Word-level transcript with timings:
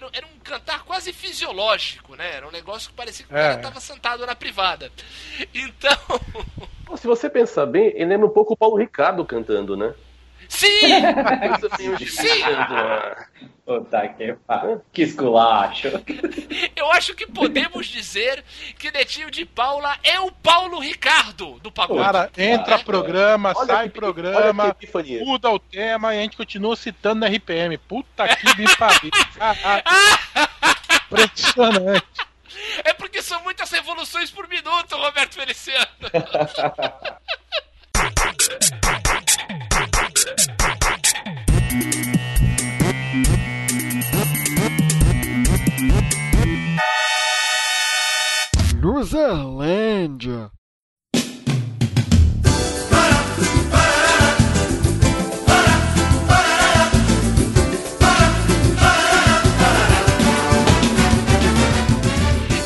era, 0.00 0.10
era, 0.12 0.26
um 0.26 0.38
cantar 0.42 0.84
quase 0.84 1.12
fisiológico, 1.12 2.16
né? 2.16 2.36
Era 2.36 2.48
um 2.48 2.50
negócio 2.50 2.90
que 2.90 2.96
parecia 2.96 3.26
que 3.26 3.32
o 3.32 3.36
cara 3.36 3.56
estava 3.56 3.80
sentado 3.80 4.26
na 4.26 4.34
privada. 4.34 4.90
Então. 5.54 6.96
Se 6.96 7.06
você 7.06 7.30
pensar 7.30 7.66
bem, 7.66 7.92
ele 7.94 8.06
lembra 8.06 8.26
um 8.26 8.32
pouco 8.32 8.54
o 8.54 8.56
Paulo 8.56 8.76
Ricardo 8.76 9.24
cantando, 9.24 9.76
né? 9.76 9.94
Sim! 10.48 10.80
Sim! 12.08 12.42
Puta 13.70 14.08
que 14.08 14.36
Que 14.92 15.02
esculacho. 15.02 15.88
Eu 16.74 16.90
acho 16.90 17.14
que 17.14 17.24
podemos 17.24 17.86
dizer 17.86 18.44
que 18.76 18.90
Netinho 18.90 19.30
de 19.30 19.44
Paula 19.44 19.96
é 20.02 20.18
o 20.18 20.32
Paulo 20.32 20.80
Ricardo 20.80 21.60
do 21.60 21.70
pagode. 21.70 22.02
Cara, 22.02 22.28
entra 22.36 22.80
programa, 22.80 23.54
sai 23.54 23.88
que, 23.88 23.94
programa, 23.94 24.76
muda 25.24 25.50
o 25.50 25.60
tema 25.60 26.12
e 26.12 26.18
a 26.18 26.22
gente 26.22 26.36
continua 26.36 26.74
citando 26.74 27.20
na 27.20 27.28
RPM. 27.28 27.78
Puta 27.78 28.26
que 28.26 28.58
me 28.58 28.76
pariu. 28.76 29.10
Impressionante. 31.06 32.04
É 32.82 32.92
porque 32.92 33.22
são 33.22 33.40
muitas 33.44 33.70
revoluções 33.70 34.32
por 34.32 34.48
minuto, 34.48 34.96
Roberto 34.96 35.34
Feliciano. 35.34 35.86
Luzerlândia. 48.82 50.50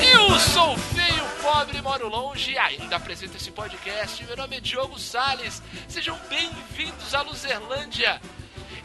Eu 0.01 0.39
sou 0.39 0.79
feio, 0.79 1.25
pobre, 1.43 1.83
moro 1.83 2.09
longe 2.09 2.53
e 2.53 2.59
ainda 2.59 2.95
apresento 2.95 3.37
esse 3.37 3.51
podcast. 3.51 4.25
Meu 4.25 4.37
nome 4.37 4.59
é 4.59 4.61
Diogo 4.61 4.97
Sales. 5.01 5.61
Sejam 5.89 6.17
bem-vindos 6.31 7.13
à 7.13 7.23
Luzerlândia 7.23 8.21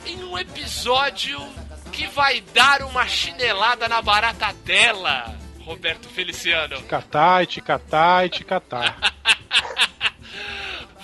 em 0.03 0.23
um 0.23 0.35
episódio 0.35 1.39
que 1.91 2.07
vai 2.07 2.41
dar 2.55 2.81
uma 2.81 3.07
chinelada 3.07 3.87
na 3.87 4.01
barata 4.01 4.51
dela. 4.65 5.37
Roberto 5.69 6.09
Feliciano. 6.09 6.77
Ticatai, 6.77 7.45
ticatai, 7.45 8.27
ticatai. 8.27 8.91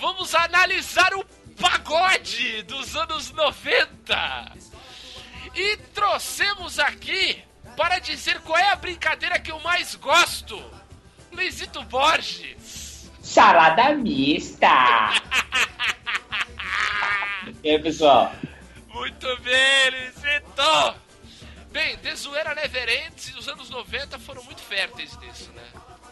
Vamos 0.00 0.34
analisar 0.34 1.14
o 1.14 1.24
pagode 1.56 2.64
dos 2.64 2.96
anos 2.96 3.30
90. 3.30 4.52
E 5.54 5.76
trouxemos 5.94 6.80
aqui 6.80 7.44
para 7.76 8.00
dizer 8.00 8.40
qual 8.40 8.58
é 8.58 8.72
a 8.72 8.74
brincadeira 8.74 9.38
que 9.38 9.52
eu 9.52 9.60
mais 9.60 9.94
gosto. 9.94 10.60
Luizito 11.30 11.84
Borges. 11.84 13.08
Salada 13.22 13.94
mista. 13.94 14.66
e 17.62 17.70
aí, 17.70 17.78
pessoal? 17.78 18.32
Muito 18.88 19.28
bem, 19.42 19.90
Luizito. 19.92 21.05
Bem, 21.76 21.94
The 21.98 22.16
Zoeira 22.16 22.54
Never 22.54 22.88
Ends 22.88 23.28
e 23.28 23.38
os 23.38 23.46
anos 23.48 23.68
90 23.68 24.18
foram 24.18 24.42
muito 24.44 24.62
férteis 24.62 25.14
nisso, 25.18 25.52
né? 25.52 25.62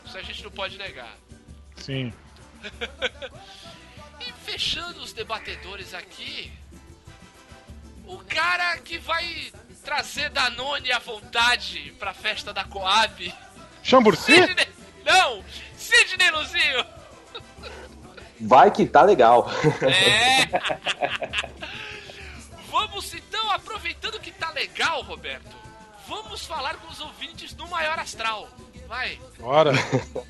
Isso 0.05 0.19
a 0.19 0.21
gente 0.21 0.45
não 0.45 0.51
pode 0.51 0.77
negar. 0.77 1.17
Sim. 1.77 2.13
e 4.21 4.31
fechando 4.45 5.01
os 5.01 5.15
debatedores 5.15 5.95
aqui, 5.95 6.53
o 8.07 8.19
cara 8.19 8.77
que 8.77 8.99
vai 8.99 9.51
trazer 9.83 10.29
Danone 10.29 10.93
à 10.93 10.99
vontade 10.99 11.95
pra 11.99 12.13
festa 12.13 12.53
da 12.53 12.65
Coab. 12.65 13.35
Chamburci? 13.83 14.35
Sidney... 14.35 14.69
Não! 15.03 15.43
Sidney 15.79 16.31
Luzinho! 16.31 16.87
Vai 18.39 18.71
que 18.71 18.85
tá 18.85 19.01
legal. 19.01 19.51
É! 19.81 20.45
Vamos 22.75 23.15
então, 23.15 23.53
aproveitando 23.53 24.19
que 24.19 24.33
tá 24.33 24.51
legal, 24.51 25.01
Roberto, 25.03 25.55
vamos 26.09 26.45
falar 26.45 26.75
com 26.79 26.89
os 26.89 27.01
ouvintes 27.01 27.55
do 27.55 27.69
Maior 27.69 28.01
Astral. 28.01 28.49
Vai. 28.89 29.17
Bora. 29.39 29.71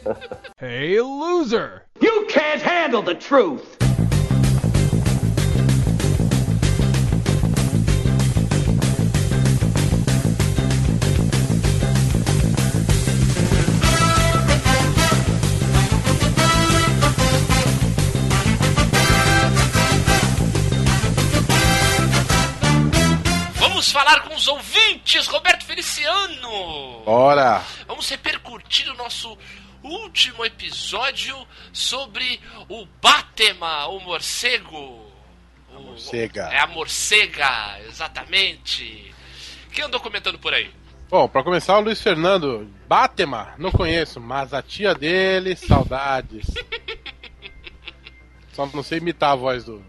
hey, 0.61 1.01
loser! 1.01 1.87
You 2.03 2.27
can't 2.27 2.63
handle 2.63 3.03
the 3.03 3.15
truth! 3.15 3.84
Falar 23.95 24.23
com 24.23 24.35
os 24.35 24.49
ouvintes, 24.49 25.29
Roberto 25.29 25.65
Feliciano. 25.65 27.03
Bora! 27.05 27.63
Vamos 27.87 28.11
repercutir 28.11 28.91
o 28.91 28.97
nosso 28.97 29.39
último 29.85 30.45
episódio 30.45 31.37
sobre 31.73 32.41
o 32.69 32.85
Batema, 33.01 33.87
o 33.87 34.01
morcego. 34.01 35.01
A 35.73 35.79
morcega. 35.79 36.43
É 36.53 36.59
a 36.59 36.67
morcega, 36.67 37.79
exatamente. 37.87 39.15
Quem 39.71 39.85
andou 39.85 40.01
comentando 40.01 40.41
por 40.41 40.53
aí? 40.53 40.69
Bom, 41.09 41.29
para 41.29 41.45
começar, 41.45 41.79
o 41.79 41.83
Luiz 41.83 42.03
Fernando. 42.03 42.69
Batema, 42.89 43.55
não 43.59 43.71
conheço, 43.71 44.21
mas 44.21 44.53
a 44.53 44.61
tia 44.61 44.93
dele, 44.93 45.55
saudades. 45.55 46.49
Só 48.55 48.67
não 48.67 48.83
sei 48.83 48.99
imitar 48.99 49.31
a 49.31 49.37
voz 49.37 49.63
do, 49.63 49.85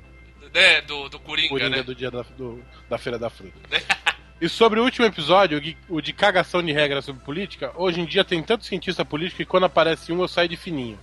né, 0.56 0.82
do, 0.82 1.10
do 1.10 1.20
Coringa, 1.20 1.50
Coringa 1.50 1.70
né? 1.70 1.84
do 1.84 1.94
dia 1.94 2.10
da, 2.10 2.22
do, 2.22 2.64
da 2.90 2.98
Feira 2.98 3.20
da 3.20 3.30
Fruta. 3.30 3.60
e 4.40 4.48
sobre 4.48 4.80
o 4.80 4.84
último 4.84 5.06
episódio, 5.06 5.62
o 5.90 6.00
de 6.00 6.14
cagação 6.14 6.64
de 6.64 6.72
regras 6.72 7.04
sobre 7.04 7.22
política, 7.24 7.74
hoje 7.76 8.00
em 8.00 8.06
dia 8.06 8.24
tem 8.24 8.42
tanto 8.42 8.66
cientista 8.66 9.04
político 9.04 9.38
que 9.38 9.46
quando 9.46 9.66
aparece 9.66 10.14
um 10.14 10.22
eu 10.22 10.28
saio 10.30 10.48
de 10.48 10.56
fininho. 10.56 10.98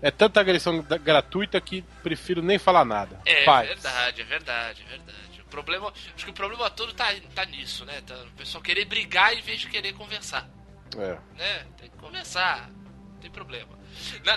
É 0.00 0.10
tanta 0.10 0.40
agressão 0.40 0.82
gratuita 0.82 1.60
que 1.60 1.82
prefiro 2.02 2.42
nem 2.42 2.58
falar 2.58 2.84
nada. 2.84 3.20
É 3.24 3.44
Paz. 3.44 3.68
verdade, 3.68 4.20
é 4.20 4.24
verdade, 4.24 4.82
é 4.86 4.90
verdade. 4.90 5.40
O 5.40 5.44
problema, 5.46 5.92
acho 6.14 6.24
que 6.24 6.30
o 6.30 6.34
problema 6.34 6.70
todo 6.70 6.92
tá, 6.92 7.12
tá 7.34 7.44
nisso, 7.44 7.84
né? 7.84 8.00
Tá, 8.06 8.14
o 8.14 8.36
pessoal 8.36 8.62
querer 8.62 8.84
brigar 8.84 9.32
em 9.36 9.42
vez 9.42 9.60
de 9.60 9.68
querer 9.68 9.92
conversar. 9.94 10.48
É. 10.96 11.18
Né? 11.36 11.66
Tem 11.78 11.90
que 11.90 11.96
conversar, 11.98 12.68
tem 13.22 13.30
problema. 13.30 13.78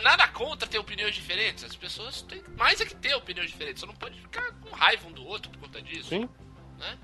Nada 0.04 0.28
contra 0.30 0.68
ter 0.68 0.80
opiniões 0.80 1.16
diferentes. 1.16 1.64
As 1.64 1.76
pessoas 1.76 2.22
têm 2.22 2.42
mais 2.58 2.80
é 2.80 2.86
que 2.86 2.96
ter 2.96 3.16
opiniões 3.16 3.52
diferentes. 3.52 3.82
Você 3.82 3.86
não 3.86 3.96
pode 3.96 4.20
ficar 4.20 4.52
com 4.54 4.70
raiva 4.70 5.08
um 5.08 5.12
do 5.12 5.26
outro 5.26 5.52
por 5.52 5.60
conta 5.60 5.82
disso. 5.82 6.10
Sim. 6.10 6.30
Né? 6.78 6.98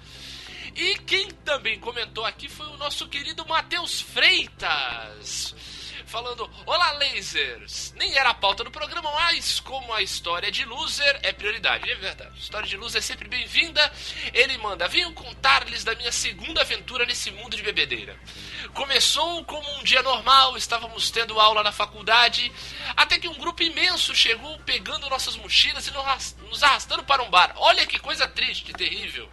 E 0.76 0.98
quem 1.00 1.30
também 1.30 1.80
comentou 1.80 2.26
aqui 2.26 2.48
foi 2.48 2.68
o 2.68 2.78
nosso 2.78 3.08
querido 3.08 3.46
Matheus 3.48 4.02
Freitas 4.02 5.56
falando: 6.06 6.50
Olá, 6.66 6.92
lasers! 6.94 7.94
Nem 7.96 8.16
era 8.18 8.30
a 8.30 8.34
pauta 8.34 8.64
do 8.64 8.72
programa, 8.72 9.12
mas 9.12 9.60
como 9.60 9.94
a 9.94 10.02
história 10.02 10.52
de 10.52 10.66
loser 10.66 11.20
é 11.24 11.32
prioridade. 11.32 11.90
É 11.90 11.96
verdade, 11.96 12.32
a 12.34 12.40
história 12.40 12.68
de 12.68 12.78
loser 12.78 13.00
é 13.00 13.02
sempre 13.02 13.28
bem-vinda. 13.28 13.92
Ele 14.34 14.58
manda: 14.58 14.88
Venho 14.88 15.14
contar-lhes 15.14 15.84
da 15.84 15.96
minha 15.96 16.12
segunda 16.12 16.62
aventura 16.62 17.06
nesse 17.06 17.32
mundo 17.32 17.56
de 17.56 17.64
bebedeira. 17.64 18.18
Começou 18.74 19.44
como 19.46 19.70
um 19.80 19.84
dia 19.84 20.02
normal, 20.02 20.56
estávamos 20.58 21.12
tendo 21.12 21.40
aula 21.40 21.64
na 21.64 21.72
faculdade, 21.72 22.52
até 22.96 23.20
que 23.20 23.28
um 23.28 23.38
grupo 23.38 23.64
imenso 23.64 24.16
chegou 24.16 24.58
pegando 24.60 25.10
nossas 25.10 25.36
mochilas 25.36 25.88
e 25.88 25.92
nos 26.48 26.64
arrastando 26.64 27.04
para 27.04 27.24
um 27.24 27.30
bar. 27.30 27.54
Olha 27.58 27.86
que 27.86 28.00
coisa 28.00 28.28
triste, 28.28 28.74
terrível. 28.74 29.30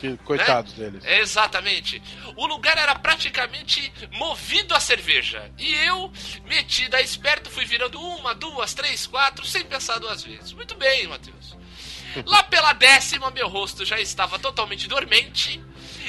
Que 0.00 0.16
coitados 0.18 0.74
né? 0.74 0.90
deles. 0.90 1.04
Exatamente. 1.04 2.02
O 2.36 2.46
lugar 2.46 2.76
era 2.76 2.94
praticamente 2.94 3.92
movido 4.12 4.74
a 4.74 4.80
cerveja. 4.80 5.50
E 5.58 5.74
eu, 5.74 6.12
metida 6.44 7.00
esperto, 7.00 7.50
fui 7.50 7.64
virando 7.64 8.00
uma, 8.00 8.34
duas, 8.34 8.74
três, 8.74 9.06
quatro, 9.06 9.44
sem 9.46 9.64
pensar 9.64 9.98
duas 9.98 10.22
vezes. 10.22 10.52
Muito 10.52 10.74
bem, 10.76 11.06
Matheus. 11.06 11.56
Lá 12.26 12.42
pela 12.44 12.72
décima, 12.72 13.30
meu 13.30 13.48
rosto 13.48 13.84
já 13.84 13.98
estava 14.00 14.38
totalmente 14.38 14.88
dormente. 14.88 15.62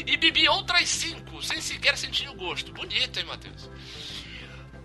E 0.05 0.17
bebi 0.17 0.47
outras 0.49 0.89
cinco, 0.89 1.41
sem 1.41 1.61
sequer 1.61 1.97
sentir 1.97 2.29
o 2.29 2.35
gosto. 2.35 2.71
Bonito, 2.73 3.17
hein, 3.19 3.25
Matheus? 3.25 3.69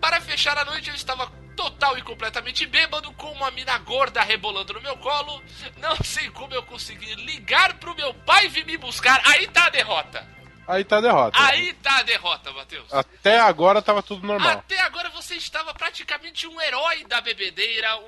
Para 0.00 0.20
fechar 0.20 0.56
a 0.56 0.64
noite, 0.64 0.88
eu 0.88 0.94
estava 0.94 1.26
total 1.60 1.98
e 1.98 2.02
completamente 2.02 2.64
bêbado, 2.64 3.12
com 3.12 3.30
uma 3.32 3.50
mina 3.50 3.76
gorda 3.78 4.22
rebolando 4.22 4.72
no 4.72 4.80
meu 4.80 4.96
colo. 4.96 5.42
Não 5.76 5.94
sei 5.96 6.30
como 6.30 6.54
eu 6.54 6.62
consegui 6.62 7.14
ligar 7.16 7.74
pro 7.74 7.94
meu 7.94 8.14
pai 8.14 8.48
vir 8.48 8.64
me 8.64 8.78
buscar. 8.78 9.20
Aí 9.26 9.46
tá 9.46 9.66
a 9.66 9.68
derrota. 9.68 10.26
Aí 10.66 10.84
tá 10.84 10.96
a 10.96 11.00
derrota. 11.02 11.38
Aí 11.38 11.74
tá 11.74 11.98
a 11.98 12.02
derrota, 12.02 12.50
Matheus. 12.52 12.90
Até 12.90 13.38
agora 13.38 13.82
tava 13.82 14.02
tudo 14.02 14.26
normal. 14.26 14.52
Até 14.52 14.80
agora 14.80 15.10
você 15.10 15.34
estava 15.34 15.74
praticamente 15.74 16.46
um 16.46 16.58
herói 16.62 17.04
da 17.04 17.20
bebedeira, 17.20 17.94
um, 17.98 18.06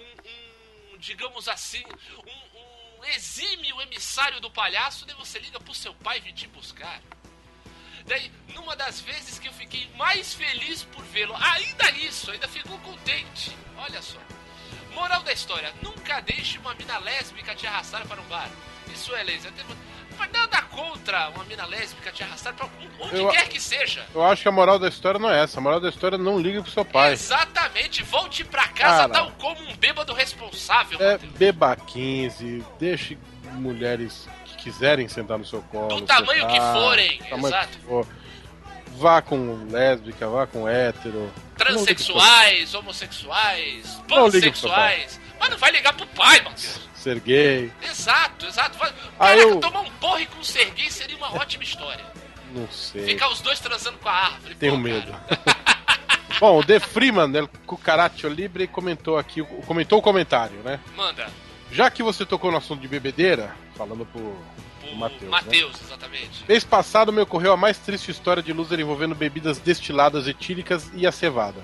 um 0.95 0.99
digamos 0.99 1.47
assim, 1.47 1.85
um, 2.27 3.01
um 3.01 3.05
exímio 3.15 3.83
emissário 3.83 4.41
do 4.41 4.51
palhaço, 4.51 5.05
daí 5.05 5.17
você 5.17 5.39
liga 5.39 5.61
pro 5.61 5.75
seu 5.75 5.93
pai 5.93 6.21
vir 6.21 6.33
te 6.33 6.47
buscar. 6.49 7.03
Daí, 8.07 8.31
numa 8.55 8.75
das 8.77 9.01
vezes 9.01 9.39
que 9.39 9.49
eu 9.49 9.53
fiquei 9.53 9.89
mais 9.97 10.35
feliz 10.35 10.83
por 10.85 11.03
vê-lo. 11.05 11.35
Ainda 11.37 11.91
isso, 11.93 12.31
ainda 12.31 12.49
ficou 12.49 12.79
contente. 12.79 13.57
Olha 13.79 14.03
só. 14.03 14.19
Moral 14.95 15.23
da 15.23 15.33
história: 15.33 15.73
nunca 15.83 16.21
deixe 16.21 16.59
uma 16.59 16.75
mina 16.75 16.99
lésbica 16.99 17.55
te 17.55 17.67
arrastar 17.67 18.07
para 18.07 18.21
um 18.21 18.25
bar. 18.25 18.49
Isso 18.93 19.15
é 19.15 19.23
laser. 19.23 19.53
Mas 20.19 20.31
nada 20.31 20.61
contra 20.63 21.31
uma 21.31 21.43
mina 21.45 21.65
lésbica 21.65 22.13
te 22.13 22.23
arrastar 22.23 22.53
para 22.55 22.69
onde 23.01 23.17
Eu- 23.17 23.29
quer 23.31 23.49
que 23.49 23.59
seja. 23.59 24.05
Eu 24.15 24.23
acho 24.23 24.43
que 24.43 24.49
a 24.49 24.53
moral 24.53 24.79
da 24.79 24.89
história 24.89 25.19
não 25.19 25.31
é 25.31 25.43
essa. 25.43 25.59
A 25.59 25.63
moral 25.63 25.81
da 25.81 25.89
história 25.89 26.17
é 26.17 26.19
não 26.19 26.39
ligue 26.39 26.61
pro 26.61 26.71
seu 26.71 26.85
pai. 26.85 27.13
Exatamente, 27.13 28.03
volte 28.03 28.45
pra 28.45 28.69
casa 28.69 29.09
Cara. 29.09 29.13
tal 29.13 29.31
como 29.33 29.63
um 29.63 29.75
bêbado 29.77 30.13
responsável, 30.13 31.01
É, 31.01 31.13
Matheus. 31.13 31.33
beba 31.33 31.75
15, 31.77 32.63
deixe 32.79 33.17
mulheres 33.53 34.29
quiserem 34.63 35.09
sentar 35.09 35.39
no 35.39 35.45
seu 35.45 35.63
colo. 35.63 35.89
Do 35.89 36.03
tamanho 36.03 36.47
que 36.47 36.53
sentar, 36.55 36.75
forem, 36.75 37.19
do 37.19 37.25
tamanho 37.29 37.47
exato. 37.55 37.79
que 37.79 37.85
for. 37.85 38.07
Vá 38.99 39.23
com 39.23 39.67
lésbica, 39.71 40.29
vá 40.29 40.47
com 40.47 40.69
hétero. 40.69 41.33
Transexuais, 41.57 42.75
homossexuais, 42.75 43.97
Não 44.09 44.31
seu 44.31 44.41
pansexuais. 44.41 45.21
Mas 45.41 45.51
não 45.51 45.59
vai 45.59 45.71
ligar 45.73 45.95
pro 45.95 46.07
pai, 46.09 46.41
Matheus. 46.43 46.81
Ser 46.95 47.19
gay, 47.21 47.73
Exato, 47.83 48.47
exato. 48.47 48.79
Vai... 48.79 48.91
Ah, 49.19 49.29
Caraca, 49.29 49.41
eu- 49.41 49.61
tomar 49.61 49.81
um 49.81 49.91
porre 49.93 50.27
com 50.27 50.43
ser 50.45 50.71
gay 50.71 50.89
seria 50.91 51.17
uma 51.17 51.35
ótima 51.35 51.65
história. 51.65 52.05
não 52.55 52.69
sei. 52.71 53.05
Ficar 53.07 53.29
os 53.31 53.41
dois 53.41 53.59
transando 53.59 53.99
com 53.99 54.09
a 54.09 54.13
árvore. 54.13 54.55
Tenho 54.55 54.75
pô, 54.75 54.79
medo. 54.79 55.13
Bom, 56.39 56.59
o 56.59 56.65
The 56.65 56.79
Freeman, 56.81 57.35
El 57.35 57.49
Cucaracho 57.67 58.29
Libre, 58.29 58.67
comentou 58.67 59.19
aqui, 59.19 59.43
comentou 59.67 59.99
o 59.99 60.03
comentário, 60.03 60.57
né? 60.65 60.79
Manda. 60.97 61.29
Já 61.73 61.91
que 61.91 62.03
você 62.03 62.27
tocou 62.27 62.51
no 62.51 62.59
assunto 62.59 62.83
de 62.83 62.87
bebedeira, 62.87 63.57
falando 63.75 64.05
pro, 64.05 64.37
pro 64.79 64.95
Matheus, 64.95 65.23
né? 65.23 65.29
Matheus, 65.29 65.81
exatamente. 65.81 66.45
Mês 66.47 66.65
passado 66.65 67.11
me 67.11 67.23
ocorreu 67.23 67.51
a 67.51 67.57
mais 67.57 67.79
triste 67.79 68.11
história 68.11 68.43
de 68.43 68.53
loser 68.53 68.79
envolvendo 68.79 69.15
bebidas 69.15 69.59
destiladas 69.59 70.29
etílicas 70.29 70.91
e 70.95 71.07
a 71.07 71.11
cevada. 71.11 71.63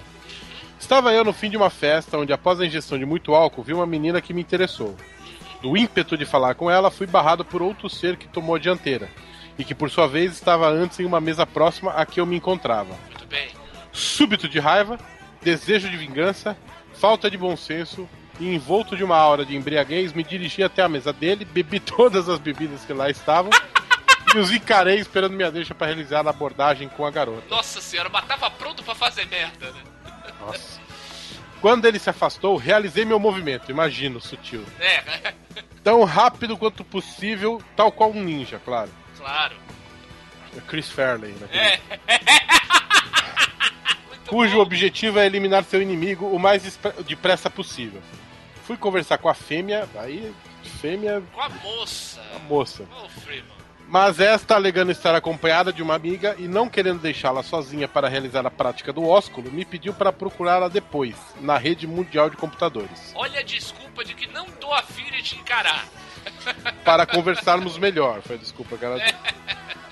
Estava 0.81 1.13
eu 1.13 1.23
no 1.23 1.35
fim 1.35 1.51
de 1.51 1.59
uma 1.59 1.69
festa 1.69 2.17
onde, 2.17 2.33
após 2.33 2.59
a 2.59 2.65
ingestão 2.65 2.99
de 2.99 3.05
muito 3.05 3.35
álcool, 3.35 3.63
vi 3.63 3.75
uma 3.75 3.87
menina 3.87 4.19
que 4.23 4.33
me 4.33 4.41
interessou. 4.41 4.97
Do 5.61 5.77
ímpeto 5.77 6.17
de 6.17 6.25
falar 6.25 6.55
com 6.55 6.71
ela, 6.71 6.91
fui 6.91 7.07
barrado 7.07 7.45
por 7.45 7.61
outro 7.61 7.91
ser 7.91 8.17
que 8.17 8.29
tomou 8.29 8.55
a 8.55 8.59
dianteira. 8.59 9.11
E 9.59 9.65
que, 9.65 9.75
por 9.75 9.91
sua 9.91 10.07
vez, 10.09 10.33
estava 10.33 10.71
antes 10.71 10.99
em 11.01 11.05
uma 11.05 11.21
mesa 11.21 11.45
próxima 11.45 11.93
a 11.93 12.07
que 12.07 12.19
eu 12.19 12.25
me 12.25 12.37
encontrava. 12.37 12.97
Muito 13.11 13.27
bem. 13.27 13.51
Súbito 13.93 14.49
de 14.49 14.59
raiva, 14.59 14.99
desejo 15.43 15.91
de 15.91 15.99
vingança, 15.99 16.57
falta 16.95 17.31
de 17.31 17.37
bom 17.37 17.55
senso 17.57 18.09
e 18.41 18.55
envolto 18.55 18.97
de 18.97 19.05
uma 19.05 19.17
aura 19.17 19.45
de 19.45 19.57
embriaguez, 19.57 20.13
me 20.13 20.23
dirigi 20.23 20.63
até 20.63 20.83
a 20.83 20.89
mesa 20.89 21.13
dele, 21.13 21.45
bebi 21.45 21.81
todas 21.81 22.29
as 22.29 22.39
bebidas 22.39 22.85
que 22.85 22.93
lá 22.93 23.11
estavam 23.11 23.51
e 24.35 24.39
os 24.39 24.51
encarei 24.51 24.99
esperando 24.99 25.33
minha 25.33 25.51
deixa 25.51 25.75
para 25.75 25.87
realizar 25.87 26.27
a 26.27 26.31
abordagem 26.31 26.89
com 26.89 27.05
a 27.07 27.11
garota. 27.11 27.47
Nossa 27.49 27.81
senhora, 27.81 28.09
mas 28.09 28.25
tava 28.27 28.51
pronto 28.51 28.83
pra 28.83 28.95
fazer 28.95 29.27
merda, 29.27 29.71
né? 29.73 29.83
Nossa. 30.41 30.81
Quando 31.61 31.87
ele 31.87 31.99
se 31.99 32.09
afastou, 32.09 32.57
realizei 32.57 33.05
meu 33.05 33.19
movimento, 33.19 33.71
imagino, 33.71 34.21
sutil. 34.21 34.65
É, 34.79 35.35
Tão 35.83 36.05
rápido 36.05 36.57
quanto 36.57 36.85
possível, 36.85 37.61
tal 37.75 37.91
qual 37.91 38.11
um 38.11 38.23
ninja, 38.23 38.61
claro. 38.65 38.91
claro. 39.17 39.57
É 40.57 40.61
Chris 40.61 40.89
Fairley, 40.89 41.33
né? 41.33 41.49
É. 41.53 41.81
Cujo 44.29 44.57
bom. 44.57 44.63
objetivo 44.63 45.19
é 45.19 45.27
eliminar 45.27 45.65
seu 45.65 45.81
inimigo 45.81 46.27
o 46.27 46.39
mais 46.39 46.79
depressa 47.07 47.49
possível. 47.49 48.03
Fui 48.69 48.77
conversar 48.77 49.17
com 49.17 49.31
a 49.31 49.35
fêmea, 49.35 49.89
aí 49.97 50.31
fêmea, 50.63 51.23
Com 51.33 51.41
a 51.41 51.49
moça. 51.49 52.21
a 52.37 52.39
moça. 52.41 52.87
Freeman. 53.25 53.57
Mas 53.89 54.21
esta 54.21 54.57
alegando 54.57 54.93
estar 54.93 55.15
acompanhada 55.15 55.73
de 55.73 55.83
uma 55.83 55.95
amiga 55.95 56.37
e 56.39 56.47
não 56.47 56.69
querendo 56.69 57.01
deixá-la 57.01 57.43
sozinha 57.43 57.89
para 57.89 58.11
realizar 58.11 58.47
a 58.47 58.51
prática 58.51 58.93
do 58.93 59.09
ósculo, 59.09 59.51
me 59.51 59.65
pediu 59.65 59.95
para 59.95 60.13
procurá-la 60.13 60.69
depois, 60.69 61.17
na 61.41 61.57
rede 61.57 61.87
mundial 61.87 62.29
de 62.29 62.37
computadores, 62.37 63.15
Olha 63.15 63.41
a 63.41 63.43
desculpa 63.43 64.05
de 64.05 64.15
que 64.15 64.27
não 64.27 64.45
tô 64.45 64.71
afim 64.75 65.11
de 65.13 65.23
te 65.23 65.37
encarar. 65.37 65.87
para 66.85 67.07
conversarmos 67.07 67.79
melhor, 67.79 68.21
foi 68.21 68.37
a 68.37 68.39
desculpa 68.39 68.77
que 68.77 68.85
ela. 68.85 68.99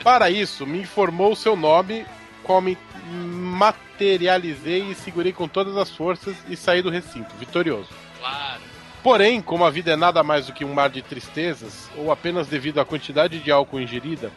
Para 0.05 0.29
isso, 0.29 0.67
me 0.67 0.83
informou 0.83 1.35
seu 1.35 1.57
nome, 1.57 2.05
qual 2.43 2.61
me 2.61 2.77
materializei 3.11 4.91
e 4.91 4.95
segurei 4.95 5.33
com 5.33 5.49
todas 5.49 5.79
as 5.79 5.91
forças 5.91 6.37
e 6.47 6.55
saí 6.55 6.83
do 6.83 6.91
recinto, 6.91 7.35
vitorioso. 7.37 7.89
Claro. 8.19 8.66
Porém, 9.07 9.41
como 9.41 9.65
a 9.65 9.71
vida 9.71 9.93
é 9.93 9.97
nada 9.97 10.21
mais 10.25 10.47
do 10.49 10.53
que 10.53 10.65
um 10.65 10.75
mar 10.75 10.91
de 10.91 11.01
tristezas, 11.01 11.89
ou 11.97 12.11
apenas 12.11 12.49
devido 12.49 12.81
à 12.81 12.85
quantidade 12.85 13.39
de 13.39 13.53
álcool 13.53 13.79
ingerida, 13.79 14.33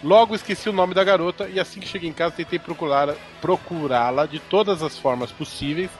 logo 0.00 0.32
esqueci 0.32 0.68
o 0.68 0.72
nome 0.72 0.94
da 0.94 1.02
garota 1.02 1.48
e 1.48 1.58
assim 1.58 1.80
que 1.80 1.88
cheguei 1.88 2.08
em 2.08 2.12
casa 2.12 2.36
tentei 2.36 2.60
procurá-la 3.40 4.26
de 4.26 4.38
todas 4.38 4.80
as 4.80 4.96
formas 4.96 5.32
possíveis. 5.32 5.90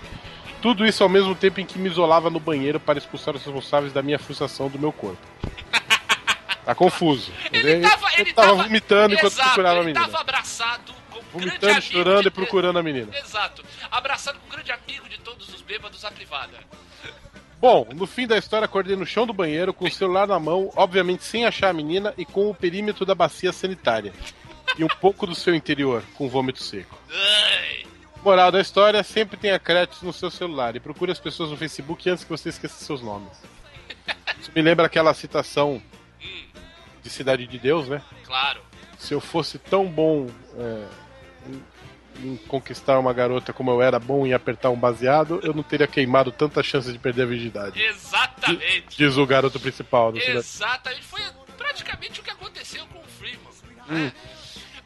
Tudo 0.61 0.87
isso 0.87 1.03
ao 1.03 1.09
mesmo 1.09 1.35
tempo 1.35 1.61
em 1.61 1.67
que 1.67 1.81
me 1.81 1.89
isolava 1.89 2.31
no 2.31 2.39
banheiro 2.39 2.79
para 2.79 2.97
expulsar 2.97 3.35
os 3.35 3.43
responsáveis 3.45 3.93
da 3.93 4.03
minha 4.05 4.21
frustração 4.21 4.69
do 4.69 4.79
meu 4.79 4.93
corpo. 4.93 5.19
Tá 6.65 6.77
confuso. 6.77 7.33
Ele 7.53 7.73
entendeu? 7.73 7.91
tava, 7.91 8.07
ele 8.21 8.33
tava 8.33 8.49
tava 8.51 8.63
vomitando 8.63 9.15
enquanto 9.17 9.33
Exato, 9.33 9.49
procurava 9.49 9.75
a 9.75 9.79
ele 9.79 9.87
menina. 9.87 10.07
tava 10.07 10.21
abraçado 10.21 10.93
com 11.11 11.19
um 11.19 11.23
Vomitando, 11.41 11.83
chorando 11.83 12.23
de- 12.23 12.29
e 12.29 12.31
procurando 12.31 12.79
a 12.79 12.83
menina. 12.85 13.19
Exato. 13.19 13.65
Abraçado 13.91 14.39
com 14.39 14.47
um 14.47 14.51
grande 14.51 14.71
amigo 14.71 15.09
de 15.09 15.19
todos 15.19 15.53
os 15.53 15.61
bêbados 15.61 16.05
à 16.05 16.11
privada. 16.13 16.57
Bom, 17.63 17.87
no 17.95 18.09
fim 18.09 18.27
da 18.27 18.37
história, 18.37 18.65
acordei 18.65 18.97
no 18.97 19.07
chão 19.07 19.25
do 19.25 19.33
banheiro 19.33 19.73
com 19.73 19.85
o 19.85 19.91
celular 19.91 20.27
na 20.27 20.37
mão, 20.37 20.73
obviamente 20.75 21.23
sem 21.23 21.47
achar 21.47 21.69
a 21.69 21.73
menina 21.73 22.13
e 22.19 22.25
com 22.25 22.51
o 22.51 22.55
perímetro 22.55 23.07
da 23.07 23.15
bacia 23.15 23.53
sanitária. 23.53 24.13
E 24.77 24.83
um 24.83 24.89
pouco 24.89 25.29
do 25.29 25.35
seu 25.37 25.55
interior, 25.55 26.03
com 26.17 26.29
vômito 26.29 26.61
seco. 26.61 26.99
Moral 28.21 28.51
da 28.51 28.61
história, 28.61 29.01
sempre 29.05 29.37
tenha 29.37 29.61
créditos 29.61 30.03
no 30.03 30.13
seu 30.13 30.29
celular 30.29 30.75
e 30.75 30.81
procure 30.81 31.13
as 31.13 31.21
pessoas 31.21 31.51
no 31.51 31.57
Facebook 31.57 32.11
antes 32.11 32.25
que 32.25 32.31
você 32.31 32.49
esqueça 32.49 32.85
seus 32.85 33.01
nomes. 33.01 33.31
Isso 34.41 34.51
me 34.53 34.61
lembra 34.61 34.87
aquela 34.87 35.15
citação 35.15 35.81
de 37.01 37.11
Cidade 37.11 37.47
de 37.47 37.59
Deus, 37.61 37.89
né? 37.89 38.03
Claro. 38.25 38.61
Se 38.99 39.15
eu 39.15 39.21
fosse 39.21 39.57
tão 39.57 39.87
bom 39.87 40.27
é, 40.59 40.85
em, 42.23 42.37
conquistar 42.49 42.99
uma 42.99 43.13
garota 43.13 43.53
como 43.53 43.71
eu 43.71 43.83
era 43.83 43.99
bom 43.99 44.27
em 44.27 44.33
apertar 44.33 44.71
um 44.71 44.77
baseado, 44.77 45.41
eu 45.43 45.53
não 45.53 45.63
teria 45.63 45.87
queimado 45.87 46.31
tanta 46.33 46.63
chance 46.63 46.93
de 46.93 46.99
perder 46.99 47.23
a 47.23 47.27
virgindade. 47.27 47.81
Exatamente. 47.83 48.97
Diz 48.97 49.17
o 49.17 49.27
garoto 49.27 49.59
principal. 49.61 50.13
Exatamente. 50.17 51.03
Foi 51.05 51.23
praticamente 51.57 52.21
o 52.21 52.23
que 52.23 52.31
aconteceu 52.31 52.87
com 52.87 52.99
o 52.99 53.05
Freeman. 53.05 53.53
Hum. 53.89 54.05
né? 54.05 54.13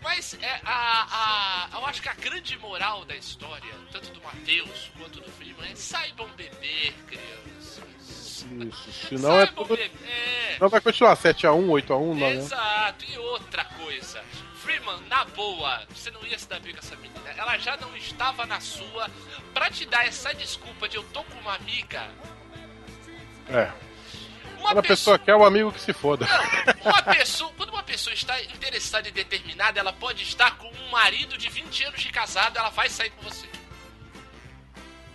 Mas 0.02 0.38
é, 0.40 0.60
a, 0.64 1.68
a, 1.74 1.78
eu 1.78 1.86
acho 1.86 2.00
que 2.00 2.08
a 2.08 2.14
grande 2.14 2.56
moral 2.58 3.04
da 3.04 3.16
história, 3.16 3.74
tanto 3.90 4.12
do 4.12 4.20
Matheus 4.22 4.90
quanto 4.96 5.20
do 5.20 5.30
Freeman, 5.32 5.72
é 5.72 5.74
saibam 5.74 6.28
beber, 6.36 6.94
crianças. 7.08 8.46
Isso. 8.52 9.08
Senão 9.08 9.40
é 9.40 9.46
saibam 9.46 9.64
tudo. 9.64 9.76
beber. 9.76 9.90
É, 10.08 10.58
Não 10.60 10.68
vai 10.68 10.80
continuar 10.80 11.16
7x1, 11.16 11.66
8x1, 11.66 11.88
não, 11.88 12.14
né? 12.14 12.34
Exato, 12.34 13.04
e 13.04 13.18
outra 13.18 13.64
coisa. 13.64 14.22
Freeman, 14.66 15.00
na 15.08 15.24
boa, 15.26 15.86
você 15.94 16.10
não 16.10 16.26
ia 16.26 16.36
se 16.36 16.48
dar 16.48 16.58
bem 16.58 16.72
com 16.72 16.80
essa 16.80 16.96
menina. 16.96 17.30
Ela 17.36 17.56
já 17.56 17.76
não 17.76 17.96
estava 17.96 18.44
na 18.46 18.58
sua. 18.58 19.08
Pra 19.54 19.70
te 19.70 19.86
dar 19.86 20.04
essa 20.04 20.34
desculpa 20.34 20.88
de 20.88 20.96
eu 20.96 21.04
tô 21.04 21.22
com 21.22 21.38
uma 21.38 21.54
amiga. 21.54 22.10
É. 23.48 23.70
Uma 24.58 24.70
Quando 24.70 24.78
a 24.78 24.82
pessoa 24.82 25.18
quer, 25.20 25.36
o 25.36 25.44
amigo 25.44 25.70
que 25.70 25.80
se 25.80 25.92
foda. 25.92 26.26
Não, 26.26 26.90
uma 26.90 27.00
pessoa, 27.00 27.52
quando 27.56 27.68
uma 27.68 27.82
pessoa 27.84 28.12
está 28.12 28.42
interessada 28.42 29.08
e 29.08 29.12
determinada, 29.12 29.78
ela 29.78 29.92
pode 29.92 30.24
estar 30.24 30.58
com 30.58 30.66
um 30.66 30.88
marido 30.90 31.38
de 31.38 31.48
20 31.48 31.84
anos 31.84 32.00
de 32.00 32.10
casado, 32.10 32.58
ela 32.58 32.70
vai 32.70 32.88
sair 32.88 33.10
com 33.10 33.22
você. 33.22 33.48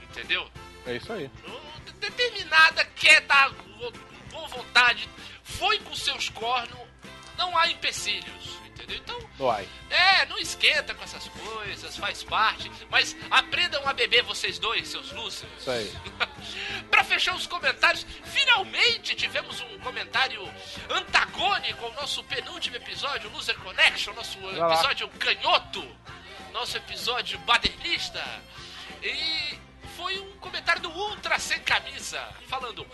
Entendeu? 0.03 0.49
É 0.85 0.95
isso 0.95 1.11
aí. 1.11 1.29
Determinada, 1.99 2.85
quer 2.95 3.19
dar 3.21 3.51
com 3.51 3.91
boa 4.29 4.47
vontade, 4.47 5.09
foi 5.43 5.77
com 5.79 5.93
seus 5.93 6.29
cornos, 6.29 6.79
não 7.37 7.57
há 7.57 7.69
empecilhos. 7.69 8.60
Entendeu? 8.83 8.97
Então, 8.97 9.29
Vai. 9.37 9.67
é, 9.89 10.25
não 10.25 10.37
esquenta 10.37 10.93
com 10.93 11.03
essas 11.03 11.27
coisas, 11.27 11.97
faz 11.97 12.23
parte. 12.23 12.71
Mas 12.89 13.15
aprendam 13.29 13.87
a 13.87 13.93
beber 13.93 14.23
vocês 14.23 14.57
dois, 14.59 14.87
seus 14.87 15.11
losers. 15.11 15.51
Isso 15.59 15.71
aí. 15.71 15.91
pra 16.89 17.03
fechar 17.03 17.35
os 17.35 17.47
comentários, 17.47 18.05
finalmente 18.23 19.15
tivemos 19.15 19.61
um 19.61 19.79
comentário 19.79 20.41
antagônico 20.89 21.85
ao 21.85 21.93
nosso 21.93 22.23
penúltimo 22.23 22.75
episódio, 22.75 23.29
Loser 23.31 23.57
Connection, 23.59 24.13
nosso 24.13 24.37
episódio 24.39 25.07
canhoto, 25.09 25.85
nosso 26.51 26.77
episódio 26.77 27.37
badernista. 27.39 28.23
E 29.03 29.59
foi 29.95 30.19
um 30.19 30.31
comentário 30.37 30.81
do 30.81 30.89
Ultra 30.89 31.37
Sem 31.39 31.59
Camisa, 31.59 32.21
falando: 32.47 32.85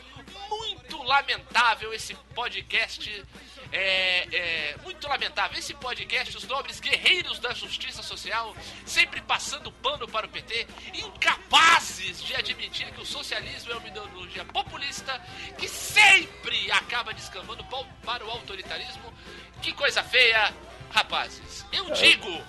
muito 0.49 1.01
lamentável 1.03 1.93
esse 1.93 2.13
podcast. 2.35 3.25
É, 3.71 4.27
é, 4.35 4.77
muito 4.83 5.07
lamentável. 5.07 5.57
Esse 5.57 5.73
podcast, 5.73 6.37
os 6.37 6.47
nobres 6.47 6.79
guerreiros 6.79 7.39
da 7.39 7.53
justiça 7.53 8.01
social, 8.01 8.55
sempre 8.85 9.21
passando 9.21 9.71
pano 9.71 10.07
para 10.07 10.25
o 10.25 10.29
PT, 10.29 10.67
incapazes 10.93 12.23
de 12.23 12.35
admitir 12.35 12.91
que 12.91 13.01
o 13.01 13.05
socialismo 13.05 13.71
é 13.71 13.75
uma 13.75 13.87
ideologia 13.87 14.45
populista 14.45 15.21
que 15.57 15.67
sempre 15.67 16.71
acaba 16.71 17.13
descambando 17.13 17.65
para 18.03 18.25
o 18.25 18.29
autoritarismo. 18.29 19.13
Que 19.61 19.73
coisa 19.73 20.03
feia, 20.03 20.53
rapazes. 20.91 21.65
Eu 21.71 21.87
é. 21.89 21.91
digo, 21.93 22.41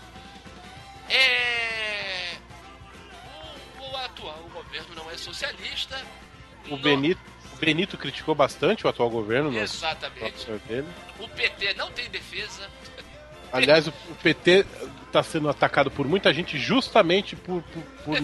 é. 1.08 2.36
O, 3.80 3.90
o 3.90 3.96
atual 3.96 4.48
governo 4.52 4.94
não 4.94 5.10
é 5.10 5.16
socialista. 5.16 6.00
O 6.66 6.70
no... 6.70 6.78
Benito 6.78 7.20
criticou 7.98 8.34
bastante 8.34 8.86
o 8.86 8.88
atual 8.88 9.10
governo 9.10 9.50
no 9.50 9.58
Exatamente. 9.58 10.46
O 11.18 11.28
PT 11.28 11.74
não 11.74 11.90
tem 11.90 12.08
defesa. 12.10 12.68
Aliás, 13.52 13.86
o 13.86 13.92
PT 14.22 14.64
está 15.06 15.22
sendo 15.22 15.48
atacado 15.48 15.90
por 15.90 16.06
muita 16.06 16.32
gente 16.34 16.58
justamente 16.58 17.34
por, 17.34 17.62
por- 17.62 17.82
por 18.04 18.18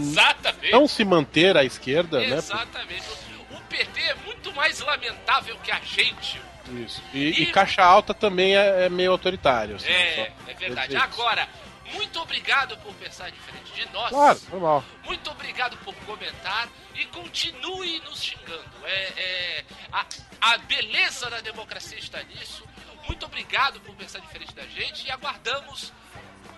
não 0.70 0.86
se 0.86 1.04
manter 1.04 1.56
à 1.56 1.64
esquerda, 1.64 2.20
né? 2.20 2.36
Exatamente. 2.36 3.04
O 3.50 3.60
PT 3.68 4.00
é 4.00 4.14
muito 4.26 4.52
mais 4.54 4.80
lamentável 4.80 5.56
que 5.64 5.72
a 5.72 5.80
gente. 5.80 6.40
Isso. 6.84 7.02
E, 7.12 7.18
E- 7.18 7.42
e 7.42 7.46
caixa 7.46 7.82
alta 7.82 8.12
também 8.14 8.56
é, 8.56 8.84
é 8.84 8.88
meio 8.88 9.10
autoritário. 9.12 9.76
assim, 9.76 9.88
É, 9.88 10.30
é 10.46 10.54
verdade. 10.54 10.94
Agora, 10.96 11.48
muito 11.92 12.20
obrigado 12.20 12.76
por 12.78 12.92
pensar 12.94 13.30
diferente 13.30 13.72
de 13.72 13.92
nós. 13.92 14.10
Claro, 14.10 14.40
normal. 14.50 14.84
Muito 15.04 15.30
obrigado 15.30 15.76
por 15.78 15.94
comentar 16.06 16.68
e 16.94 17.04
continue 17.06 18.00
nos 18.00 18.22
xingando. 18.22 18.64
É, 18.84 19.02
é, 19.16 19.64
a, 19.92 20.06
a 20.40 20.58
beleza 20.58 21.28
da 21.30 21.40
democracia 21.40 21.98
está 21.98 22.22
nisso. 22.22 22.64
Muito 23.06 23.26
obrigado 23.26 23.80
por 23.80 23.94
pensar 23.94 24.18
diferente 24.20 24.54
da 24.54 24.66
gente 24.66 25.06
e 25.06 25.10
aguardamos 25.10 25.92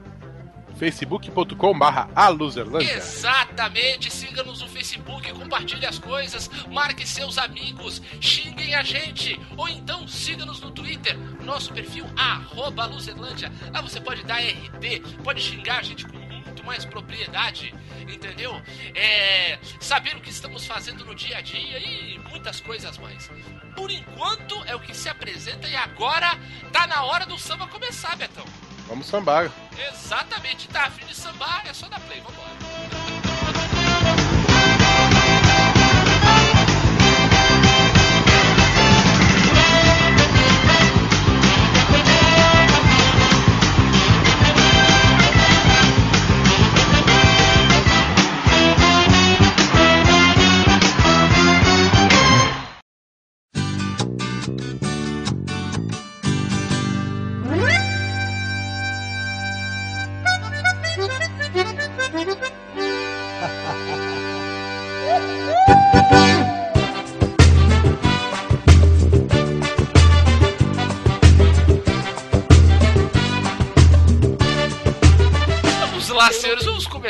facebook.com 0.77 1.77
barra 1.77 2.09
a 2.15 2.29
Luzerlândia. 2.29 2.93
Exatamente, 2.93 4.11
siga-nos 4.11 4.61
no 4.61 4.67
Facebook, 4.67 5.31
compartilhe 5.33 5.85
as 5.85 5.97
coisas, 5.97 6.49
marque 6.71 7.05
seus 7.07 7.37
amigos, 7.37 8.01
xinguem 8.21 8.75
a 8.75 8.83
gente, 8.83 9.39
ou 9.55 9.67
então 9.67 10.07
siga-nos 10.07 10.61
no 10.61 10.71
Twitter, 10.71 11.17
nosso 11.43 11.73
perfil 11.73 12.05
arroba 12.15 12.85
Luzerlândia. 12.85 13.51
Lá 13.73 13.81
você 13.81 13.99
pode 13.99 14.23
dar 14.23 14.39
RT, 14.39 15.21
pode 15.23 15.41
xingar 15.41 15.79
a 15.79 15.83
gente 15.83 16.05
com 16.05 16.17
muito 16.17 16.63
mais 16.63 16.85
propriedade, 16.85 17.73
entendeu? 18.07 18.61
É, 18.95 19.57
saber 19.79 20.15
o 20.15 20.21
que 20.21 20.29
estamos 20.29 20.65
fazendo 20.65 21.03
no 21.03 21.15
dia 21.15 21.37
a 21.37 21.41
dia 21.41 21.79
e 21.79 22.19
muitas 22.29 22.59
coisas 22.59 22.97
mais. 22.97 23.29
Por 23.75 23.89
enquanto 23.89 24.63
é 24.65 24.75
o 24.75 24.79
que 24.79 24.93
se 24.93 25.09
apresenta 25.09 25.67
e 25.67 25.75
agora 25.75 26.37
tá 26.71 26.85
na 26.87 27.03
hora 27.03 27.25
do 27.25 27.37
samba 27.37 27.67
começar, 27.67 28.15
Betão. 28.15 28.45
Vamos 28.87 29.07
sambar. 29.07 29.51
Exatamente, 29.91 30.67
tá 30.69 30.85
afim 30.85 31.05
de 31.05 31.13
sambar, 31.13 31.63
é 31.67 31.73
só 31.73 31.87
dar 31.89 31.99
play, 32.01 32.21
vambora. 32.21 32.46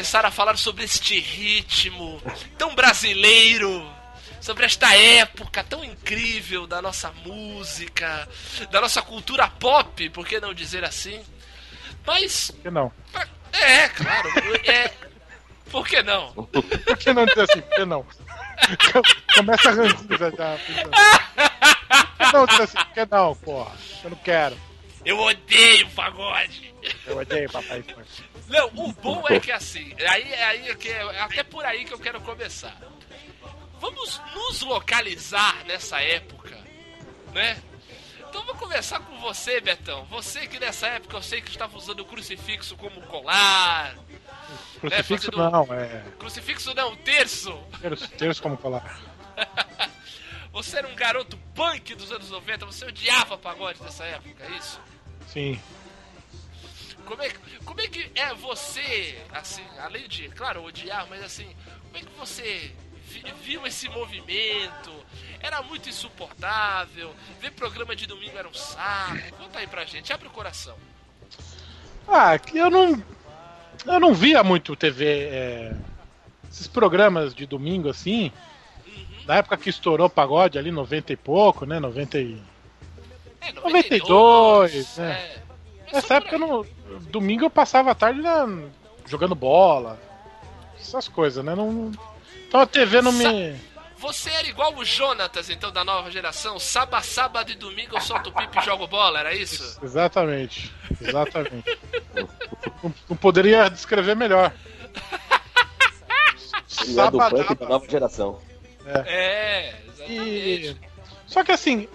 Começar 0.07 0.25
a 0.25 0.31
falar 0.31 0.57
sobre 0.57 0.85
este 0.85 1.19
ritmo 1.19 2.21
tão 2.57 2.73
brasileiro, 2.73 3.85
sobre 4.39 4.65
esta 4.65 4.95
época 4.95 5.65
tão 5.65 5.83
incrível 5.83 6.65
da 6.65 6.81
nossa 6.81 7.11
música, 7.25 8.25
da 8.71 8.79
nossa 8.79 9.01
cultura 9.01 9.49
pop, 9.49 10.09
por 10.11 10.25
que 10.25 10.39
não 10.39 10.53
dizer 10.53 10.85
assim? 10.85 11.21
Mas, 12.05 12.51
Por 12.51 12.61
que 12.61 12.69
não? 12.69 12.89
é, 13.51 13.89
claro, 13.89 14.29
é. 14.63 14.93
Por 15.69 15.85
que 15.85 16.01
não? 16.01 16.31
Por 16.47 16.97
que 16.97 17.11
não 17.11 17.25
dizer 17.25 17.41
assim? 17.41 17.59
Por 17.59 17.75
que 17.75 17.85
não? 17.85 18.05
Começa 19.35 19.69
a 19.69 19.73
ranzinho 19.73 20.17
já, 20.17 20.29
já. 20.29 20.57
Por 22.17 22.27
que 22.27 22.33
não 22.33 22.45
dizer 22.45 22.63
assim? 22.63 22.77
Por 22.77 22.93
que 22.93 23.07
não, 23.11 23.35
porra? 23.35 23.75
Eu 24.05 24.09
não 24.11 24.17
quero. 24.19 24.57
Eu 25.03 25.19
odeio 25.19 25.89
pagode. 25.89 26.73
Eu 27.05 27.17
odeio 27.17 27.51
papai. 27.51 27.83
Não, 28.47 28.67
o 28.75 28.91
bom 28.93 29.23
é 29.29 29.39
que 29.39 29.51
assim, 29.51 29.93
aí, 30.07 30.33
aí 30.33 30.69
é 30.69 30.75
que 30.75 30.89
é 30.89 31.21
até 31.21 31.43
por 31.43 31.65
aí 31.65 31.83
que 31.85 31.93
eu 31.93 31.99
quero 31.99 32.21
começar. 32.21 32.75
Vamos 33.79 34.21
nos 34.33 34.61
localizar 34.61 35.63
nessa 35.65 36.01
época, 36.01 36.57
né? 37.33 37.61
Então 38.29 38.43
vou 38.45 38.55
começar 38.55 38.99
com 38.99 39.17
você, 39.19 39.59
Betão. 39.61 40.05
Você 40.05 40.47
que 40.47 40.59
nessa 40.59 40.87
época 40.87 41.17
eu 41.17 41.21
sei 41.21 41.41
que 41.41 41.49
estava 41.49 41.77
usando 41.77 41.99
o 42.01 42.05
crucifixo 42.05 42.75
como 42.77 43.01
colar. 43.03 43.95
Crucifixo 44.79 45.31
fazendo- 45.31 45.51
não, 45.51 45.73
é. 45.73 46.03
Crucifixo 46.19 46.73
não, 46.73 46.95
terço. 46.97 47.57
Terço, 47.81 48.07
terço 48.09 48.41
como 48.41 48.57
falar. 48.57 48.99
Você 50.51 50.77
era 50.77 50.87
um 50.87 50.95
garoto 50.95 51.37
punk 51.53 51.93
dos 51.93 52.11
anos 52.11 52.31
90, 52.31 52.65
você 52.65 52.83
odiava 52.85 53.37
pagode 53.37 53.79
dessa 53.79 54.03
época, 54.05 54.43
é 54.43 54.57
isso? 54.57 54.79
Sim. 55.27 55.61
Como 57.07 57.21
é, 57.23 57.29
que- 57.29 57.59
como 57.65 57.81
é 57.81 57.87
que 57.87 58.11
é 58.15 58.33
você, 58.33 59.17
assim, 59.31 59.63
além 59.79 60.07
de, 60.07 60.27
claro, 60.29 60.63
odiar, 60.63 61.07
mas 61.09 61.23
assim, 61.23 61.47
como 61.83 61.97
é 61.97 61.99
que 62.01 62.11
você 62.19 62.71
vi- 63.07 63.33
viu 63.41 63.65
esse 63.65 63.87
movimento? 63.89 64.91
Era 65.39 65.61
muito 65.61 65.87
insuportável, 65.87 67.13
ver 67.39 67.51
programa 67.51 67.95
de 67.95 68.05
domingo 68.05 68.37
era 68.37 68.47
um 68.47 68.53
saco. 68.53 69.35
Conta 69.37 69.59
aí 69.59 69.67
pra 69.67 69.85
gente, 69.85 70.11
abre 70.11 70.27
o 70.27 70.31
coração. 70.31 70.75
Ah, 72.07 72.39
eu 72.53 72.69
não. 72.69 73.01
Eu 73.85 73.99
não 73.99 74.13
via 74.13 74.43
muito 74.43 74.75
TV. 74.75 75.05
é, 75.31 75.73
esses 76.51 76.67
programas 76.67 77.33
de 77.33 77.45
domingo 77.45 77.89
assim. 77.89 78.31
Na 79.25 79.35
época 79.35 79.57
que 79.57 79.69
estourou 79.69 80.07
o 80.07 80.09
pagode 80.09 80.57
ali, 80.57 80.71
90 80.71 81.11
e 81.13 81.17
pouco, 81.17 81.65
né? 81.65 81.79
90 81.79 82.17
e. 82.19 82.41
É, 83.41 83.51
92, 83.51 84.97
né? 84.97 85.11
é. 85.11 85.46
Nessa 85.91 86.15
época 86.15 86.35
eu 86.35 86.39
não. 86.39 86.65
Domingo 87.09 87.45
eu 87.45 87.49
passava 87.49 87.91
a 87.91 87.95
tarde 87.95 88.21
na- 88.21 88.47
jogando 89.05 89.35
bola. 89.35 89.99
Essas 90.79 91.07
coisas, 91.07 91.43
né? 91.43 91.55
Não. 91.55 91.91
Então 92.47 92.59
a 92.61 92.65
TV 92.65 93.01
não 93.01 93.11
me. 93.11 93.55
Você 93.99 94.29
era 94.29 94.47
igual 94.47 94.75
o 94.75 94.85
Jonatas, 94.85 95.49
então, 95.49 95.71
da 95.71 95.83
nova 95.83 96.11
geração? 96.11 96.59
Sábado, 96.59 97.03
sábado 97.03 97.51
e 97.51 97.55
domingo 97.55 97.95
eu 97.97 98.01
solto 98.01 98.31
pipa 98.31 98.61
e 98.61 98.63
jogo 98.65 98.85
bola, 98.85 99.19
era 99.19 99.33
isso? 99.33 99.79
Exatamente. 99.81 100.71
Exatamente. 101.01 101.77
não, 102.83 102.93
não 103.09 103.17
poderia 103.17 103.67
descrever 103.69 104.15
melhor. 104.15 104.53
Ele 106.85 106.99
é 106.99 107.11
do 107.11 107.17
punk 107.17 107.55
da 107.55 107.65
nova 107.67 107.89
geração. 107.89 108.39
É, 108.85 109.73
E 110.07 110.13
exatamente. 110.69 110.81
Só 111.25 111.43
que 111.43 111.51
assim, 111.51 111.87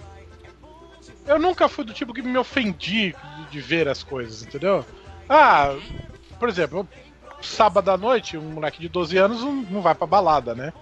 eu 1.25 1.39
nunca 1.39 1.67
fui 1.69 1.85
do 1.85 1.93
tipo 1.93 2.13
que 2.13 2.21
me 2.21 2.37
ofendi 2.37 3.15
de, 3.53 3.61
ver 3.61 3.87
as 3.87 4.03
coisas, 4.03 4.41
entendeu? 4.43 4.85
Ah, 5.29 5.75
por 6.39 6.49
exemplo, 6.49 6.87
sábado 7.41 7.89
à 7.91 7.97
noite, 7.97 8.37
um 8.37 8.41
moleque 8.51 8.79
de 8.81 8.89
12 8.89 9.17
anos 9.17 9.41
não, 9.43 9.81
vai 9.81 9.95
pra 9.95 10.07
balada, 10.07 10.53
né? 10.55 10.73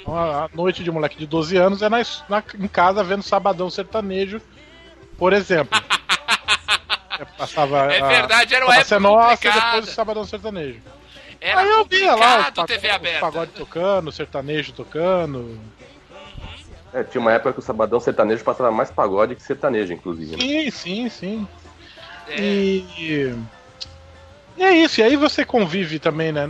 Então, 0.00 0.16
a 0.16 0.48
noite 0.54 0.82
de 0.82 0.90
um 0.90 0.94
moleque 0.94 1.18
de 1.18 1.26
12 1.26 1.56
anos 1.56 1.82
é 1.82 1.88
na, 1.88 1.98
na- 2.28 2.42
em 2.58 2.68
casa 2.68 3.04
vendo 3.04 3.22
sabadão 3.22 3.68
sertanejo, 3.70 4.40
por 5.18 5.32
exemplo. 5.32 5.78
Eu 7.18 7.26
passava 7.38 7.92
É 7.92 8.00
verdade, 8.00 8.54
era 8.54 8.64
uma 8.64 8.74
época 8.76 8.98
nossa 9.00 9.32
e 9.34 9.36
complicada. 9.36 9.66
depois 9.66 9.88
o 9.88 9.92
sabadão 9.94 10.24
sertanejo. 10.24 10.80
Era 11.40 11.60
Aí 11.60 11.68
eu 11.70 11.84
via 11.84 12.14
lá 12.14 12.16
os, 12.16 12.44
complicado 12.46 12.54
pa- 12.54 12.66
TV 12.66 12.88
os 12.88 12.94
aberta. 12.94 13.20
pagode 13.20 13.50
tocando, 13.52 14.08
o 14.08 14.12
sertanejo 14.12 14.72
tocando. 14.72 15.60
É, 16.92 17.02
tinha 17.02 17.20
uma 17.20 17.32
época 17.32 17.54
que 17.54 17.58
o 17.58 17.62
Sabadão 17.62 17.98
Sertanejo 17.98 18.44
passava 18.44 18.70
mais 18.70 18.90
pagode 18.90 19.34
que 19.34 19.42
sertanejo, 19.42 19.94
inclusive. 19.94 20.32
né? 20.36 20.38
Sim, 20.42 20.70
sim, 20.70 21.08
sim. 21.08 21.48
É. 22.28 22.40
E, 22.40 23.34
e 24.56 24.62
é 24.62 24.72
isso, 24.72 25.00
e 25.00 25.02
aí 25.02 25.16
você 25.16 25.44
convive 25.44 25.98
também, 25.98 26.30
né? 26.32 26.46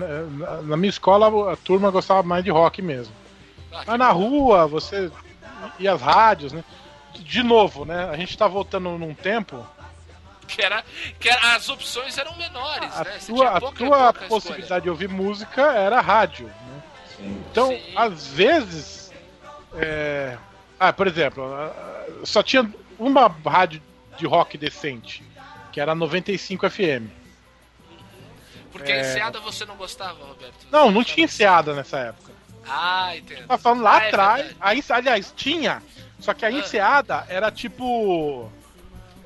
Na, 0.63 0.77
minha 0.77 0.91
escola 0.91 1.53
a 1.53 1.57
turma 1.57 1.91
gostava 1.91 2.23
mais 2.23 2.45
de 2.45 2.51
rock 2.51 2.83
mesmo. 2.83 3.15
Ah, 3.73 3.85
Mas 3.87 3.99
na 3.99 4.11
rua, 4.11 4.67
você. 4.67 5.11
E 5.79 5.87
as 5.89 6.01
rádios, 6.01 6.53
né? 6.53 6.65
De 7.15 7.43
novo, 7.43 7.85
né? 7.85 8.09
A 8.11 8.17
gente 8.17 8.37
tá 8.37 8.47
voltando 8.49 8.91
num 8.99 9.15
tempo. 9.15 9.65
que 10.49 10.61
era, 10.63 10.85
que 11.21 11.29
era, 11.29 11.55
as 11.55 11.69
opções 11.69 12.19
eram 12.19 12.37
menores, 12.37 12.91
A 12.95 13.05
né? 13.05 13.19
Tua, 13.27 13.49
a 13.51 13.61
tua 13.61 13.73
pouca 13.73 13.85
escolha. 13.85 14.13
possibilidade 14.29 14.83
de 14.85 14.91
ouvir 14.91 15.09
música 15.09 15.63
era 15.73 16.01
rádio. 16.01 16.47
Né? 16.47 16.83
Sim. 17.17 17.45
Então, 17.51 17.69
Sim. 17.69 17.81
às 17.97 18.27
vezes. 18.27 19.13
é, 19.75 20.37
Ah, 20.81 20.93
por 20.93 21.07
exemplo, 21.07 21.45
ah, 21.55 22.05
só 22.25 22.43
tinha 22.43 22.69
uma 22.99 23.29
rádio 23.47 23.81
de 24.19 24.27
rock 24.27 24.59
decente, 24.59 25.23
que 25.73 25.81
era 25.81 25.95
95 25.95 26.69
FM. 26.71 27.09
Porque 28.71 28.91
É. 28.93 29.01
enseada 29.01 29.41
você 29.41 29.65
não 29.65 29.77
gostava, 29.77 30.25
Roberto? 30.25 30.67
Não, 30.71 30.91
não 30.91 31.05
tinha 31.05 31.25
enseada 31.25 31.75
nessa 31.75 31.99
época. 31.99 32.33
Ah, 32.67 33.17
entendo. 33.17 33.47
Tá 33.47 33.59
falando 33.59 33.83
lá 33.83 33.99
Ah, 33.99 34.05
é 34.05 34.09
atrás. 34.09 34.47
verdade. 34.47 34.85
a 34.91 34.97
aliás, 34.97 35.33
tinha. 35.37 35.83
Só 36.19 36.33
que 36.33 36.45
a 36.45 36.49
Ah. 36.49 36.53
enseada 36.53 37.27
era 37.29 37.51
tipo. 37.51 38.51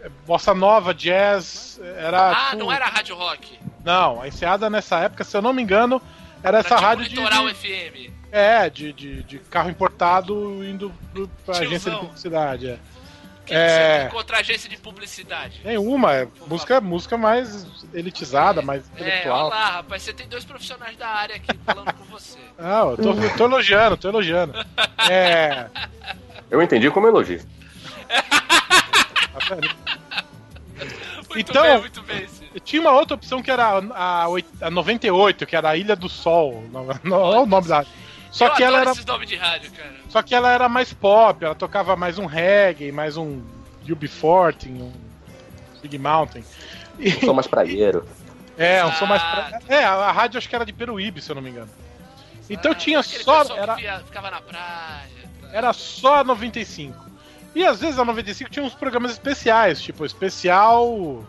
é, 0.03 0.09
Bossa 0.27 0.55
nova, 0.55 0.95
jazz. 0.95 1.79
Era. 1.99 2.31
Ah, 2.31 2.45
tipo- 2.51 2.57
não 2.59 2.73
era 2.73 2.87
rádio 2.87 3.15
rock. 3.17 3.59
Não, 3.85 4.21
a 4.23 4.29
enseada 4.29 4.69
nessa 4.71 4.99
época, 5.01 5.23
se 5.25 5.37
eu 5.37 5.43
não 5.43 5.53
me 5.53 5.63
engano, 5.63 6.01
era 6.43 6.59
essa 6.59 6.69
era 6.69 6.77
tipo 6.77 6.87
rádio 6.89 7.05
de. 7.09 7.17
Litoral 7.17 7.47
de- 7.49 7.55
FM. 7.55 8.13
É, 8.33 8.69
de, 8.71 8.93
de, 8.93 9.23
de 9.23 9.39
carro 9.39 9.71
importado 9.71 10.65
indo 10.65 10.93
pra 11.45 11.55
Tiozão. 11.55 11.63
agência 11.67 11.91
de 11.93 11.99
publicidade. 11.99 12.69
É. 12.71 12.79
Que 13.47 13.55
É. 13.55 14.01
você 14.01 14.07
encontra 14.09 14.39
agência 14.39 14.69
de 14.69 14.77
publicidade. 14.77 15.61
Nenhuma, 15.65 16.13
é 16.13 16.29
música, 16.49 16.81
música 16.81 17.17
mais 17.17 17.65
elitizada, 17.95 18.61
mais 18.61 18.83
É, 18.83 18.93
intelectual. 19.01 19.47
olha 19.47 19.55
lá, 19.55 19.71
rapaz, 19.71 20.03
você 20.03 20.13
tem 20.13 20.27
dois 20.29 20.45
profissionais 20.45 20.97
da 20.97 21.07
área 21.09 21.37
aqui 21.37 21.57
falando 21.65 21.93
com 21.95 22.05
você. 22.05 22.37
Ah, 22.59 22.81
eu 22.91 22.97
tô, 22.97 23.13
eu 23.13 23.37
tô 23.37 23.45
elogiando, 23.45 23.97
tô 23.97 24.09
elogiando. 24.09 24.53
É. 25.09 25.67
Eu 26.51 26.61
entendi 26.63 26.91
como 26.91 27.07
elogio. 27.07 27.41
Então- 31.37 31.63
bem, 31.63 31.79
muito 31.81 32.03
bem, 32.03 32.27
Ciro. 32.29 32.61
Tinha 32.61 32.81
uma 32.81 32.93
outra 32.93 33.15
opção 33.15 33.43
que 33.43 33.51
era 33.51 33.83
a, 33.95 34.29
oit- 34.29 34.49
a 34.61 34.71
98, 34.71 35.45
que 35.47 35.55
era 35.55 35.71
a 35.71 35.77
Ilha 35.77 35.95
do 35.95 36.09
Sol. 36.09 36.65
Não, 36.73 36.87
não 37.05 37.35
é 37.35 37.41
o 37.41 37.47
nome 37.47 37.69
da. 37.69 37.85
Só 38.31 38.47
Eu 38.49 38.55
que 38.55 38.63
ela 38.63 38.81
era, 38.81 38.91
esses 38.91 39.05
nomes 39.05 39.29
de 39.29 39.37
rádio, 39.37 39.71
cara. 39.73 39.95
só 40.09 40.23
que 40.23 40.35
ela 40.35 40.51
era 40.51 40.69
mais 40.69 40.93
pop, 40.93 41.45
ela 41.45 41.55
tocava 41.55 41.97
mais 41.97 42.19
um 42.19 42.27
reggae, 42.27 42.93
mais 42.93 43.17
um 43.17 43.43
UB40, 43.87 44.69
um 44.71 44.93
Big 45.81 45.97
Mountain. 45.99 46.45
E- 46.99 47.11
Eu 47.13 47.21
sou 47.21 47.35
mais 47.35 47.47
praieiro. 47.47 48.07
é, 48.59 48.85
um 48.85 48.93
som 48.93 49.07
mais 49.07 49.23
Ah. 49.23 49.59
pra... 49.67 49.75
É, 49.77 49.85
a 49.85 50.11
rádio 50.13 50.39
acho 50.39 50.49
que 50.49 50.55
era 50.57 50.65
de 50.67 50.73
Peruíbe, 50.73 51.21
se 51.23 51.31
eu 51.31 51.35
não 51.37 51.43
me 51.43 51.51
engano. 51.51 51.71
Então 52.51 52.73
Ah, 52.73 52.75
tinha 52.75 53.03
só 53.03 53.43
era, 53.57 53.75
via- 53.75 54.01
ficava 54.01 54.31
na 54.31 54.41
praia. 54.41 55.09
tá. 55.41 55.49
era 55.53 55.73
só 55.73 56.17
a 56.21 56.25
95. 56.25 57.07
E 57.55 57.65
às 57.65 57.81
vezes 57.81 57.99
a 57.99 58.05
95 58.05 58.51
tinha 58.51 58.65
uns 58.65 58.75
programas 58.75 59.13
especiais, 59.13 59.81
tipo 59.81 60.05
especial 60.05 61.25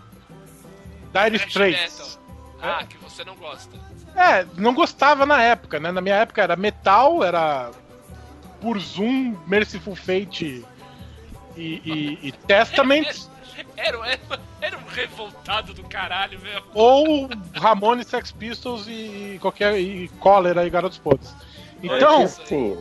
Dire 1.14 1.38
Straits. 1.38 2.20
Ah, 2.62 2.84
que 2.84 2.98
você 2.98 3.24
não 3.24 3.36
gosta. 3.36 3.78
É, 4.18 4.46
não 4.56 4.74
gostava 4.74 5.26
na 5.26 5.42
época, 5.42 5.80
né? 5.80 5.92
Na 5.92 6.02
minha 6.02 6.16
época 6.16 6.42
era 6.42 6.56
metal, 6.56 7.24
era 7.24 7.72
Burzum, 8.62 9.38
Merciful 9.46 9.96
Fate 9.96 10.66
e, 11.56 11.82
e, 11.86 12.20
e 12.24 12.32
Testament, 12.32 13.06
Era, 13.76 13.98
era, 14.08 14.40
era 14.62 14.78
um 14.78 14.88
revoltado 14.88 15.74
do 15.74 15.84
caralho 15.84 16.40
mesmo. 16.40 16.66
ou 16.74 17.30
Ramones, 17.54 18.08
Sex 18.08 18.32
Pistols 18.32 18.88
e 18.88 19.38
qualquer 19.42 19.80
e 19.80 20.08
Cólera 20.20 20.66
e 20.66 20.70
Garotos 20.70 20.98
Podres. 20.98 21.34
Então, 21.82 22.24
assim, 22.24 22.78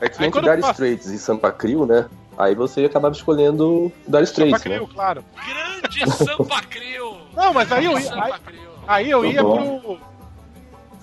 é 0.00 0.08
que 0.08 0.24
entre 0.24 0.40
Dire 0.40 0.60
Straits 0.70 1.06
e 1.06 1.18
Sampa 1.18 1.52
Crio, 1.52 1.86
né? 1.86 2.08
Aí 2.36 2.54
você 2.54 2.84
acabava 2.84 3.14
escolhendo 3.14 3.92
Dire 4.06 4.24
Straits, 4.24 4.62
criar, 4.62 4.80
né? 4.80 4.88
claro. 4.92 5.24
Grande 5.46 6.10
Sampa 6.10 6.62
Crio. 6.62 7.18
Não, 7.34 7.52
mas 7.52 7.70
aí 7.70 7.84
eu 7.84 7.98
ia, 7.98 8.06
Sampa 8.06 8.24
aí, 8.24 8.32
Crio. 8.44 8.70
aí 8.86 9.10
eu 9.10 9.24
ia 9.24 9.40
pro. 9.40 9.98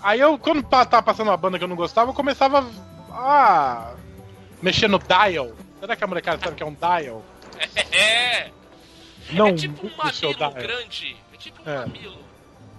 Aí 0.01 0.19
eu, 0.19 0.37
quando 0.37 0.63
tava 0.63 1.01
passando 1.03 1.27
uma 1.27 1.37
banda 1.37 1.57
que 1.57 1.63
eu 1.63 1.67
não 1.67 1.75
gostava, 1.75 2.09
eu 2.11 2.15
começava 2.15 2.65
a 3.11 3.93
mexer 4.61 4.87
no 4.87 4.99
dial. 4.99 5.51
Será 5.79 5.95
que 5.95 6.03
a 6.03 6.07
molecada 6.07 6.41
sabe 6.43 6.55
que 6.55 6.63
é 6.63 6.65
um 6.65 6.73
dial? 6.75 7.23
É, 7.91 8.49
Não 9.31 9.47
é 9.47 9.53
tipo 9.53 9.85
um 9.87 10.07
o 10.07 10.13
seu 10.13 10.31
mamilo 10.37 10.53
grande. 10.61 11.17
É 11.33 11.37
tipo 11.37 11.61
um 11.61 11.69
É. 11.71 11.77
mamilo. 11.79 12.17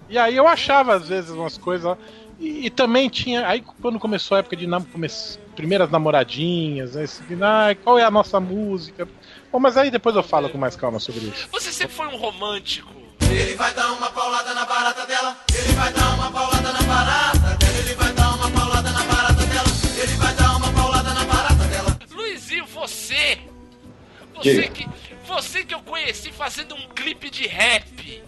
E 0.09 0.19
aí 0.19 0.35
eu 0.37 0.49
achava, 0.49 0.95
às 0.95 1.09
vezes, 1.09 1.31
umas 1.31 1.57
coisas. 1.57 1.97
E, 2.39 2.67
e 2.67 2.71
também 2.71 3.09
tinha. 3.09 3.47
Aí 3.47 3.63
quando 3.83 3.99
começou 3.99 4.37
a 4.37 4.41
época 4.41 4.57
de 4.57 4.67
nam 4.67 4.83
come- 4.83 5.07
primeiras 5.55 5.91
namoradinhas, 5.91 6.95
né? 6.95 7.05
esse- 7.05 7.23
ah, 7.43 7.75
qual 7.85 7.99
é 7.99 8.03
a 8.05 8.11
nossa 8.11 8.41
música? 8.41 9.07
Bom, 9.53 9.61
mas 9.61 9.77
aí 9.77 9.91
depois 9.91 10.17
eu 10.17 10.23
falo 10.23 10.49
com 10.49 10.57
mais 10.59 10.75
calma 10.75 10.99
sobre 10.99 11.21
isso. 11.27 11.49
Você 11.53 11.71
sempre 11.71 11.95
foi 11.95 12.07
um 12.09 12.17
romântico. 12.17 12.91
Ele 13.31 13.55
vai 13.55 13.73
dar 13.75 13.93
uma 13.93 14.11
paulada 14.11 14.53
na 14.55 14.65
barata 14.65 15.07
dela. 15.07 15.37
Ele 15.55 15.73
vai 15.75 15.93
dar 15.93 16.15
uma 16.15 16.31
paulada 16.33 16.50
Você 24.43 24.69
que, 24.69 24.89
você 25.27 25.65
que 25.65 25.75
eu 25.75 25.81
conheci 25.83 26.31
fazendo 26.33 26.75
um 26.75 26.89
clipe 26.89 27.31
de 27.31 27.47
rap. 27.47 28.23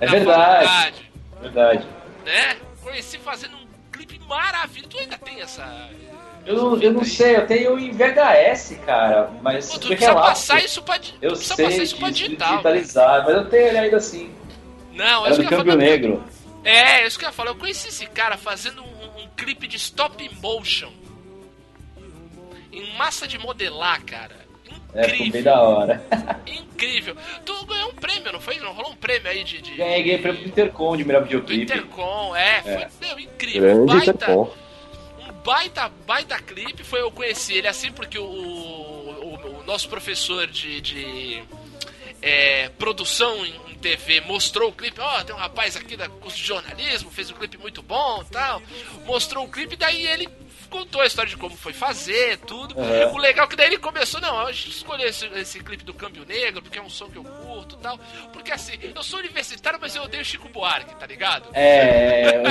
É 0.00 0.06
verdade. 0.06 0.66
faculdade, 0.66 1.12
Verdade. 1.40 1.86
né? 2.24 2.56
Conheci 2.82 3.18
fazendo 3.18 3.56
um 3.56 3.66
clipe 3.92 4.18
maravilhoso. 4.28 4.88
Tu 4.90 4.98
ainda 4.98 5.18
tem 5.18 5.40
essa. 5.40 5.90
Eu, 6.46 6.56
não- 6.56 6.80
eu 6.82 6.92
não 6.92 7.04
sei, 7.04 7.36
eu 7.36 7.46
tenho 7.46 7.78
em 7.78 7.90
VHS, 7.90 8.76
cara, 8.86 9.30
mas 9.42 9.68
Pô, 9.70 9.78
tu 9.78 9.88
precisa 9.88 10.10
relato. 10.10 10.28
passar 10.28 10.64
isso 10.64 10.80
pra, 10.82 10.96
Eu 11.20 11.30
precisa 11.32 11.54
sei 11.56 11.64
passar 11.66 11.82
isso 11.82 11.96
pra 11.98 12.10
digital. 12.10 12.50
digitalizar, 12.50 13.24
mas 13.24 13.34
eu 13.34 13.44
tenho 13.50 13.66
ele 13.68 13.78
ainda 13.78 13.96
assim. 13.98 14.32
Não, 14.92 15.26
é 15.26 15.28
Era 15.28 15.36
do 15.36 15.40
que 15.40 15.40
eu 15.40 15.42
ia 15.44 15.48
Câmbio 15.64 15.72
falar. 15.72 15.84
Negro. 15.84 16.24
É, 16.64 17.00
é 17.02 17.06
isso 17.06 17.18
que 17.18 17.24
eu 17.24 17.28
ia 17.28 17.32
falar. 17.32 17.50
Eu 17.50 17.56
conheci 17.56 17.88
esse 17.88 18.06
cara 18.06 18.36
fazendo 18.38 18.82
um, 18.82 19.22
um 19.24 19.28
clipe 19.36 19.66
de 19.66 19.76
stop 19.76 20.28
motion. 20.40 20.90
Em 22.72 22.96
massa 22.96 23.26
de 23.26 23.38
modelar, 23.38 24.02
cara. 24.04 24.36
É, 24.94 25.02
ficou 25.04 25.18
bem 25.18 25.26
Incrível. 25.28 25.44
da 25.44 25.60
hora. 25.62 26.04
Incrível. 26.46 27.16
Tu 27.44 27.66
ganhou 27.66 27.90
um 27.90 27.94
prêmio, 27.94 28.32
não 28.32 28.40
foi? 28.40 28.56
Não 28.58 28.72
rolou 28.72 28.92
um 28.92 28.96
prêmio 28.96 29.28
aí 29.30 29.44
de. 29.44 29.60
de 29.60 29.74
Ganhei, 29.74 30.02
ganhei 30.02 30.18
prêmio 30.18 30.42
do 30.42 30.48
Intercom 30.48 30.96
de 30.96 31.04
melhor 31.04 31.20
do 31.20 31.26
videoclipe. 31.26 31.62
Intercom, 31.64 32.34
é, 32.34 32.62
foi 32.62 32.72
É. 32.72 32.88
meu, 33.00 33.20
incrível. 33.20 33.60
Grande 33.86 33.92
baita, 33.94 34.10
Intercom. 34.10 34.54
um 35.28 35.32
baita, 35.44 35.92
baita 36.06 36.38
clipe. 36.38 36.82
Foi 36.84 37.00
eu 37.00 37.10
conheci 37.10 37.54
ele 37.54 37.68
assim 37.68 37.92
porque 37.92 38.18
o, 38.18 38.24
o, 38.24 39.60
o 39.60 39.64
nosso 39.64 39.88
professor 39.88 40.46
de, 40.46 40.80
de 40.80 41.42
é, 42.22 42.68
produção 42.78 43.44
em, 43.44 43.68
TV 43.78 44.20
mostrou 44.22 44.70
o 44.70 44.72
clipe. 44.72 45.00
Ó, 45.00 45.22
tem 45.22 45.32
um 45.34 45.38
rapaz 45.38 45.76
aqui 45.76 45.96
da 45.96 46.08
curso 46.08 46.36
de 46.36 46.44
jornalismo, 46.44 47.10
fez 47.12 47.30
um 47.30 47.34
clipe 47.34 47.56
muito 47.58 47.80
bom 47.80 48.24
tal. 48.24 48.60
Mostrou 49.06 49.44
o 49.44 49.48
clipe, 49.48 49.76
daí 49.76 50.04
ele 50.04 50.28
contou 50.68 51.00
a 51.00 51.06
história 51.06 51.28
de 51.28 51.36
como 51.36 51.56
foi 51.56 51.72
fazer, 51.72 52.38
tudo. 52.38 52.78
Uhum. 52.78 53.14
O 53.14 53.18
legal 53.18 53.46
é 53.46 53.48
que 53.48 53.56
daí 53.56 53.66
ele 53.66 53.78
começou, 53.78 54.20
não, 54.20 54.40
a 54.40 54.52
gente 54.52 54.70
escolheu 54.70 55.08
esse, 55.08 55.26
esse 55.26 55.60
clipe 55.60 55.84
do 55.84 55.94
Câmbio 55.94 56.24
Negro, 56.24 56.62
porque 56.62 56.78
é 56.78 56.82
um 56.82 56.88
som 56.88 57.08
que 57.08 57.16
eu 57.16 57.24
curto 57.24 57.76
e 57.76 57.78
tal. 57.78 57.98
Porque 58.32 58.52
assim, 58.52 58.78
eu 58.94 59.02
sou 59.02 59.18
universitário, 59.18 59.78
mas 59.80 59.96
eu 59.96 60.02
odeio 60.02 60.24
Chico 60.24 60.48
Buarque, 60.48 60.94
tá 60.94 61.06
ligado? 61.06 61.48
É, 61.52 62.42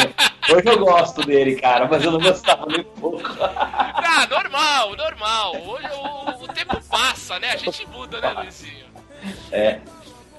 é, 0.49 0.53
hoje 0.53 0.67
eu 0.67 0.80
gosto 0.80 1.25
dele, 1.25 1.56
cara, 1.56 1.88
mas 1.88 2.03
eu 2.03 2.12
não 2.12 2.19
gostava 2.19 2.65
nem 2.65 2.84
pouco. 2.84 3.23
Ah, 3.39 4.27
normal, 4.30 4.95
normal. 4.95 5.56
Hoje 5.67 5.88
o, 5.93 6.43
o 6.43 6.47
tempo 6.49 6.82
passa, 6.89 7.39
né? 7.39 7.51
A 7.51 7.58
gente 7.58 7.86
muda, 7.88 8.19
né, 8.21 8.32
Luizinho? 8.32 8.88
É. 9.51 9.80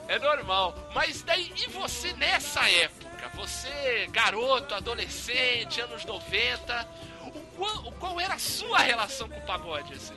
É 0.09 0.19
normal. 0.19 0.75
Mas 0.95 1.23
daí, 1.23 1.53
e 1.55 1.69
você 1.71 2.13
nessa 2.15 2.69
época? 2.69 3.09
Você, 3.35 4.09
garoto, 4.11 4.75
adolescente, 4.75 5.81
anos 5.81 6.05
90, 6.05 6.89
o 7.18 7.18
qual, 7.59 7.93
qual 7.99 8.21
era 8.21 8.35
a 8.35 8.39
sua 8.39 8.79
relação 8.79 9.29
com 9.29 9.39
o 9.39 9.43
pagode, 9.43 9.93
assim? 9.95 10.15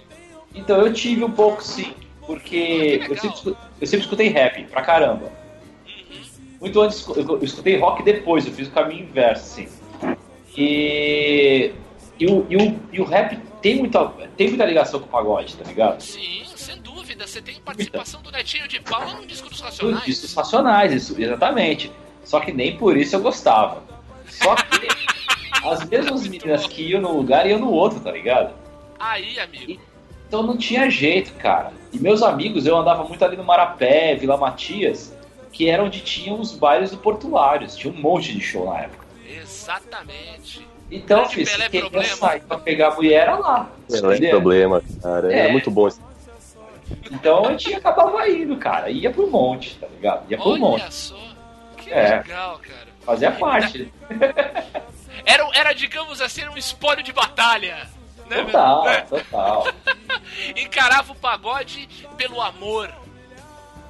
Então 0.54 0.78
eu 0.86 0.94
tive 0.94 1.24
um 1.24 1.32
pouco 1.32 1.64
sim, 1.64 1.94
porque 2.26 3.02
Ah, 3.04 3.08
eu 3.08 3.18
sempre, 3.18 3.58
eu 3.82 3.88
sempre 3.88 4.06
escutei 4.06 4.28
rap 4.30 4.64
pra 4.66 4.82
caramba. 4.82 5.32
Uhum. 5.86 6.22
Muito 6.60 6.82
antes, 6.82 7.06
eu 7.08 7.44
escutei 7.44 7.78
rock 7.78 8.04
depois, 8.04 8.46
eu 8.46 8.54
fiz 8.54 8.68
o 8.68 8.72
caminho 8.72 9.04
inverso, 9.04 9.44
assim. 9.44 9.70
E, 10.58 11.72
e, 12.20 12.26
o, 12.26 12.46
e, 12.50 12.58
o, 12.58 12.80
e 12.92 13.00
o 13.00 13.06
rap 13.06 13.38
tem 13.62 13.78
muita, 13.78 14.06
tem 14.36 14.50
muita 14.50 14.66
ligação 14.66 15.00
com 15.00 15.06
o 15.06 15.10
pagode, 15.10 15.56
tá 15.56 15.64
ligado? 15.64 16.02
Sim, 16.02 16.44
sem 16.56 16.82
dúvida. 16.82 17.26
Você 17.26 17.42
tem 17.42 17.56
participação 17.62 18.22
do 18.22 18.32
Netinho 18.32 18.68
de 18.68 18.80
Paula 18.82 19.14
no 19.14 19.26
disco 19.26 19.50
dos 19.50 19.62
Racionais. 19.62 20.06
Discos 20.06 20.34
racionais, 20.34 20.94
isso, 20.94 21.22
exatamente. 21.22 21.92
Só 22.24 22.40
que 22.40 22.52
nem 22.52 22.78
por 22.78 22.98
isso 22.98 23.16
eu 23.16 23.22
gostava. 23.22 23.84
Só 24.28 24.56
que 24.56 24.88
as 25.64 25.84
mesmas 25.86 26.28
meninas 26.28 26.66
que 26.68 26.82
iam 26.90 27.02
num 27.02 27.14
lugar 27.14 27.46
iam 27.48 27.60
no 27.60 27.70
outro, 27.72 28.00
tá 28.00 28.12
ligado? 28.12 28.54
Aí, 29.00 29.40
amigo. 29.40 29.80
Então 30.28 30.44
não 30.44 30.58
tinha 30.58 30.90
jeito, 30.90 31.34
cara. 31.34 31.74
E 31.92 32.00
meus 32.00 32.22
amigos, 32.24 32.66
eu 32.66 32.78
andava 32.78 33.04
muito 33.04 33.24
ali 33.24 33.36
no 33.36 33.44
Marapé, 33.44 34.16
Vila 34.16 34.38
Matias, 34.38 35.14
que 35.52 35.70
era 35.70 35.84
onde 35.84 36.00
tinham 36.02 36.40
os 36.40 36.54
bailes 36.54 36.92
do 36.92 36.98
Portuários. 36.98 37.76
Tinha 37.76 37.94
um 37.94 37.98
monte 37.98 38.34
de 38.34 38.40
show 38.42 38.66
na 38.72 38.80
época. 38.82 39.06
Exatamente. 39.28 40.66
Então, 40.90 41.26
filho, 41.28 41.46
Pelé 41.50 41.64
se 41.66 41.70
queria 41.70 41.90
Problema. 41.90 42.16
sair 42.16 42.42
pra 42.42 42.58
pegar 42.58 42.90
a 42.90 42.96
mulher, 42.96 43.22
era 43.24 43.38
lá. 43.38 43.70
Não 43.90 44.12
é 44.12 44.30
problema, 44.30 44.82
cara. 45.02 45.34
É, 45.34 45.48
É. 45.48 45.52
muito 45.52 45.72
bom 45.72 45.88
esse 45.88 46.00
Então 47.12 47.46
a 47.46 47.52
gente 47.52 47.74
acabava 47.74 48.30
indo, 48.30 48.58
cara. 48.58 48.90
Ia 48.90 49.10
pro 49.12 49.30
monte, 49.30 49.76
tá 49.80 49.88
ligado? 49.88 50.30
Ia 50.30 50.38
pro 50.38 50.58
monte. 50.58 50.82
Olha 50.82 50.92
só. 50.92 51.16
Que 51.78 51.92
É. 51.92 52.18
legal, 52.18 52.60
cara. 52.60 52.88
Fazia 53.06 53.32
parte. 53.32 53.92
Era, 55.26 55.48
era, 55.54 55.74
digamos 55.74 56.22
assim, 56.22 56.48
um 56.48 56.58
espólio 56.58 57.04
de 57.04 57.12
batalha. 57.14 57.88
Né? 58.28 58.44
Total, 58.46 58.88
É. 58.90 59.02
total. 59.02 59.68
Encarava 60.56 61.12
o 61.12 61.16
pagode 61.16 61.88
pelo 62.18 62.42
amor. 62.42 62.90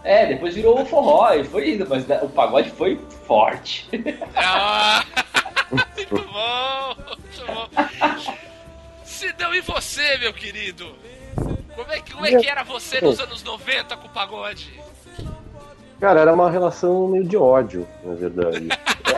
É, 0.04 0.26
depois 0.26 0.56
virou 0.56 0.82
o 0.82 0.86
forró 0.86 1.32
e 1.34 1.44
foi 1.44 1.72
indo, 1.72 1.88
mas 1.88 2.04
o 2.24 2.30
pagode 2.30 2.72
foi 2.72 3.00
forte. 3.28 3.88
Ah, 4.36 5.04
muito 5.72 6.16
bom, 6.16 6.96
muito 7.08 7.46
bom. 7.46 7.70
Sidão, 9.06 9.54
e 9.54 9.62
você, 9.62 10.18
meu 10.18 10.34
querido? 10.34 10.96
Como 11.76 11.92
é, 11.92 12.02
que, 12.02 12.12
como 12.12 12.26
é 12.26 12.36
que 12.36 12.48
era 12.50 12.64
você 12.64 13.00
nos 13.00 13.20
anos 13.20 13.44
90 13.44 13.96
com 13.98 14.08
o 14.08 14.12
pagode? 14.12 14.82
Cara, 16.02 16.20
era 16.20 16.34
uma 16.34 16.50
relação 16.50 17.08
meio 17.08 17.24
de 17.24 17.38
ódio, 17.38 17.88
na 18.04 18.16
verdade. 18.16 18.68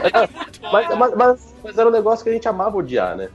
Era- 0.03 0.29
mas, 0.71 0.97
mas- 0.97 1.15
mas- 1.15 1.53
mas 1.63 1.77
era 1.77 1.87
um 1.87 1.91
negócio 1.91 2.23
que 2.23 2.29
a 2.29 2.33
gente 2.33 2.47
amava 2.47 2.77
odiar, 2.77 3.15
né? 3.15 3.29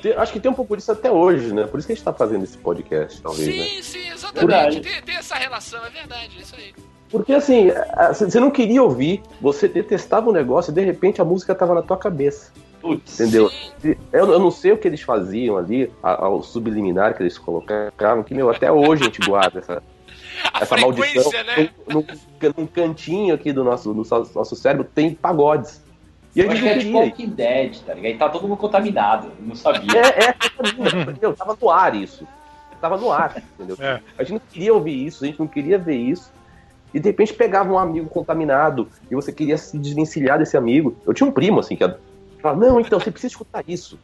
Tem- 0.00 0.12
acho 0.12 0.32
que 0.32 0.38
tem 0.38 0.50
um 0.50 0.54
pouco 0.54 0.76
disso 0.76 0.92
até 0.92 1.10
hoje, 1.10 1.52
né? 1.52 1.66
Por 1.66 1.78
isso 1.78 1.86
que 1.88 1.92
a 1.92 1.96
gente 1.96 2.04
tá 2.04 2.12
fazendo 2.12 2.44
esse 2.44 2.56
podcast, 2.56 3.20
talvez, 3.20 3.48
né? 3.48 3.64
Sim, 3.64 3.82
sim, 3.82 4.08
exatamente. 4.12 4.80
Tem, 4.80 5.02
tem 5.02 5.16
essa 5.16 5.34
relação, 5.34 5.84
é 5.84 5.90
verdade, 5.90 6.30
é 6.38 6.40
isso 6.40 6.54
aí. 6.56 6.72
Porque 7.10 7.32
assim, 7.32 7.70
a- 7.70 8.12
você 8.14 8.38
não 8.38 8.50
queria 8.50 8.82
ouvir, 8.82 9.20
você 9.40 9.66
detestava 9.66 10.30
o 10.30 10.32
negócio 10.32 10.70
e 10.70 10.74
de 10.74 10.80
repente 10.82 11.20
a 11.20 11.24
música 11.24 11.54
tava 11.56 11.74
na 11.74 11.82
tua 11.82 11.96
cabeça. 11.96 12.52
Putz. 12.80 13.18
Entendeu? 13.18 13.50
Sim, 13.80 13.96
Eu, 14.12 14.30
eu 14.32 14.38
não 14.38 14.50
sei 14.52 14.70
o 14.72 14.78
que 14.78 14.86
eles 14.86 15.00
faziam 15.02 15.56
ali, 15.56 15.90
ao 16.02 16.40
subliminar 16.42 17.16
que 17.16 17.22
eles 17.24 17.36
colocavam, 17.36 18.22
que, 18.22 18.32
meu, 18.34 18.48
até 18.50 18.70
hoje 18.70 19.02
a 19.02 19.06
gente 19.06 19.20
guarda 19.28 19.58
essa, 19.58 19.82
a 20.52 20.60
essa 20.62 20.76
maldição. 20.76 21.30
né? 21.44 21.70
Num, 21.88 22.00
num- 22.00 22.54
num 22.56 22.66
cantinho 22.66 23.34
aqui 23.34 23.52
do 23.52 23.64
nosso, 23.64 23.92
do 23.92 24.02
nosso 24.34 24.56
cérebro 24.56 24.84
tem 24.84 25.14
pagodes. 25.14 25.82
E 26.34 26.42
a 26.42 26.44
Eu 26.44 26.50
acho 26.50 26.60
gente 26.60 26.68
que 26.68 26.68
é 26.68 26.78
tipo 26.78 26.92
queria. 26.92 27.06
Walking 27.10 27.28
Dead, 27.30 27.78
tá 27.86 27.94
ligado? 27.94 28.12
E 28.14 28.18
tá 28.18 28.28
todo 28.28 28.46
mundo 28.46 28.58
contaminado, 28.58 29.28
não 29.40 29.54
sabia. 29.54 29.90
É, 30.00 30.24
é, 30.30 30.34
entendeu? 31.02 31.32
Tava 31.34 31.56
no 31.60 31.70
ar 31.70 31.94
isso. 31.94 32.26
Tava 32.80 32.96
no 32.98 33.10
ar, 33.10 33.42
entendeu? 33.54 33.76
É. 33.80 34.00
A 34.18 34.22
gente 34.22 34.32
não 34.34 34.40
queria 34.52 34.74
ouvir 34.74 35.06
isso, 35.06 35.24
a 35.24 35.26
gente 35.26 35.38
não 35.38 35.46
queria 35.46 35.78
ver 35.78 35.96
isso. 35.96 36.30
E 36.92 37.00
de 37.00 37.08
repente 37.08 37.32
pegava 37.32 37.72
um 37.72 37.78
amigo 37.78 38.08
contaminado 38.08 38.88
e 39.10 39.14
você 39.14 39.32
queria 39.32 39.56
se 39.58 39.78
desvencilhar 39.78 40.38
desse 40.38 40.56
amigo. 40.56 40.94
Eu 41.06 41.14
tinha 41.14 41.26
um 41.26 41.32
primo, 41.32 41.58
assim, 41.60 41.74
que 41.74 41.84
falava, 42.40 42.64
não, 42.66 42.78
então, 42.80 43.00
você 43.00 43.10
precisa 43.10 43.32
escutar 43.32 43.64
isso. 43.66 43.98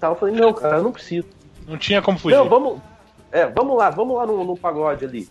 Tá, 0.00 0.08
Eu 0.08 0.16
falei, 0.16 0.34
não, 0.34 0.52
cara, 0.52 0.78
eu 0.78 0.82
não 0.82 0.92
preciso. 0.92 1.26
Não 1.68 1.78
tinha 1.78 2.02
como 2.02 2.18
fugir. 2.18 2.36
Não, 2.36 2.48
vamos. 2.48 2.78
É, 3.32 3.46
vamos 3.46 3.76
lá, 3.76 3.90
vamos 3.90 4.16
lá 4.16 4.26
no, 4.26 4.44
no 4.44 4.56
pagode 4.56 5.04
ali. 5.04 5.28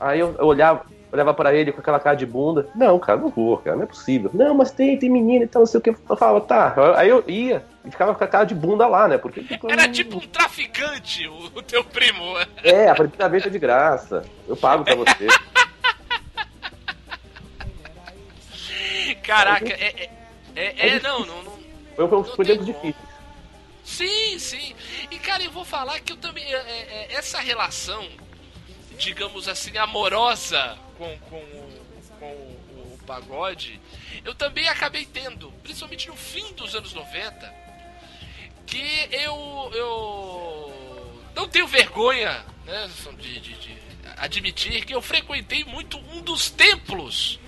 Aí 0.00 0.20
eu, 0.20 0.34
eu 0.38 0.46
olhava, 0.46 0.84
olhava 1.12 1.34
pra 1.34 1.54
ele 1.54 1.72
com 1.72 1.80
aquela 1.80 2.00
cara 2.00 2.16
de 2.16 2.26
bunda. 2.26 2.68
Não, 2.74 2.98
cara, 2.98 3.18
não 3.18 3.28
vou, 3.28 3.58
cara, 3.58 3.76
não 3.76 3.84
é 3.84 3.86
possível. 3.86 4.30
Não, 4.32 4.54
mas 4.54 4.70
tem, 4.70 4.98
tem 4.98 5.10
menina 5.10 5.44
e 5.44 5.48
tal, 5.48 5.60
não 5.60 5.66
sei 5.66 5.78
o 5.78 5.82
que. 5.82 5.90
Eu 5.90 6.16
falava, 6.16 6.40
tá. 6.40 6.74
Aí 6.96 7.08
eu 7.08 7.24
ia 7.26 7.64
e 7.84 7.90
ficava 7.90 8.14
com 8.14 8.22
a 8.22 8.28
cara 8.28 8.44
de 8.44 8.54
bunda 8.54 8.86
lá, 8.86 9.08
né? 9.08 9.18
Porque. 9.18 9.44
Era 9.68 9.88
tipo 9.88 10.18
um 10.18 10.20
traficante, 10.20 11.26
o, 11.26 11.62
teu 11.62 11.82
primo. 11.84 12.36
É, 12.62 12.88
a 12.88 12.94
primeira 12.94 13.28
vez 13.28 13.46
é 13.46 13.50
de 13.50 13.58
graça. 13.58 14.24
Eu 14.46 14.56
pago 14.56 14.84
pra 14.84 14.94
você. 14.94 15.26
Caraca, 19.22 19.72
é. 19.72 20.10
É, 20.54 20.74
é, 20.76 20.88
é, 20.96 21.00
não, 21.00 21.20
não, 21.24 21.42
não. 21.42 21.58
Foi, 21.94 22.08
foi, 22.08 22.18
Não 22.18 22.24
foi 22.24 22.44
tempos 22.44 22.66
como. 22.66 22.74
difíceis. 22.74 23.08
Sim, 23.84 24.38
sim. 24.38 24.74
E 25.10 25.18
cara, 25.18 25.42
eu 25.42 25.50
vou 25.50 25.64
falar 25.64 26.00
que 26.00 26.12
eu 26.12 26.16
também. 26.16 26.44
é, 26.44 26.56
é, 26.56 27.14
essa 27.14 27.38
relação, 27.38 28.06
digamos 28.98 29.48
assim, 29.48 29.76
amorosa 29.78 30.76
com, 30.98 31.16
com, 31.30 31.36
o- 31.36 31.82
com 32.18 32.26
o, 32.26 32.94
o 32.94 32.98
pagode, 33.06 33.80
eu 34.24 34.34
também 34.34 34.68
acabei 34.68 35.06
tendo, 35.06 35.50
principalmente 35.62 36.08
no 36.08 36.16
fim 36.16 36.52
dos 36.54 36.74
anos 36.74 36.92
90, 36.92 37.54
que 38.66 39.08
eu. 39.12 39.70
eu 39.74 41.20
não 41.34 41.48
tenho 41.48 41.66
vergonha 41.68 42.44
né, 42.66 42.90
de, 43.18 43.40
de- 43.40 43.54
de 43.54 43.78
admitir 44.16 44.84
que 44.84 44.94
eu 44.94 45.00
frequentei 45.00 45.64
muito 45.64 45.96
um 46.12 46.20
dos 46.20 46.50
templos 46.50 47.38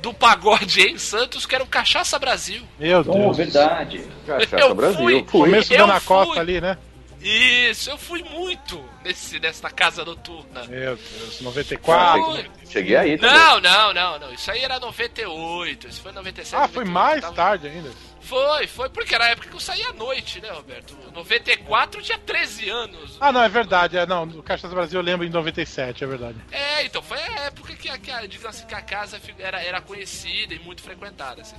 do 0.00 0.14
pagode 0.14 0.82
em 0.82 0.98
Santos, 0.98 1.44
que 1.46 1.54
era 1.54 1.64
o 1.64 1.66
Cachaça 1.66 2.18
Brasil. 2.18 2.62
Meu 2.78 3.00
Oh, 3.00 3.02
Deus. 3.02 3.36
verdade. 3.36 4.06
Cachaça 4.26 4.56
Eu 4.56 4.74
Brasil. 4.74 4.98
fui. 4.98 5.22
Começo 5.24 5.74
da. 5.76 6.00
Costa 6.00 6.38
ali, 6.40 6.60
né? 6.60 6.78
Isso, 7.24 7.90
eu 7.90 7.96
fui 7.96 8.22
muito 8.22 8.84
nesse, 9.02 9.40
nessa 9.40 9.70
casa 9.70 10.04
noturna. 10.04 10.64
Meu 10.64 10.94
Deus, 10.96 11.40
94. 11.40 12.22
Fui. 12.22 12.50
Cheguei 12.68 12.96
aí 12.96 13.16
também. 13.18 13.34
Não, 13.38 13.60
não, 13.60 13.94
não, 13.94 14.18
não. 14.18 14.32
Isso 14.34 14.50
aí 14.50 14.62
era 14.62 14.78
98, 14.78 15.88
isso 15.88 16.02
foi 16.02 16.12
97. 16.12 16.54
Ah, 16.62 16.68
foi 16.68 16.84
98, 16.84 16.92
mais 16.92 17.20
tava- 17.22 17.34
tarde 17.34 17.68
ainda. 17.68 17.90
Foi, 18.20 18.66
foi, 18.66 18.88
porque 18.88 19.14
era 19.14 19.24
a 19.26 19.28
época 19.28 19.48
que 19.50 19.54
eu 19.54 19.60
saía 19.60 19.90
à 19.90 19.92
noite, 19.92 20.40
né, 20.40 20.48
Roberto? 20.50 20.96
94 21.12 22.00
eu 22.00 22.04
tinha 22.04 22.18
13 22.18 22.70
anos. 22.70 23.18
Ah, 23.20 23.30
não, 23.30 23.42
é 23.42 23.48
verdade. 23.50 23.98
É, 23.98 24.06
não, 24.06 24.26
do 24.26 24.42
Caixas 24.42 24.70
Brasil 24.72 24.98
eu 24.98 25.04
lembro 25.04 25.26
em 25.26 25.30
97, 25.30 26.04
é 26.04 26.06
verdade. 26.06 26.38
É, 26.50 26.84
então 26.86 27.02
foi 27.02 27.18
a 27.18 27.40
época 27.46 27.74
que, 27.74 27.86
a- 27.88 27.98
que 27.98 28.10
a, 28.10 28.20
digamos 28.26 28.56
assim, 28.56 28.66
que 28.66 28.74
a 28.74 28.80
casa 28.80 29.20
era, 29.38 29.62
era 29.62 29.80
conhecida 29.82 30.54
e 30.54 30.58
muito 30.58 30.82
frequentada. 30.82 31.42
Assim. 31.42 31.56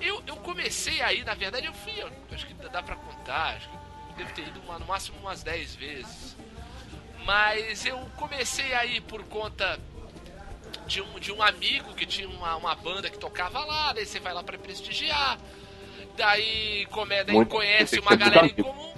Eu, 0.00 0.22
eu 0.26 0.36
comecei 0.36 1.00
aí, 1.02 1.24
na 1.24 1.34
verdade, 1.34 1.66
eu 1.66 1.74
fui, 1.74 1.92
eu 1.98 2.08
acho 2.32 2.46
que 2.46 2.54
dá 2.54 2.80
pra 2.82 2.94
contar, 2.94 3.56
acho 3.56 3.68
que 3.68 3.76
devo 4.16 4.32
ter 4.32 4.42
ido 4.48 4.60
uma- 4.60 4.78
no 4.78 4.86
máximo 4.86 5.18
umas 5.20 5.42
10 5.42 5.74
vezes. 5.74 6.36
Mas 7.24 7.84
eu 7.86 7.98
comecei 8.16 8.74
aí 8.74 9.00
por 9.00 9.22
conta 9.24 9.78
de 10.86 11.00
um, 11.00 11.18
de 11.18 11.32
um 11.32 11.42
amigo 11.42 11.94
que 11.94 12.04
tinha 12.04 12.28
uma, 12.28 12.56
uma 12.56 12.74
banda 12.74 13.08
que 13.08 13.18
tocava 13.18 13.64
lá, 13.64 13.92
daí 13.92 14.04
você 14.04 14.20
vai 14.20 14.34
lá 14.34 14.42
pra 14.42 14.58
prestigiar. 14.58 15.38
Daí, 16.16 16.86
come, 16.90 17.24
daí 17.24 17.34
Muito- 17.34 17.48
conhece 17.50 17.98
uma 17.98 18.14
galera 18.14 18.46
em 18.46 18.54
comum. 18.54 18.92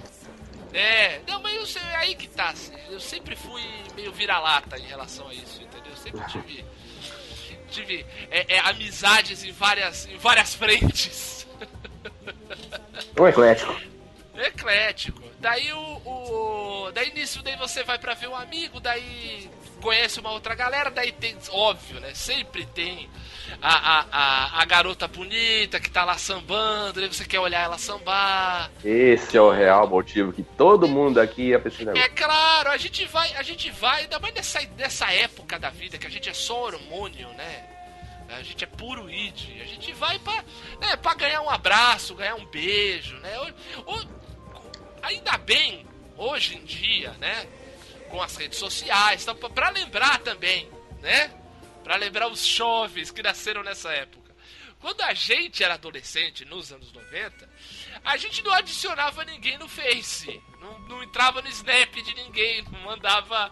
É, 0.73 1.21
não, 1.27 1.41
mas 1.41 1.55
eu 1.55 1.65
sei, 1.65 1.81
é 1.81 1.95
aí 1.95 2.15
que 2.15 2.27
tá. 2.27 2.49
assim, 2.49 2.73
Eu 2.89 2.99
sempre 2.99 3.35
fui 3.35 3.63
meio 3.95 4.11
vira-lata 4.11 4.77
em 4.77 4.83
relação 4.85 5.27
a 5.29 5.33
isso, 5.33 5.61
entendeu? 5.63 5.91
Eu 5.91 5.97
sempre 5.97 6.25
tive. 6.27 6.65
Tive 7.69 8.05
é, 8.29 8.55
é, 8.55 8.59
amizades 8.59 9.43
em 9.43 9.51
várias, 9.51 10.05
em 10.07 10.17
várias 10.17 10.53
frentes. 10.55 11.47
Um 13.19 13.27
eclético. 13.27 13.75
Eclético. 14.41 15.21
Daí 15.39 15.71
o, 15.73 15.79
o. 15.79 16.91
Daí 16.93 17.13
nisso 17.13 17.41
daí 17.43 17.55
você 17.55 17.83
vai 17.83 17.97
pra 17.97 18.13
ver 18.13 18.27
um 18.27 18.35
amigo, 18.35 18.79
daí 18.79 19.49
conhece 19.81 20.19
uma 20.19 20.31
outra 20.31 20.55
galera, 20.55 20.89
daí 20.89 21.11
tem. 21.11 21.35
Óbvio, 21.49 21.99
né? 21.99 22.13
Sempre 22.13 22.65
tem 22.65 23.09
a, 23.61 23.99
a, 23.99 24.05
a, 24.11 24.61
a 24.61 24.65
garota 24.65 25.07
bonita 25.07 25.79
que 25.79 25.89
tá 25.89 26.03
lá 26.03 26.17
sambando, 26.17 26.99
daí 26.99 27.07
você 27.07 27.25
quer 27.25 27.39
olhar 27.39 27.63
ela 27.63 27.77
sambar. 27.77 28.71
Esse 28.83 29.37
é 29.37 29.41
o 29.41 29.51
real 29.51 29.87
motivo 29.87 30.31
que 30.33 30.43
todo 30.43 30.87
mundo 30.87 31.19
aqui 31.19 31.49
ia 31.49 31.57
negócio. 31.57 31.89
É 31.89 32.09
claro, 32.09 32.69
a 32.69 32.77
gente 32.77 33.05
vai, 33.05 33.33
a 33.35 33.43
gente 33.43 33.69
vai, 33.71 34.01
ainda 34.01 34.19
mais 34.19 34.33
nessa, 34.33 34.61
nessa 34.77 35.11
época 35.13 35.57
da 35.59 35.69
vida 35.69 35.97
que 35.97 36.07
a 36.07 36.09
gente 36.09 36.29
é 36.29 36.33
só 36.33 36.65
hormônio, 36.65 37.29
né? 37.29 37.65
A 38.29 38.41
gente 38.43 38.63
é 38.63 38.67
puro 38.67 39.09
id. 39.09 39.61
A 39.61 39.65
gente 39.65 39.93
vai 39.93 40.19
pra, 40.19 40.43
né, 40.81 40.95
pra 40.97 41.13
ganhar 41.13 41.41
um 41.41 41.49
abraço, 41.49 42.13
ganhar 42.13 42.35
um 42.35 42.45
beijo, 42.45 43.15
né? 43.17 43.39
Ou- 43.39 43.53
ou- 43.95 44.26
ainda 45.07 45.37
bem, 45.37 45.85
hoje 46.15 46.55
em 46.55 46.63
dia, 46.65 47.11
né? 47.13 47.47
Com 48.09 48.21
as 48.21 48.35
redes 48.37 48.57
sociais, 48.59 49.23
então, 49.23 49.35
pra- 49.35 49.49
pra 49.49 49.69
lembrar 49.69 50.19
também, 50.19 50.69
né? 51.01 51.33
Pra 51.83 51.95
lembrar 51.95 52.27
os 52.29 52.45
jovens 52.45 53.11
que 53.11 53.21
nasceram 53.23 53.63
nessa 53.63 53.91
época. 53.91 54.27
Quando 54.79 55.01
a 55.01 55.13
gente 55.13 55.63
era 55.63 55.73
adolescente, 55.73 56.45
nos 56.45 56.71
anos 56.71 56.91
90, 56.93 57.47
A 58.03 58.15
gente 58.15 58.43
não 58.43 58.53
adicionava 58.53 59.25
ninguém 59.25 59.57
no 59.57 59.67
Face. 59.67 60.39
Não, 60.61 60.79
não 60.81 61.03
entrava 61.03 61.41
no 61.41 61.49
Snap 61.49 61.95
de 61.95 62.13
ninguém. 62.13 62.61
Não 62.71 62.79
mandava. 62.81 63.51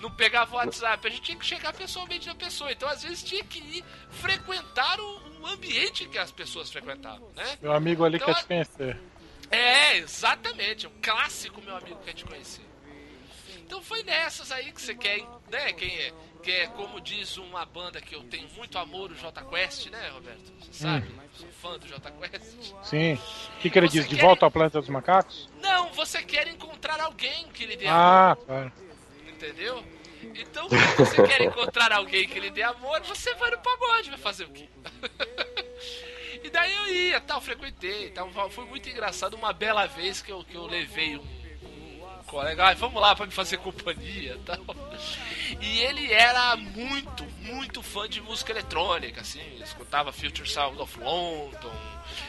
Não 0.00 0.10
pegava 0.10 0.54
o 0.54 0.58
WhatsApp. 0.58 1.04
A 1.06 1.10
gente 1.10 1.22
tinha 1.22 1.38
que 1.38 1.44
chegar 1.46 1.72
pessoalmente 1.72 2.26
na 2.26 2.34
pessoa. 2.34 2.70
Então, 2.70 2.86
às 2.88 3.02
vezes, 3.02 3.22
tinha 3.24 3.42
que 3.42 3.58
ir 3.58 3.84
frequentar 4.10 5.00
o, 5.00 5.40
o 5.40 5.46
ambiente 5.46 6.06
que 6.06 6.18
as 6.18 6.30
pessoas 6.30 6.70
frequentavam, 6.70 7.28
né? 7.34 7.58
Meu 7.62 7.72
amigo 7.72 8.04
ali 8.04 8.16
Então, 8.18 8.28
quer 8.32 8.40
te 8.42 8.46
conhecer. 8.46 9.00
É, 9.50 9.96
exatamente. 9.98 10.86
Um 10.86 10.92
clássico, 11.02 11.60
meu 11.62 11.76
amigo, 11.76 11.98
quer 12.04 12.12
te 12.12 12.24
conhecer. 12.24 12.62
Então 13.58 13.82
foi 13.82 14.02
nessas 14.02 14.50
aí 14.50 14.72
que 14.72 14.80
você 14.80 14.94
quer, 14.94 15.20
né? 15.50 15.72
Quem 15.74 15.94
é, 15.98 16.12
que 16.42 16.50
é, 16.50 16.66
como 16.68 17.00
diz 17.00 17.36
uma 17.36 17.66
banda 17.66 18.00
que 18.00 18.14
eu 18.14 18.22
tenho 18.24 18.48
muito 18.56 18.78
amor, 18.78 19.10
o 19.10 19.14
J 19.14 19.42
Quest, 19.44 19.86
né, 19.90 20.08
Roberto? 20.08 20.52
Você 20.60 20.72
sabe? 20.84 21.06
Sou 21.34 21.48
fã 21.60 21.78
do 21.78 21.86
J 21.86 22.10
Quest. 22.12 22.74
Sim. 22.82 23.14
O 23.14 23.58
que, 23.60 23.68
que 23.70 23.78
ele 23.78 23.88
Você 23.88 23.98
diz? 24.00 24.08
De 24.08 24.16
quer- 24.16 24.22
volta 24.22 24.46
ao 24.46 24.50
planeta 24.50 24.80
dos 24.80 24.88
macacos? 24.88 25.50
Não, 25.60 25.92
você 25.92 26.22
quer 26.22 26.48
encontrar 26.48 26.98
alguém 27.00 27.46
que 27.48 27.66
lhe 27.66 27.76
dê 27.76 27.86
amor, 27.86 28.00
Ah, 28.00 28.36
claro. 28.46 28.72
entendeu? 29.28 29.84
Então, 30.34 30.68
se 30.68 30.76
você 30.96 31.22
quer 31.26 31.42
encontrar 31.42 31.92
alguém 31.92 32.26
que 32.26 32.40
lhe 32.40 32.50
dê 32.50 32.62
amor, 32.62 33.00
você 33.02 33.34
vai 33.34 33.50
no 33.50 33.58
pagode, 33.58 34.08
vai 34.10 34.18
fazer 34.18 34.44
o 34.44 34.50
quê? 34.50 34.68
e 36.48 36.50
daí 36.50 36.74
eu 36.74 36.94
ia, 36.94 37.20
tal, 37.20 37.42
frequentei, 37.42 38.10
tal, 38.10 38.30
foi 38.50 38.64
muito 38.64 38.88
engraçado. 38.88 39.34
Uma 39.34 39.52
bela 39.52 39.86
vez 39.86 40.22
que 40.22 40.32
eu, 40.32 40.42
que 40.42 40.54
eu 40.54 40.66
levei 40.66 41.18
um, 41.18 41.20
um 41.20 42.22
colega, 42.26 42.68
ah, 42.68 42.74
vamos 42.74 43.00
lá 43.00 43.14
pra 43.14 43.26
me 43.26 43.32
fazer 43.32 43.58
companhia, 43.58 44.38
tal. 44.46 44.58
E 45.60 45.80
ele 45.80 46.10
era 46.10 46.56
muito, 46.56 47.24
muito 47.42 47.82
fã 47.82 48.08
de 48.08 48.22
música 48.22 48.50
eletrônica, 48.50 49.20
assim, 49.20 49.42
escutava 49.62 50.10
Future 50.10 50.48
Sound 50.48 50.80
of 50.80 50.98
London, 50.98 51.74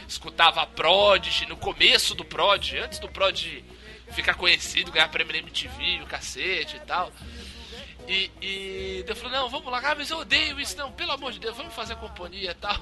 escutava 0.06 0.66
Prodigy, 0.66 1.46
no 1.46 1.56
começo 1.56 2.14
do 2.14 2.24
Prodigy, 2.24 2.78
antes 2.78 2.98
do 2.98 3.08
Prodigy 3.08 3.64
ficar 4.12 4.34
conhecido, 4.34 4.92
ganhar 4.92 5.08
prêmio 5.08 5.34
MTV, 5.34 6.02
o 6.02 6.06
cacete 6.06 6.76
e 6.76 6.80
tal. 6.80 7.10
E, 8.08 8.30
e 8.42 9.04
eu 9.06 9.16
falei, 9.16 9.38
não, 9.38 9.48
vamos 9.48 9.70
lá, 9.70 9.80
ah, 9.84 9.94
mas 9.94 10.10
eu 10.10 10.18
odeio 10.18 10.58
isso, 10.60 10.76
não, 10.76 10.90
pelo 10.92 11.12
amor 11.12 11.32
de 11.32 11.38
Deus, 11.38 11.56
vamos 11.56 11.74
fazer 11.74 11.96
companhia 11.96 12.50
e 12.50 12.54
tal. 12.54 12.76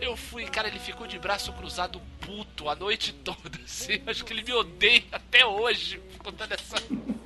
Eu 0.00 0.16
fui, 0.16 0.44
cara, 0.46 0.68
ele 0.68 0.78
ficou 0.78 1.06
de 1.06 1.18
braço 1.18 1.52
cruzado 1.54 2.00
puto 2.20 2.68
a 2.68 2.74
noite 2.74 3.12
toda, 3.12 3.58
assim, 3.64 4.02
acho 4.06 4.24
que 4.24 4.32
ele 4.32 4.42
me 4.42 4.52
odeia 4.52 5.04
até 5.12 5.44
hoje, 5.46 5.98
por 5.98 6.24
conta 6.24 6.46
dessa. 6.46 6.76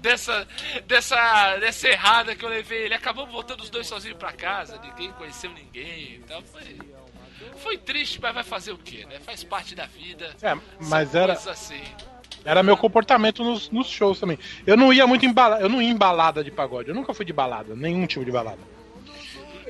Dessa, 0.00 0.46
dessa, 0.86 1.56
dessa 1.56 1.88
errada 1.88 2.36
que 2.36 2.44
eu 2.44 2.48
levei. 2.48 2.84
Ele 2.84 2.94
acabou 2.94 3.26
voltando 3.26 3.62
os 3.62 3.70
dois 3.70 3.86
sozinhos 3.86 4.16
pra 4.16 4.32
casa, 4.32 4.78
ninguém 4.78 5.10
conheceu 5.12 5.50
ninguém. 5.52 6.16
Então 6.16 6.42
foi, 6.42 6.78
foi 7.56 7.78
triste, 7.78 8.20
mas 8.20 8.34
vai 8.34 8.44
fazer 8.44 8.72
o 8.72 8.78
quê, 8.78 9.04
né? 9.06 9.18
Faz 9.20 9.42
parte 9.42 9.74
da 9.74 9.86
vida. 9.86 10.36
É, 10.42 10.56
mas 10.80 11.14
era, 11.14 11.32
assim. 11.32 11.82
Era 12.44 12.62
meu 12.62 12.76
comportamento 12.76 13.42
nos, 13.44 13.70
nos 13.70 13.88
shows 13.88 14.18
também. 14.20 14.38
Eu 14.66 14.76
não 14.76 14.92
ia 14.92 15.06
muito 15.06 15.24
em 15.26 15.32
balada, 15.32 15.62
eu 15.62 15.68
não 15.68 15.80
ia 15.82 15.90
em 15.90 15.96
balada 15.96 16.42
de 16.44 16.50
pagode. 16.50 16.88
Eu 16.88 16.94
nunca 16.94 17.12
fui 17.14 17.24
de 17.24 17.32
balada, 17.32 17.74
nenhum 17.74 18.06
tipo 18.06 18.24
de 18.24 18.30
balada. 18.30 18.58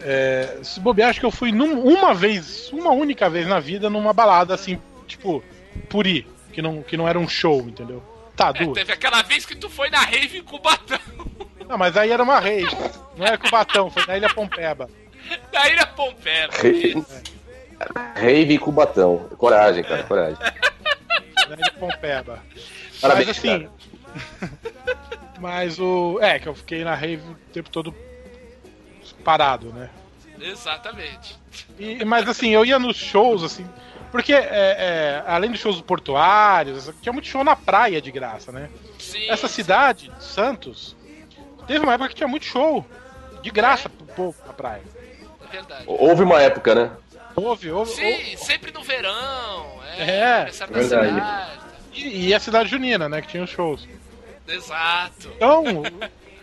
É, 0.03 0.59
se 0.63 0.81
bobear, 0.81 1.11
acho 1.11 1.21
que 1.21 1.27
eu 1.27 1.31
fui 1.31 1.53
num- 1.53 1.83
uma 1.83 2.15
vez, 2.15 2.71
uma 2.73 2.91
única 2.91 3.29
vez 3.29 3.47
na 3.47 3.61
vida, 3.61 3.91
numa 3.91 4.13
balada 4.13 4.55
assim, 4.55 4.81
tipo, 5.07 5.43
por 5.89 6.07
ir, 6.07 6.27
que 6.53 6.63
não, 6.63 6.83
que 6.83 6.97
não 6.97 7.07
era 7.07 7.19
um 7.19 7.29
show, 7.29 7.61
entendeu? 7.61 8.03
Tá, 8.35 8.49
É, 8.55 8.65
duas. 8.65 8.73
teve 8.79 8.93
aquela 8.93 9.21
vez 9.23 9.45
que 9.45 9.55
tu 9.55 9.69
foi 9.69 9.91
na 9.91 10.01
rave 10.01 10.39
em 10.39 10.43
Cubatão. 10.43 10.99
Não, 11.69 11.77
mas 11.77 11.97
aí 11.97 12.11
era 12.11 12.23
uma 12.23 12.39
rave. 12.41 12.75
Não 13.17 13.27
era 13.27 13.37
Cubatão, 13.37 13.91
foi 13.91 14.07
na 14.07 14.17
Ilha 14.17 14.31
Pompeba. 14.33 14.89
Da 15.53 15.69
Ilha 15.69 15.87
Pompeia. 15.89 16.49
Rave, 16.51 17.05
rave 18.17 18.55
e 18.55 18.59
Cubatão. 18.59 19.29
Coragem, 19.37 19.85
cara, 19.85 20.03
coragem. 20.05 20.37
Ilha 21.47 21.73
Pompeba. 21.79 22.43
Parabéns, 23.01 23.27
mas 23.29 23.39
assim. 23.39 23.69
mas 25.39 25.79
o. 25.79 26.19
É, 26.21 26.39
que 26.39 26.49
eu 26.49 26.55
fiquei 26.55 26.85
na 26.85 26.95
rave 26.95 27.23
o 27.31 27.35
tempo 27.53 27.71
todo 27.71 27.95
parado, 29.25 29.73
né? 29.73 29.91
Exatamente. 30.41 31.39
E- 31.79 32.05
mas 32.05 32.29
assim, 32.29 32.51
eu 32.51 32.65
ia 32.65 32.79
nos 32.79 32.97
shows, 32.97 33.43
assim. 33.43 33.67
Porque, 34.11 34.33
é, 34.33 34.43
é, 34.43 35.25
além 35.27 35.51
dos 35.51 35.61
shows 35.61 35.81
portuários, 35.81 36.91
tinha 37.01 37.13
muito 37.13 37.29
show 37.29 37.45
na 37.45 37.55
praia 37.55 38.01
de 38.03 38.11
graça, 38.11 38.51
né? 38.51 38.69
Sim. 38.99 39.29
Essa 39.31 39.47
cidade, 39.47 40.11
Santos, 40.19 40.97
teve 41.67 41.85
uma 41.85 41.95
época 41.95 42.09
que 42.09 42.17
tinha 42.17 42.27
muito 42.29 42.45
show 42.45 42.85
de 43.43 43.51
graça 43.51 43.89
pro 43.89 44.07
povo 44.07 44.37
na 44.47 44.53
praia. 44.53 44.83
É 45.49 45.53
verdade. 45.53 45.85
Houve 45.87 46.23
uma 46.25 46.41
época, 46.43 46.75
né? 46.75 46.91
Houve, 47.41 47.71
houve. 47.71 47.91
Sim, 47.93 48.37
sempre 48.37 48.73
no 48.73 48.83
verão. 48.83 49.81
É. 49.99 50.43
É, 50.49 50.53
cidade. 50.53 51.23
E, 51.93 52.29
e 52.29 52.35
a 52.35 52.41
cidade 52.41 52.69
junina, 52.69 53.09
né? 53.09 53.21
Que 53.23 53.29
tinha 53.29 53.43
os 53.45 53.51
shows. 53.51 53.89
Exato. 54.47 55.31
Então, 55.37 55.65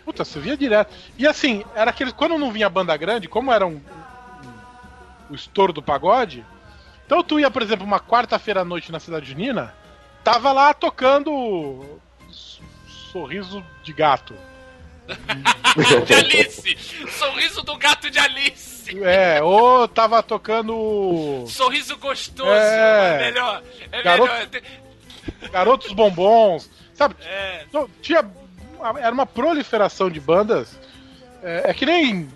puta, 0.04 0.24
você 0.24 0.38
via 0.40 0.56
direto. 0.56 0.94
E 1.16 1.26
assim, 1.26 1.64
era 1.74 1.90
aquele. 1.90 2.12
Quando 2.12 2.38
não 2.38 2.50
vinha 2.52 2.68
banda 2.68 2.96
grande, 2.96 3.28
como 3.28 3.52
era 3.52 3.66
um, 3.66 3.72
um- 3.74 3.82
o 5.30 5.34
estouro 5.34 5.72
do 5.72 5.82
pagode, 5.82 6.44
então 7.06 7.22
tu 7.22 7.38
ia, 7.38 7.50
por 7.50 7.62
exemplo, 7.62 7.84
uma 7.86 8.00
quarta-feira 8.00 8.62
à 8.62 8.64
noite 8.64 8.90
na 8.92 8.98
cidade 9.00 9.26
junina, 9.26 9.74
tava 10.24 10.52
lá 10.52 10.72
tocando 10.74 11.98
Sorriso 13.12 13.64
de 13.82 13.92
Gato. 13.92 14.34
De 16.06 16.14
Alice. 16.14 16.76
Sorriso 17.18 17.62
do 17.62 17.76
gato 17.76 18.10
de 18.10 18.18
Alice. 18.18 18.78
É, 19.02 19.42
ou 19.42 19.86
tava 19.88 20.22
tocando 20.22 21.44
Sorriso 21.46 21.96
gostoso. 21.98 22.50
É. 22.50 23.14
É, 23.16 23.18
melhor. 23.30 23.62
É 23.92 24.02
Garoto- 24.02 24.32
melhor. 24.32 24.48
Garotos 25.50 25.92
Bombons, 25.92 26.70
sabe? 26.94 27.14
É. 27.22 27.64
Tinha. 28.00 28.24
Era 29.00 29.12
uma 29.12 29.26
proliferação 29.26 30.08
de 30.10 30.20
bandas. 30.20 30.78
É, 31.42 31.70
é 31.70 31.74
que 31.74 31.84
nem 31.84 32.28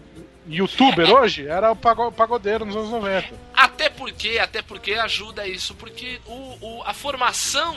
youtuber 0.49 1.09
hoje, 1.11 1.47
era 1.47 1.71
o 1.71 1.77
pago- 1.77 2.11
pagodeiro 2.13 2.65
nos 2.65 2.75
anos 2.77 2.91
90. 2.91 3.29
Até 3.55 3.89
porque, 3.89 4.39
até 4.41 4.61
porque 4.61 4.95
ajuda 4.95 5.47
isso, 5.47 5.75
porque 5.75 6.21
o, 6.27 6.59
o- 6.61 6.83
a 6.85 6.93
formação 6.93 7.77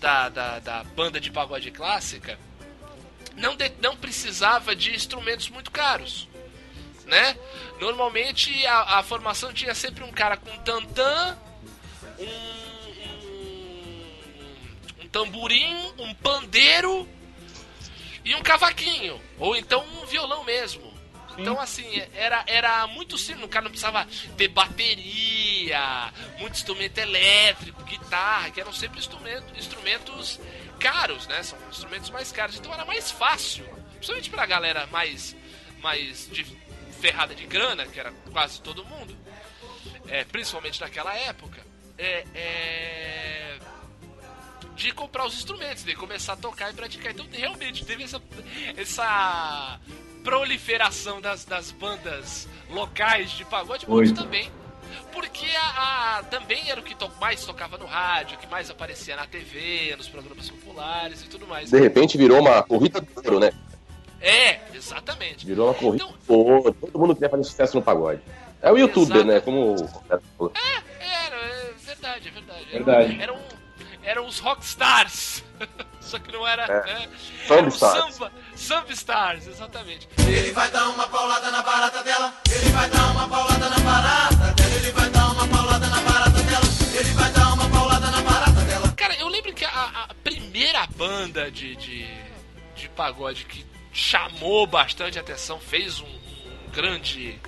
da, 0.00 0.28
da, 0.30 0.58
da 0.58 0.82
banda 0.96 1.20
de 1.20 1.30
pagode 1.30 1.70
clássica 1.70 2.38
não, 3.40 3.56
de- 3.56 3.72
não 3.80 3.96
precisava 3.96 4.76
de 4.76 4.94
instrumentos 4.94 5.48
muito 5.48 5.70
caros. 5.70 6.28
Né? 7.06 7.36
Normalmente 7.80 8.64
a, 8.66 8.98
a 8.98 9.02
formação 9.02 9.52
tinha 9.52 9.74
sempre 9.74 10.04
um 10.04 10.12
cara 10.12 10.36
com 10.36 10.56
tantã, 10.58 11.36
um, 12.18 12.24
um, 15.00 15.04
um 15.04 15.08
tamborim, 15.08 15.92
um 15.98 16.14
pandeiro 16.14 17.08
e 18.24 18.34
um 18.34 18.42
cavaquinho. 18.42 19.20
Ou 19.38 19.56
então 19.56 19.84
um 20.00 20.06
violão 20.06 20.44
mesmo. 20.44 20.90
Então, 21.38 21.58
assim, 21.58 21.86
era, 22.12 22.44
era 22.46 22.86
muito 22.88 23.16
simples. 23.16 23.44
O 23.46 23.48
cara 23.48 23.64
não 23.64 23.70
precisava 23.70 24.06
ter 24.36 24.48
bateria, 24.48 26.12
muito 26.38 26.54
instrumento 26.54 26.98
elétrico, 26.98 27.82
guitarra, 27.84 28.50
que 28.50 28.60
eram 28.60 28.72
sempre 28.72 28.98
instrumento, 28.98 29.44
instrumentos 29.56 30.38
caros, 30.80 31.26
né? 31.28 31.42
São 31.42 31.58
instrumentos 31.68 32.10
mais 32.10 32.32
caros. 32.32 32.56
Então 32.56 32.72
era 32.72 32.84
mais 32.84 33.10
fácil, 33.10 33.64
principalmente 33.94 34.30
pra 34.30 34.46
galera 34.46 34.86
mais, 34.86 35.36
mais 35.80 36.28
de 36.32 36.44
ferrada 37.00 37.34
de 37.34 37.46
grana, 37.46 37.86
que 37.86 38.00
era 38.00 38.12
quase 38.32 38.60
todo 38.60 38.84
mundo, 38.84 39.16
é, 40.08 40.24
principalmente 40.24 40.80
naquela 40.80 41.14
época, 41.14 41.60
é, 41.96 42.24
é, 42.34 43.58
de 44.74 44.92
comprar 44.92 45.26
os 45.26 45.34
instrumentos, 45.34 45.84
de 45.84 45.94
começar 45.94 46.32
a 46.32 46.36
tocar 46.36 46.70
e 46.70 46.74
praticar. 46.74 47.12
Então, 47.12 47.26
realmente, 47.30 47.84
teve 47.84 48.02
essa, 48.02 48.20
essa 48.76 49.78
proliferação 50.24 51.20
das, 51.20 51.44
das 51.44 51.70
bandas 51.70 52.48
locais 52.68 53.30
de 53.32 53.44
pagode 53.44 53.88
muito 53.88 54.08
Muito. 54.08 54.22
também. 54.22 54.50
Porque 55.12 55.46
a, 55.56 56.18
a- 56.18 56.22
também 56.24 56.70
era 56.70 56.80
o 56.80 56.82
que 56.82 56.94
to- 56.94 57.10
mais 57.20 57.44
tocava 57.44 57.76
no 57.78 57.86
rádio, 57.86 58.38
que 58.38 58.46
mais 58.46 58.70
aparecia 58.70 59.16
na 59.16 59.26
TV, 59.26 59.94
nos 59.96 60.08
programas 60.08 60.48
populares 60.48 61.22
e 61.22 61.28
tudo 61.28 61.46
mais. 61.46 61.70
De 61.70 61.78
repente 61.80 62.16
virou 62.18 62.40
uma 62.40 62.62
corrida 62.62 63.00
do 63.00 63.08
ouro, 63.16 63.40
né? 63.40 63.52
É, 64.20 64.60
exatamente. 64.74 65.46
Virou 65.46 65.68
uma 65.68 65.74
corrida 65.74 66.04
Então- 66.04 66.16
do 66.26 66.34
ouro. 66.34 66.72
Todo 66.74 66.98
mundo 66.98 67.14
queria 67.14 67.28
fazer 67.30 67.44
sucesso 67.44 67.76
no 67.76 67.82
pagode. 67.82 68.20
É 68.62 68.70
o 68.70 68.76
youtuber, 68.76 69.24
né? 69.24 69.40
Como 69.40 69.74
o 69.74 70.00
cara 70.02 70.22
falou. 70.36 70.52
Era, 71.00 71.36
é 71.36 71.72
verdade, 71.78 72.28
é 72.28 72.30
verdade. 72.30 72.64
Verdade. 72.70 73.22
Eram, 73.22 73.38
eram 74.02 74.26
os 74.26 74.38
rockstars. 74.38 75.42
Só 76.00 76.18
que 76.18 76.30
não 76.32 76.46
era. 76.46 76.64
É. 76.64 76.84
né? 76.94 77.08
Samba 77.46 77.60
Era. 77.60 77.70
Samba, 77.70 78.32
samba 78.56 78.92
stars, 78.92 79.46
exatamente. 79.46 80.08
Ele 80.26 80.50
vai 80.52 80.70
dar 80.70 80.88
uma 80.88 81.06
paulada 81.08 81.50
na 81.50 81.62
barata 81.62 82.02
dela. 82.02 82.34
Ele 82.50 82.68
vai 82.70 82.90
dar 82.90 83.12
uma 83.12 83.28
paulada 83.28 83.68
na 83.70 83.78
barata 83.78 84.49
banda 91.40 91.50
de, 91.50 91.76
de, 91.76 92.06
de 92.74 92.88
pagode 92.90 93.46
que 93.46 93.64
chamou 93.92 94.66
bastante 94.66 95.18
atenção, 95.18 95.58
fez 95.58 96.00
um, 96.00 96.06
um 96.06 96.70
grande 96.72 97.40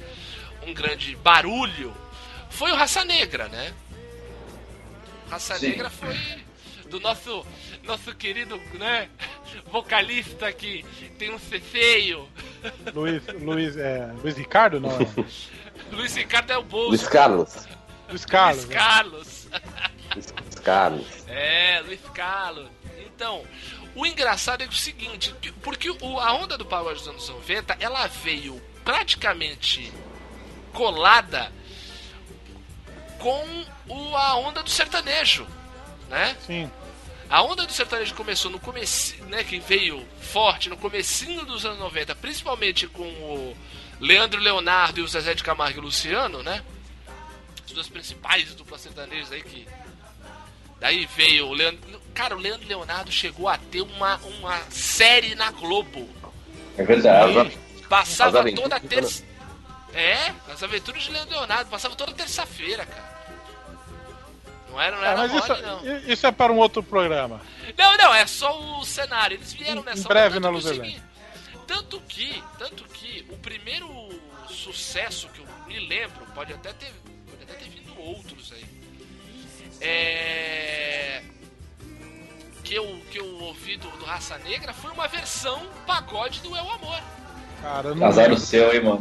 um 0.67 0.73
grande 0.73 1.17
barulho, 1.17 1.93
foi 2.49 2.71
o 2.71 2.77
Raça 2.77 3.05
Negra, 3.05 3.49
né? 3.49 3.75
Raça 5.29 5.59
Sim. 5.59 5.71
Negra 5.71 5.91
foi 5.91 6.17
do 6.89 7.01
nosso, 7.01 7.45
nosso 7.83 8.15
querido, 8.15 8.57
né, 8.75 9.09
vocalista 9.71 10.53
que 10.53 10.85
tem 11.19 11.35
um 11.35 11.39
ceceio. 11.39 12.29
Luiz, 12.95 13.23
Luiz, 13.41 13.77
é, 13.77 14.13
Luiz 14.23 14.37
Ricardo? 14.37 14.79
Não, 14.79 14.91
é. 14.91 15.07
Luiz 15.91 16.15
Ricardo 16.15 16.53
é 16.53 16.59
o 16.59 16.63
bolso. 16.63 16.91
Luiz 16.91 17.09
Carlos. 17.09 17.69
Luiz 18.09 18.25
Carlos. 18.25 18.65
Luiz 18.65 18.77
Carlos. 18.77 19.49
Luiz 20.15 20.59
Carlos. 20.63 21.07
É, 21.27 21.81
Luiz 21.81 22.01
Carlos. 22.15 22.69
Então, 23.23 23.45
o 23.95 24.07
engraçado 24.07 24.63
é 24.63 24.67
o 24.67 24.73
seguinte, 24.73 25.35
que- 25.41 25.53
porque 25.53 25.91
o- 25.91 26.19
a 26.21 26.33
onda 26.33 26.57
do 26.59 26.65
pagode 26.65 26.99
dos 27.01 27.09
anos 27.09 27.29
90, 27.29 27.77
ela 27.81 28.07
veio 28.07 28.61
praticamente 28.85 29.93
colada 30.73 31.53
com 33.19 33.65
o- 33.89 34.17
a 34.17 34.35
onda 34.37 34.63
do 34.63 34.71
sertanejo, 34.71 35.47
né? 36.09 36.37
Sim. 36.47 36.71
A 37.29 37.43
onda 37.43 37.65
do 37.65 37.73
sertanejo 37.73 38.15
começou 38.15 38.51
no 38.51 38.59
começo, 38.61 39.15
né, 39.25 39.43
que 39.45 39.59
veio 39.59 40.07
forte 40.21 40.69
no 40.69 40.77
comecinho 40.77 41.45
dos 41.47 41.65
anos 41.65 41.79
90, 41.79 42.15
principalmente 42.15 42.87
com 42.87 43.05
o 43.05 43.57
Leandro 44.01 44.41
Leonardo 44.41 45.01
e 45.01 45.03
o 45.03 45.09
Zezé 45.09 45.33
de 45.33 45.43
Camargo 45.43 45.79
e 45.79 45.81
o 45.81 45.85
Luciano, 45.85 46.43
né? 46.43 46.63
As 47.65 47.71
duas 47.73 47.89
principais 47.89 48.55
duplas 48.55 48.81
sertanejas 48.83 49.33
aí 49.33 49.43
que 49.43 49.67
daí 50.83 51.07
veio 51.07 51.47
o 51.47 51.53
Leandro, 51.55 52.01
cara, 52.13 52.37
o 52.37 52.39
Leandro 52.39 52.67
Leonardo 52.69 53.11
chegou 53.13 53.49
a 53.49 53.57
ter 53.57 53.81
uma, 53.83 54.17
uma 54.19 54.61
série 54.71 55.35
na 55.35 55.51
Globo. 55.53 56.09
É 56.77 56.83
verdade. 56.85 57.57
Passava 57.89 58.45
toda 58.53 58.79
de 58.81 58.89
terça. 58.89 59.25
É, 59.95 60.33
as 60.51 60.63
aventuras 60.63 61.03
de 61.05 61.11
Leandro 61.13 61.35
Leonardo, 61.37 61.71
passava 61.71 61.95
toda 61.95 62.13
terça-feira, 62.13 62.85
cara. 62.85 63.13
Não 64.71 64.81
era, 64.81 64.97
não 64.97 65.05
É, 65.05 65.09
era 65.09 65.17
mas 65.19 65.31
mole, 65.33 65.43
isso, 65.53 65.63
não. 65.63 66.13
isso 66.13 66.27
é 66.27 66.33
para 66.33 66.51
um 66.53 66.57
outro 66.57 66.83
programa. 66.83 67.41
Não, 67.77 67.97
não, 67.99 68.15
é 68.15 68.27
só 68.27 68.59
o 68.81 68.85
cenário. 68.87 69.37
Eles 69.37 69.53
vieram 69.53 69.83
nessa 69.83 70.01
em 70.01 70.09
breve 70.09 70.41
na 70.41 70.49
tanto 70.49 70.61
que 70.61 70.67
o 70.67 70.71
Luzerlândia. 70.71 70.91
seguinte- 71.01 71.13
Tanto 71.67 72.01
que, 72.01 72.45
tanto 72.59 72.85
que 72.85 73.27
o 73.31 73.37
primeiro 73.37 74.09
sucesso 74.49 75.29
que 75.29 75.41
eu 75.41 75.47
me 75.67 75.79
lembro, 75.87 76.25
pode 76.35 76.53
até 76.53 76.73
ter, 76.73 76.93
pode 77.31 77.43
até 77.45 77.55
ter 77.55 77.69
vindo 77.71 77.99
outros 78.01 78.53
aí. 78.53 78.65
É 79.83 81.23
que 82.63 82.75
eu 82.75 83.01
que 83.11 83.19
eu 83.19 83.27
ouvi 83.43 83.77
do, 83.77 83.89
do 83.99 84.05
Raça 84.05 84.39
Negra 84.39 84.73
foi 84.73 84.91
uma 84.93 85.07
versão 85.07 85.61
pagode 85.87 86.41
do 86.41 86.57
Eu 86.57 86.71
Amor. 86.71 86.99
Cara, 87.61 88.07
Azar 88.07 88.33
o 88.33 88.39
seu, 88.39 88.73
hein, 88.73 88.83
mano. 88.83 89.01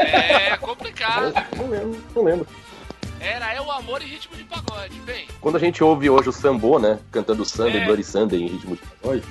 É 0.00 0.56
complicado. 0.58 1.32
Não 1.56 1.68
lembro, 1.68 2.04
não 2.14 2.24
lembro. 2.24 2.46
Era 3.18 3.54
Eu 3.54 3.70
Amor 3.70 4.02
em 4.02 4.06
ritmo 4.06 4.36
de 4.36 4.44
pagode. 4.44 4.98
Bem, 5.00 5.26
Quando 5.40 5.56
a 5.56 5.58
gente 5.60 5.82
ouve 5.82 6.10
hoje 6.10 6.28
o 6.28 6.32
Sambô, 6.32 6.78
né? 6.78 6.98
Cantando 7.10 7.44
Sunday, 7.44 7.80
É. 7.80 7.84
Bloody 7.86 8.04
Sunday 8.04 8.42
em 8.42 8.48
ritmo 8.48 8.76
de 8.76 8.82
pagode. 8.82 9.22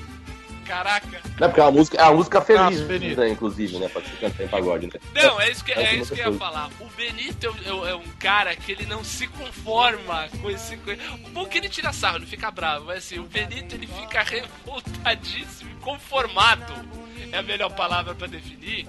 Caraca. 0.69 1.21
Não, 1.39 1.47
porque 1.47 1.59
é 1.59 1.63
uma 1.63 1.71
música, 1.71 1.97
é 1.97 2.03
uma 2.03 2.13
música 2.15 2.41
feliz, 2.41 3.17
né? 3.17 3.29
Inclusive, 3.29 3.77
né? 3.79 3.89
Pra 3.89 4.01
se 4.01 4.09
cantar 4.11 4.43
em 4.43 4.47
pagode, 4.47 4.85
né? 4.87 4.93
Não, 5.15 5.41
é 5.41 5.49
isso 5.51 5.65
que, 5.65 5.71
É, 5.71 5.81
é 5.81 5.85
é 5.87 5.95
isso 5.95 6.13
que 6.13 6.21
eu 6.21 6.31
ia 6.31 6.37
falar. 6.37 6.69
O 6.79 6.85
Benito 6.95 7.47
é, 7.65 7.71
um- 7.73 7.87
é 7.87 7.95
um 7.95 8.03
cara 8.19 8.55
que 8.55 8.71
ele 8.71 8.85
não 8.85 9.03
se 9.03 9.27
conforma 9.27 10.27
com 10.41 10.49
esse. 10.51 10.77
com- 10.77 10.91
O 10.91 11.29
bom 11.31 11.43
é 11.43 11.45
que 11.49 11.57
ele 11.57 11.69
tira 11.69 11.91
sarro, 11.91 12.17
ele 12.17 12.25
fica 12.27 12.51
bravo. 12.51 12.85
Mas 12.85 12.99
assim, 12.99 13.19
o 13.19 13.23
Benito 13.23 13.73
ele 13.75 13.87
fica 13.87 14.21
revoltadíssimo, 14.23 15.71
inconformado. 15.71 16.73
É 17.31 17.37
a 17.37 17.41
melhor 17.43 17.69
palavra 17.71 18.15
pra 18.15 18.27
definir. 18.27 18.87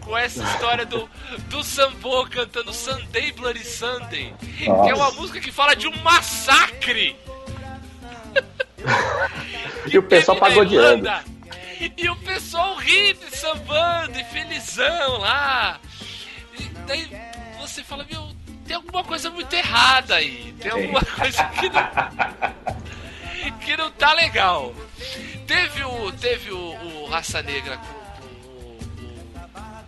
Com 0.00 0.16
essa 0.16 0.42
história 0.44 0.86
do, 0.86 1.08
do 1.48 1.62
Sambô 1.64 2.24
cantando 2.26 2.72
Sunday 2.72 3.32
Bloody 3.32 3.64
Sunday. 3.64 4.32
Que 4.56 4.66
é 4.68 4.94
uma 4.94 5.10
música 5.12 5.40
que 5.40 5.50
fala 5.50 5.74
de 5.74 5.88
um 5.88 5.96
massacre. 6.02 7.16
E 9.86 9.98
o 9.98 10.02
pessoal 10.02 10.38
na 10.38 10.46
pagodeando. 10.48 11.08
E 11.96 12.08
o 12.08 12.16
pessoal 12.16 12.74
rindo, 12.76 13.20
sambando 13.30 14.18
e 14.18 14.24
felizão 14.24 15.18
lá. 15.18 15.78
E 16.58 16.62
daí 16.86 17.10
você 17.60 17.84
fala, 17.84 18.06
meu, 18.10 18.34
tem 18.66 18.76
alguma 18.76 19.04
coisa 19.04 19.30
muito 19.30 19.52
errada 19.52 20.16
aí. 20.16 20.54
Tem 20.58 20.72
alguma 20.72 21.00
coisa 21.00 21.44
que 21.44 21.68
não, 21.68 21.90
que 23.60 23.76
não 23.76 23.90
tá 23.92 24.14
legal. 24.14 24.74
Teve 25.46 25.84
o, 25.84 26.12
teve 26.12 26.50
o, 26.50 27.02
o 27.02 27.06
Raça 27.06 27.42
Negra 27.42 27.76
com, 27.76 28.04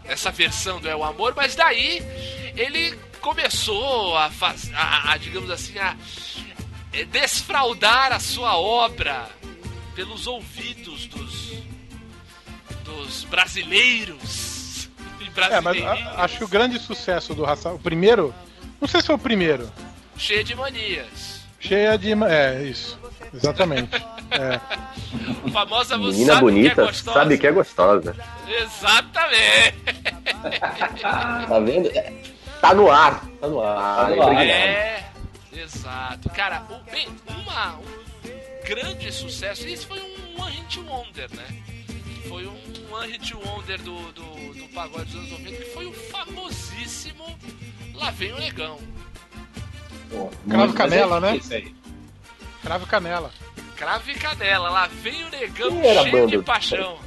essa 0.04 0.30
versão 0.30 0.80
do 0.80 0.88
É 0.88 0.94
o 0.94 1.02
Amor, 1.02 1.34
mas 1.34 1.56
daí 1.56 2.02
ele 2.54 2.96
começou 3.20 4.16
a, 4.16 4.30
faz, 4.30 4.70
a, 4.74 5.12
a, 5.12 5.16
digamos 5.16 5.50
assim, 5.50 5.78
a 5.78 5.96
desfraudar 7.04 8.12
a 8.12 8.20
sua 8.20 8.56
obra 8.56 9.28
pelos 9.94 10.26
ouvidos 10.26 11.06
dos, 11.06 11.52
dos 12.84 13.24
brasileiros 13.24 14.88
e 15.20 15.40
É, 15.40 15.60
mas 15.60 15.76
acho 16.16 16.38
que 16.38 16.44
o 16.44 16.48
grande 16.48 16.78
sucesso 16.78 17.34
do 17.34 17.44
Raça... 17.44 17.70
O 17.70 17.78
primeiro... 17.78 18.34
Não 18.80 18.86
sei 18.88 19.00
se 19.00 19.06
foi 19.06 19.16
o 19.16 19.18
primeiro. 19.18 19.70
cheio 20.16 20.44
de 20.44 20.54
manias. 20.54 21.40
Cheia 21.58 21.96
de... 21.98 22.12
É, 22.24 22.62
isso. 22.64 22.98
Exatamente. 23.32 23.90
É. 24.28 24.56
A 25.46 25.50
famosa 25.52 25.96
você 25.96 26.18
Menina 26.18 26.32
sabe 26.34 26.40
que 26.40 26.50
é 26.50 26.52
bonita, 26.52 26.84
gostosa. 26.84 27.18
sabe 27.20 27.38
que 27.38 27.46
é 27.46 27.52
gostosa. 27.52 28.16
Exatamente. 28.48 29.76
Tá 31.48 31.60
vendo? 31.64 31.88
Tá 32.60 32.74
no 32.74 32.90
ar. 32.90 33.24
Tá 33.40 33.46
no 33.46 33.60
ar. 33.62 33.76
Tá 34.08 34.08
no 34.16 34.22
ar. 34.22 34.32
impregnado. 34.32 34.50
É, 34.50 35.04
exato. 35.56 36.28
Cara, 36.30 36.66
o, 36.70 36.90
bem, 36.90 37.08
uma, 37.28 37.76
um 37.76 38.66
grande 38.66 39.12
sucesso. 39.12 39.66
Esse 39.66 39.86
foi 39.86 39.98
um 40.00 40.42
One 40.42 40.56
Hit 40.56 40.80
Wonder, 40.80 41.30
né? 41.34 41.46
Foi 42.28 42.46
um 42.46 42.94
One 42.94 43.12
Hit 43.12 43.34
Wonder 43.34 43.80
do, 43.82 44.12
do, 44.12 44.54
do 44.54 44.68
pagode 44.74 45.04
dos 45.06 45.14
anos 45.16 45.30
90, 45.30 45.56
que 45.56 45.70
foi 45.70 45.86
o 45.86 45.92
famosíssimo 45.92 47.38
Lá 47.94 48.10
Vem 48.10 48.32
o 48.32 48.38
Negão. 48.38 48.78
Pô, 50.10 50.30
Cravo 50.48 50.72
Canela, 50.74 51.20
né? 51.20 51.36
Isso. 51.36 51.50
Cravo 52.62 52.86
canela. 52.86 53.30
Cravo 53.76 54.10
e 54.10 54.14
Canela, 54.14 54.68
Lá 54.70 54.86
Vem 54.88 55.24
o 55.24 55.30
Negão 55.30 55.80
era 55.82 56.02
cheio 56.02 56.26
de 56.26 56.38
paixão. 56.42 56.98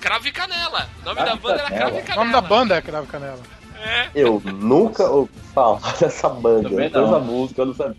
Cravo 0.00 0.26
e 0.28 0.32
Canela. 0.32 0.88
O 1.02 1.04
nome 1.04 1.20
Cravo 1.22 1.30
da 1.30 1.36
banda 1.36 1.60
era 1.60 1.68
Canela. 1.70 1.90
Cravo 1.90 1.96
e 1.96 2.00
O 2.00 2.04
Canela. 2.04 2.24
nome 2.24 2.32
da 2.32 2.40
banda 2.40 2.74
é 2.76 2.82
Cravo 2.82 3.06
e 3.06 3.10
Canela. 3.10 3.42
É, 3.84 4.10
Eu 4.14 4.40
nunca 4.40 5.04
ouvi 5.10 5.30
falar 5.54 5.80
dessa 5.98 6.28
banda. 6.28 6.68
Também 6.68 6.90
não. 6.90 7.04
essa 7.06 7.18
música 7.18 7.62
eu 7.62 7.66
não 7.66 7.74
sabia. 7.74 7.96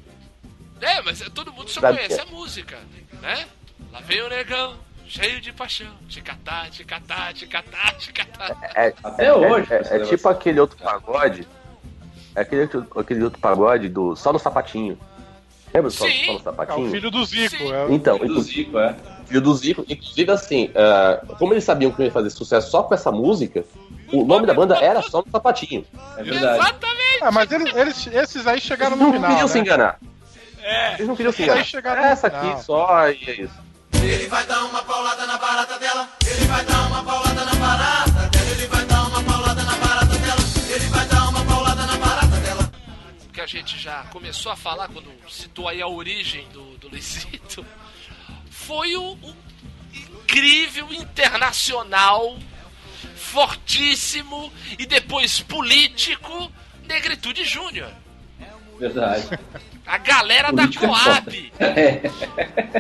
é, 0.82 1.02
mas 1.02 1.20
todo 1.34 1.52
mundo 1.54 1.70
só 1.70 1.80
Sabe 1.82 1.98
conhece 1.98 2.16
que- 2.16 2.22
a 2.22 2.26
música, 2.26 2.78
né? 3.22 3.46
Lá 3.92 4.00
vem 4.02 4.22
o 4.22 4.30
negão, 4.30 4.76
cheio 5.08 5.40
de 5.42 5.52
paixão. 5.54 5.88
Catar, 6.24 6.70
te 6.70 6.84
catar, 6.84 7.34
te 7.34 8.12
catar. 8.12 8.58
É, 8.76 8.94
Até 9.04 9.26
é- 9.28 9.34
hoje, 9.34 9.68
É, 9.74 9.98
é 9.98 10.00
tipo 10.06 10.28
aquele 10.28 10.60
outro 10.60 10.78
pagode. 10.78 11.48
É 12.36 12.42
aquele, 12.42 12.62
outro- 12.64 12.88
aquele 13.00 13.24
outro 13.24 13.40
pagode 13.40 13.90
do 13.90 14.16
Só 14.16 14.32
no 14.34 14.40
Sapatinho. 14.40 14.98
Lembra 15.74 15.90
do 15.90 15.92
Só, 15.96 16.06
Sim. 16.06 16.26
Só 16.26 16.32
no 16.34 16.40
É 16.40 16.42
Sapatinho? 16.44 16.88
o 16.88 16.92
filho 16.92 17.12
do 17.12 17.26
Zico. 17.26 17.58
Sim. 17.58 17.72
É 17.72 17.86
o... 17.86 17.92
Então, 17.92 18.18
Do 18.18 18.26
inclusive, 18.26 18.64
Zico, 18.66 18.80
é. 18.80 18.96
Filho 19.28 19.42
do 19.42 19.54
Zico. 19.56 19.86
Inclusive, 19.88 20.32
assim, 20.32 20.72
ah, 20.76 21.22
como 21.38 21.54
eles 21.54 21.64
sabiam 21.64 21.92
que 21.92 22.04
ia 22.04 22.12
fazer 22.12 22.30
sucesso 22.30 22.72
só 22.72 22.84
com 22.84 22.94
essa 22.94 23.12
música, 23.12 23.64
o 24.12 24.24
nome 24.26 24.46
da 24.48 24.54
banda 24.54 24.76
era 24.78 25.02
Só 25.02 25.22
no 25.26 25.32
Sapatinho. 25.32 25.86
É 26.18 26.24
verdade. 26.24 26.60
Exatamente. 26.60 26.98
Ah, 27.22 27.32
mas 27.32 27.52
eles, 27.52 27.76
eles- 27.76 28.08
esses 28.08 28.48
aí 28.48 28.60
chegaram 28.62 28.96
Eles 28.96 29.00
no 29.00 29.06
não 29.08 29.14
final. 29.14 29.30
queriam 29.30 29.48
né? 29.48 29.54
se 29.54 29.60
enganar. 29.60 30.00
É. 30.62 30.94
Eles 30.96 31.08
não 31.08 31.16
queriam 31.16 31.32
se 31.34 31.44
enganar. 31.44 32.06
Essa 32.06 32.30
final. 32.30 32.52
aqui 32.54 32.64
só 32.64 33.10
e 33.10 33.24
é 33.28 33.42
isso. 33.42 33.54
Ele 34.04 34.28
vai 34.28 34.46
dar 34.46 34.64
uma 34.66 34.84
paulada 34.84 35.26
na 35.26 35.38
barata 35.38 35.80
dela. 35.80 36.08
Ele 36.26 36.46
vai 36.46 36.64
dar 36.66 36.88
uma 36.88 37.04
paulada 37.04 37.44
na 37.46 37.56
barata 37.56 38.12
dela. 38.30 38.52
Ele 38.52 38.68
vai 38.68 38.86
dar 38.86 39.04
uma 39.08 39.24
paulada 39.24 39.64
na 39.64 39.76
barata 39.76 40.18
dela. 40.18 40.40
Ele 40.70 40.86
vai 40.88 41.06
dar 41.08 41.30
uma 41.30 41.46
paulada 41.46 41.86
na 41.86 41.98
barata 41.98 42.38
dela. 42.38 42.72
que 43.34 43.42
a 43.42 43.46
gente 43.48 43.80
já 43.80 44.04
começou 44.12 44.52
a 44.52 44.56
falar 44.56 44.88
quando 44.90 45.08
citou 45.30 45.68
aí 45.68 45.82
a 45.82 45.88
origem 45.88 46.48
do, 46.54 46.78
do 46.78 46.90
Luizito, 46.90 47.66
foi 48.68 48.98
o, 48.98 49.14
o 49.14 49.36
incrível 49.94 50.92
internacional, 50.92 52.38
fortíssimo 53.16 54.52
e 54.78 54.86
depois 54.86 55.40
político 55.40 56.52
Negritude 56.86 57.46
Júnior. 57.46 57.90
Verdade. 58.78 59.40
A 59.86 59.98
galera 59.98 60.50
Político 60.50 60.84
é 60.84 60.88
da 60.88 60.94
foda. 60.96 61.22
Coab. 61.22 61.54
É. 61.60 62.02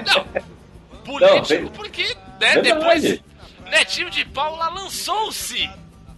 Não, 0.06 1.04
político 1.06 1.64
Não, 1.64 1.70
porque, 1.72 2.04
né, 2.04 2.16
Verdade. 2.38 2.62
depois 2.74 3.22
Netinho 3.72 4.10
de 4.10 4.26
Paula 4.26 4.68
lançou-se. 4.70 5.70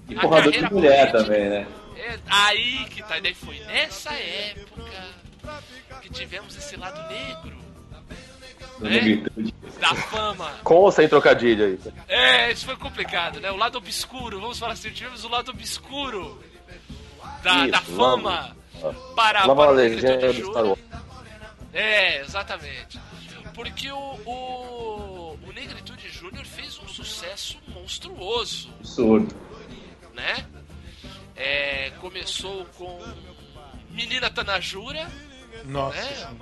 E 0.09 0.15
a 0.15 0.20
porrador 0.22 0.51
de 0.51 0.74
mulher 0.74 1.11
política. 1.11 1.24
também, 1.24 1.49
né? 1.49 1.67
É 1.95 2.20
aí 2.28 2.86
que 2.89 3.03
tá. 3.03 3.20
Daí 3.20 3.36
foi 3.36 3.59
nessa 3.59 4.11
época 4.13 4.91
que 6.01 6.09
tivemos 6.09 6.57
esse 6.57 6.76
lado 6.76 7.07
negro 7.07 7.68
É? 8.82 8.89
negritude. 8.89 9.53
da 9.80 9.95
fama. 9.95 10.51
Com 10.63 10.75
ou 10.75 10.91
sem 10.91 11.07
trocadilho 11.07 11.65
aí? 11.65 11.80
É, 12.07 12.51
isso 12.51 12.65
foi 12.65 12.75
complicado, 12.75 13.39
né? 13.39 13.51
O 13.51 13.55
lado 13.57 13.77
obscuro, 13.77 14.39
vamos 14.39 14.59
falar 14.59 14.73
assim, 14.73 14.91
tivemos 14.91 15.23
o 15.23 15.30
lado 15.30 15.51
obscuro 15.51 16.41
da, 17.43 17.61
Isso, 17.63 17.71
da 17.71 17.82
fama 17.82 18.55
nova- 18.82 19.13
para, 19.15 19.47
Nova 19.47 19.67
para 19.67 19.73
o 19.86 19.99
Star 19.99 20.34
Júnior. 20.34 20.67
Wars. 20.67 20.80
É, 21.73 22.21
exatamente. 22.21 22.99
Porque 23.53 23.91
o, 23.91 23.97
o, 23.97 25.39
o 25.45 25.51
Negritude 25.53 26.09
Júnior 26.09 26.45
fez 26.45 26.80
um 26.80 26.88
sucesso 26.88 27.57
monstruoso, 27.67 28.69
Absurdo. 28.80 29.36
né? 30.13 30.45
É, 31.36 31.91
começou 32.01 32.65
com 32.77 33.01
Menina 33.91 34.30
Tanajura, 34.30 35.09
Nossa. 35.65 35.97
né? 35.97 36.36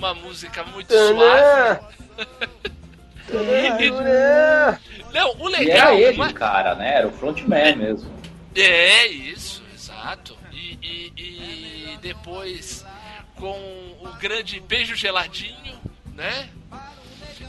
Uma 0.00 0.14
música 0.14 0.64
muito 0.64 0.90
suave. 0.94 1.80
Não, 5.12 5.34
o 5.38 5.48
E 5.50 5.52
legal. 5.52 5.88
era 5.88 5.94
ele, 5.94 6.16
uma- 6.16 6.32
cara, 6.32 6.74
né? 6.74 6.94
Era 6.94 7.08
o 7.08 7.12
frontman 7.12 7.76
mesmo. 7.76 8.10
É, 8.56 9.06
isso, 9.06 9.62
exato. 9.74 10.34
E, 10.50 10.78
e- 10.82 11.12
e 11.92 11.98
depois 12.00 12.82
com 13.36 13.58
o 14.00 14.08
grande 14.18 14.58
beijo 14.60 14.96
geladinho, 14.96 15.78
né? 16.14 16.48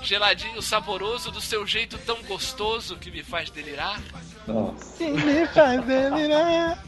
Geladinho 0.01 0.61
saboroso 0.61 1.31
do 1.31 1.39
seu 1.39 1.65
jeito 1.65 1.97
tão 1.99 2.21
gostoso 2.23 2.97
que 2.97 3.09
me 3.09 3.23
faz 3.23 3.49
delirar. 3.49 4.01
Nossa. 4.45 5.01
Me 5.05 5.47
faz 5.47 5.85
delirar. 5.85 6.83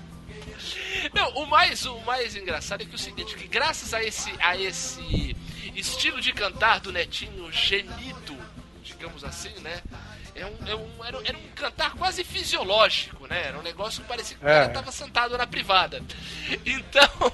Não, 1.14 1.30
o 1.36 1.46
mais, 1.46 1.86
o 1.86 2.00
mais 2.02 2.36
engraçado 2.36 2.82
é 2.82 2.86
que 2.86 2.92
é 2.92 2.96
o 2.96 2.98
seguinte, 2.98 3.36
que 3.36 3.48
graças 3.48 3.94
a 3.94 4.04
esse, 4.04 4.34
a 4.40 4.58
esse 4.58 5.36
estilo 5.76 6.20
de 6.22 6.32
cantar 6.34 6.80
do 6.80 6.92
Netinho 6.92 7.52
gemido, 7.52 8.36
digamos 8.84 9.24
assim, 9.24 9.54
né? 9.62 9.82
É 10.36 10.46
um, 10.46 10.54
é 10.68 10.76
um- 10.76 11.06
era, 11.06 11.18
um- 11.18 11.22
era 11.26 11.38
um 11.38 11.42
cantar 11.56 11.92
quase 11.96 12.24
fisiológico, 12.24 13.28
né? 13.28 13.48
Era 13.48 13.60
um 13.60 13.62
negócio 13.62 14.02
que 14.02 14.08
parecia 14.08 14.36
que 14.38 14.44
o 14.44 14.50
É. 14.50 14.62
cara 14.62 14.70
tava 14.70 14.92
sentado 14.92 15.38
na 15.38 15.46
privada. 15.46 16.02
Então. 16.66 17.32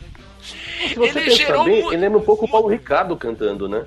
Se 0.42 0.94
você 0.94 1.10
ele 1.18 1.20
pensar 1.30 1.36
gerou 1.36 1.64
bem, 1.64 1.82
mu- 1.82 1.92
ele 1.92 2.00
lembra 2.00 2.18
um 2.18 2.24
pouco 2.24 2.46
o 2.46 2.50
Paulo 2.50 2.68
Ricardo 2.68 3.16
cantando, 3.16 3.68
né? 3.68 3.84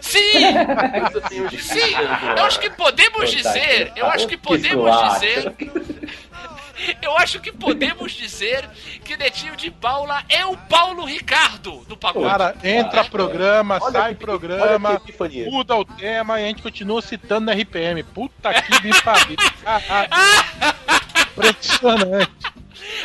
Sim! 0.00 0.20
Um 1.30 1.58
Sim! 1.58 1.94
Eu 2.36 2.44
acho 2.44 2.58
que 2.60 2.70
podemos 2.70 3.30
dizer, 3.30 3.92
eu 3.96 4.06
acho 4.06 4.26
que 4.26 4.36
podemos 4.36 4.90
dizer, 5.14 5.54
eu 7.02 7.16
acho 7.16 7.40
que 7.40 7.50
podemos 7.52 8.12
dizer 8.12 8.68
que 9.04 9.16
Netinho 9.16 9.56
de 9.56 9.70
Paula 9.70 10.22
é 10.28 10.44
o 10.46 10.56
Paulo 10.56 11.04
Ricardo 11.04 11.84
do 11.88 11.96
pagode. 11.96 12.26
Cara, 12.26 12.56
entra 12.62 13.04
programa, 13.04 13.78
Olha 13.80 13.92
sai 14.00 14.14
que- 14.14 14.20
programa, 14.20 15.00
muda 15.50 15.76
o 15.76 15.84
tema 15.84 16.40
e 16.40 16.44
a 16.44 16.46
gente 16.48 16.62
continua 16.62 17.00
citando 17.02 17.46
na 17.46 17.52
RPM. 17.52 18.02
Puta 18.02 18.52
que 18.62 18.82
me 18.82 19.02
pariu. 19.02 19.36
Impressionante. 21.32 22.30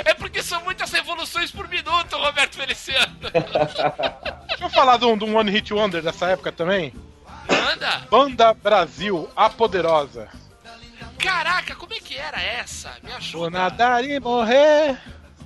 É 0.03 0.13
porque 0.13 0.41
são 0.41 0.63
muitas 0.63 0.91
revoluções 0.91 1.51
por 1.51 1.67
minuto, 1.67 2.17
Roberto 2.17 2.55
Feliciano. 2.55 3.15
Deixa 3.21 4.63
eu 4.63 4.69
falar 4.69 4.97
de 4.97 5.05
um, 5.05 5.17
de 5.17 5.23
um 5.25 5.35
One 5.37 5.51
Hit 5.51 5.73
Wonder 5.73 6.01
dessa 6.01 6.27
época 6.29 6.51
também. 6.51 6.93
Manda! 7.49 8.01
Banda 8.09 8.53
Brasil, 8.53 9.29
a 9.35 9.49
Poderosa. 9.49 10.27
Caraca, 11.25 11.75
como 11.75 11.93
é 11.93 11.99
que 11.99 12.15
era 12.17 12.41
essa? 12.41 12.89
Me 13.03 13.09
Vou 13.09 13.17
ajuda. 13.17 13.49
nadar 13.49 14.03
e 14.03 14.19
morrer 14.19 14.97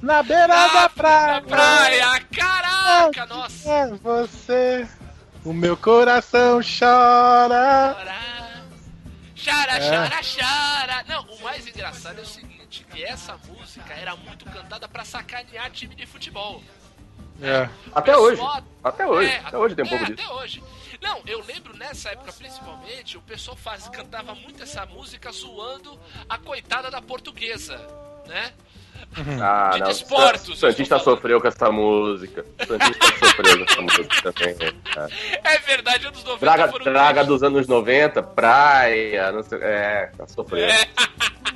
na 0.02 0.22
beira 0.24 0.48
Na- 0.48 0.68
da 0.68 0.90
praia. 0.90 1.34
Na 1.34 1.42
praia! 1.42 2.20
Caraca, 2.36 3.26
nossa! 3.26 3.70
É 3.70 3.88
você, 3.96 4.88
o 5.46 5.54
meu 5.54 5.76
coração 5.78 6.60
chora. 6.62 7.96
Chora, 9.42 9.72
É. 9.78 9.90
chora, 9.90 10.20
chora. 10.22 11.04
Não, 11.08 11.22
o 11.34 11.42
mais 11.44 11.66
engraçado 11.66 12.20
é 12.20 12.22
o 12.22 12.26
seguinte, 12.26 12.86
que 12.92 13.04
essa 13.04 13.38
música 13.48 13.94
era 13.94 14.16
muito 14.16 14.46
cantada 14.46 14.88
pra 14.88 15.06
sacanear 15.06 15.70
time 15.72 15.96
de 15.96 16.06
futebol. 16.06 16.62
É. 17.42 17.70
Até 17.96 18.12
Pessoal- 18.12 18.22
hoje. 18.58 18.64
Até 18.84 19.08
hoje. 19.08 19.30
É, 19.32 19.38
até 19.46 19.58
hoje 19.58 19.76
tem 19.76 19.86
um 19.86 19.88
é, 19.88 19.90
pouco 19.92 20.06
disso. 20.14 20.28
Até 20.28 20.34
hoje. 20.44 20.64
Não, 21.02 21.22
eu 21.26 21.44
lembro 21.46 21.76
nessa 21.78 22.10
época 22.10 22.32
principalmente, 22.34 23.18
o 23.18 23.22
pessoal 23.22 23.56
faz, 23.56 23.88
cantava 23.88 24.36
muito 24.36 24.64
essa 24.64 24.86
música 24.86 25.32
zoando 25.32 26.00
a 26.28 26.38
coitada 26.38 26.92
da 26.92 27.02
portuguesa, 27.02 27.78
né? 28.28 28.54
Ah, 29.42 29.72
de 29.74 29.80
não. 29.80 29.88
desportos, 29.88 30.50
O 30.50 30.56
Santista 30.56 31.00
sofreu 31.00 31.40
com 31.42 31.48
essa 31.48 31.72
música. 31.72 32.46
O 32.62 32.66
Santista 32.66 33.08
sofreu 33.26 33.58
com 33.58 33.72
essa 33.72 33.82
música 33.82 34.34
também. 34.34 34.56
É. 35.44 35.56
É 35.56 35.60
verdade, 35.60 36.08
anos 36.08 36.24
90 36.24 36.40
Draga, 36.40 36.72
foram 36.72 36.86
draga 36.86 37.24
dos 37.24 37.42
anos 37.42 37.68
90, 37.68 38.22
praia, 38.22 39.32
não 39.32 39.42
sei. 39.42 39.60
É, 39.62 40.12
sofreu. 40.28 40.66
É. 40.66 40.88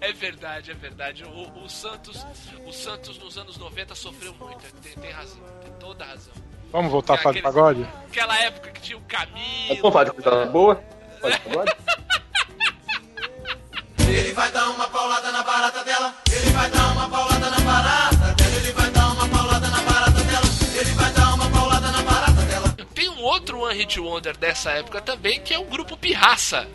É 0.00 0.12
verdade, 0.12 0.72
é 0.72 0.74
verdade. 0.74 1.24
O, 1.24 1.64
o 1.64 1.68
Santos, 1.68 2.26
o 2.64 2.72
Santos 2.72 3.18
nos 3.18 3.38
anos 3.38 3.56
90 3.56 3.94
sofreu 3.94 4.34
muito. 4.34 4.64
Tem, 4.82 4.92
tem 4.94 5.10
razão, 5.12 5.40
tem 5.62 5.72
toda 5.78 6.04
a 6.04 6.08
razão. 6.08 6.34
Vamos 6.76 6.92
voltar 6.92 7.14
a 7.14 7.16
É 7.16 7.20
aquele- 7.20 7.40
pagode? 7.40 7.88
Aquela 8.10 8.38
época 8.38 8.70
que 8.70 8.80
tinha 8.82 8.98
o 8.98 9.00
Mas 9.00 9.18
Camilo. 9.18 9.76
vamos 9.80 9.92
falar 9.94 10.04
de 10.04 10.10
coisa 10.10 10.44
boa? 10.44 10.74
Pode, 11.22 11.40
pode? 11.40 11.72
Ele 14.06 14.32
vai 14.34 14.52
dar 14.52 14.68
uma 14.68 14.86
paulada 14.88 15.32
na 15.32 15.42
barata 15.42 15.82
dela. 15.84 16.14
Ele 16.30 16.50
vai 16.50 16.70
dar 16.70 16.92
uma 16.92 17.08
paulada 17.08 17.48
na 17.50 17.60
barata 17.60 18.34
dela. 18.34 18.56
Ele 18.60 18.72
vai 18.72 18.90
dar 18.90 19.06
uma 19.12 19.26
paulada 19.26 19.68
na 19.70 19.80
barata 19.80 20.22
dela. 20.22 20.44
Ele 20.78 20.90
vai 20.92 21.10
dar 21.12 21.34
uma 21.34 21.50
paulada 21.50 21.90
na 21.90 22.02
barata 22.02 22.42
dela. 22.42 22.68
Tem 22.94 23.08
um 23.08 23.22
outro 23.22 23.60
One 23.60 23.74
Hit 23.78 23.98
Wonder 23.98 24.36
dessa 24.36 24.70
época 24.72 25.00
também, 25.00 25.40
que 25.40 25.54
é 25.54 25.58
o 25.58 25.64
grupo 25.64 25.96
Pirraça. 25.96 26.68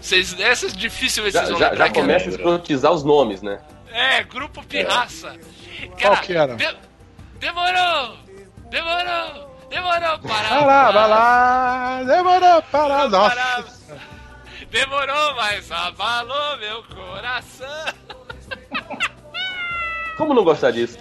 Vocês, 0.00 0.34
essa 0.40 0.66
é 0.66 0.70
difícil 0.70 1.24
vocês 1.24 1.34
Já, 1.34 1.44
vão 1.44 1.58
já, 1.58 1.74
já 1.74 1.90
começa 1.90 2.24
a 2.24 2.28
escrotizar 2.30 2.90
os 2.90 3.04
nomes, 3.04 3.42
né? 3.42 3.60
É, 3.92 4.24
grupo 4.24 4.64
Pirraça. 4.64 5.36
Qual 6.00 6.16
que 6.16 6.32
era? 6.32 6.56
De- 6.56 6.76
demorou! 7.38 8.16
Demorou! 8.72 9.56
Demorou! 9.68 10.18
Para! 10.20 10.48
Vai 10.48 10.64
lá, 10.66 10.90
vai 10.90 11.08
lá, 11.08 12.02
demorou 12.04 12.62
para 12.62 13.08
nossa. 13.08 13.92
Demorou, 14.70 15.34
mas 15.34 15.70
abalou 15.70 16.56
meu 16.56 16.82
coração. 16.84 17.94
Como 20.16 20.32
não 20.32 20.42
gostar 20.44 20.70
disso? 20.70 20.98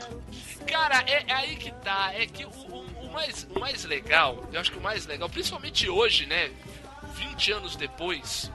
Cara, 0.69 1.01
é, 1.07 1.23
é 1.27 1.33
aí 1.33 1.55
que 1.55 1.71
tá. 1.75 2.11
É 2.13 2.25
que 2.25 2.43
o, 2.45 2.49
o- 2.49 2.85
o 3.07 3.13
mais, 3.13 3.47
o 3.55 3.59
mais 3.59 3.85
legal, 3.85 4.43
eu 4.51 4.59
acho 4.59 4.71
que 4.71 4.77
o 4.77 4.81
mais 4.81 5.05
legal, 5.05 5.29
principalmente 5.29 5.89
hoje, 5.89 6.25
né? 6.25 6.51
20 7.13 7.51
anos 7.53 7.75
depois 7.77 8.51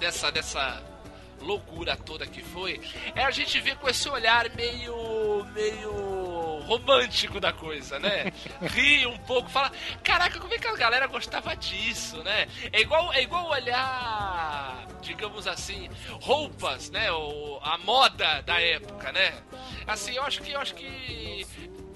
dessa, 0.00 0.30
dessa 0.32 0.82
loucura 1.44 1.96
toda 1.96 2.26
que 2.26 2.42
foi, 2.42 2.80
é 3.14 3.24
a 3.24 3.30
gente 3.30 3.60
ver 3.60 3.76
com 3.76 3.88
esse 3.88 4.08
olhar 4.08 4.48
meio. 4.54 5.44
meio 5.52 6.24
romântico 6.64 7.38
da 7.38 7.52
coisa, 7.52 7.98
né? 7.98 8.32
Rir 8.62 9.06
um 9.06 9.18
pouco, 9.18 9.50
falar, 9.50 9.70
caraca, 10.02 10.40
como 10.40 10.54
é 10.54 10.58
que 10.58 10.66
a 10.66 10.74
galera 10.74 11.06
gostava 11.06 11.54
disso, 11.54 12.22
né? 12.22 12.48
É 12.72 12.80
igual, 12.80 13.12
é 13.12 13.22
igual 13.22 13.50
olhar, 13.50 14.86
digamos 15.02 15.46
assim, 15.46 15.88
roupas, 16.22 16.90
né? 16.90 17.12
O, 17.12 17.58
a 17.62 17.78
moda 17.78 18.40
da 18.42 18.60
época, 18.60 19.12
né? 19.12 19.34
Assim, 19.86 20.14
eu 20.14 20.22
acho 20.22 20.40
que 20.40 20.52
eu 20.52 20.60
acho 20.60 20.74
que 20.74 21.46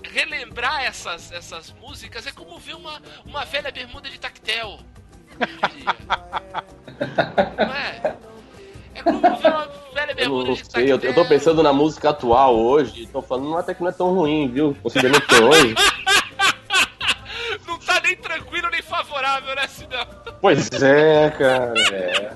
relembrar 0.05 0.83
essas, 0.85 1.33
essas 1.33 1.73
músicas 1.73 2.27
é 2.27 2.33
como 2.33 2.59
ver 2.59 2.75
uma, 2.75 3.01
uma 3.25 3.45
velha 3.45 3.71
bermuda 3.71 4.09
de 4.09 4.19
tactel. 4.19 4.81
eu 5.41 5.69
diria. 5.69 5.97
Não 7.67 7.75
é? 7.75 8.28
É 8.99 9.03
como 9.03 9.19
uma 9.19 9.31
velha 9.95 10.11
Eu 10.11 10.15
bermuda 10.17 10.53
de 10.55 10.89
eu, 10.89 10.99
eu 11.01 11.15
tô 11.15 11.25
pensando 11.25 11.63
na 11.63 11.73
música 11.73 12.11
atual 12.11 12.57
hoje, 12.57 13.07
tô 13.07 13.23
falando 13.23 13.57
até 13.57 13.73
que 13.75 13.81
não 13.81 13.89
é 13.89 13.93
tão 13.93 14.13
ruim, 14.13 14.49
viu? 14.49 14.77
Considerando 14.83 15.21
que 15.21 15.35
hoje. 15.37 15.75
Não 17.67 17.79
tá 17.79 18.01
nem 18.03 18.17
tranquilo 18.17 18.69
nem 18.71 18.83
favorável, 18.83 19.55
né, 19.55 19.67
Sidão? 19.69 20.07
Pois 20.41 20.71
é, 20.83 21.31
cara. 21.31 21.75
É. 21.93 22.35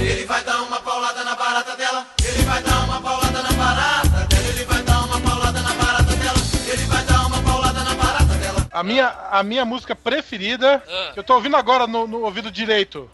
Ele 0.00 0.24
vai 0.26 0.42
dar 0.44 0.62
uma 0.62 0.80
paulada 0.80 1.24
na 1.24 1.34
barata 1.34 1.76
dela. 1.76 2.06
Ele 2.22 2.42
vai 2.42 2.62
dar 2.62 2.84
uma 2.84 3.00
paulada 3.00 3.42
na 3.42 3.52
barata 3.52 4.08
dela. 4.26 4.48
Ele 4.48 4.64
vai 4.64 4.82
dar 4.82 5.04
uma 5.04 5.20
paulada 5.20 5.60
na 5.60 5.72
barata 5.74 6.16
dela. 6.16 6.38
Ele 6.72 6.82
vai 6.84 7.04
dar 7.04 7.26
uma 7.26 7.42
paulada 7.42 7.84
na 7.84 7.94
barata 7.94 8.34
dela. 8.34 8.68
A 8.70 8.82
minha, 8.82 9.14
a 9.30 9.42
minha 9.42 9.64
música 9.64 9.94
preferida, 9.96 10.82
Ah. 10.88 11.10
que 11.12 11.18
eu 11.20 11.24
tô 11.24 11.34
ouvindo 11.34 11.56
agora 11.56 11.86
no, 11.86 12.06
no 12.06 12.22
ouvido 12.22 12.50
direito. 12.50 13.10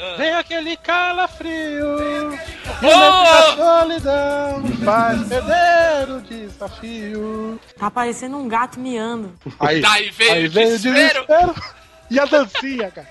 Ah. 0.00 0.14
Vem 0.16 0.32
aquele 0.34 0.76
calafrio, 0.76 1.96
Oh! 2.80 2.86
e 2.86 2.90
a 2.92 3.56
solidão 3.56 4.62
faz 4.84 5.26
perder 5.28 6.10
o 6.14 6.20
desafio. 6.20 7.60
Tá 7.78 7.90
parecendo 7.90 8.36
um 8.36 8.46
gato 8.48 8.78
miando. 8.78 9.32
Aí, 9.58 9.80
Daí 9.80 10.10
veio 10.10 10.32
aí 10.32 10.46
o 10.46 10.50
veio 10.50 10.68
o 10.68 10.70
desespero. 10.78 11.26
desespero 11.26 11.54
e 12.10 12.20
a 12.20 12.24
dancinha, 12.26 12.90
cara. 12.92 13.08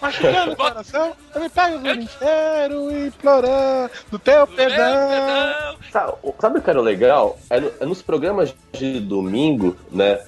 Machucando 0.00 0.52
o 0.52 0.56
coração, 0.56 1.12
eu 1.34 1.40
me 1.40 1.48
pego 1.48 1.76
o 1.76 1.80
mundo 1.80 2.02
inteiro 2.02 3.06
implorando 3.06 3.90
do 4.12 4.18
teu 4.18 4.46
perdão. 4.46 4.76
Perdão. 4.76 5.76
Sabe, 5.90 6.12
sabe 6.40 6.58
o 6.58 6.62
que 6.62 6.70
era 6.70 6.80
legal? 6.80 7.36
É, 7.50 7.58
no- 7.58 7.72
é 7.80 7.84
nos 7.86 8.00
programas 8.00 8.54
de 8.72 9.00
domingo, 9.00 9.76
né? 9.90 10.20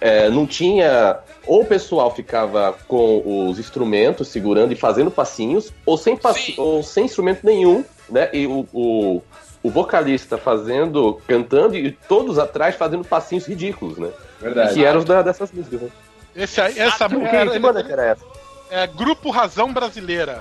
É, 0.00 0.28
não 0.30 0.46
tinha. 0.46 1.18
Ou 1.46 1.62
o 1.62 1.64
pessoal 1.64 2.14
ficava 2.14 2.74
com 2.86 3.48
os 3.48 3.58
instrumentos 3.58 4.28
segurando 4.28 4.72
e 4.72 4.76
fazendo 4.76 5.10
passinhos, 5.10 5.72
ou 5.86 5.96
sem, 5.96 6.16
passi- 6.16 6.52
Sim. 6.52 6.60
ou 6.60 6.82
sem 6.82 7.04
instrumento 7.06 7.40
nenhum, 7.44 7.84
né? 8.10 8.28
E 8.32 8.46
o, 8.46 8.66
o, 8.72 9.22
o 9.62 9.70
vocalista 9.70 10.36
fazendo, 10.36 11.20
cantando 11.26 11.74
e 11.76 11.90
todos 11.92 12.38
atrás 12.38 12.74
fazendo 12.76 13.04
passinhos 13.04 13.46
ridículos, 13.46 13.96
né? 13.98 14.10
Verdade. 14.40 14.74
Que 14.74 14.84
eram 14.84 14.98
os 14.98 15.04
da- 15.04 15.22
dessas 15.22 15.50
músicas, 15.50 15.80
né? 15.82 15.88
Esse 16.36 16.60
aí, 16.60 16.78
essa 16.78 17.08
Que, 17.08 17.14
era- 17.16 17.50
que 17.50 17.58
banda 17.58 17.82
que 17.82 17.90
era 17.92 18.04
essa? 18.06 18.24
é 18.70 18.86
Grupo 18.86 19.30
Razão 19.30 19.72
Brasileira. 19.72 20.40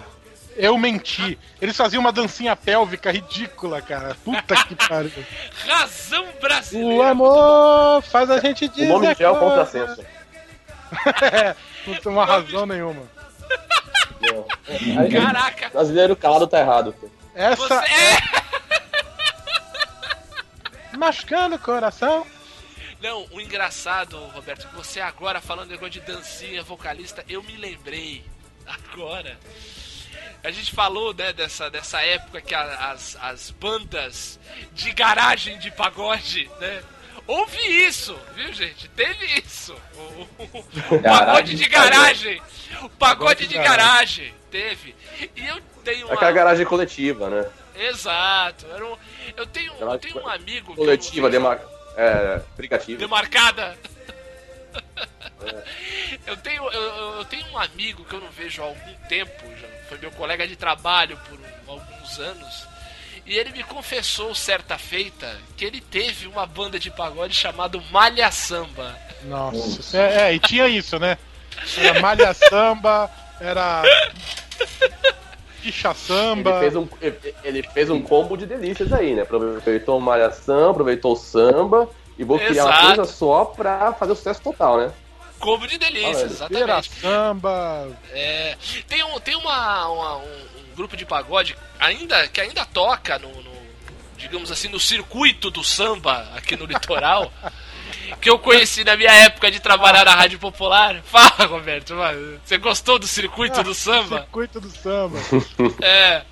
Eu 0.57 0.77
menti. 0.77 1.37
Eles 1.61 1.77
faziam 1.77 1.99
uma 2.01 2.11
dancinha 2.11 2.55
pélvica 2.55 3.11
ridícula, 3.11 3.81
cara. 3.81 4.15
Puta 4.25 4.55
que 4.65 4.75
pariu. 4.87 5.11
Razão 5.67 6.27
O 6.29 6.41
brasileira. 6.41 7.09
amor 7.11 8.01
faz 8.03 8.29
a 8.29 8.39
gente 8.39 8.65
O 8.65 8.69
dizer. 8.69 8.87
nome 8.87 9.13
já 9.13 9.25
é 9.25 9.29
o 9.29 9.35
coisa. 9.37 9.45
contrassenso. 9.65 10.01
É, 11.31 11.55
não 11.85 11.95
tem 11.95 12.11
uma 12.11 12.25
razão 12.25 12.65
nenhuma. 12.65 13.03
Caraca. 15.11 15.69
Brasileiro 15.69 16.15
calado 16.15 16.47
tá 16.47 16.59
errado. 16.59 16.95
Essa 17.35 17.55
Você 17.55 17.73
é. 17.75 18.17
machucando 20.97 21.55
o 21.55 21.59
coração. 21.59 22.25
Não, 22.99 23.27
o 23.31 23.39
engraçado, 23.39 24.17
Roberto, 24.33 24.67
que 24.67 24.75
você 24.75 24.99
agora 24.99 25.39
falando 25.39 25.69
negócio 25.69 25.91
de 25.91 25.99
dancinha, 26.01 26.63
vocalista, 26.63 27.23
eu 27.29 27.43
me 27.43 27.55
lembrei 27.55 28.25
agora. 28.65 29.37
A 30.43 30.51
gente 30.51 30.73
falou, 30.73 31.13
né, 31.13 31.33
dessa, 31.33 31.69
dessa 31.69 32.01
época 32.01 32.41
que 32.41 32.53
a- 32.55 32.91
as, 32.91 33.17
as 33.21 33.51
bandas 33.51 34.39
de 34.73 34.91
garagem 34.93 35.57
de 35.59 35.69
pagode, 35.71 36.49
né? 36.59 36.81
Houve 37.25 37.57
isso, 37.85 38.17
viu, 38.35 38.53
gente? 38.53 38.87
Teve 38.89 39.25
isso. 39.45 39.75
O, 39.95 39.99
o- 40.43 40.59
o 40.95 41.01
pagode 41.03 41.55
de 41.55 41.67
garagem. 41.67 42.41
O 42.83 42.89
pagode 42.89 43.47
de 43.47 43.55
garagem. 43.57 44.33
Teve. 44.49 44.95
E 45.35 45.45
eu 45.45 45.59
tenho 45.83 46.05
uma. 46.07 46.15
Aquela 46.15 46.31
garagem 46.31 46.65
coletiva, 46.65 47.29
né? 47.29 47.49
Exato. 47.75 48.65
Era 48.73 48.85
um- 48.85 48.97
Eu 49.35 49.45
tenho, 49.45 49.73
eu 49.77 49.99
tenho 49.99 50.21
um 50.23 50.27
amigo. 50.29 50.71
eu 50.71 50.75
Coletiva, 50.77 51.27
vejo- 51.29 51.31
demar... 51.31 51.59
é, 51.97 52.41
brigativa. 52.55 52.97
demarcada. 52.97 53.77
Eu 56.25 56.35
tenho, 56.37 56.63
eu, 56.71 56.81
eu- 57.17 57.25
tenho 57.25 57.45
um 57.51 57.57
amigo 57.57 58.03
que 58.05 58.13
eu 58.15 58.19
não 58.21 58.29
vejo 58.29 58.61
há 58.61 58.65
algum 58.65 58.93
tempo, 59.07 59.43
já 59.59 59.67
foi 59.87 59.97
meu 59.99 60.11
colega 60.11 60.47
de 60.47 60.55
trabalho 60.55 61.17
por 61.29 61.39
um- 61.39 61.71
alguns 61.71 62.19
anos, 62.19 62.65
e 63.25 63.37
ele 63.37 63.51
me 63.51 63.63
confessou 63.63 64.33
certa 64.33 64.77
feita 64.77 65.37
que 65.55 65.63
ele 65.65 65.79
teve 65.81 66.27
uma 66.27 66.45
banda 66.45 66.79
de 66.79 66.89
pagode 66.89 67.33
chamado 67.35 67.81
Malha 67.91 68.31
Samba. 68.31 68.95
Nossa. 69.23 69.97
É, 69.97 70.21
é, 70.29 70.33
e 70.33 70.39
tinha 70.39 70.67
isso, 70.67 70.97
né? 70.99 71.17
Era 71.77 71.99
malha 71.99 72.33
samba, 72.35 73.09
era. 73.39 73.81
Ficha 75.61 75.89
Ele 75.89 75.97
samba. 75.97 76.59
fez, 76.59 76.75
um, 76.75 76.87
ele 77.43 77.63
fez 77.63 77.89
um 77.89 78.01
combo 78.01 78.37
de 78.37 78.45
delícias 78.45 78.93
aí, 78.93 79.15
né? 79.15 79.23
Aproveitou 79.23 79.97
o 79.97 80.01
malhação, 80.01 80.69
aproveitou 80.69 81.13
o 81.13 81.15
samba 81.15 81.89
e 82.17 82.23
vou 82.23 82.37
criar 82.39 82.65
uma 82.65 82.77
coisa 82.95 83.05
só 83.05 83.45
pra 83.45 83.91
fazer 83.93 84.11
o 84.11 84.15
sucesso 84.15 84.41
total, 84.41 84.77
né? 84.77 84.91
Como 85.39 85.67
de 85.67 85.77
delícia, 85.77 86.09
Olha, 86.09 86.25
exatamente. 86.25 86.91
samba. 87.01 87.89
É, 88.11 88.57
tem 88.87 89.03
um, 89.03 89.19
tem 89.19 89.35
uma, 89.35 89.87
uma- 89.87 90.17
um, 90.17 90.47
um 90.71 90.75
grupo 90.75 90.95
de 90.97 91.05
pagode 91.05 91.55
ainda, 91.79 92.27
que 92.27 92.41
ainda 92.41 92.65
toca 92.65 93.17
no, 93.19 93.29
no, 93.29 93.51
digamos 94.17 94.51
assim, 94.51 94.67
no 94.67 94.79
circuito 94.79 95.49
do 95.51 95.63
samba 95.63 96.27
aqui 96.35 96.55
no 96.55 96.65
litoral, 96.65 97.31
que 98.19 98.29
eu 98.29 98.39
conheci 98.39 98.83
na 98.83 98.97
minha 98.97 99.11
época 99.11 99.51
de 99.51 99.59
trabalhar 99.59 100.05
na 100.05 100.15
Rádio 100.15 100.39
Popular. 100.39 101.01
Fala, 101.05 101.45
Roberto, 101.47 101.93
mano, 101.93 102.39
você 102.43 102.57
gostou 102.57 102.97
do 102.97 103.05
circuito 103.07 103.61
do 103.63 103.73
samba? 103.73 104.21
Circuito 104.21 104.59
do 104.59 104.69
samba. 104.69 105.19
É. 105.81 106.23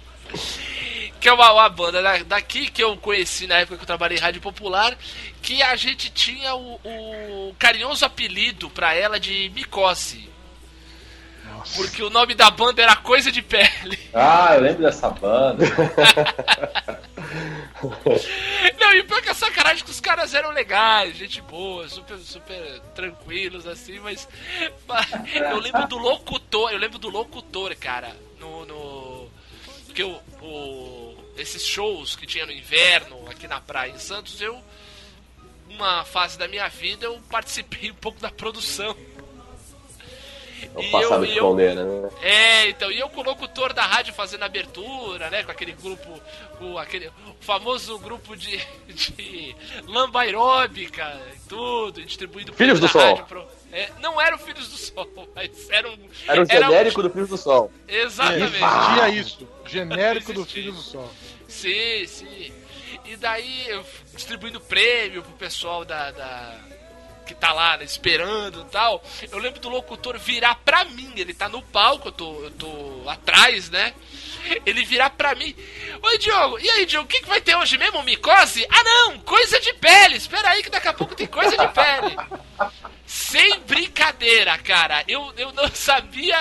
Que 1.26 1.30
é 1.30 1.34
uma, 1.34 1.52
uma 1.54 1.68
banda 1.70 2.04
da- 2.04 2.20
daqui 2.22 2.70
que 2.70 2.84
eu 2.84 2.96
conheci 2.98 3.48
na 3.48 3.56
época 3.56 3.78
que 3.78 3.82
eu 3.82 3.88
trabalhei 3.88 4.16
em 4.16 4.22
Rádio 4.22 4.40
Popular, 4.40 4.96
que 5.42 5.60
a 5.64 5.76
gente 5.76 6.12
tinha 6.12 6.54
o, 6.54 6.80
o 6.84 7.56
carinhoso 7.58 8.06
apelido 8.06 8.70
pra 8.70 8.94
ela 8.94 9.20
de 9.20 9.50
Micose. 9.56 10.30
Porque 11.76 12.04
o 12.04 12.12
nome 12.12 12.36
da 12.36 12.52
banda 12.52 12.80
era 12.84 12.96
Coisa 12.96 13.32
de 13.32 13.42
Pele. 13.42 13.98
Ah, 14.14 14.52
eu 14.54 14.62
lembro 14.62 14.84
dessa 14.84 15.10
banda. 15.10 15.66
Não, 18.80 18.94
e 18.94 19.02
pior 19.04 19.20
que 19.24 19.30
a 19.30 19.34
sacanagem 19.34 19.84
que 19.84 19.90
os 19.90 20.00
caras 20.00 20.32
eram 20.36 20.52
legais, 20.52 21.18
gente 21.18 21.42
boa, 21.42 21.90
super, 21.90 22.20
super 22.20 22.80
tranquilos, 22.94 23.66
assim, 23.66 24.00
mas. 24.00 24.28
mas 24.88 25.08
Eu 25.34 25.58
lembro 25.60 25.88
do 25.88 25.98
locutor, 25.98 26.72
eu 26.72 26.78
lembro 26.78 27.00
do 27.00 27.10
locutor, 27.10 27.76
cara, 27.78 28.16
no. 28.40 28.64
no 28.68 29.28
porque 29.88 30.04
o, 30.04 30.20
o- 30.42 31.05
esses 31.38 31.66
shows 31.66 32.16
que 32.16 32.26
tinha 32.26 32.46
no 32.46 32.52
inverno, 32.52 33.30
aqui 33.30 33.48
na 33.48 33.60
praia 33.62 33.92
em 33.92 34.00
Santos, 34.00 34.40
eu. 34.42 34.60
Uma 35.70 36.06
fase 36.06 36.38
da 36.38 36.48
minha 36.48 36.68
vida 36.70 37.06
eu 37.06 37.20
participei 37.30 37.92
um 37.92 37.96
pouco 37.96 38.20
da 38.20 38.32
produção. 38.32 38.96
É 40.74 40.78
o 40.78 40.82
E 40.82 40.90
passado 40.92 41.14
eu- 41.26 41.26
de 41.26 41.32
eu- 41.32 41.34
esconder, 41.44 41.76
né? 41.76 42.10
É, 42.22 42.70
então, 42.70 42.90
e 42.92 42.98
eu 43.00 43.10
com 43.10 43.20
o 43.22 43.24
locutor 43.24 43.74
da 43.74 43.86
rádio 43.86 44.14
fazendo 44.14 44.44
abertura, 44.44 45.30
né? 45.30 45.44
Com 45.44 45.52
aquele 45.52 45.74
grupo, 45.74 46.22
com 46.58 46.78
aquele 46.78 47.08
o 47.08 47.36
famoso 47.42 48.00
grupo 48.00 48.36
de, 48.38 48.58
de 48.88 49.56
lamba 49.86 50.22
aeróbica 50.22 51.20
e 51.36 51.40
tudo, 51.50 52.02
distribuindo 52.04 52.54
Filhos 52.54 52.80
do 52.80 52.88
Sol. 52.88 53.18
pro- 53.24 53.46
é, 53.76 53.92
não 54.00 54.20
era 54.22 54.36
o 54.36 54.40
Filhos 54.40 54.70
do 54.70 54.78
Sol, 54.78 55.30
mas 55.36 55.70
era 55.70 55.90
um. 55.90 55.98
Era 56.28 56.42
o 56.42 56.46
genérico 56.46 57.04
do 57.04 57.10
Filho 57.10 57.28
do 57.28 57.38
Sol. 57.38 57.72
Exatamente. 57.88 58.56
Existia 58.56 59.10
isso. 59.10 59.48
Genérico 59.66 60.32
do 60.34 60.42
Existia 60.42 60.62
Filho 60.64 60.74
do. 60.74 60.82
Sol. 60.82 61.12
Sim, 61.48 62.06
sim. 62.08 62.54
E 63.04 63.16
daí 63.18 63.68
eu 63.68 63.86
distribuindo 64.14 64.60
prêmio 64.62 65.22
pro 65.22 65.34
pessoal 65.34 65.84
da. 65.84 66.12
da- 66.12 66.60
que 67.26 67.34
tá 67.34 67.52
lá 67.52 67.76
né, 67.76 67.84
esperando 67.84 68.62
e 68.62 68.66
tal. 68.66 69.04
Eu 69.32 69.40
lembro 69.40 69.60
do 69.60 69.68
locutor 69.68 70.16
virar 70.20 70.56
pra 70.64 70.86
mim. 70.86 71.12
Ele 71.18 71.34
tá 71.34 71.50
no 71.50 71.60
palco, 71.60 72.10
eu 72.10 72.12
tô, 72.12 72.44
eu 72.44 72.52
tô 72.52 73.10
atrás, 73.10 73.68
né? 73.72 73.96
Ele 74.66 74.86
virar 74.86 75.10
pra 75.12 75.36
mim. 75.36 75.56
Oi, 76.02 76.18
Diogo, 76.18 76.60
e 76.60 76.70
aí, 76.70 76.86
Diogo, 76.86 77.06
o 77.06 77.08
que, 77.08 77.22
que 77.22 77.28
vai 77.28 77.42
ter 77.42 77.56
hoje 77.56 77.78
mesmo? 77.78 78.04
Micose? 78.04 78.66
Ah, 78.70 78.84
não, 78.84 79.20
coisa 79.20 79.60
de 79.60 79.74
pele. 79.74 80.18
Espera 80.18 80.50
aí 80.50 80.64
que 80.64 80.70
daqui 80.70 80.88
a 80.88 80.94
pouco 80.94 81.16
tem 81.16 81.28
coisa 81.28 81.58
de 81.58 81.68
pele. 81.70 82.16
Sem 83.06 83.60
brincadeira, 83.62 84.58
cara. 84.58 85.04
Eu, 85.08 85.34
eu 85.38 85.52
não 85.52 85.68
sabia. 85.74 86.38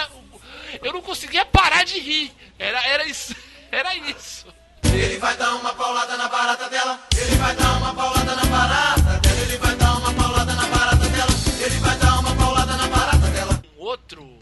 Eu 0.82 0.92
não 0.92 1.02
conseguia 1.02 1.44
parar 1.44 1.84
de 1.84 1.98
rir. 1.98 2.32
Era, 2.58 2.80
era 2.86 3.06
isso. 3.06 3.34
Era 3.70 3.92
isso. 3.96 4.46
Ele 4.84 5.18
vai 5.18 5.36
dar 5.36 5.56
uma 5.56 5.74
paulada 5.74 6.16
na 6.16 6.28
barata 6.28 6.68
dela. 6.68 7.00
Ele 7.16 7.34
vai 7.36 7.56
dar 7.56 7.76
uma 7.78 7.92
paulada 7.92 8.36
na 8.36 8.44
barata 8.44 9.18
dela. 9.18 9.42
Ele 9.42 9.56
vai 9.56 9.74
dar 9.74 9.96
uma 9.98 10.14
paulada 10.14 10.52
na 10.54 10.66
barata 10.66 11.08
dela. 11.08 11.30
Ele 11.60 11.76
vai 11.80 11.96
dar 11.98 12.18
uma 12.20 12.36
paulada 12.36 12.76
na 12.76 12.86
barata 12.86 13.26
dela. 13.30 13.62
um 13.76 13.82
outro 13.82 14.38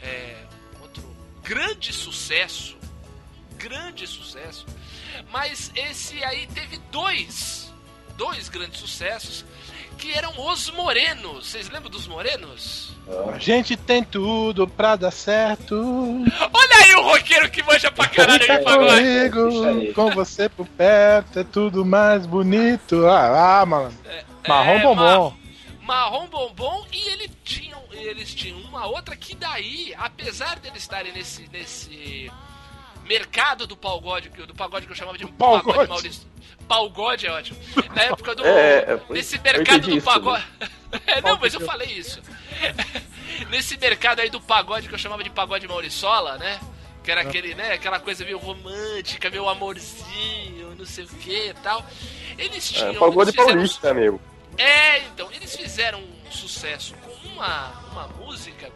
é, 0.00 0.36
um 0.78 0.82
outro 0.82 1.02
grande 1.42 1.92
sucesso 1.92 2.78
grande 3.60 4.06
sucesso 4.06 4.64
mas 5.30 5.70
esse 5.74 6.22
aí 6.24 6.46
teve 6.48 6.78
dois 6.90 7.72
dois 8.16 8.48
grandes 8.48 8.80
sucessos 8.80 9.44
que 9.98 10.12
eram 10.12 10.32
os 10.50 10.70
morenos 10.70 11.48
vocês 11.50 11.68
lembram 11.68 11.90
dos 11.90 12.06
morenos 12.06 12.92
A 13.34 13.38
gente 13.38 13.76
tem 13.76 14.02
tudo 14.04 14.66
pra 14.68 14.94
dar 14.96 15.10
certo. 15.10 15.74
olha 15.74 16.76
aí 16.84 16.94
o 16.94 17.02
roqueiro 17.02 17.50
que 17.50 17.62
manja 17.62 17.90
pra 17.90 18.06
caralho 18.08 18.46
pagode 18.64 19.02
comigo, 19.02 19.64
aí. 19.66 19.92
com 19.92 20.10
você 20.12 20.48
por 20.48 20.66
perto, 20.66 21.40
é 21.40 21.44
tudo 21.44 21.84
mais 21.84 22.24
bonito. 22.26 23.04
Ah, 23.06 23.60
ah 23.60 23.66
malandro. 23.66 23.98
Marrom 24.46 24.70
É, 24.78 24.82
bombom. 24.82 25.30
ma- 25.80 25.86
marrom 25.94 26.26
bombom 26.28 26.86
e 26.92 27.08
ele 27.10 27.28
tinham, 27.44 27.82
eles 27.90 28.32
tinham 28.34 28.58
uma 28.60 28.86
outra 28.86 29.16
que 29.16 29.34
daí, 29.34 29.92
apesar 29.98 30.58
deles 30.60 30.82
estarem 30.82 31.12
nesse, 31.12 31.48
nesse 31.52 32.30
mercado 33.10 33.66
do 33.66 33.76
pagode, 33.76 34.30
que- 34.30 34.46
do 34.46 34.54
pagode 34.54 34.86
que 34.86 34.92
eu 34.92 34.96
chamava 34.96 35.18
de 35.18 35.26
pagode. 35.26 35.64
pagode 35.66 35.88
Maurício. 35.88 36.22
Pagode 36.68 37.26
é 37.26 37.32
ótimo. 37.32 37.58
Na 37.94 38.02
época 38.04 38.34
do. 38.36 38.46
É, 38.46 38.92
é, 38.92 38.98
foi- 38.98 39.16
nesse 39.16 39.36
mercado 39.40 39.80
do 39.88 39.96
isso 39.96 40.04
pagode. 40.04 40.44
É, 41.06 41.20
não, 41.20 41.38
mas 41.38 41.54
eu 41.54 41.60
falei 41.60 41.86
isso. 41.88 42.20
nesse 43.48 43.76
mercado 43.78 44.18
aí 44.20 44.28
do 44.28 44.40
pagode 44.40 44.88
que 44.88 44.94
eu 44.94 44.98
chamava 44.98 45.22
de 45.22 45.30
pagode 45.30 45.66
Mauriçola, 45.68 46.36
né? 46.38 46.58
Que 47.04 47.10
era 47.12 47.20
aquele, 47.22 47.54
né? 47.54 47.72
Aquela 47.72 47.98
coisa 48.00 48.24
meio 48.24 48.38
romântica, 48.38 49.30
meio 49.30 49.48
amorzinho, 49.48 50.74
não 50.76 50.84
sei 50.84 51.04
o 51.04 51.08
que 51.08 51.48
e 51.50 51.54
tal. 51.54 51.84
Eles 52.36 52.68
tinham. 52.70 52.90
É, 52.90 52.94
pagode 52.98 53.30
fizeram- 53.30 53.48
paulista, 53.54 53.94
meu. 53.94 54.20
é, 54.58 54.98
então, 55.04 55.30
eles 55.32 55.54
fizeram 55.56 56.00
um 56.00 56.30
sucesso 56.32 56.94
com 56.96 57.28
uma, 57.28 57.68
uma 57.92 58.08
música 58.08 58.70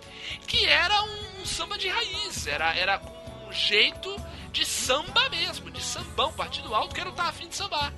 que 0.47 0.65
era 0.67 1.03
um 1.03 1.45
samba 1.45 1.77
de 1.77 1.89
raiz, 1.89 2.47
era, 2.47 2.75
era 2.77 2.99
com 2.99 3.13
jeito 3.55 4.15
de 4.53 4.65
samba 4.65 5.29
mesmo, 5.31 5.71
de 5.71 5.83
sambão, 5.83 6.33
partido 6.33 6.75
alto, 6.75 6.95
que 6.95 7.01
era 7.01 7.11
o 7.11 7.13
Tá 7.13 7.25
Afim 7.25 7.49
de 7.49 7.57
Sambar. 7.57 7.93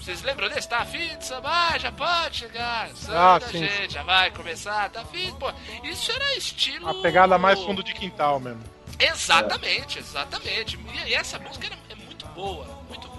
Vocês 0.00 0.22
lembram 0.22 0.48
desse? 0.48 0.66
Tá 0.66 0.78
afim 0.78 1.14
de 1.18 1.26
sambar? 1.26 1.78
Já 1.78 1.92
pode 1.92 2.38
chegar. 2.38 2.88
Samba 2.96 3.36
Ah, 3.36 3.40
sim, 3.40 3.58
gente, 3.58 3.92
já 3.92 4.02
vai 4.02 4.30
começar. 4.30 4.88
Tá 4.88 5.02
afim? 5.02 5.30
Pô, 5.34 5.52
isso 5.84 6.10
era 6.10 6.36
estilo. 6.36 6.88
A 6.88 7.02
pegada 7.02 7.36
mais 7.36 7.60
fundo 7.60 7.82
de 7.82 7.92
quintal 7.92 8.40
mesmo. 8.40 8.62
Exatamente, 8.98 9.98
exatamente. 9.98 10.78
E, 11.06 11.14
essa 11.14 11.38
música 11.38 11.66
era, 11.66 11.78
é 11.90 11.94
muito 11.94 12.26
boa, 12.28 12.64
muito 12.88 13.10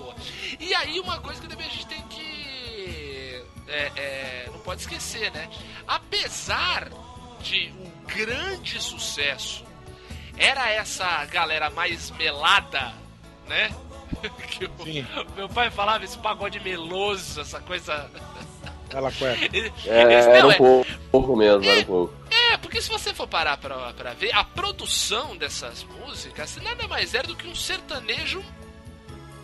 E 0.59 0.73
aí 0.73 0.99
uma 0.99 1.19
coisa 1.19 1.39
que 1.39 1.47
também 1.47 1.67
a 1.67 1.69
gente 1.69 1.85
tem 1.85 2.01
que. 2.07 3.43
é, 3.67 3.91
é, 3.95 4.49
não 4.51 4.59
pode 4.59 4.81
esquecer, 4.81 5.31
né? 5.31 5.49
Apesar 5.87 6.89
de 7.41 7.73
um 7.79 8.05
grande 8.05 8.81
sucesso, 8.81 9.63
era 10.37 10.69
essa 10.71 11.25
galera 11.25 11.69
mais 11.69 12.11
melada, 12.11 12.93
né? 13.47 13.73
que 14.49 14.65
o, 14.65 14.83
Sim. 14.83 15.05
meu 15.35 15.49
pai 15.49 15.69
falava 15.69 16.03
esse 16.03 16.17
pagode 16.17 16.59
meloso, 16.59 17.41
essa 17.41 17.59
coisa. 17.61 18.09
Ela 18.93 19.11
cueca. 19.11 19.39
É, 19.87 20.13
era 20.13 20.47
um 20.47 20.51
é- 20.51 20.57
pouco, 20.57 20.91
pouco 21.11 21.35
mesmo, 21.35 21.63
era 21.69 21.79
um 21.79 21.85
pouco. 21.85 22.13
É, 22.29 22.57
porque 22.57 22.81
se 22.81 22.89
você 22.89 23.13
for 23.13 23.27
parar 23.27 23.57
pra, 23.57 23.93
pra 23.93 24.13
ver, 24.13 24.35
a 24.35 24.43
produção 24.43 25.37
dessas 25.37 25.83
músicas 25.83 26.57
nada 26.57 26.87
mais 26.87 27.13
era 27.13 27.27
do 27.27 27.35
que 27.35 27.47
um 27.47 27.55
sertanejo 27.55 28.43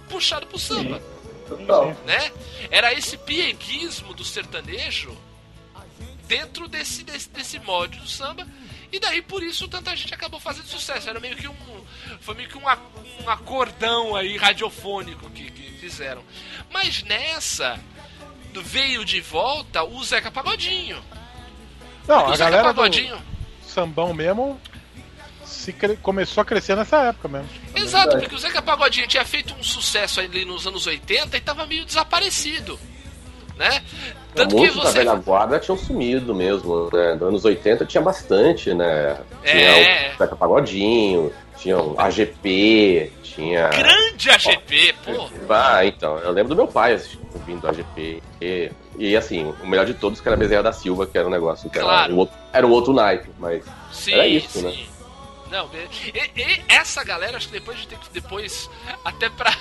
puxado 0.09 0.45
pro 0.47 0.59
samba, 0.59 1.01
Total. 1.47 1.95
né? 2.05 2.31
Era 2.69 2.93
esse 2.93 3.17
pieguismo 3.17 4.13
do 4.13 4.23
sertanejo 4.23 5.15
dentro 6.27 6.67
desse, 6.67 7.03
desse, 7.03 7.29
desse 7.29 7.59
molde 7.59 7.99
do 7.99 8.07
samba. 8.07 8.45
E 8.91 8.99
daí 8.99 9.21
por 9.21 9.43
isso 9.43 9.67
tanta 9.67 9.95
gente 9.95 10.13
acabou 10.13 10.39
fazendo 10.39 10.65
sucesso. 10.67 11.09
Era 11.09 11.19
meio 11.19 11.35
que 11.35 11.47
um. 11.47 11.55
Foi 12.21 12.35
meio 12.35 12.47
que 12.49 12.57
um, 12.57 12.63
um 13.23 13.29
acordão 13.29 14.15
aí 14.15 14.37
radiofônico 14.37 15.29
que, 15.31 15.51
que 15.51 15.71
fizeram. 15.79 16.23
Mas 16.71 17.03
nessa 17.03 17.79
veio 18.59 19.05
de 19.05 19.21
volta 19.21 19.83
o 19.83 20.03
Zeca 20.03 20.31
Pagodinho. 20.31 21.03
Não, 22.07 22.23
o 22.23 22.31
a 22.31 22.35
Zeca 22.35 22.37
galera 22.49 22.63
do 22.73 22.75
Pagodinho. 22.75 23.21
sambão 23.61 24.11
mesmo 24.13 24.59
se 25.45 25.71
cre- 25.71 25.95
começou 25.97 26.41
a 26.41 26.45
crescer 26.45 26.75
nessa 26.75 26.97
época 27.03 27.27
mesmo. 27.27 27.49
Exato, 27.75 28.17
porque 28.17 28.33
o 28.33 28.39
Zeca 28.39 28.61
Pagodinho 28.61 29.07
tinha 29.07 29.23
feito 29.23 29.53
um 29.53 29.63
sucesso 29.63 30.19
ali 30.19 30.43
nos 30.43 30.65
anos 30.65 30.87
80 30.87 31.37
e 31.37 31.41
tava 31.41 31.65
meio 31.67 31.85
desaparecido. 31.85 32.79
Né? 33.57 33.81
Tanto 34.35 34.55
Muitos 34.55 34.75
da 34.77 34.83
você. 34.91 34.97
velha 34.99 35.15
guarda 35.15 35.59
tinham 35.59 35.77
sumido 35.77 36.35
mesmo, 36.35 36.89
né? 36.93 37.13
Nos 37.15 37.21
anos 37.23 37.45
80 37.45 37.85
tinha 37.85 38.01
bastante, 38.01 38.71
né? 38.73 39.17
Tinha 39.43 39.69
É. 39.79 40.11
o 40.13 40.17
Zeca 40.19 40.35
Pagodinho, 40.35 41.33
tinha 41.57 41.79
o 41.79 41.99
AGP, 41.99 43.11
tinha... 43.23 43.67
Grande 43.69 44.29
AGP, 44.29 44.93
pô. 45.03 45.27
Ah, 45.49 45.83
então, 45.85 46.19
eu 46.19 46.31
lembro 46.31 46.49
do 46.53 46.55
meu 46.55 46.67
pai 46.67 47.01
ouvindo 47.33 47.67
AGP. 47.67 48.21
E, 48.39 48.71
e, 48.99 49.17
assim, 49.17 49.51
o 49.63 49.65
melhor 49.67 49.87
de 49.87 49.95
todos 49.95 50.21
que 50.21 50.27
era 50.27 50.37
Bezerra 50.37 50.63
da 50.63 50.71
Silva, 50.71 51.07
que 51.07 51.17
era 51.17 51.27
um 51.27 51.31
negócio 51.31 51.67
que 51.69 51.79
Claro. 51.79 52.03
era, 52.05 52.13
um 52.13 52.17
outro, 52.17 52.35
era 52.53 52.67
um 52.67 52.71
outro 52.71 52.93
naipe, 52.93 53.29
mas 53.39 53.63
Sim, 53.91 54.13
Era 54.13 54.27
isso, 54.27 54.59
sim. 54.59 54.65
né? 54.65 54.85
Não, 55.49 55.67
e, 56.13 56.41
e 56.41 56.61
essa 56.67 57.03
galera, 57.03 57.37
acho 57.37 57.47
que 57.47 57.53
depois 57.53 57.77
a 57.77 57.79
gente 57.79 57.89
tem 57.89 57.97
que 57.97 58.09
depois, 58.11 58.69
até 59.03 59.29
pra 59.29 59.51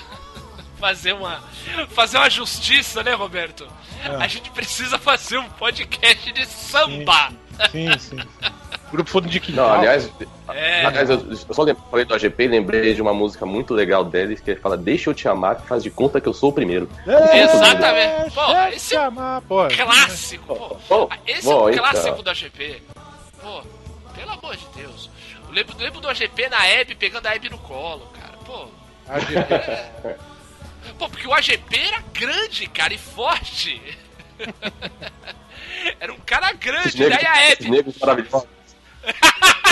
fazer 0.79 1.13
uma 1.13 1.41
fazer 1.91 2.19
uma 2.19 2.31
justiça, 2.31 3.03
né, 3.03 3.13
Roberto? 3.15 3.67
É. 4.05 4.09
A 4.23 4.29
gente 4.29 4.51
precisa 4.51 4.99
fazer 4.99 5.39
um 5.39 5.49
podcast 5.51 6.33
de 6.33 6.47
samba. 6.47 7.31
Sim, 7.71 7.99
sim. 7.99 8.17
Grupo 8.93 9.11
Fundo 9.11 9.29
de 9.29 9.41
Quintal. 9.41 9.69
Não, 9.69 9.75
aliás, 9.75 10.09
É. 10.49 10.85
aliás 10.87 11.11
eu, 11.11 11.19
eu 11.31 11.37
só 11.37 11.67
falei 11.91 12.05
do 12.05 12.15
AGP 12.15 12.45
e 12.45 12.49
lembrei 12.49 12.95
de 12.95 13.03
uma 13.03 13.13
música 13.13 13.45
muito 13.45 13.75
legal 13.75 14.05
deles 14.05 14.39
que 14.41 14.51
ele 14.53 14.61
fala 14.61 14.77
Deixa 14.77 15.11
eu 15.11 15.15
te 15.15 15.27
amar, 15.29 15.57
que 15.57 15.67
faz 15.67 15.83
de 15.83 15.91
conta 15.91 16.21
que 16.21 16.29
eu 16.29 16.33
sou 16.33 16.51
o 16.51 16.53
primeiro. 16.53 16.89
É, 17.07 17.43
Exatamente. 17.43 18.31
Pô, 18.33 18.47
deixa 18.47 18.77
esse 18.77 18.95
é 18.95 18.99
amar, 18.99 19.41
pô. 19.43 19.67
Clássico, 19.69 20.55
pô. 20.55 20.77
Pô, 20.89 21.11
Esse 21.27 21.43
pô, 21.43 21.53
é 21.53 21.57
um 21.57 21.71
então. 21.71 21.85
clássico 21.85 22.23
do 22.23 22.31
AGP. 22.31 22.83
Pô, 23.43 23.63
pelo 24.15 24.31
amor 24.31 24.57
de 24.57 24.67
Deus. 24.77 25.11
Eu 25.49 25.53
lembro, 25.53 25.77
lembro 25.79 26.01
do 26.01 26.09
AGP 26.09 26.49
na 26.49 26.65
Hebe 26.67 26.95
pegando 26.95 27.27
a 27.27 27.35
Hebe 27.35 27.49
no 27.51 27.59
colo, 27.59 28.07
cara. 28.15 28.37
Pô, 28.45 28.69
AGP. 29.09 30.17
Pô, 30.99 31.09
porque 31.09 31.27
o 31.27 31.35
AGP 31.35 31.77
era 31.79 32.01
grande, 32.13 32.67
cara, 32.69 32.95
e 32.95 32.99
forte. 32.99 33.81
era 36.01 36.13
um 36.13 36.21
cara 36.21 36.53
Os 36.53 36.59
grande, 36.59 36.99
negros, 36.99 37.19
daí 37.23 37.27
a 37.27 37.33
os 37.33 37.39
Hebe. 37.53 37.71
negros 37.71 37.99
maravilhosos. 37.99 38.49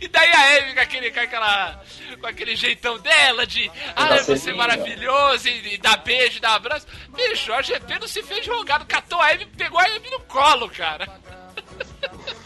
E 0.00 0.08
daí 0.08 0.28
a 0.28 0.52
Hebe 0.52 0.74
com 0.74 0.80
aquele, 0.80 1.10
com 1.10 1.20
aquela. 1.20 1.84
Com 2.20 2.26
aquele 2.26 2.56
jeitão 2.56 2.98
dela 2.98 3.46
de. 3.46 3.70
Ah, 3.94 4.16
você 4.18 4.32
é 4.32 4.36
selinha. 4.36 4.56
maravilhoso, 4.56 5.48
e, 5.48 5.74
e 5.74 5.78
dá 5.78 5.96
beijo, 5.96 6.40
dá 6.40 6.54
abraço. 6.54 6.86
Bicho, 7.08 7.50
o 7.50 7.54
AGP 7.54 7.98
não 7.98 8.08
se 8.08 8.22
fez 8.22 8.44
jogado, 8.44 8.84
catou 8.86 9.20
a 9.20 9.30
Hebe 9.32 9.44
e 9.44 9.56
pegou 9.56 9.78
a 9.78 9.88
Hebe 9.88 10.10
no 10.10 10.20
colo, 10.20 10.68
cara. 10.68 11.08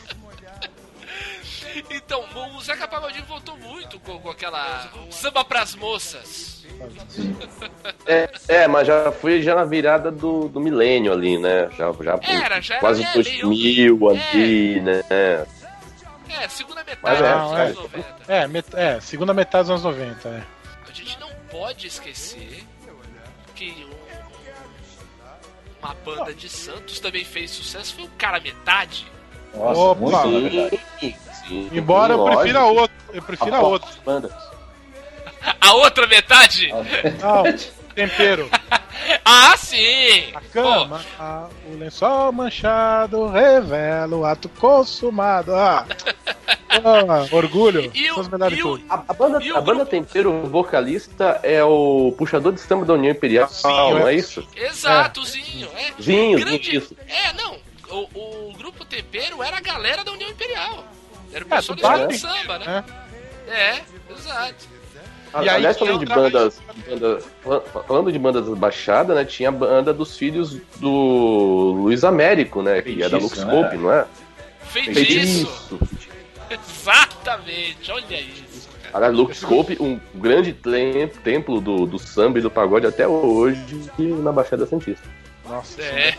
Então, 1.90 2.24
o 2.56 2.60
Zeca 2.60 2.86
Pagodinho 2.88 3.24
voltou 3.24 3.56
muito 3.56 3.98
com, 4.00 4.18
com 4.18 4.30
aquela 4.30 4.88
samba 5.10 5.44
pras 5.44 5.74
moças. 5.74 6.64
É, 8.06 8.30
é, 8.48 8.68
mas 8.68 8.86
já 8.86 9.10
foi 9.12 9.42
já 9.42 9.54
na 9.54 9.64
virada 9.64 10.10
do, 10.10 10.48
do 10.48 10.60
milênio 10.60 11.12
ali, 11.12 11.38
né? 11.38 11.68
Já, 11.76 11.92
já 11.92 12.18
Era, 12.22 12.60
já 12.60 12.74
era, 12.74 12.80
quase 12.80 13.02
é, 13.02 13.12
2000 13.12 14.08
ali, 14.10 14.80
né? 14.80 15.02
É, 15.10 15.46
segunda 16.48 16.84
metade 16.84 17.00
Mas 17.02 17.18
dos 17.18 17.26
é, 17.26 17.32
anos 17.32 17.52
é. 17.52 17.72
90. 17.72 18.06
É, 18.28 18.46
met- 18.48 18.74
é, 18.76 19.00
segunda 19.00 19.34
metade 19.34 19.68
dos 19.68 19.84
anos 19.84 19.98
90, 19.98 20.28
é. 20.28 20.42
A 20.88 20.92
gente 20.92 21.18
não 21.18 21.30
pode 21.50 21.86
esquecer 21.86 22.64
que 23.54 23.86
um- 23.90 23.98
uma 25.82 25.94
banda 25.94 26.32
de 26.34 26.48
Santos 26.48 27.00
também 27.00 27.24
fez 27.24 27.50
sucesso, 27.50 27.94
foi 27.94 28.04
o 28.04 28.10
Cara 28.18 28.38
Metade. 28.40 29.06
Nossa, 29.54 29.80
Opa. 29.80 30.26
muito. 30.26 30.78
Sim, 31.00 31.14
sim. 31.48 31.68
Embora 31.72 32.14
eu 32.14 32.24
prefira 32.24 32.64
outro. 32.64 32.96
Eu 33.12 33.22
prefiro 33.22 33.54
a 33.54 33.60
outro. 33.60 33.88
Bandas. 34.04 34.32
A 35.60 35.72
outra 35.74 36.06
metade? 36.06 36.68
Não, 37.22 37.44
tempero. 37.94 38.48
Ah, 39.24 39.56
sim! 39.56 40.32
A 40.34 40.40
cama, 40.52 41.00
a- 41.18 41.46
o 41.70 41.76
lençol 41.78 42.32
manchado 42.32 43.26
revela 43.28 44.14
o 44.16 44.24
ato 44.24 44.48
consumado. 44.50 45.54
Ah, 45.54 45.86
Ah, 46.68 47.26
orgulho. 47.30 47.90
E 47.94 48.08
São 48.08 48.20
os 48.20 48.28
melhores 48.28 48.58
e 48.58 48.62
o-. 48.62 48.80
A, 48.90 49.02
a 49.08 49.12
banda, 49.14 49.42
E 49.42 49.52
o 49.52 49.56
a 49.56 49.60
banda? 49.60 49.86
Tempero 49.86 50.32
o 50.32 50.48
vocalista 50.48 51.40
é 51.42 51.62
o 51.64 52.12
puxador 52.18 52.52
de 52.52 52.60
samba 52.60 52.84
da 52.84 52.94
União 52.94 53.12
Imperial, 53.12 53.48
não 53.64 54.08
é. 54.08 54.14
é 54.14 54.16
isso? 54.16 54.46
Exatozinho, 54.56 55.68
é. 55.76 56.02
Zinho, 56.02 56.38
Grande- 56.40 56.76
isso. 56.76 56.96
É, 57.06 57.32
não. 57.34 57.56
O, 57.90 58.48
o 58.50 58.52
grupo 58.58 58.84
Tempero 58.84 59.42
era 59.42 59.56
a 59.58 59.60
galera 59.60 60.04
da 60.04 60.12
União 60.12 60.28
Imperial. 60.28 60.84
Era 61.32 61.44
o 61.44 61.48
É, 61.48 61.56
pessoal 61.56 61.76
do 61.76 61.82
Dark, 61.82 62.08
de 62.08 62.18
samba, 62.18 62.58
né? 62.58 62.84
É, 63.48 63.80
exato. 64.12 64.78
E 65.34 65.36
aí 65.40 65.48
Aliás, 65.50 65.78
falando 65.78 65.98
de 65.98 66.06
bandas, 66.06 66.58
fal- 67.44 67.84
falando 67.86 68.10
de 68.10 68.18
bandas 68.18 68.48
baixadas, 68.58 69.14
né? 69.14 69.24
Tinha 69.26 69.50
a 69.50 69.52
banda 69.52 69.92
dos 69.92 70.16
filhos 70.16 70.56
do 70.76 71.74
Luiz 71.82 72.02
Américo, 72.02 72.62
né? 72.62 72.80
Que 72.80 73.02
é 73.02 73.08
da 73.10 73.18
Feitiço, 73.20 73.44
Luxscope, 73.46 73.76
né? 73.76 73.82
não 73.82 73.92
é? 73.92 74.06
Feitiço. 74.62 75.78
Exatamente, 76.50 77.90
olha 77.92 78.20
isso. 78.20 78.68
cara. 78.82 78.96
Aliás, 78.96 79.14
Luxscope, 79.14 79.76
um 79.80 80.00
grande 80.14 80.52
tem- 80.54 81.08
templo 81.08 81.60
do, 81.60 81.84
do 81.86 81.98
samba 81.98 82.38
e 82.38 82.42
do 82.42 82.50
pagode 82.50 82.86
até 82.86 83.06
hoje 83.06 83.60
na 83.98 84.32
Baixada 84.32 84.66
Santista. 84.66 85.06
Nossa, 85.46 85.82
É, 85.82 86.14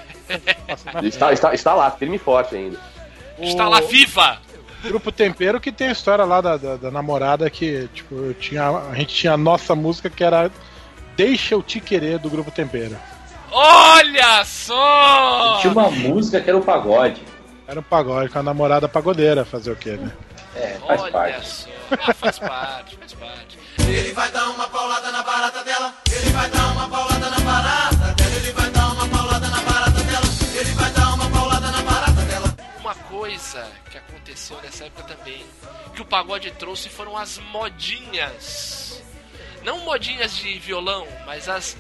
nossa, 0.68 1.06
Está, 1.08 1.34
está, 1.34 1.54
está 1.54 1.74
lá, 1.74 1.90
firme 1.92 2.16
e 2.18 2.20
forte 2.20 2.56
ainda. 2.56 2.80
está 3.40 3.68
lá 3.68 3.82
viva. 3.82 4.38
Grupo 4.84 5.12
Tempero 5.12 5.60
que 5.60 5.72
tem 5.72 5.90
a 5.90 5.92
história 5.92 6.24
lá 6.26 6.42
da, 6.42 6.58
da, 6.58 6.76
da 6.78 6.92
namorada 6.92 7.50
que, 7.50 7.90
tipo, 7.94 8.16
eu 8.16 8.34
tinha, 8.34 8.70
a 8.70 8.96
gente 8.96 9.14
tinha 9.14 9.34
a 9.34 9.38
nossa 9.38 9.76
música 9.76 10.10
que 10.10 10.24
era 10.24 10.50
Deixa 11.20 11.54
eu 11.54 11.62
te 11.62 11.82
querer 11.82 12.18
do 12.18 12.30
Grupo 12.30 12.50
Tempero. 12.50 12.96
Olha 13.52 14.46
só! 14.46 15.58
Tinha 15.60 15.74
uma 15.74 15.92
música 15.92 16.40
que 16.40 16.50
era 16.50 16.58
o 16.58 16.62
pagode. 16.62 17.22
Era 17.68 17.82
um 17.82 17.84
pagode 17.84 18.30
com 18.30 18.40
a 18.40 18.44
namorada 18.44 18.88
pagodeira, 18.88 19.44
fazer 19.44 19.72
o 19.72 19.76
quê, 19.76 19.98
né? 19.98 20.14
É, 20.56 20.78
faz 20.88 21.02
Olha 21.02 21.12
parte. 21.12 21.46
só. 21.46 21.70
Ah, 21.92 22.14
faz 22.14 22.40
parte, 22.40 22.96
faz 22.96 23.14
parte. 23.16 23.60
Ele 23.80 24.14
vai 24.14 24.32
dar 24.32 24.50
uma 24.50 24.68
paulada 24.70 25.12
na 25.12 25.24
barata 25.24 25.62
dela. 25.64 25.94
Ele 26.10 26.30
vai 26.30 26.50
dar 26.50 26.72
uma 26.72 26.88
paulada 26.88 27.30
na 27.30 27.40
barata 27.40 28.14
dela. 28.16 28.36
Ele 28.38 28.52
vai 28.54 28.70
dar 28.70 28.94
uma 28.94 29.08
paulada 29.10 29.48
na 29.50 29.62
barata 29.62 30.04
dela. 30.04 30.26
Ele 30.56 30.72
vai 30.72 30.92
dar 30.92 31.14
uma 31.16 31.30
paulada 31.30 31.72
na 31.72 31.82
barata 31.82 32.22
dela. 32.22 32.56
Uma 32.80 32.96
coisa 32.96 33.68
aconteceu 34.54 34.62
nessa 34.62 34.86
época 34.86 35.04
também, 35.16 35.46
que 35.96 36.02
o 36.02 36.06
pagode 36.06 36.52
trouxe 36.52 36.90
foram 36.90 37.16
as 37.18 37.38
modinhas. 37.52 39.02
Não 39.64 39.80
modinhas 39.80 40.38
de 40.38 40.58
violão, 40.58 41.06
mas 41.26 41.50
as 41.50 41.76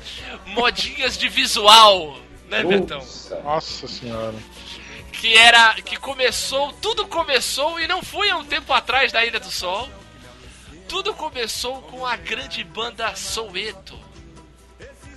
modinhas 0.46 1.18
de 1.18 1.30
visual, 1.30 2.18
né, 2.50 2.64
Betão? 2.64 3.04
Nossa. 3.44 3.88
Senhora. 3.88 4.36
Que 5.14 5.34
era. 5.36 5.74
Que 5.82 5.98
começou. 5.98 6.74
Tudo 6.74 7.08
começou 7.08 7.80
e 7.80 7.88
não 7.88 8.04
foi 8.04 8.30
há 8.30 8.38
um 8.38 8.44
tempo 8.46 8.72
atrás 8.74 9.12
da 9.12 9.26
Ilha 9.26 9.40
do 9.40 9.50
Sol. 9.50 9.90
Tudo 10.88 11.14
começou 11.14 11.82
com 11.84 12.06
a 12.06 12.16
grande 12.16 12.64
banda 12.64 13.16
Soueto. 13.16 13.98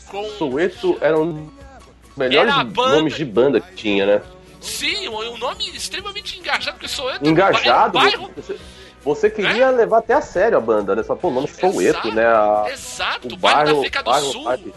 Com. 0.07 0.29
Soweto 0.39 0.99
era 1.01 1.19
um 1.19 1.47
dos 1.47 2.17
melhores 2.17 2.53
Era 2.53 2.63
banda- 2.65 2.97
nomes 2.97 3.15
de 3.17 3.25
banda 3.25 3.61
que 3.61 3.75
tinha, 3.75 4.07
né? 4.07 4.23
Sim, 4.63 5.09
um 5.09 5.37
nome 5.39 5.69
extremamente 5.77 6.39
engajado, 6.39 6.77
porque 6.79 6.89
Soueto 6.89 7.29
Engajado. 7.29 7.99
é 7.99 8.01
bairro. 8.03 8.31
Você, 8.37 8.57
você 9.05 9.31
queria 9.31 9.71
levar 9.71 9.99
até 9.99 10.15
a 10.15 10.21
sério 10.23 10.57
a 10.57 10.61
banda, 10.61 10.95
né? 10.95 11.03
Só, 11.03 11.15
pô, 11.17 11.29
o 11.29 11.33
nome 11.33 11.49
Soueto, 11.49 11.81
Exato, 12.09 12.13
né? 12.15 12.25
A, 12.27 12.67
Exato, 12.73 13.35
o 13.35 13.37
bairro 13.37 13.59
da 13.59 13.65
bairro, 13.65 13.79
África 13.81 14.03
do 14.03 14.11
bairro, 14.11 14.33
Sul, 14.33 14.45
sabe? 14.45 14.75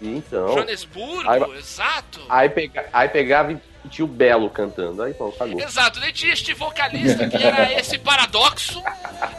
Então, 0.00 0.48
Joanesburgo, 0.52 1.28
Aí- 1.30 1.42
exato. 1.58 2.20
aí, 2.28 2.48
pega, 2.50 2.86
aí 2.92 3.08
pegava 3.08 3.52
e 3.52 3.58
tinha 3.88 4.04
o 4.04 4.08
Belo 4.08 4.50
cantando. 4.50 5.02
Aí, 5.02 5.14
pô, 5.14 5.32
cagou. 5.32 5.58
Exato, 5.60 5.98
daí 6.00 6.12
tinha 6.12 6.32
este 6.32 6.52
vocalista 6.52 7.26
que 7.28 7.42
era 7.42 7.72
esse 7.80 7.96
paradoxo. 7.98 8.82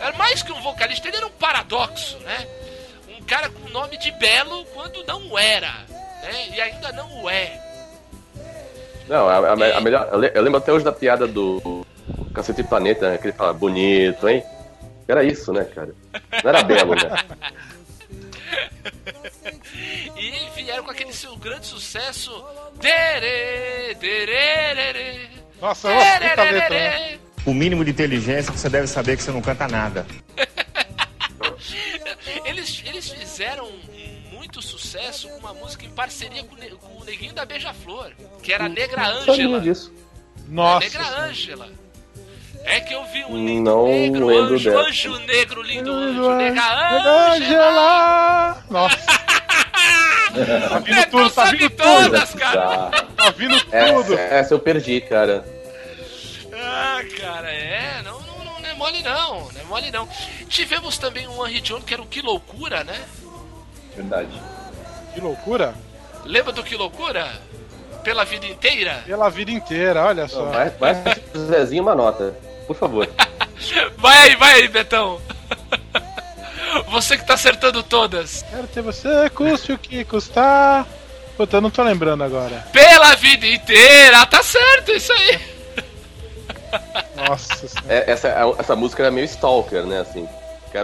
Era 0.01 0.13
mais 0.17 0.41
que 0.41 0.51
um 0.51 0.61
vocalista, 0.61 1.07
ele 1.07 1.17
era 1.17 1.27
um 1.27 1.31
paradoxo, 1.31 2.17
né? 2.19 2.47
Um 3.17 3.23
cara 3.23 3.49
com 3.49 3.69
nome 3.69 3.97
de 3.97 4.11
belo 4.13 4.65
quando 4.73 5.03
não 5.05 5.37
era, 5.37 5.71
né? 6.23 6.47
E 6.55 6.59
ainda 6.59 6.91
não 6.91 7.23
o 7.23 7.29
é. 7.29 7.61
Não, 9.07 9.27
a, 9.29 9.37
a- 9.37 9.77
a 9.77 9.81
melhor. 9.81 10.09
Eu 10.11 10.19
le- 10.19 10.31
eu 10.33 10.41
lembro 10.41 10.57
até 10.57 10.71
hoje 10.73 10.83
da 10.85 10.91
piada 10.91 11.27
do 11.27 11.85
Cacete 12.33 12.63
Planeta, 12.63 13.09
né? 13.11 13.17
Que 13.17 13.27
ele 13.27 13.33
fala, 13.37 13.53
bonito, 13.53 14.27
hein? 14.27 14.43
Era 15.07 15.23
isso, 15.23 15.53
né, 15.53 15.63
cara? 15.63 15.93
Não 16.43 16.49
era 16.49 16.63
belo, 16.63 16.93
né? 16.95 17.01
E 20.17 20.49
vieram 20.55 20.83
com 20.83 20.91
aquele 20.91 21.13
seu 21.13 21.35
grande 21.37 21.67
sucesso. 21.67 22.31
Dere, 22.81 23.93
dererere, 23.95 25.29
Nossa, 25.61 25.93
nossa, 25.93 26.19
puta 26.29 26.43
letra, 26.43 26.69
né? 26.69 27.19
O 27.45 27.53
mínimo 27.53 27.85
de 27.85 27.91
inteligência 27.91 28.51
você 28.51 28.67
deve 28.69 28.87
saber 28.87 29.15
que 29.15 29.23
você 29.23 29.31
não 29.31 29.41
canta 29.41 29.67
nada. 29.67 30.05
Eles, 32.45 32.83
eles 32.85 33.09
fizeram 33.09 33.67
sucesso 34.87 35.27
com 35.29 35.37
uma 35.39 35.53
música 35.53 35.85
em 35.85 35.89
parceria 35.89 36.43
com, 36.43 36.55
com 36.55 37.01
o 37.01 37.03
Neguinho 37.03 37.33
da 37.33 37.45
Beija-Flor, 37.45 38.11
que 38.41 38.53
era 38.53 38.65
a 38.65 38.69
Negra 38.69 39.03
Não 39.25 39.33
Ângela. 39.33 39.59
disso. 39.59 39.93
Nossa. 40.47 40.85
Negra 40.87 41.19
Ângela. 41.25 41.69
É 42.63 42.79
que 42.81 42.93
eu 42.93 43.03
vi 43.05 43.23
um 43.25 43.31
Não 43.31 43.45
lindo 43.45 43.85
negro, 43.85 44.27
lembro 44.27 44.55
anjo, 44.55 44.69
dessa. 44.71 44.87
anjo 44.89 45.19
negro, 45.19 45.61
lindo 45.61 45.91
anjo, 45.91 46.35
nega 46.35 46.61
Ângela. 46.61 47.33
Angela! 47.35 48.63
Nossa. 48.69 48.97
Tá 50.69 50.77
vindo 50.79 50.99
Então 50.99 51.09
tudo, 51.23 51.33
tá 51.33 51.45
vindo 51.45 51.69
tudo. 51.71 51.77
todas, 51.83 52.33
cara. 52.35 52.61
Tá. 52.91 53.01
Tá 53.15 53.29
vindo 53.31 53.55
Essa, 53.71 53.93
tudo. 54.03 54.13
essa 54.19 54.53
eu 54.53 54.59
perdi, 54.59 55.01
cara. 55.01 55.43
Ah, 56.53 56.99
cara, 57.19 57.49
é, 57.51 58.01
não, 58.03 58.19
não, 58.21 58.43
não, 58.45 58.59
não 58.59 58.69
é 58.69 58.73
mole 58.75 59.01
não, 59.01 59.51
não 59.51 59.61
é 59.61 59.63
mole 59.63 59.89
não. 59.89 60.07
Tivemos 60.47 60.99
também 60.99 61.27
um 61.27 61.47
Henry 61.47 61.61
John 61.61 61.81
que 61.81 61.91
era 61.93 62.03
o 62.03 62.05
Que 62.05 62.21
Loucura, 62.21 62.83
né? 62.83 63.03
Verdade. 63.95 64.29
Que 65.17 65.21
loucura. 65.21 65.73
Lembra 66.25 66.53
do 66.53 66.63
Que 66.63 66.75
Loucura? 66.75 67.27
Pela 68.03 68.23
vida 68.23 68.45
inteira? 68.45 69.01
Pela 69.03 69.29
vida 69.31 69.49
inteira, 69.49 70.05
olha 70.05 70.27
só. 70.27 70.45
Vai, 70.45 70.69
vai 70.69 70.93
Zezinho 71.35 71.81
uma 71.81 71.95
nota, 71.95 72.35
por 72.67 72.75
favor. 72.75 73.09
Vai 73.97 74.17
aí, 74.29 74.35
vai 74.35 74.53
aí, 74.53 74.67
Betão. 74.67 75.19
Você 76.89 77.17
que 77.17 77.25
tá 77.25 77.33
acertando 77.33 77.81
todas. 77.81 78.43
Quero 78.43 78.67
ter 78.67 78.83
você, 78.83 79.29
custe 79.31 79.71
o 79.71 79.79
que 79.79 80.05
custar. 80.05 80.85
Puta, 81.35 81.57
eu 81.57 81.61
não 81.61 81.71
tô 81.71 81.81
lembrando 81.81 82.23
agora. 82.23 82.67
Pela 82.71 83.15
vida 83.15 83.47
inteira, 83.47 84.23
tá 84.27 84.43
certo, 84.43 84.91
isso 84.91 85.11
aí. 85.11 85.41
Nossa 87.15 87.67
senhora. 87.67 87.87
É, 87.91 88.11
essa, 88.11 88.27
essa 88.59 88.75
música 88.75 89.01
era 89.01 89.11
meio 89.11 89.25
stalker, 89.25 89.83
né? 89.83 90.01
Assim. 90.01 90.29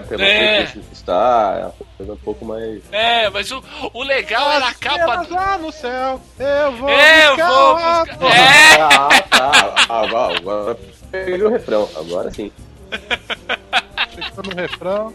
Quero 0.01 0.07
ter 0.07 0.21
É. 0.21 0.65
que 0.65 0.79
está. 0.91 1.53
É 1.57 1.63
uma 1.65 1.73
coisa 1.97 2.13
um 2.13 2.17
pouco 2.17 2.45
mais. 2.45 2.81
É, 2.91 3.29
mas 3.29 3.51
o, 3.51 3.63
o 3.93 4.03
legal 4.03 4.51
era 4.51 4.67
a 4.69 4.73
capa 4.73 5.27
lá 5.29 5.57
no 5.57 5.71
céu, 5.71 6.19
eu 6.39 6.71
vou 6.73 6.89
Eu 6.89 7.35
buscar 7.35 7.47
vou 7.47 7.75
buscar. 7.75 8.35
É! 8.35 8.81
Ah, 8.81 9.21
tá. 9.29 9.75
Agora, 9.89 10.37
agora 10.37 10.79
peguei 11.11 11.41
o 11.43 11.49
refrão. 11.49 11.87
Agora 11.95 12.31
sim. 12.31 12.51
Chegou 14.09 14.43
no 14.43 14.55
refrão. 14.61 15.13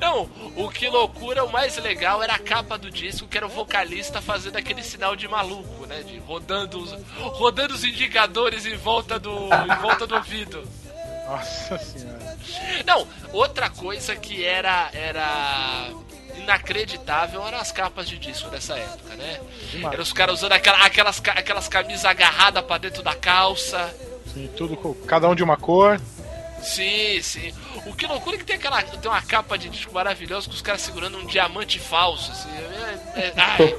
Não, 0.00 0.28
o 0.56 0.68
que 0.68 0.88
loucura, 0.88 1.44
o 1.44 1.52
mais 1.52 1.76
legal 1.78 2.22
era 2.22 2.34
a 2.34 2.38
capa 2.38 2.78
do 2.78 2.90
disco, 2.90 3.26
que 3.26 3.36
era 3.36 3.46
o 3.46 3.50
vocalista 3.50 4.20
fazendo 4.20 4.56
aquele 4.56 4.82
sinal 4.82 5.16
de 5.16 5.26
maluco, 5.28 5.86
né? 5.86 6.02
De 6.02 6.18
rodando 6.18 6.78
os, 6.78 6.94
rodando 7.18 7.74
os 7.74 7.84
indicadores 7.84 8.64
em 8.66 8.76
volta 8.76 9.18
do, 9.18 9.30
em 9.46 9.80
volta 9.80 10.06
do 10.06 10.14
ouvido. 10.14 10.62
Nossa 11.30 11.78
senhora. 11.78 12.36
Não, 12.84 13.06
outra 13.32 13.70
coisa 13.70 14.16
que 14.16 14.44
era 14.44 14.90
era 14.92 15.88
inacreditável 16.36 17.46
eram 17.46 17.58
as 17.58 17.70
capas 17.70 18.08
de 18.08 18.18
disco 18.18 18.48
dessa 18.50 18.76
época, 18.76 19.14
né? 19.14 19.40
Eram 19.92 20.02
os 20.02 20.12
caras 20.12 20.38
usando 20.38 20.52
aquela, 20.52 20.84
aquelas, 20.84 21.22
aquelas 21.28 21.68
camisas 21.68 22.04
agarradas 22.04 22.64
pra 22.64 22.78
dentro 22.78 23.02
da 23.02 23.14
calça. 23.14 23.94
Sim, 24.32 24.50
tudo 24.56 24.76
com 24.76 24.92
cada 24.94 25.28
um 25.28 25.34
de 25.34 25.42
uma 25.42 25.56
cor. 25.56 26.00
Sim, 26.62 27.20
sim. 27.22 27.54
O 27.86 27.94
que 27.94 28.06
loucura 28.06 28.36
é 28.36 28.38
que 28.38 28.44
tem 28.44 28.56
aquela. 28.56 28.82
Tem 28.82 29.10
uma 29.10 29.22
capa 29.22 29.56
de 29.56 29.68
disco 29.68 29.94
maravilhosa 29.94 30.48
com 30.48 30.54
os 30.54 30.60
caras 30.60 30.80
segurando 30.82 31.16
um 31.16 31.26
diamante 31.26 31.78
falso, 31.78 32.30
assim. 32.32 32.50
É, 33.14 33.20
é- 33.20 33.32
ai. 33.38 33.76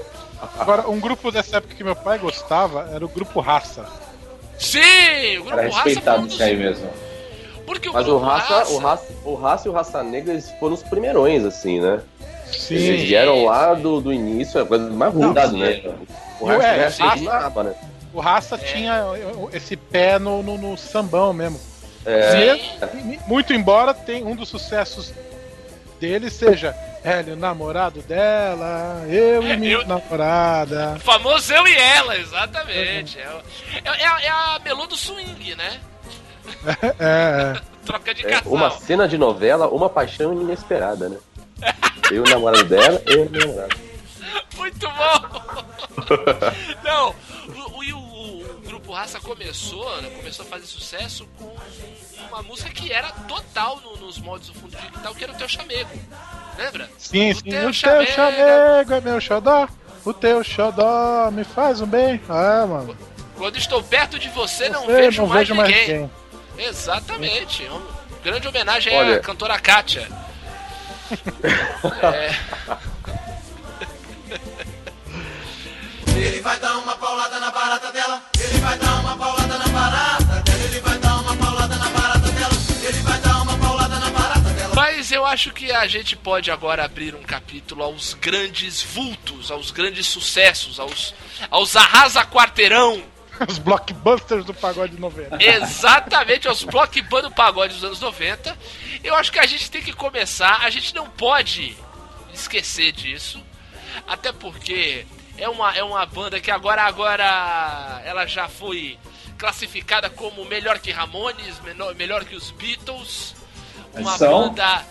Agora, 0.57 0.89
um 0.89 0.99
grupo 0.99 1.31
dessa 1.31 1.57
época 1.57 1.75
que 1.75 1.83
meu 1.83 1.95
pai 1.95 2.17
gostava 2.17 2.89
era 2.93 3.05
o 3.05 3.09
grupo 3.09 3.39
Raça. 3.39 3.85
Sim! 4.57 5.37
O 5.39 5.43
grupo 5.43 5.59
Era 5.59 5.69
Raça 5.69 5.83
respeitado 5.83 6.27
isso 6.27 6.41
aí 6.41 6.55
mesmo. 6.55 6.91
Porque 7.71 7.87
o 7.87 7.93
Mas 7.93 8.05
grupo 8.05 8.19
o 8.19 8.27
raça, 8.27 8.73
o 8.73 8.77
raça, 8.79 9.07
o 9.23 9.35
raça 9.35 9.67
e 9.67 9.71
o 9.71 9.73
raça 9.73 10.03
negra 10.03 10.33
eles 10.33 10.51
foram 10.59 10.73
os 10.73 10.83
primeirões, 10.83 11.45
assim, 11.45 11.79
né? 11.79 12.01
Sim. 12.51 12.75
Eles 12.75 13.07
vieram 13.07 13.45
lá 13.45 13.73
do, 13.73 14.01
do 14.01 14.11
início, 14.11 14.59
é 14.59 14.65
coisa 14.65 14.89
mais 14.89 15.13
roots, 15.13 15.51
né? 15.53 15.81
O 16.41 16.51
É, 16.51 16.57
o 16.57 16.59
resto 16.59 17.01
raça- 17.03 17.21
é 17.21 17.23
na 17.23 17.45
aba, 17.47 17.63
né? 17.63 17.75
O 18.13 18.19
Raça 18.19 18.57
tinha 18.57 19.03
esse 19.53 19.77
pé 19.77 20.19
no, 20.19 20.43
no, 20.43 20.57
no 20.57 20.75
sambão 20.77 21.31
mesmo. 21.31 21.57
É, 22.05 22.57
Sim. 22.57 23.17
Muito 23.25 23.53
embora 23.53 23.93
tem 23.93 24.25
um 24.25 24.35
dos 24.35 24.49
sucessos 24.49 25.13
dele 25.97 26.29
seja 26.29 26.75
Hélio, 27.05 27.35
namorado 27.37 28.01
dela, 28.01 29.03
eu 29.07 29.41
e 29.47 29.55
minha 29.57 29.71
Eu- 29.75 29.87
namorada. 29.87 30.95
O 30.97 30.99
famoso 30.99 31.53
eu 31.53 31.65
e 31.67 31.73
ela, 31.75 32.17
exatamente. 32.17 33.17
É, 33.17 33.29
o- 33.29 33.89
é, 33.89 34.03
é 34.03 34.07
a, 34.07 34.21
é 34.23 34.29
a 34.29 34.59
melô 34.63 34.85
do 34.87 34.97
swing, 34.97 35.55
né? 35.55 35.79
É, 36.99 37.53
é. 37.57 37.61
Troca 37.85 38.13
de 38.13 38.25
é 38.25 38.29
casal. 38.29 38.53
uma 38.53 38.69
cena 38.71 39.07
de 39.07 39.17
novela, 39.17 39.67
uma 39.67 39.89
paixão 39.89 40.33
inesperada, 40.33 41.09
né? 41.09 41.17
Eu, 42.11 42.23
o 42.23 42.29
namorado 42.29 42.63
dela, 42.65 43.01
eu, 43.05 43.23
o 43.25 43.29
namorado. 43.29 43.75
Muito 44.57 44.87
bom! 44.87 45.41
Não, 46.83 47.15
o, 47.55 47.77
o, 47.79 47.83
e 47.83 47.93
o- 47.93 47.97
o 47.97 48.61
grupo 48.65 48.91
Raça 48.93 49.19
começou, 49.19 50.01
né, 50.01 50.09
começou 50.17 50.45
a 50.45 50.49
fazer 50.49 50.65
sucesso 50.65 51.27
com 51.37 51.55
uma 52.29 52.41
música 52.43 52.69
que 52.69 52.91
era 52.91 53.09
total 53.27 53.79
no- 53.83 53.97
nos 53.97 54.17
modos 54.19 54.47
do 54.47 54.53
fundo 54.53 54.75
digital, 54.75 55.13
que 55.15 55.23
era 55.23 55.33
o 55.33 55.35
Teu 55.35 55.47
Chamego. 55.49 55.89
Lembra? 56.57 56.89
Sim, 56.97 57.31
O 57.31 57.35
sim. 57.35 57.41
teu 57.43 57.69
o 57.69 57.73
chamego. 57.73 58.05
teu 58.05 58.13
chamego 58.15 58.93
é 58.93 59.01
meu 59.01 59.19
xodó. 59.21 59.67
O 60.05 60.13
teu 60.13 60.43
xodó 60.43 61.29
me 61.31 61.43
faz 61.43 61.81
um 61.81 61.85
bem. 61.87 62.19
Ah, 62.29 62.65
mano. 62.67 62.97
Quando 63.37 63.57
estou 63.57 63.81
perto 63.83 64.19
de 64.19 64.29
você, 64.29 64.69
não 64.69 64.85
vejo, 64.85 65.21
não 65.21 65.27
mais, 65.29 65.39
vejo 65.47 65.55
mais 65.55 65.69
ninguém. 65.69 66.11
Exatamente. 66.61 67.63
Uma 67.63 67.81
grande 68.23 68.47
homenagem 68.47 68.95
Olha- 68.95 69.17
à 69.17 69.19
cantora 69.19 69.59
Kátia. 69.59 70.07
É, 72.03 72.33
Ele 76.15 76.39
vai 76.41 76.59
dar 76.59 76.77
uma 76.77 76.95
paulada 76.97 77.39
na 77.39 77.51
barata 77.51 77.91
dela. 77.91 78.21
Ele 78.39 78.59
vai 78.59 78.77
dar 78.77 78.99
uma 79.01 79.17
paulada 79.17 79.57
na 79.57 79.67
barata 79.67 80.23
dela. 80.41 80.63
Ele 80.65 80.79
vai 80.79 80.97
dar 80.99 81.15
uma 81.19 81.35
paulada 81.35 81.75
na 81.75 81.89
barata 81.89 82.31
dela. 82.31 82.53
Ele 82.83 82.99
vai 82.99 83.19
dar 83.19 83.41
uma 83.41 83.57
paulada 83.57 83.99
na 83.99 84.09
barata 84.09 84.49
dela. 84.51 84.75
Mas 84.75 85.11
eu 85.11 85.25
acho 85.25 85.51
que 85.51 85.71
a 85.71 85.87
gente 85.87 86.15
pode 86.15 86.51
agora 86.51 86.85
abrir 86.85 87.15
um 87.15 87.23
capítulo 87.23 87.83
aos 87.83 88.13
grandes 88.13 88.81
vultos, 88.83 89.49
aos 89.51 89.71
grandes 89.71 90.07
sucessos, 90.07 90.79
aos, 90.79 91.13
aos 91.49 91.75
arrasa 91.75 92.23
quarteirão. 92.25 93.03
Os 93.47 93.57
blockbusters 93.57 94.45
do 94.45 94.53
pagode 94.53 94.99
90. 94.99 95.43
Exatamente, 95.43 96.47
aos 96.47 96.63
blockbuster 96.63 97.29
do 97.29 97.31
pagode 97.31 97.73
dos 97.73 97.83
anos 97.83 97.99
90. 97.99 98.57
Eu 99.03 99.15
acho 99.15 99.31
que 99.31 99.39
a 99.39 99.45
gente 99.45 99.69
tem 99.69 99.81
que 99.81 99.93
começar, 99.93 100.61
a 100.61 100.69
gente 100.69 100.93
não 100.93 101.09
pode 101.09 101.77
esquecer 102.33 102.91
disso, 102.91 103.43
até 104.07 104.31
porque 104.31 105.05
é 105.37 105.49
uma, 105.49 105.75
é 105.75 105.83
uma 105.83 106.05
banda 106.05 106.39
que 106.39 106.51
agora, 106.51 106.83
agora 106.83 108.01
ela 108.05 108.25
já 108.25 108.47
foi 108.47 108.97
classificada 109.37 110.09
como 110.09 110.45
melhor 110.45 110.79
que 110.79 110.91
Ramones, 110.91 111.59
menor, 111.61 111.95
melhor 111.95 112.23
que 112.25 112.35
os 112.35 112.51
Beatles. 112.51 113.35
Uma 113.93 114.17
São? 114.17 114.49
banda 114.49 114.85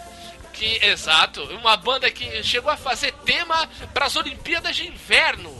que, 0.52 0.84
exato, 0.84 1.42
uma 1.54 1.76
banda 1.76 2.10
que 2.10 2.42
chegou 2.42 2.70
a 2.70 2.76
fazer 2.76 3.12
tema 3.24 3.68
para 3.94 4.06
as 4.06 4.16
Olimpíadas 4.16 4.76
de 4.76 4.88
Inverno. 4.88 5.59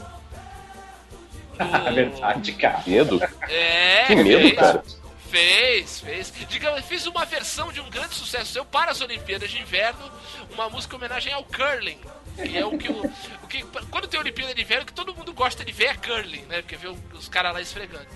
É 1.87 1.91
verdade, 1.93 2.53
cara. 2.55 2.83
Medo? 2.87 3.21
É, 3.49 4.07
Que 4.07 4.15
medo, 4.17 4.41
fez, 4.41 4.55
cara. 4.59 4.83
Fez, 5.31 6.01
fez. 6.01 6.33
Digamos, 6.49 6.85
fiz 6.87 7.07
uma 7.07 7.25
versão 7.25 7.71
de 7.73 7.81
um 7.81 7.89
grande 7.91 8.15
sucesso 8.15 8.53
seu 8.53 8.65
para 8.65 8.91
as 8.91 9.01
Olimpíadas 9.01 9.51
de 9.51 9.61
Inverno, 9.61 10.11
uma 10.53 10.69
música 10.71 10.95
em 10.95 10.99
homenagem 10.99 11.33
ao 11.33 11.45
curling. 11.45 12.01
Que 12.37 12.57
é 12.59 12.65
o 12.65 12.79
que 12.79 12.91
o, 12.91 13.05
o 13.43 13.47
que 13.47 13.63
quando 13.91 14.09
tem 14.09 14.19
Olimpíada 14.19 14.55
de 14.55 14.63
Inverno, 14.63 14.85
o 14.85 14.87
que 14.87 14.93
todo 14.93 15.15
mundo 15.15 15.33
gosta 15.33 15.65
de 15.65 15.73
ver 15.73 15.87
é 15.87 15.95
curling, 15.95 16.43
né? 16.49 16.63
Porque 16.63 16.77
vê 16.77 16.89
os 17.13 17.29
caras 17.29 17.53
lá 17.53 17.61
esfregando. 17.61 18.07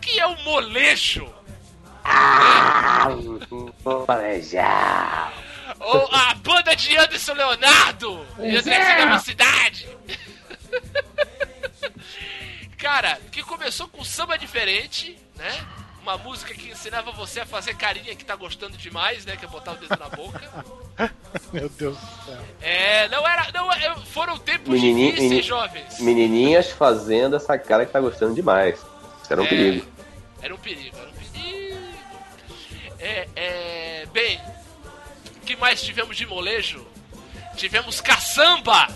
Que 0.00 0.18
é 0.20 0.26
o 0.26 0.36
molejo. 0.44 1.24
né? 2.04 3.72
Marejão. 4.06 5.32
Ou 5.80 6.08
a 6.12 6.34
banda 6.34 6.74
de 6.76 6.96
Anderson 6.96 7.32
Leonardo 7.34 8.26
e 8.38 8.56
André 8.56 8.96
da 8.96 9.06
Mocidade. 9.06 9.88
Cara, 12.82 13.16
que 13.30 13.42
começou 13.44 13.86
com 13.86 14.02
samba 14.02 14.36
diferente, 14.36 15.16
né? 15.36 15.64
Uma 16.02 16.18
música 16.18 16.52
que 16.52 16.68
ensinava 16.70 17.12
você 17.12 17.38
a 17.38 17.46
fazer 17.46 17.76
carinha 17.76 18.12
que 18.16 18.24
tá 18.24 18.34
gostando 18.34 18.76
demais, 18.76 19.24
né? 19.24 19.36
Que 19.36 19.44
é 19.44 19.48
botar 19.48 19.70
o 19.72 19.76
dedo 19.76 19.96
na 19.96 20.08
boca. 20.08 20.40
Meu 21.52 21.68
Deus 21.68 21.96
do 21.96 22.24
céu. 22.26 22.38
É, 22.60 23.08
não 23.08 23.24
era. 23.26 23.52
Não, 23.52 23.72
é, 23.72 23.94
foram 24.06 24.36
tempos 24.36 24.68
Menininho- 24.68 25.10
difíceis, 25.12 25.30
meni- 25.30 25.42
jovens. 25.42 26.00
Menininhas 26.00 26.70
fazendo 26.72 27.36
essa 27.36 27.56
cara 27.56 27.86
que 27.86 27.92
tá 27.92 28.00
gostando 28.00 28.34
demais. 28.34 28.80
Isso 29.22 29.32
era 29.32 29.40
um 29.42 29.44
É, 29.44 29.48
perigo. 29.48 29.86
Era 30.42 30.54
um 30.54 30.58
perigo, 30.58 30.96
era 30.98 31.08
um 31.08 31.12
perigo. 31.12 31.78
É, 32.98 33.28
é. 33.36 34.06
Bem, 34.12 34.40
o 35.36 35.40
que 35.46 35.54
mais 35.54 35.80
tivemos 35.80 36.16
de 36.16 36.26
molejo? 36.26 36.84
Tivemos 37.56 38.00
caçamba! 38.00 38.88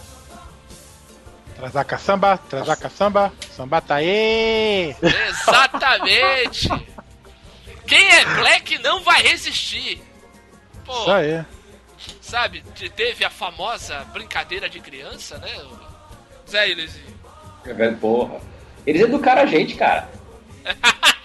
Trazar 1.57 1.85
caçamba, 1.85 2.39
trazar 2.51 2.77
caçamba, 2.77 3.33
samba 3.51 3.81
tá 3.81 3.95
aí. 3.97 4.95
Exatamente! 5.29 6.69
Quem 7.87 8.09
é 8.13 8.25
black 8.37 8.79
não 8.79 9.03
vai 9.03 9.23
resistir! 9.23 10.03
Pô, 10.85 10.93
Isso 11.01 11.11
aí. 11.13 11.45
sabe, 12.21 12.63
te- 12.75 12.91
teve 12.91 13.25
a 13.25 13.31
famosa 13.31 14.05
brincadeira 14.13 14.69
de 14.69 14.81
criança, 14.81 15.39
né? 15.39 15.51
Zé 16.49 16.69
Ilezinho. 16.69 17.17
É 17.65 17.73
velho, 17.73 17.97
porra. 17.97 18.41
Eles 18.87 19.03
educaram 19.03 19.43
a 19.43 19.47
gente, 19.47 19.75
cara. 19.75 20.09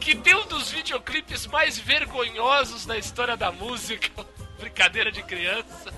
Que 0.00 0.14
tem 0.14 0.34
um 0.34 0.46
dos 0.46 0.70
videoclipes 0.70 1.46
mais 1.46 1.78
vergonhosos 1.78 2.84
da 2.84 2.96
história 2.98 3.36
da 3.36 3.50
música. 3.50 4.08
Brincadeira 4.58 5.10
de 5.10 5.22
criança. 5.22 5.92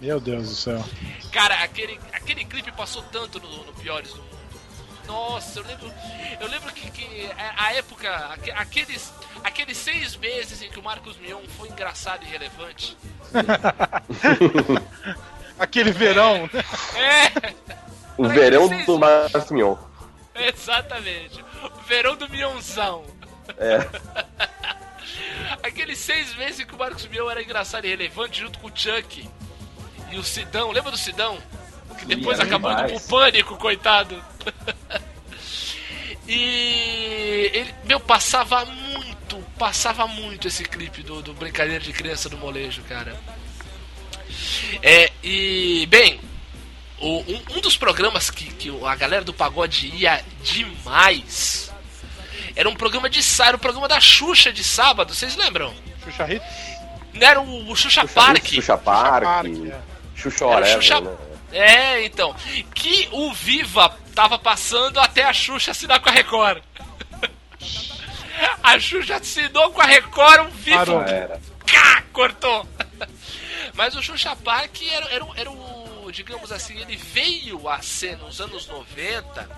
Meu 0.00 0.20
Deus 0.20 0.48
do 0.48 0.54
céu. 0.54 0.84
Cara, 1.32 1.54
aquele, 1.64 1.98
aquele 2.12 2.44
clipe 2.44 2.70
passou 2.72 3.02
tanto 3.04 3.40
no, 3.40 3.64
no 3.64 3.72
Piores 3.72 4.12
do 4.12 4.22
Mundo. 4.22 4.32
Nossa, 5.06 5.58
eu 5.58 5.64
lembro. 5.66 5.92
Eu 6.40 6.48
lembro 6.48 6.72
que, 6.72 6.88
que 6.90 7.28
a 7.36 7.64
a 7.66 7.72
época, 7.74 8.14
aque- 8.32 8.50
aqueles, 8.52 9.12
aqueles 9.42 9.76
seis 9.76 10.14
meses 10.16 10.62
em 10.62 10.70
que 10.70 10.78
o 10.78 10.82
Marcos 10.82 11.16
Mion 11.16 11.40
foi 11.56 11.68
engraçado 11.70 12.22
e 12.24 12.28
relevante. 12.28 12.96
Aquele 15.58 15.92
verão, 15.92 16.48
né? 16.52 16.64
É, 16.96 17.54
O 18.16 18.28
verão 18.28 18.68
vocês- 18.68 18.86
do 18.86 18.98
Marcos 18.98 19.50
Mion. 19.50 19.76
exatamente. 20.34 21.44
O 21.64 21.80
verão 21.82 22.16
do 22.16 22.28
Mionzão. 22.28 23.04
É. 23.58 23.78
Aqueles 25.62 25.98
seis 25.98 26.34
meses 26.36 26.60
em 26.60 26.66
que 26.66 26.74
o 26.74 26.78
Marcos 26.78 27.06
Mion 27.06 27.30
era 27.30 27.42
engraçado 27.42 27.84
e 27.84 27.88
relevante 27.90 28.40
junto 28.40 28.58
com 28.58 28.68
o 28.68 28.72
Chuck 28.74 29.28
e 30.12 30.18
o 30.18 30.24
Sidão. 30.24 30.70
Lembra 30.70 30.90
do 30.90 30.96
Sidão? 30.98 31.38
Que 31.98 32.06
depois 32.06 32.38
era 32.38 32.46
acabou 32.48 32.70
indo 32.72 32.84
pro 32.84 33.00
pânico, 33.00 33.56
coitado. 33.56 34.22
e 36.26 37.50
ele, 37.52 37.74
meu, 37.84 38.00
passava 38.00 38.64
muito, 38.64 39.36
passava 39.58 40.06
muito 40.06 40.48
esse 40.48 40.64
clipe 40.64 41.02
do, 41.02 41.22
do 41.22 41.34
Brincadeira 41.34 41.82
de 41.82 41.92
Criança 41.92 42.28
do 42.28 42.36
Molejo, 42.38 42.82
cara. 42.84 43.16
É, 44.82 45.12
e, 45.22 45.86
bem, 45.90 46.20
o- 46.98 47.20
um, 47.20 47.42
um 47.56 47.60
dos 47.60 47.76
programas 47.76 48.30
que, 48.30 48.46
que 48.52 48.72
a 48.86 48.94
galera 48.94 49.24
do 49.24 49.32
pagode 49.34 49.88
ia 49.94 50.24
demais 50.42 51.70
era 52.56 52.68
um 52.68 52.74
programa 52.74 53.08
de 53.08 53.22
sábado, 53.22 53.48
era 53.50 53.56
um 53.56 53.60
programa 53.60 53.88
da 53.88 54.00
Xuxa 54.00 54.52
de 54.52 54.64
sábado, 54.64 55.14
vocês 55.14 55.36
lembram? 55.36 55.74
Xuxa 56.04 56.24
Hit? 56.24 56.42
Não 57.14 57.26
era 57.26 57.40
o, 57.40 57.70
o 57.70 57.76
Xuxa, 57.76 58.06
Park? 58.06 58.46
Xuxa 58.46 58.76
Park. 58.78 59.24
Park, 59.24 59.46
é. 59.66 59.91
Xuxa 60.22 60.44
Era 60.44 60.54
Whatever, 60.54 60.82
Xuxa- 60.82 61.00
né? 61.00 61.16
É, 61.52 62.04
então. 62.04 62.34
Que 62.74 63.08
o 63.12 63.32
Viva 63.32 63.94
tava 64.14 64.38
passando 64.38 64.98
até 65.00 65.22
a 65.24 65.32
Xuxa 65.32 65.70
assinar 65.72 66.00
com 66.00 66.08
a 66.08 66.12
Record. 66.12 66.62
A 68.62 68.78
Xuxa 68.78 69.16
assinou 69.16 69.70
com 69.72 69.80
a 69.80 69.84
Record, 69.84 70.48
o 70.48 70.50
Viva 70.50 70.78
Parou. 70.78 71.02
Era. 71.02 71.40
cá, 71.66 72.02
cortou. 72.12 72.66
Mas 73.74 73.94
o 73.96 74.02
Xuxa 74.02 74.34
Park 74.36 74.82
era, 74.90 75.06
era, 75.12 75.24
um- 75.24 75.34
era 75.36 75.50
o, 75.50 75.54
digamos 76.12 76.52
assim, 76.52 76.78
ele 76.78 76.96
veio 76.96 77.68
a 77.68 77.80
ser 77.82 78.16
nos 78.18 78.40
anos 78.40 78.66
90 78.68 79.48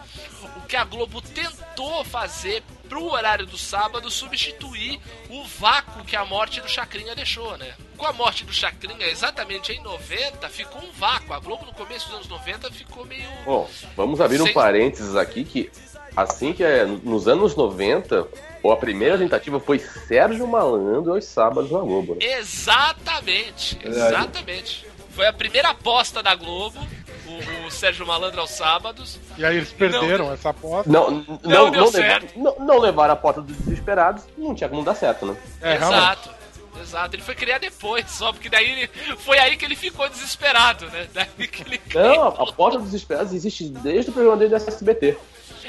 o 0.57 0.61
que 0.67 0.77
a 0.77 0.85
Globo 0.85 1.21
tentou 1.21 2.05
fazer 2.05 2.63
pro 2.89 3.05
horário 3.11 3.45
do 3.47 3.59
sábado 3.59 4.11
substituir 4.11 5.01
o 5.29 5.45
vácuo 5.45 6.05
que 6.05 6.15
a 6.17 6.25
morte 6.25 6.61
do 6.61 6.69
Chacrinha 6.69 7.15
deixou, 7.15 7.57
né? 7.59 7.75
Com 7.97 8.07
a 8.07 8.13
morte 8.13 8.45
do 8.45 8.53
Chacrinha, 8.53 9.07
exatamente 9.07 9.73
em 9.73 9.83
90, 9.83 10.49
ficou 10.49 10.81
um 10.83 10.93
vácuo. 10.93 11.33
A 11.35 11.41
Globo 11.41 11.65
no 11.67 11.73
começo 11.75 12.07
dos 12.07 12.17
anos 12.17 12.29
90 12.29 12.71
ficou 12.71 13.05
meio. 13.05 13.29
Bom, 13.45 13.69
vamos 13.97 14.21
abrir 14.21 14.41
um 14.41 14.45
Sem- 14.47 14.55
parênteses 14.55 15.17
aqui 15.17 15.45
que 15.45 15.71
assim 16.17 16.53
que 16.53 16.63
é 16.63 16.85
nos 16.85 17.27
anos 17.27 17.57
90, 17.57 18.29
pô, 18.63 18.71
a 18.71 18.77
primeira 18.77 19.19
tentativa 19.19 19.59
foi 19.59 19.79
Sérgio 19.79 20.47
Malandro 20.47 21.15
aos 21.15 21.25
sábados 21.25 21.71
na 21.71 21.81
Globo. 21.81 22.15
Né? 22.15 22.25
Exatamente, 22.39 23.79
exatamente. 23.83 24.87
Foi 25.15 25.27
a 25.27 25.33
primeira 25.33 25.71
aposta 25.71 26.23
da 26.23 26.35
Globo, 26.35 26.79
o, 27.27 27.67
o 27.67 27.71
Sérgio 27.71 28.07
Malandro 28.07 28.41
aos 28.41 28.51
sábados. 28.51 29.19
E 29.39 29.45
aí 29.45 29.57
eles 29.57 29.71
perderam 29.73 30.33
essa 30.33 30.51
aposta. 30.51 30.91
Não, 30.91 31.11
não, 31.11 31.41
não, 31.43 31.71
deu 31.71 31.83
não, 31.83 31.87
certo. 31.91 32.37
levar- 32.37 32.57
não, 32.59 32.67
não 32.67 32.79
levaram 32.81 33.15
a 33.15 33.17
porta 33.17 33.41
dos 33.41 33.57
desesperados, 33.57 34.25
não 34.37 34.55
tinha 34.55 34.69
como 34.69 34.85
dar 34.85 34.95
certo, 34.95 35.27
né? 35.27 35.37
É, 35.61 35.77
realmente. 35.77 36.03
Exato. 36.03 36.45
Exato, 36.83 37.15
ele 37.15 37.23
foi 37.23 37.37
criar 37.37 37.59
depois, 37.59 38.11
só 38.11 38.33
porque 38.33 38.49
daí 38.49 38.69
ele, 38.69 38.91
foi 39.19 39.39
aí 39.39 39.57
que 39.57 39.65
ele 39.65 39.77
ficou 39.77 40.09
desesperado, 40.09 40.87
né? 40.91 41.07
Daí 41.15 41.47
que 41.47 41.63
ele 41.63 41.81
Não, 41.95 42.27
a, 42.27 42.53
porta 42.53 42.79
dos 42.79 42.87
desesperados 42.91 43.33
existe 43.33 43.69
desde 43.69 44.11
o 44.11 44.13
programa 44.13 44.37
dele 44.37 44.51
do 44.51 44.57
SBT. 44.57 45.17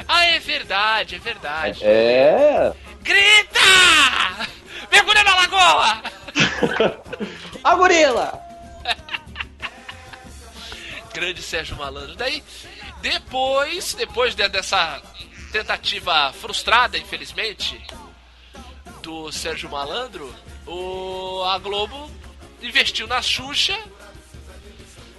Ah, 0.07 0.25
é 0.25 0.39
verdade, 0.39 1.15
é 1.15 1.19
verdade. 1.19 1.79
É. 1.83 2.73
Grita! 3.01 3.59
Mergulha 4.91 5.23
na 5.23 5.35
lagoa! 5.35 6.01
A 7.63 7.75
gorila! 7.75 8.44
Grande 11.15 11.41
Sérgio 11.41 11.77
Malandro. 11.77 12.13
Daí, 12.15 12.43
depois, 13.01 13.93
depois 13.93 14.35
de- 14.35 14.49
dessa 14.49 15.01
tentativa 15.49 16.33
frustrada, 16.33 16.97
infelizmente, 16.97 17.81
do 19.01 19.31
Sérgio 19.31 19.69
Malandro, 19.69 20.35
o, 20.67 21.41
a 21.45 21.57
Globo 21.57 22.11
investiu 22.61 23.07
na 23.07 23.21
Xuxa. 23.21 23.79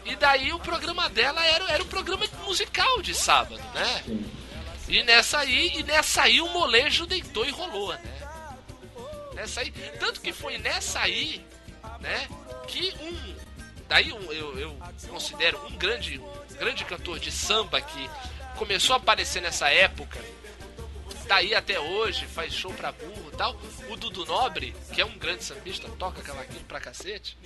E 0.04 0.14
daí 0.16 0.52
o 0.52 0.58
programa 0.58 1.08
dela 1.08 1.44
era, 1.46 1.64
era 1.72 1.82
um 1.82 1.86
programa 1.88 2.26
musical 2.44 3.00
de 3.00 3.14
sábado, 3.14 3.60
né? 3.74 4.04
E 4.88 5.02
nessa 5.02 5.38
aí, 5.38 5.78
e 5.78 5.82
nessa 5.82 6.22
aí 6.24 6.42
o 6.42 6.48
molejo 6.50 7.06
deitou 7.06 7.44
e 7.46 7.50
rolou, 7.50 7.88
né? 7.94 8.00
Nessa 9.34 9.62
aí, 9.62 9.70
tanto 9.98 10.20
que 10.20 10.32
foi 10.32 10.58
nessa 10.58 11.00
aí, 11.00 11.44
né, 12.00 12.28
que 12.68 12.94
um 13.00 13.35
daí 13.88 14.12
um, 14.12 14.32
eu, 14.32 14.58
eu 14.58 14.76
considero 15.08 15.60
um 15.66 15.76
grande, 15.76 16.18
um 16.18 16.54
grande 16.58 16.84
cantor 16.84 17.18
de 17.18 17.30
samba 17.30 17.80
que 17.80 18.10
começou 18.56 18.94
a 18.94 18.96
aparecer 18.96 19.40
nessa 19.42 19.68
época, 19.68 20.18
daí 21.26 21.54
até 21.54 21.78
hoje, 21.78 22.26
faz 22.26 22.52
show 22.52 22.72
pra 22.72 22.92
burro 22.92 23.30
e 23.32 23.36
tal, 23.36 23.56
o 23.88 23.96
Dudu 23.96 24.24
Nobre, 24.24 24.74
que 24.92 25.00
é 25.00 25.04
um 25.04 25.18
grande 25.18 25.44
sambista, 25.44 25.88
toca 25.98 26.22
cavaquinho 26.22 26.64
pra 26.64 26.80
cacete, 26.80 27.36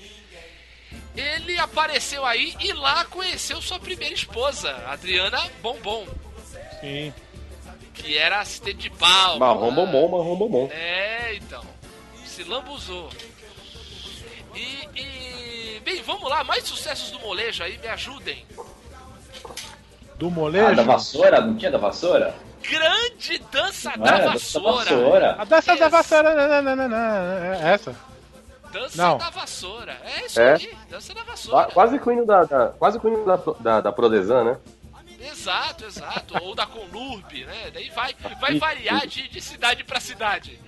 ele 1.17 1.59
apareceu 1.59 2.25
aí 2.25 2.55
e 2.61 2.73
lá 2.73 3.05
conheceu 3.05 3.61
sua 3.61 3.79
primeira 3.79 4.15
esposa, 4.15 4.71
Adriana 4.89 5.41
Bombom, 5.63 6.07
Sim. 6.81 7.13
que 7.95 8.17
era 8.17 8.41
assistente 8.41 8.79
de 8.79 8.91
palco. 8.91 9.39
Marrom 9.39 9.75
bombom, 9.75 10.09
marrom 10.09 10.37
bombom. 10.37 10.69
É, 10.73 11.35
então. 11.35 11.65
Se 12.25 12.43
lambuzou. 12.45 13.11
E, 14.55 14.89
e. 14.97 15.50
Bem, 15.91 16.03
vamos 16.05 16.31
lá, 16.31 16.45
mais 16.45 16.63
sucessos 16.63 17.11
do 17.11 17.19
molejo 17.19 17.65
aí, 17.65 17.77
me 17.79 17.89
ajudem. 17.89 18.47
Do 20.15 20.29
Ah, 20.29 20.31
molejo. 20.31 20.77
da 20.77 20.83
vassoura? 20.85 21.41
Não 21.41 21.57
tinha 21.57 21.69
da 21.73 21.79
vassoura? 21.79 22.33
Grande 22.63 23.39
dança 23.51 23.91
Não 23.97 24.05
da 24.05 24.15
era? 24.17 24.31
vassoura. 24.31 24.85
Da 24.85 24.95
vassoura. 24.97 25.37
A 25.37 25.45
dança 25.45 25.77
da 25.77 25.89
vassoura. 25.89 26.35
não, 26.49 26.63
não, 26.63 26.77
não, 26.77 26.89
não, 26.89 26.97
É 26.97 27.73
essa. 27.75 27.93
Dança 28.73 29.03
Não. 29.03 29.19
da 29.19 29.31
vassoura. 29.31 30.01
É 30.05 30.27
isso 30.27 30.41
É. 30.41 30.53
aí, 30.55 30.79
dança 30.89 31.13
da 31.13 31.25
vassoura. 31.25 31.65
Qua- 31.65 31.73
Quase 31.75 31.99
que 31.99 32.09
o 32.09 32.13
hino 32.13 32.25
da, 32.25 32.45
da- 32.45 32.69
quase 32.69 33.01
que 33.01 33.07
o 33.09 33.25
da, 33.25 33.37
da, 33.59 33.81
da 33.81 33.91
Prodesan, 33.93 34.45
né? 34.45 34.59
Exato, 35.21 35.85
exato. 35.87 36.35
Ou 36.45 36.55
da 36.55 36.67
Conlurb, 36.67 37.45
né? 37.45 37.71
Daí 37.75 37.91
vai, 37.91 38.15
vai 38.41 38.59
variar 38.59 39.07
de, 39.09 39.27
de 39.29 39.41
cidade 39.41 39.83
pra 39.83 39.99
cidade. 39.99 40.59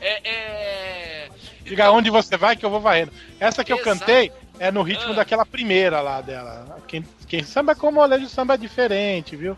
É. 0.00 0.28
é... 0.28 1.28
Diga 1.62 1.84
Então, 1.84 1.96
onde 1.96 2.10
você 2.10 2.36
vai 2.36 2.56
que 2.56 2.66
eu 2.66 2.70
vou 2.70 2.80
varrendo. 2.80 3.12
Essa 3.38 3.62
que 3.62 3.72
eu 3.72 3.78
Exato. 3.78 4.00
cantei 4.00 4.32
é 4.58 4.70
no 4.70 4.82
ritmo 4.82 5.12
Ah. 5.12 5.16
daquela 5.16 5.44
primeira 5.46 6.00
lá 6.00 6.20
dela. 6.20 6.78
Quem, 6.86 7.02
quem 7.28 7.42
samba 7.44 7.74
com 7.74 7.90
molejo, 7.90 8.28
samba 8.28 8.54
é 8.54 8.56
diferente, 8.56 9.34
viu? 9.36 9.56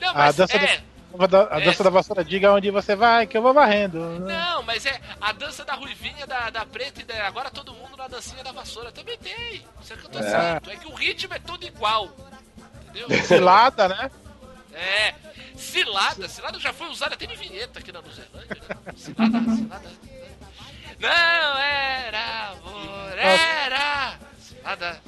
Não, 0.00 0.10
A 0.10 0.14
mas 0.14 0.36
dança 0.36 0.56
é. 0.56 0.82
da- 1.28 1.48
a 1.50 1.60
dança 1.60 1.82
da 1.82 1.88
vassoura, 1.88 2.22
diga 2.22 2.52
onde 2.52 2.70
você 2.70 2.94
vai, 2.94 3.26
que 3.26 3.38
eu 3.38 3.40
vou 3.40 3.54
varrendo. 3.54 3.98
Não, 4.20 4.62
mas 4.64 4.84
é 4.84 5.00
a 5.20 5.32
dança 5.32 5.64
da 5.64 5.72
ruivinha, 5.74 6.26
da, 6.26 6.50
da 6.50 6.66
preta 6.66 7.00
e 7.00 7.04
da, 7.04 7.26
agora 7.26 7.50
todo 7.50 7.72
mundo 7.72 7.96
na 7.96 8.06
dancinha 8.06 8.44
da 8.44 8.52
vassoura. 8.52 8.92
Também 8.92 9.16
tem. 9.16 9.64
Isso 9.82 9.92
é 9.94 9.96
que 9.96 10.04
eu 10.04 10.10
tô 10.10 10.18
É. 10.18 10.22
dizendo. 10.22 10.70
É 10.70 10.76
que 10.76 10.86
o 10.86 10.94
ritmo 10.94 11.32
é 11.32 11.38
todo 11.38 11.64
igual. 11.64 12.10
Entendeu? 12.90 13.08
Cilada, 13.24 13.88
né? 13.88 14.10
É. 14.74 15.14
Cilada. 15.56 16.28
Cilada 16.28 16.58
já 16.60 16.74
foi 16.74 16.88
usada 16.88 17.14
até 17.14 17.24
de 17.24 17.34
vinheta 17.36 17.78
aqui 17.78 17.90
na 17.90 18.02
Nova 18.02 18.12
Zelândia. 18.14 18.56
Né? 18.84 18.92
Cilada, 18.94 19.40
cilada. 19.56 19.90
Não 21.00 21.08
era 21.58 22.48
amor, 22.50 23.18
era. 23.18 24.05
Cilada. 24.66 25.00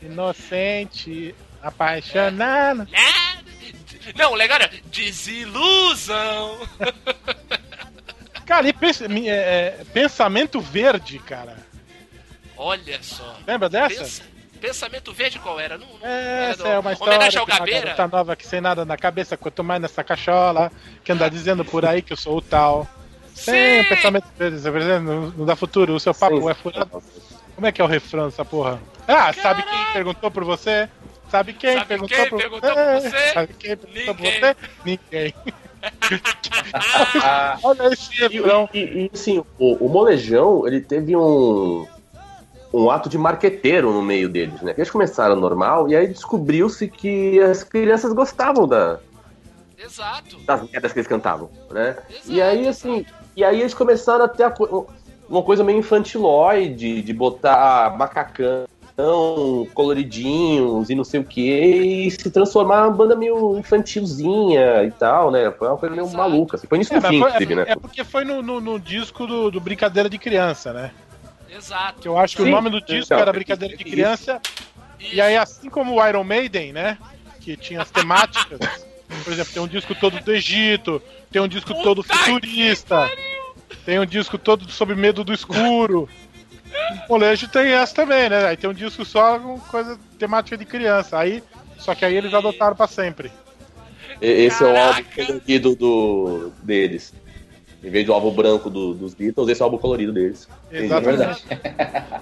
Inocente, 0.00 1.34
apaixonado. 1.62 2.88
Não, 4.16 4.32
o 4.32 4.34
legal 4.34 4.58
é 4.60 4.68
desilusão. 4.86 6.58
Cara, 8.46 8.66
e 8.68 8.74
é, 9.28 9.30
é, 9.30 9.84
pensamento 9.92 10.60
verde, 10.60 11.18
cara. 11.18 11.56
Olha 12.56 13.02
só. 13.02 13.36
Lembra 13.46 13.68
dessa? 13.70 13.96
Pensa- 14.00 14.22
pensamento 14.60 15.12
verde 15.14 15.38
qual 15.38 15.58
era? 15.58 15.78
Não, 15.78 15.86
não 15.98 16.06
É, 16.06 16.12
era 16.42 16.44
essa 16.52 16.62
do- 16.62 16.68
é 16.68 16.78
uma 16.78 16.92
história 16.92 17.14
Homenagem 17.14 17.38
ao 17.40 17.46
uma 17.46 17.58
Gabeira? 17.58 17.80
garota 17.94 18.08
nova 18.16 18.36
que 18.36 18.46
sem 18.46 18.60
nada 18.60 18.84
na 18.84 18.96
cabeça, 18.98 19.34
quanto 19.36 19.64
mais 19.64 19.80
nessa 19.80 20.04
cachola, 20.04 20.70
que 21.02 21.10
anda 21.12 21.28
dizendo 21.30 21.64
por 21.64 21.86
aí 21.86 22.02
que 22.02 22.12
eu 22.12 22.16
sou 22.18 22.36
o 22.36 22.42
tal. 22.42 22.86
Sim, 23.34 23.80
o 23.80 23.88
pensamento 23.88 24.26
verde, 24.36 24.58
não, 25.00 25.30
não 25.30 25.44
dá 25.46 25.56
futuro, 25.56 25.94
o 25.94 26.00
seu 26.00 26.14
papo 26.14 26.40
Sim. 26.42 26.50
é 26.50 26.54
furado. 26.54 27.02
Como 27.54 27.66
é 27.66 27.72
que 27.72 27.80
é 27.80 27.84
o 27.84 27.88
refrão 27.88 28.26
dessa 28.26 28.44
porra? 28.44 28.80
Ah, 29.06 29.32
sabe 29.32 29.62
quem 29.62 29.92
perguntou 29.92 30.30
por 30.30 30.44
você? 30.44 30.88
Sabe 31.30 31.52
quem 31.52 31.74
Sabe 31.74 31.86
perguntou, 31.86 32.16
quem 32.16 32.28
por, 32.30 32.38
perguntou 32.38 32.70
por 32.70 32.78
É, 32.78 33.00
você? 33.00 33.18
Sabe 33.34 33.54
quem 33.54 33.76
perguntou 33.76 34.14
Ninguém. 34.14 34.40
por 34.40 34.48
você? 34.48 34.56
Ninguém. 34.84 35.34
Ah, 37.22 37.58
Olha 37.62 37.92
esse 37.92 38.14
e, 38.14 38.28
refrão. 38.28 38.68
e, 38.72 38.78
e, 38.78 39.10
assim, 39.12 39.42
o, 39.58 39.86
o 39.86 39.88
molejão, 39.88 40.66
ele 40.66 40.80
teve 40.80 41.14
um, 41.16 41.86
um 42.72 42.90
ato 42.90 43.08
de 43.08 43.18
marqueteiro 43.18 43.92
no 43.92 44.02
meio 44.02 44.28
deles, 44.28 44.60
né? 44.62 44.74
Eles 44.76 44.90
começaram 44.90 45.36
normal 45.36 45.88
e 45.88 45.96
aí 45.96 46.06
descobriu-se 46.06 46.88
que 46.88 47.40
as 47.40 47.62
crianças 47.64 48.12
gostavam 48.12 48.66
da, 48.66 48.98
Exato. 49.78 50.38
das 50.40 50.62
merdas 50.70 50.92
que 50.92 50.98
eles 51.00 51.08
cantavam, 51.08 51.50
né? 51.70 51.96
E 52.26 52.40
aí, 52.40 52.66
assim, 52.68 53.04
e 53.36 53.44
aí 53.44 53.60
eles 53.60 53.74
começaram 53.74 54.24
a 54.24 54.28
ter 54.28 54.44
a 54.44 54.54
uma 55.28 55.42
coisa 55.42 55.64
meio 55.64 55.78
infantilóide, 55.78 57.02
de 57.02 57.12
botar 57.12 57.96
macacão, 57.96 58.66
coloridinhos 59.74 60.88
e 60.90 60.94
não 60.94 61.04
sei 61.04 61.20
o 61.20 61.24
que, 61.24 61.40
e 62.06 62.10
se 62.10 62.30
transformar 62.30 62.82
numa 62.84 62.90
banda 62.96 63.16
meio 63.16 63.58
infantilzinha 63.58 64.84
e 64.84 64.90
tal, 64.92 65.30
né? 65.30 65.50
Foi 65.50 65.68
uma 65.68 65.76
coisa 65.76 65.94
meio 65.94 66.08
maluca. 66.12 66.56
Assim. 66.56 66.66
Foi 66.66 66.78
nisso 66.78 66.94
É, 66.94 67.00
fim, 67.00 67.06
foi- 67.18 67.28
inclusive, 67.28 67.54
né? 67.54 67.64
é 67.68 67.76
porque 67.76 68.04
foi 68.04 68.24
no, 68.24 68.42
no- 68.42 68.60
no 68.60 68.78
disco 68.78 69.26
do, 69.26 69.50
do 69.50 69.60
Brincadeira 69.60 70.08
de 70.08 70.18
Criança, 70.18 70.72
né? 70.72 70.90
Exato. 71.50 72.00
Que 72.00 72.08
eu 72.08 72.18
acho 72.18 72.36
que 72.36 72.42
o 72.42 72.46
Sim. 72.46 72.50
nome 72.50 72.70
do 72.70 72.80
disco 72.80 73.06
Então, 73.06 73.18
era 73.18 73.32
Brincadeira 73.32 73.76
de 73.76 73.82
isso. 73.82 73.90
Criança. 73.92 74.40
E 75.12 75.20
aí, 75.20 75.36
assim 75.36 75.68
como 75.68 75.94
o 76.00 76.06
Iron 76.08 76.24
Maiden, 76.24 76.72
né? 76.72 76.98
Que 77.40 77.56
tinha 77.56 77.82
as 77.82 77.90
temáticas. 77.90 78.58
Por 79.22 79.32
exemplo, 79.32 79.52
tem 79.52 79.62
um 79.62 79.68
disco 79.68 79.94
todo 79.94 80.18
do 80.20 80.32
Egito, 80.32 81.00
tem 81.30 81.40
um 81.40 81.46
disco 81.48 81.72
todo 81.82 82.02
futurista, 82.02 83.08
tem 83.76 83.98
um 83.98 84.06
disco 84.06 84.36
todo 84.38 84.70
sobre 84.70 84.94
medo 84.94 85.24
do 85.24 85.32
escuro. 85.32 86.08
O 87.04 87.06
colégio 87.06 87.48
tem 87.48 87.68
essa 87.72 87.94
também, 87.94 88.28
né? 88.28 88.46
Aí 88.46 88.56
tem 88.56 88.68
um 88.68 88.74
disco 88.74 89.04
só 89.04 89.38
com 89.38 89.58
coisa 89.60 89.98
temática 90.18 90.56
de 90.56 90.64
criança. 90.64 91.18
Aí, 91.18 91.42
só 91.78 91.94
que 91.94 92.04
aí 92.04 92.16
eles 92.16 92.34
adotaram 92.34 92.74
pra 92.76 92.86
sempre. 92.86 93.30
Esse 94.20 94.62
é 94.62 94.66
o 94.66 94.76
álbum 94.76 95.02
colorido 95.26 95.76
do, 95.76 96.52
deles. 96.62 97.12
Em 97.82 97.90
vez 97.90 98.06
do 98.06 98.14
álbum 98.14 98.30
branco 98.30 98.70
do- 98.70 98.94
dos 98.94 99.12
Beatles, 99.12 99.48
esse 99.48 99.60
é 99.60 99.64
o 99.64 99.66
álbum 99.66 99.76
colorido 99.78 100.12
deles. 100.12 100.48
Entendi. 100.68 100.84
Exatamente. 100.86 101.44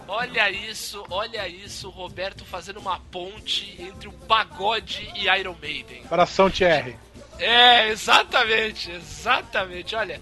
Olha 0.08 0.50
isso, 0.50 1.04
olha 1.08 1.46
isso, 1.48 1.88
Roberto 1.88 2.44
fazendo 2.44 2.80
uma 2.80 2.98
ponte 3.10 3.76
entre 3.80 4.08
o 4.08 4.12
pagode 4.12 5.08
e 5.14 5.28
Iron 5.38 5.54
Maiden. 5.62 6.02
Coração 6.08 6.50
Thierry. 6.50 6.96
É, 7.38 7.88
exatamente, 7.88 8.90
exatamente. 8.90 9.96
Olha, 9.96 10.20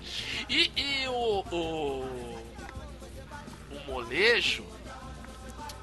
e, 0.48 0.70
e 0.76 1.08
o, 1.08 1.44
o, 1.50 2.38
o 3.70 3.86
molejo 3.86 4.64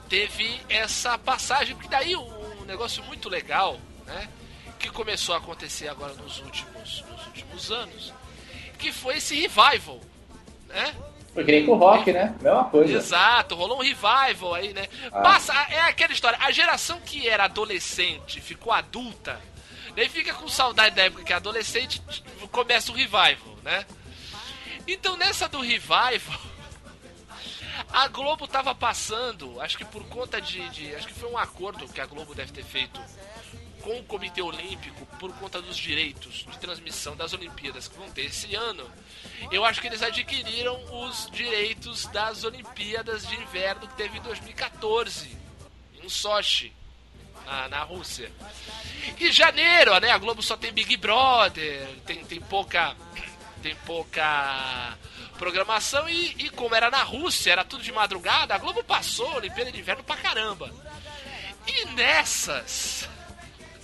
teve 0.09 0.59
essa 0.69 1.17
passagem, 1.17 1.75
porque 1.75 1.89
daí 1.89 2.15
um 2.15 2.65
negócio 2.65 3.03
muito 3.03 3.29
legal, 3.29 3.79
né? 4.05 4.29
Que 4.79 4.89
começou 4.89 5.35
a 5.35 5.37
acontecer 5.39 5.87
agora 5.87 6.13
nos 6.13 6.39
últimos, 6.39 7.03
nos 7.09 7.25
últimos 7.27 7.71
anos, 7.71 8.13
que 8.77 8.91
foi 8.91 9.17
esse 9.17 9.35
revival, 9.35 9.99
né? 10.67 10.95
Foi 11.33 11.43
que 11.43 11.51
nem 11.51 11.65
com 11.65 11.73
o 11.73 11.77
rock, 11.77 12.11
né? 12.11 12.35
Mesma 12.41 12.65
coisa. 12.65 12.93
Exato, 12.93 13.55
rolou 13.55 13.77
um 13.77 13.83
revival 13.83 14.53
aí, 14.55 14.73
né? 14.73 14.87
Ah. 15.11 15.21
Passa, 15.21 15.53
é 15.69 15.81
aquela 15.81 16.13
história, 16.13 16.37
a 16.41 16.51
geração 16.51 16.99
que 17.01 17.27
era 17.27 17.45
adolescente 17.45 18.41
ficou 18.41 18.73
adulta, 18.73 19.39
daí 19.97 20.07
fica 20.09 20.31
com 20.33 20.47
saudade 20.47 20.95
da 20.95 21.03
época 21.05 21.23
que 21.23 21.33
adolescente, 21.33 22.01
começa 22.51 22.91
o 22.91 22.95
revival, 22.95 23.57
né? 23.63 23.83
Então 24.87 25.17
nessa 25.17 25.49
do 25.49 25.59
revival, 25.59 26.39
a 27.89 28.07
Globo 28.07 28.47
tava 28.47 28.73
passando, 28.75 29.59
acho 29.59 29.77
que 29.77 29.85
por 29.85 30.03
conta 30.05 30.39
de, 30.41 30.67
de- 30.69 30.95
Acho 30.95 31.07
que 31.07 31.13
foi 31.13 31.29
um 31.31 31.37
acordo 31.37 31.87
que 31.87 31.99
a 31.99 32.05
Globo 32.05 32.33
deve 32.35 32.51
ter 32.51 32.63
feito 32.63 32.99
com 33.81 33.99
o 33.99 34.03
Comitê 34.03 34.41
Olímpico 34.41 35.05
por 35.19 35.31
conta 35.37 35.61
dos 35.61 35.75
direitos 35.77 36.45
de 36.49 36.57
transmissão 36.59 37.15
das 37.15 37.33
Olimpíadas 37.33 37.87
que 37.87 37.97
vão 37.97 38.09
ter 38.11 38.25
esse 38.25 38.53
ano. 38.55 38.89
Eu 39.51 39.63
acho 39.65 39.79
que 39.81 39.87
eles 39.87 40.01
adquiriram 40.03 40.77
os 41.07 41.29
direitos 41.31 42.05
das 42.07 42.43
Olimpíadas 42.43 43.25
de 43.27 43.35
Inverno 43.35 43.87
que 43.87 43.95
teve 43.95 44.17
em 44.17 44.21
2014, 44.21 45.37
em 46.03 46.09
Sochi, 46.09 46.71
na, 47.47 47.69
na 47.69 47.83
Rússia. 47.83 48.31
E 49.17 49.31
janeiro, 49.31 49.97
né? 49.99 50.11
A 50.11 50.17
Globo 50.17 50.43
só 50.43 50.57
tem 50.57 50.71
Big 50.71 50.97
Brother, 50.97 51.87
tem, 52.05 52.23
tem 52.25 52.41
pouca. 52.41 52.95
Tem 53.63 53.75
pouca 53.87 54.95
programação 55.37 56.07
e, 56.09 56.35
e 56.37 56.49
como 56.49 56.75
era 56.75 56.91
na 56.91 57.03
Rússia, 57.03 57.51
era 57.51 57.63
tudo 57.63 57.83
de 57.83 57.91
madrugada, 57.91 58.55
a 58.55 58.57
Globo 58.57 58.83
passou 58.83 59.31
a 59.31 59.35
Olimpíada 59.35 59.71
de 59.71 59.79
Inverno 59.79 60.03
pra 60.03 60.17
caramba. 60.17 60.71
E 61.67 61.85
nessas, 61.85 63.07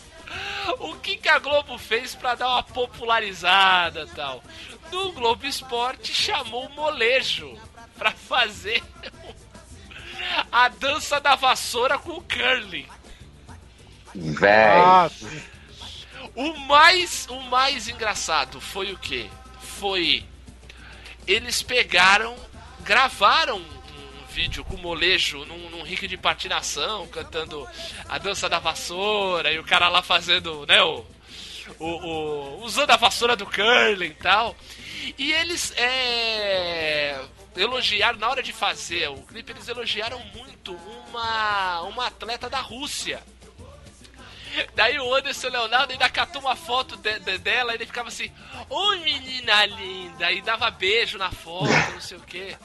o 0.80 0.96
que, 0.96 1.18
que 1.18 1.30
a 1.30 1.40
Globo 1.40 1.78
fez 1.78 2.16
pra 2.16 2.36
dar 2.36 2.50
uma 2.50 2.64
popularizada 2.64 4.08
tal? 4.16 4.44
No 4.92 5.12
Globo 5.12 5.46
Esporte 5.46 6.14
chamou 6.14 6.66
o 6.66 6.74
molejo 6.74 7.60
pra 7.98 8.12
fazer 8.12 8.84
a 10.52 10.68
dança 10.68 11.20
da 11.20 11.36
vassoura 11.36 11.98
com 11.98 12.12
o 12.12 12.24
curling. 12.24 12.88
Véi. 14.16 14.80
Ah. 14.80 15.10
O 16.36 16.54
mais, 16.60 17.28
o 17.30 17.40
mais 17.44 17.88
engraçado 17.88 18.60
foi 18.60 18.92
o 18.92 18.98
quê? 18.98 19.28
Foi 19.60 20.26
eles 21.28 21.62
pegaram, 21.62 22.36
gravaram 22.82 23.58
um 23.58 24.26
vídeo 24.30 24.64
com 24.66 24.76
o 24.76 24.82
molejo 24.82 25.46
num, 25.46 25.70
num 25.70 25.84
ringue 25.84 26.08
de 26.08 26.18
patinação, 26.18 27.08
cantando 27.08 27.66
a 28.10 28.18
dança 28.18 28.50
da 28.50 28.60
vassoura 28.60 29.52
e 29.52 29.60
o 29.60 29.64
cara 29.64 29.88
lá 29.90 30.02
fazendo, 30.02 30.66
né, 30.66 30.82
o, 30.82 31.06
o, 31.80 31.86
o- 31.88 32.64
usando 32.64 32.90
a 32.92 32.98
vassoura 32.98 33.36
do 33.36 33.46
curling 33.46 34.06
e 34.08 34.14
tal. 34.16 34.56
E 35.18 35.32
eles 35.34 35.72
é, 35.78 37.22
elogiaram, 37.56 38.18
na 38.18 38.30
hora 38.30 38.42
de 38.44 38.52
fazer 38.52 39.08
o 39.10 39.18
clipe, 39.22 39.52
eles 39.52 39.68
elogiaram 39.68 40.20
muito 40.36 40.74
uma, 41.10 41.82
uma 41.84 42.08
atleta 42.08 42.50
da 42.50 42.60
Rússia. 42.60 43.22
Daí 44.76 45.00
o 45.00 45.14
Anderson 45.14 45.50
Leonardo 45.50 45.94
ainda 45.94 46.10
catou 46.10 46.42
uma 46.42 46.56
foto 46.56 46.96
de- 46.98 47.20
de- 47.20 47.38
dela 47.40 47.72
e 47.72 47.76
ele 47.76 47.86
ficava 47.86 48.10
assim, 48.10 48.32
oi 48.70 49.00
menina 49.00 49.66
linda, 49.66 50.32
e 50.32 50.42
dava 50.42 50.70
beijo 50.72 51.18
na 51.18 51.32
foto, 51.32 51.70
não 51.94 52.02
sei 52.02 52.18
o 52.18 52.22
que. 52.22 52.56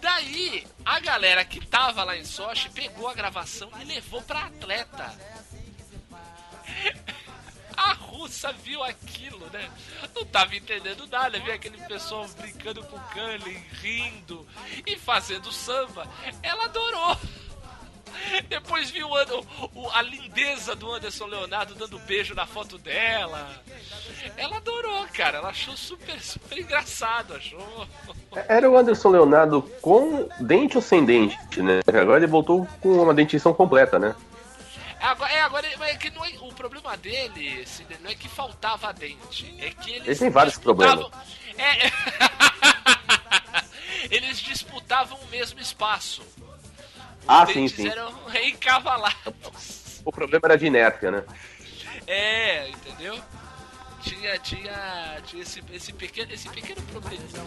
Daí 0.00 0.66
a 0.84 0.98
galera 1.00 1.44
que 1.44 1.64
tava 1.64 2.02
lá 2.02 2.16
em 2.16 2.24
Sochi 2.24 2.68
pegou 2.70 3.08
a 3.08 3.14
gravação 3.14 3.70
e 3.80 3.84
levou 3.84 4.20
pra 4.22 4.40
atleta. 4.46 5.14
A 7.76 7.92
russa 7.94 8.52
viu 8.52 8.82
aquilo, 8.82 9.48
né? 9.50 9.70
Não 10.14 10.24
tava 10.26 10.54
entendendo 10.54 11.06
nada, 11.06 11.38
viu 11.40 11.52
aquele 11.54 11.78
pessoal 11.86 12.26
brincando 12.38 12.82
com 12.84 12.98
curling, 12.98 13.64
rindo 13.80 14.46
e 14.86 14.96
fazendo 14.96 15.50
samba. 15.52 16.06
Ela 16.42 16.64
adorou. 16.66 17.18
Depois 18.48 18.90
viu 18.90 19.08
o 19.08 19.12
o- 19.74 19.90
a 19.90 20.02
lindeza 20.02 20.74
do 20.74 20.90
Anderson 20.92 21.26
Leonardo 21.26 21.74
dando 21.74 21.98
beijo 22.00 22.34
na 22.34 22.46
foto 22.46 22.78
dela. 22.78 23.50
Ela 24.36 24.56
adorou, 24.58 25.06
cara. 25.12 25.38
Ela 25.38 25.48
achou 25.48 25.76
super, 25.76 26.20
super 26.20 26.58
engraçado, 26.58 27.34
achou. 27.34 27.86
Era 28.48 28.70
o 28.70 28.76
Anderson 28.76 29.10
Leonardo 29.10 29.62
com 29.80 30.28
dente 30.40 30.76
ou 30.76 30.82
sem 30.82 31.04
dente, 31.04 31.60
né? 31.62 31.80
Agora 31.86 32.18
ele 32.18 32.26
voltou 32.26 32.66
com 32.80 33.02
uma 33.02 33.14
dentição 33.14 33.52
completa, 33.52 33.98
né? 33.98 34.14
Agora, 35.00 35.32
é, 35.32 35.40
agora 35.40 35.66
ele- 35.66 35.76
mas 35.78 35.96
que 35.96 36.10
não 36.10 36.24
é- 36.24 36.30
o 36.40 36.52
problema 36.54 36.96
dele, 36.96 37.66
Sidney, 37.66 37.98
não 38.00 38.10
é 38.10 38.14
que 38.14 38.28
faltava 38.28 38.92
dente. 38.92 39.52
É 39.58 39.70
que 39.70 39.90
eles. 39.90 40.06
Ele 40.06 40.16
tem 40.16 40.30
vários 40.30 40.54
disputavam- 40.54 41.10
É. 41.58 41.90
eles 44.10 44.38
disputavam 44.38 45.18
o 45.18 45.26
mesmo 45.26 45.60
espaço. 45.60 46.22
Ah, 47.26 47.46
sim, 47.46 47.68
sim. 47.68 47.88
eram 47.88 48.12
encavalados. 48.44 50.00
O 50.04 50.10
problema 50.10 50.42
era 50.46 50.58
de 50.58 50.66
inércia, 50.66 51.10
né? 51.10 51.22
É, 52.06 52.68
entendeu? 52.68 53.18
Tinha, 54.02 54.38
tinha, 54.38 55.20
tinha 55.24 55.42
esse, 55.42 55.62
esse, 55.72 55.92
pequeno, 55.92 56.32
esse 56.32 56.48
pequeno 56.48 56.82
problema. 56.82 57.24
Esse, 57.24 57.38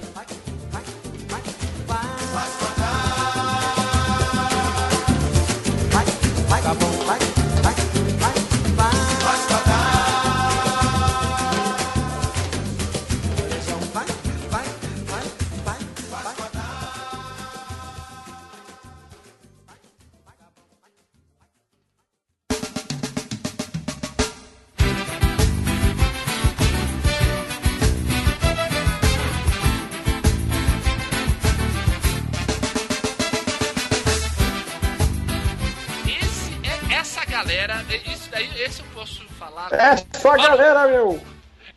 falar. 39.70 39.84
É 39.94 40.20
só 40.20 40.32
a 40.32 40.38
galera, 40.38 40.88
meu! 40.88 41.22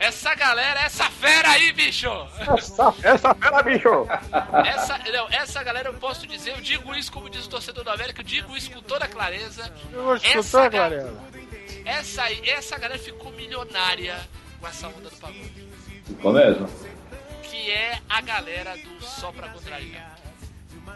Essa 0.01 0.33
galera, 0.37 0.81
essa 0.83 1.11
fera 1.11 1.51
aí, 1.51 1.73
bicho! 1.73 2.09
Essa, 2.57 2.95
essa 3.03 3.35
fera, 3.35 3.63
bicho! 3.65 4.07
Essa, 4.65 4.99
não, 5.13 5.29
essa 5.31 5.63
galera 5.65 5.89
eu 5.89 5.95
posso 5.95 6.25
dizer, 6.27 6.53
eu 6.53 6.61
digo 6.61 6.95
isso 6.95 7.11
como 7.11 7.29
diz 7.29 7.47
o 7.47 7.51
torcedor 7.51 7.83
do 7.83 7.91
América, 7.91 8.21
eu 8.21 8.25
digo 8.25 8.57
isso 8.57 8.71
com 8.71 8.81
toda 8.81 9.09
clareza. 9.09 9.73
Eu 9.93 10.05
vou 10.05 10.15
Essa 10.15 10.39
escutar, 10.39 10.71
ga- 10.71 10.89
galera. 10.89 11.15
Essa, 11.85 12.23
aí- 12.25 12.49
essa 12.49 12.79
galera 12.79 12.99
ficou 13.01 13.33
milionária 13.33 14.17
com 14.61 14.69
essa 14.69 14.87
onda 14.87 15.09
do 15.11 15.17
pagode. 15.17 15.69
Ficou 16.07 16.33
mesmo? 16.33 16.69
Que 17.43 17.71
é 17.71 17.99
a 18.09 18.21
galera 18.21 18.77
do 18.77 19.05
Só 19.05 19.33
Pra 19.33 19.49
Contrariar. 19.49 20.18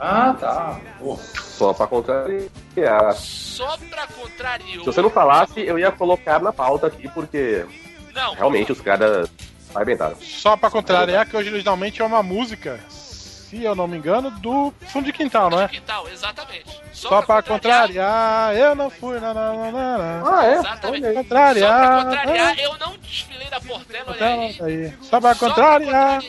Ah, 0.05 0.35
tá. 0.39 0.81
Pô. 0.99 1.17
Só 1.17 1.73
pra 1.73 1.87
contrariar. 1.87 3.15
Só 3.15 3.77
pra 3.89 4.07
contrariar. 4.09 4.81
Se 4.81 4.85
você 4.85 5.01
não 5.01 5.11
falasse, 5.11 5.61
eu 5.61 5.79
ia 5.79 5.93
colocar 5.93 6.41
na 6.41 6.53
pauta 6.53 6.89
aqui, 6.89 7.09
porque 7.09 7.65
Não, 8.13 8.35
realmente 8.35 8.73
os 8.73 8.81
caras 8.81 9.31
arrebentaram. 9.73 10.17
Só 10.21 10.57
pra 10.57 10.69
contrariar 10.71 11.25
que 11.27 11.37
originalmente 11.37 12.03
é 12.03 12.05
uma 12.05 12.21
música, 12.21 12.81
se 12.89 13.63
eu 13.63 13.77
não 13.77 13.87
me 13.87 13.97
engano, 13.97 14.31
do 14.33 14.73
fundo 14.89 15.05
de 15.05 15.13
quintal, 15.13 15.49
não 15.49 15.61
é? 15.61 15.69
Quintal, 15.69 16.09
exatamente. 16.09 16.83
Só 16.93 17.23
pra 17.23 17.41
contrariar, 17.41 18.57
eu 18.57 18.75
não 18.75 18.91
fui 18.91 19.21
na 19.21 19.33
na 19.33 19.53
na 19.53 19.99
na. 19.99 20.23
Ah, 20.39 20.47
é? 20.47 20.55
Exatamente. 20.55 21.05
Olha 21.05 21.09
aí. 21.11 21.15
Contrariar. 21.15 21.71
Só 21.71 21.87
pra 21.87 22.05
contrariar, 22.05 22.59
eu 22.59 22.79
não 22.79 22.97
desfilei 22.99 23.49
da 23.49 23.61
Portela, 23.61 24.05
olha 24.09 24.27
aí. 24.27 24.57
aí. 24.61 24.95
Só 25.01 25.21
pra 25.21 25.35
Só 25.35 25.47
pra 25.47 25.49
contrariar. 25.49 26.23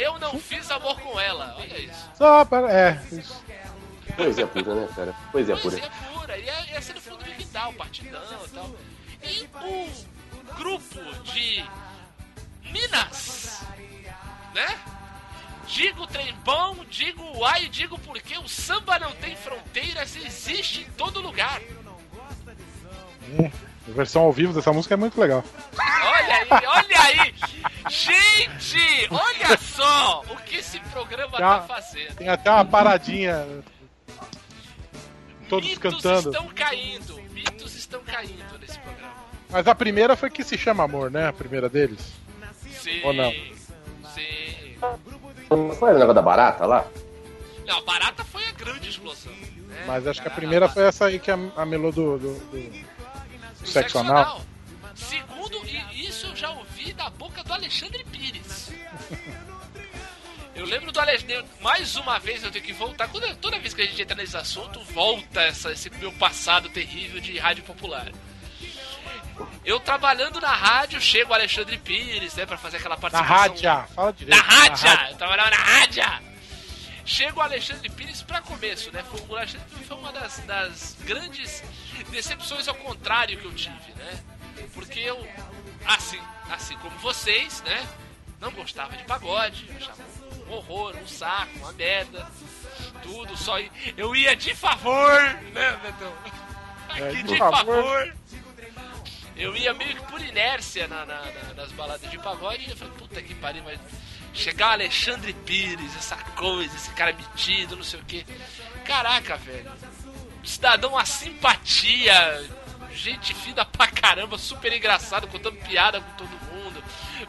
Eu 0.00 0.18
não 0.18 0.40
fiz 0.40 0.70
amor 0.70 0.98
com 0.98 1.20
ela, 1.20 1.54
olha 1.58 1.78
isso. 1.78 2.10
Só 2.14 2.42
pra. 2.46 2.72
É, 2.72 3.02
isso. 3.12 3.44
Poesia 4.16 4.46
pura, 4.46 4.74
né, 4.74 4.88
cara? 4.96 5.14
Poesia 5.30 5.56
pura. 5.58 5.76
Poesia 5.76 5.90
pura, 6.10 6.38
e 6.38 6.48
é, 6.48 6.80
ser 6.80 6.94
no 6.94 7.00
fundo 7.02 7.22
do 7.22 7.30
quintal, 7.32 7.70
partidão 7.74 8.22
e 8.46 8.48
tal. 8.48 8.74
E 9.22 9.48
o 10.34 10.54
grupo 10.54 11.14
de 11.24 11.62
Minas, 12.62 13.62
né? 14.54 14.78
Digo 15.66 16.06
trem 16.06 16.34
bom, 16.44 16.82
digo 16.88 17.22
uai, 17.38 17.68
digo 17.68 17.98
porque 17.98 18.38
o 18.38 18.48
samba 18.48 18.98
não 18.98 19.12
tem 19.12 19.36
fronteiras 19.36 20.16
existe 20.16 20.80
em 20.80 20.90
todo 20.92 21.20
lugar. 21.20 21.60
A 23.88 23.92
versão 23.92 24.22
ao 24.22 24.32
vivo 24.32 24.52
dessa 24.52 24.72
música 24.72 24.94
é 24.94 24.96
muito 24.96 25.20
legal. 25.20 25.42
Olha 25.78 26.34
aí, 26.34 26.66
olha 26.66 27.00
aí! 27.00 27.34
Gente, 27.88 29.08
olha 29.10 29.56
só 29.58 30.22
o 30.30 30.36
que 30.36 30.56
esse 30.56 30.78
programa 30.80 31.38
Já- 31.38 31.60
tá 31.60 31.66
fazendo. 31.66 32.14
Tem 32.16 32.28
até 32.28 32.50
uma 32.50 32.64
paradinha. 32.64 33.46
Todos 35.48 35.68
Mitos 35.68 35.82
cantando. 35.94 36.30
estão 36.30 36.46
caindo, 36.54 37.20
mitos 37.32 37.74
estão 37.74 38.00
caindo 38.04 38.58
nesse 38.60 38.78
programa. 38.78 39.14
Mas 39.48 39.66
a 39.66 39.74
primeira 39.74 40.14
foi 40.14 40.30
que 40.30 40.44
se 40.44 40.56
chama 40.56 40.84
Amor, 40.84 41.10
né? 41.10 41.26
A 41.26 41.32
primeira 41.32 41.68
deles. 41.68 42.12
Sim. 42.80 43.00
Ou 43.02 43.12
não? 43.12 43.32
Sim. 44.14 44.76
Não 45.50 45.72
foi 45.72 45.90
o 45.90 45.94
negócio 45.94 46.14
da 46.14 46.22
barata 46.22 46.64
lá? 46.66 46.86
Não, 47.66 47.78
a 47.78 47.82
barata 47.82 48.22
foi 48.24 48.44
a 48.46 48.52
grande 48.52 48.88
explosão. 48.88 49.32
né? 49.32 49.84
Mas 49.86 50.06
acho 50.06 50.22
que 50.22 50.28
a 50.28 50.30
primeira 50.30 50.68
foi 50.68 50.84
essa 50.84 51.06
aí 51.06 51.18
que 51.18 51.30
a, 51.32 51.38
a 51.56 51.66
melô 51.66 51.90
do, 51.90 52.16
do, 52.18 52.34
do 52.34 52.89
do 53.60 53.68
sexo 53.68 53.98
anal. 53.98 54.44
Segundo, 54.94 55.64
e 55.66 56.06
isso 56.06 56.26
eu 56.26 56.36
já 56.36 56.50
ouvi 56.50 56.92
da 56.92 57.08
boca 57.10 57.42
do 57.42 57.52
Alexandre 57.52 58.04
Pires. 58.04 58.70
Eu 60.54 60.66
lembro 60.66 60.92
do 60.92 61.00
Alexandre. 61.00 61.44
Mais 61.60 61.96
uma 61.96 62.18
vez 62.18 62.42
eu 62.42 62.50
tenho 62.50 62.64
que 62.64 62.72
voltar. 62.72 63.08
Quando- 63.08 63.34
toda 63.36 63.58
vez 63.58 63.72
que 63.72 63.82
a 63.82 63.86
gente 63.86 64.02
entra 64.02 64.16
nesse 64.16 64.36
assunto, 64.36 64.82
volta 64.92 65.40
essa, 65.40 65.72
esse 65.72 65.88
meu 65.90 66.12
passado 66.12 66.68
terrível 66.68 67.20
de 67.20 67.38
rádio 67.38 67.62
popular. 67.64 68.10
Eu 69.64 69.80
trabalhando 69.80 70.38
na 70.40 70.52
rádio, 70.54 71.00
chega 71.00 71.30
o 71.30 71.34
Alexandre 71.34 71.78
Pires, 71.78 72.34
né, 72.34 72.44
pra 72.44 72.58
fazer 72.58 72.76
aquela 72.76 72.96
Na 72.96 73.00
participação. 73.00 73.36
rádio, 73.36 73.94
fala 73.94 74.12
direito. 74.12 74.36
Na 74.36 74.42
rádio! 74.42 75.10
Eu 75.10 75.16
trabalhava 75.16 75.50
na 75.50 75.56
rádio! 75.56 76.02
Chega 77.06 77.38
o 77.38 77.40
Alexandre 77.42 77.88
Pires 77.88 78.20
pra 78.22 78.42
começo, 78.42 78.92
né? 78.92 79.02
O 79.28 79.34
Alexandre 79.34 79.66
Pires 79.70 79.86
foi 79.88 79.96
uma 79.96 80.12
das, 80.12 80.38
das 80.40 80.96
grandes 81.04 81.62
decepções 82.04 82.66
ao 82.68 82.74
contrário 82.74 83.38
que 83.38 83.44
eu 83.44 83.54
tive, 83.54 83.92
né? 83.96 84.22
Porque 84.74 84.98
eu, 85.00 85.26
assim, 85.86 86.20
assim 86.50 86.76
como 86.78 86.96
vocês, 86.98 87.62
né? 87.62 87.88
Não 88.40 88.50
gostava 88.52 88.96
de 88.96 89.04
pagode, 89.04 89.68
achava 89.76 90.02
um 90.48 90.52
horror, 90.52 90.96
um 90.96 91.06
saco, 91.06 91.58
uma 91.58 91.72
merda, 91.72 92.26
tudo, 93.02 93.36
só 93.36 93.58
ia, 93.58 93.70
eu 93.96 94.16
ia 94.16 94.34
de 94.34 94.54
favor, 94.54 95.20
né, 95.52 95.78
Betão? 95.82 96.12
É, 96.96 97.08
Aqui 97.08 97.22
de 97.22 97.36
favor. 97.38 98.14
Eu 99.36 99.56
ia 99.56 99.72
meio 99.72 99.94
que 99.96 100.02
por 100.10 100.20
inércia 100.20 100.86
na, 100.88 101.06
na- 101.06 101.22
na- 101.22 101.54
nas 101.54 101.72
baladas 101.72 102.10
de 102.10 102.18
pagode 102.18 102.66
e 102.66 102.70
eu 102.70 102.76
falei, 102.76 102.92
puta 102.98 103.22
que 103.22 103.34
pariu, 103.34 103.62
mas 103.62 103.80
chegar 104.34 104.68
o 104.68 104.72
Alexandre 104.72 105.32
Pires, 105.32 105.96
essa 105.96 106.16
coisa, 106.16 106.74
esse 106.76 106.90
cara 106.90 107.12
metido, 107.12 107.74
não 107.76 107.82
sei 107.82 108.00
o 108.00 108.04
que. 108.04 108.26
Caraca, 108.84 109.36
velho. 109.36 109.70
Cidadão, 110.44 110.90
uma 110.92 111.04
simpatia, 111.04 112.48
gente 112.92 113.34
fina 113.34 113.64
pra 113.64 113.86
caramba, 113.86 114.36
super 114.38 114.72
engraçado, 114.72 115.26
contando 115.28 115.56
piada 115.58 116.00
com 116.00 116.12
todo 116.16 116.30
mundo, 116.52 116.82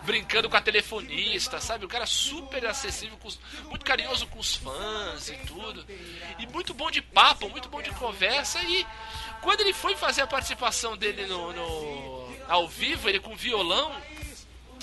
brincando 0.04 0.50
com 0.50 0.58
a 0.58 0.62
telefonista, 0.62 1.60
sabe? 1.60 1.86
O 1.86 1.88
cara 1.88 2.06
super 2.06 2.66
acessível, 2.66 3.18
os- 3.28 3.40
muito 3.70 3.86
carinhoso 3.86 4.26
com 4.28 4.40
os 4.40 4.56
fãs 4.56 5.30
e 5.30 5.34
tudo. 5.46 5.86
E 6.40 6.48
muito 6.48 6.74
bom 6.74 6.90
de 6.90 7.02
papo, 7.02 7.50
muito 7.50 7.70
bom 7.70 7.82
de 7.82 7.92
conversa. 7.92 8.60
E 8.64 8.86
quando 9.42 9.62
ele 9.62 9.74
foi 9.74 9.96
fazer 9.96 10.22
a 10.22 10.28
participação 10.28 10.98
dele 10.98 11.26
no, 11.28 11.54
no- 11.54 12.36
ao 12.48 12.68
vivo, 12.68 13.08
ele 13.10 13.20
com 13.20 13.36
violão, 13.36 13.92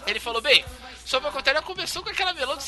ele 0.07 0.21
falou, 0.21 0.41
bem, 0.41 0.65
só 1.05 1.19
pra 1.21 1.31
contar, 1.31 1.51
ele 1.53 1.63
começou 1.63 2.03
com 2.03 2.09
aquela 2.11 2.33
melô 2.33 2.55
do 2.55 2.63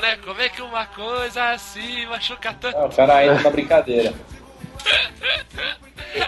né? 0.00 0.16
Como 0.16 0.40
é 0.40 0.48
que 0.48 0.60
uma 0.62 0.86
coisa 0.86 1.50
assim 1.50 2.06
machuca 2.06 2.52
tanto? 2.54 2.76
É, 2.76 2.84
o 2.84 2.90
cara 2.90 3.24
entra 3.24 3.42
na 3.42 3.50
brincadeira. 3.50 4.14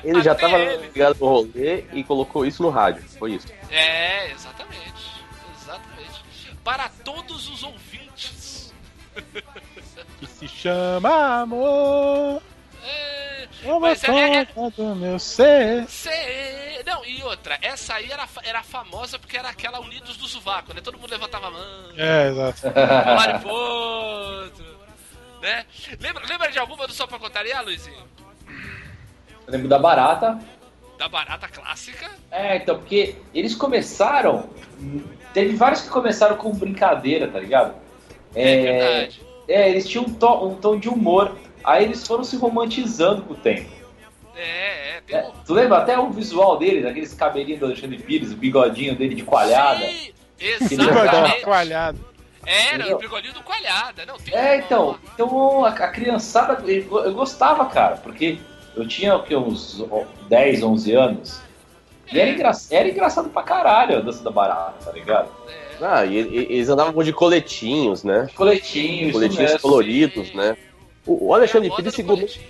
Ele 0.02 0.22
já 0.22 0.34
tava 0.34 0.58
ele. 0.58 0.86
ligado 0.88 1.18
no 1.20 1.26
rolê 1.26 1.84
e 1.92 2.02
colocou 2.04 2.44
isso 2.46 2.62
no 2.62 2.70
rádio. 2.70 3.02
Foi 3.18 3.32
isso. 3.34 3.46
É, 3.70 4.30
exatamente. 4.32 5.22
Exatamente. 5.60 6.22
Para 6.64 6.88
todos 7.04 7.48
os 7.48 7.62
ouvintes. 7.62 8.74
Que 10.18 10.26
se 10.26 10.48
chama 10.48 11.40
Amor. 11.42 12.42
É, 12.84 13.48
Uma 13.64 13.80
mas 13.80 14.04
é, 14.04 14.38
é, 14.40 14.44
conta 14.44 14.82
do 14.82 14.94
meu 14.94 15.18
ser. 15.18 15.86
Cê- 15.88 16.82
Não, 16.86 17.04
e 17.04 17.22
outra, 17.22 17.58
essa 17.62 17.94
aí 17.94 18.10
era, 18.10 18.26
era 18.44 18.62
famosa 18.62 19.18
porque 19.18 19.36
era 19.36 19.48
aquela 19.48 19.80
Unidos 19.80 20.16
do 20.16 20.28
Sovaco, 20.28 20.72
né? 20.74 20.80
Todo 20.80 20.98
mundo 20.98 21.10
levantava 21.10 21.48
a 21.48 21.50
mão, 21.50 21.90
É, 21.96 22.28
exato. 22.28 22.66
um 22.68 23.40
pro 23.40 24.52
né? 25.40 25.66
Lembra, 26.00 26.24
lembra 26.26 26.50
de 26.52 26.58
alguma 26.58 26.86
do 26.86 26.92
Só 26.92 27.06
Pra 27.06 27.18
Contaria, 27.18 27.60
Luizinho? 27.60 28.06
Eu 29.46 29.52
lembro 29.52 29.68
da 29.68 29.78
barata. 29.78 30.38
Da 30.98 31.08
barata 31.08 31.46
clássica? 31.48 32.10
É, 32.30 32.56
então, 32.56 32.78
porque 32.78 33.16
eles 33.34 33.54
começaram. 33.54 34.48
Teve 35.32 35.54
vários 35.54 35.82
que 35.82 35.88
começaram 35.88 36.36
com 36.36 36.52
brincadeira, 36.52 37.28
tá 37.28 37.38
ligado? 37.38 37.74
É, 38.34 38.62
verdade. 38.62 39.20
É, 39.48 39.68
eles 39.70 39.86
tinham 39.88 40.04
um 40.04 40.12
tom, 40.14 40.48
um 40.48 40.54
tom 40.56 40.78
de 40.78 40.88
humor. 40.88 41.36
Aí 41.62 41.84
eles 41.84 42.06
foram 42.06 42.24
se 42.24 42.36
romantizando 42.36 43.22
com 43.22 43.34
o 43.34 43.36
tempo. 43.36 43.70
É, 44.34 44.96
é, 44.96 45.00
tem 45.06 45.16
É, 45.16 45.30
tu 45.44 45.52
lembra 45.54 45.78
até 45.78 45.98
o 45.98 46.10
visual 46.10 46.58
dele, 46.58 46.82
daqueles 46.82 47.12
cabelinhos 47.14 47.60
do 47.60 47.66
Alexandre 47.66 47.98
Pires, 47.98 48.32
o 48.32 48.36
bigodinho 48.36 48.94
dele 48.96 49.14
de 49.14 49.22
coalhada? 49.22 49.84
Sim, 49.86 50.12
exatamente. 50.74 51.42
coalhado. 51.42 51.98
Era 52.44 52.76
Entendeu? 52.76 52.96
o 52.96 53.00
bigodinho 53.00 53.34
do 53.34 53.42
Coalhada. 53.42 54.06
Não, 54.06 54.16
tem 54.18 54.32
É, 54.32 54.40
uma- 54.52 54.56
então, 54.56 54.98
então 55.14 55.64
a, 55.64 55.70
a 55.70 55.88
criançada, 55.88 56.62
eu, 56.70 57.04
eu 57.04 57.12
gostava, 57.12 57.66
cara, 57.66 57.96
porque 57.96 58.38
eu 58.76 58.86
tinha 58.86 59.16
o 59.16 59.22
quê, 59.22 59.34
uns 59.36 59.82
10, 60.28 60.62
11 60.62 60.92
anos, 60.92 61.40
e 62.12 62.20
era, 62.20 62.30
engra, 62.30 62.50
era 62.70 62.88
engraçado 62.88 63.28
pra 63.30 63.42
caralho 63.42 63.96
a 63.98 64.00
dança 64.00 64.22
da 64.22 64.30
barata, 64.30 64.84
tá 64.84 64.92
ligado? 64.92 65.28
É, 65.48 65.66
Ah, 65.84 66.04
e, 66.06 66.14
e- 66.20 66.52
eles 66.52 66.68
andavam 66.68 67.02
de 67.02 67.12
coletinhos, 67.12 68.04
né? 68.04 68.28
Coletinhos 68.34 69.16
mesmo. 69.36 69.58
coloridos, 69.60 70.32
né? 70.32 70.56
O, 71.04 71.28
o 71.28 71.34
Alexandre 71.34 71.68
É 71.70 71.74
Pires 71.76 71.94
se, 71.94 72.02
gourmet- 72.02 72.40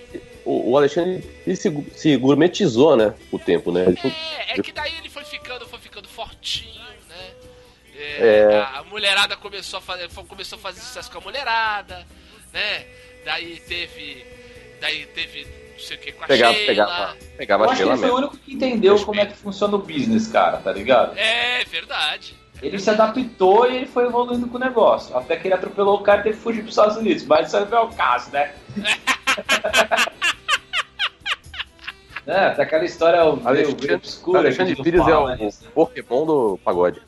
o, 0.44 0.76
Alexandre 0.76 1.22
se, 1.56 1.86
se 1.94 2.16
gourmetizou, 2.16 2.96
né? 2.96 3.14
O 3.32 3.38
tempo, 3.38 3.70
né? 3.72 3.84
Ele 3.86 3.96
foi- 3.96 4.10
É, 4.48 4.58
é 4.58 4.62
que 4.62 4.72
daí 4.72 4.92
ele 4.98 5.08
foi 5.08 5.24
ficando, 5.24 5.66
foi 5.66 5.78
ficando 5.78 6.08
fortinho, 6.08 6.80
né? 7.08 7.30
É, 7.98 8.48
É. 8.52 8.60
A, 8.60 8.84
mulherada 8.84 9.36
começou 9.36 9.78
a 9.78 9.82
fazer, 9.82 10.08
começou 10.28 10.56
a 10.58 10.60
fazer 10.60 10.80
sucesso 10.80 11.10
com 11.10 11.18
a 11.18 11.20
mulherada, 11.20 12.06
né? 12.52 12.84
Daí 13.24 13.58
teve, 13.66 14.24
daí 14.80 15.06
teve 15.06 15.46
não 15.76 15.84
sei 15.84 15.96
o 15.96 16.00
que 16.00 16.12
com 16.12 16.24
a 16.24 16.26
pegava, 16.26 16.52
Sheila. 16.54 16.66
pegava, 16.66 17.16
pegava 17.36 17.64
Eu 17.64 17.68
a 17.68 17.72
acho 17.72 17.76
que 17.82 17.88
Sheila 17.88 17.92
ele 17.98 18.02
foi 18.02 18.10
o 18.10 18.16
único 18.16 18.36
que 18.38 18.54
entendeu 18.54 18.98
como 19.04 19.20
é 19.20 19.26
que 19.26 19.36
funciona 19.36 19.74
o 19.76 19.78
business, 19.78 20.26
cara, 20.28 20.56
tá 20.58 20.72
ligado? 20.72 21.16
É 21.18 21.64
verdade. 21.64 22.34
Ele 22.62 22.78
se 22.78 22.88
adaptou 22.88 23.70
e 23.70 23.76
ele 23.76 23.86
foi 23.86 24.04
evoluindo 24.06 24.46
com 24.48 24.56
o 24.56 24.60
negócio. 24.60 25.14
Até 25.16 25.36
que 25.36 25.46
ele 25.46 25.54
atropelou 25.54 25.96
o 25.96 26.02
cara 26.02 26.20
e 26.20 26.24
teve 26.24 26.36
que 26.38 26.42
fugir 26.42 26.62
pros 26.62 26.72
Estados 26.72 26.96
Unidos. 26.96 27.24
Mas 27.26 27.48
isso 27.48 27.60
não 27.60 27.78
é 27.78 27.80
o 27.82 27.88
caso, 27.90 28.30
né? 28.32 28.54
é, 32.26 32.50
tem 32.50 32.64
aquela 32.64 32.84
história 32.84 33.22
meio, 33.24 33.46
Alexandre- 33.46 33.86
meio 33.86 33.96
obscura. 33.98 34.38
Alexandre 34.40 34.74
que 34.74 34.82
Pires 34.82 35.00
não 35.00 35.08
é 35.08 35.12
fala, 35.12 35.34
o 35.34 35.36
né? 35.36 35.50
Pokémon 35.74 36.24
do 36.26 36.58
pagode. 36.64 37.00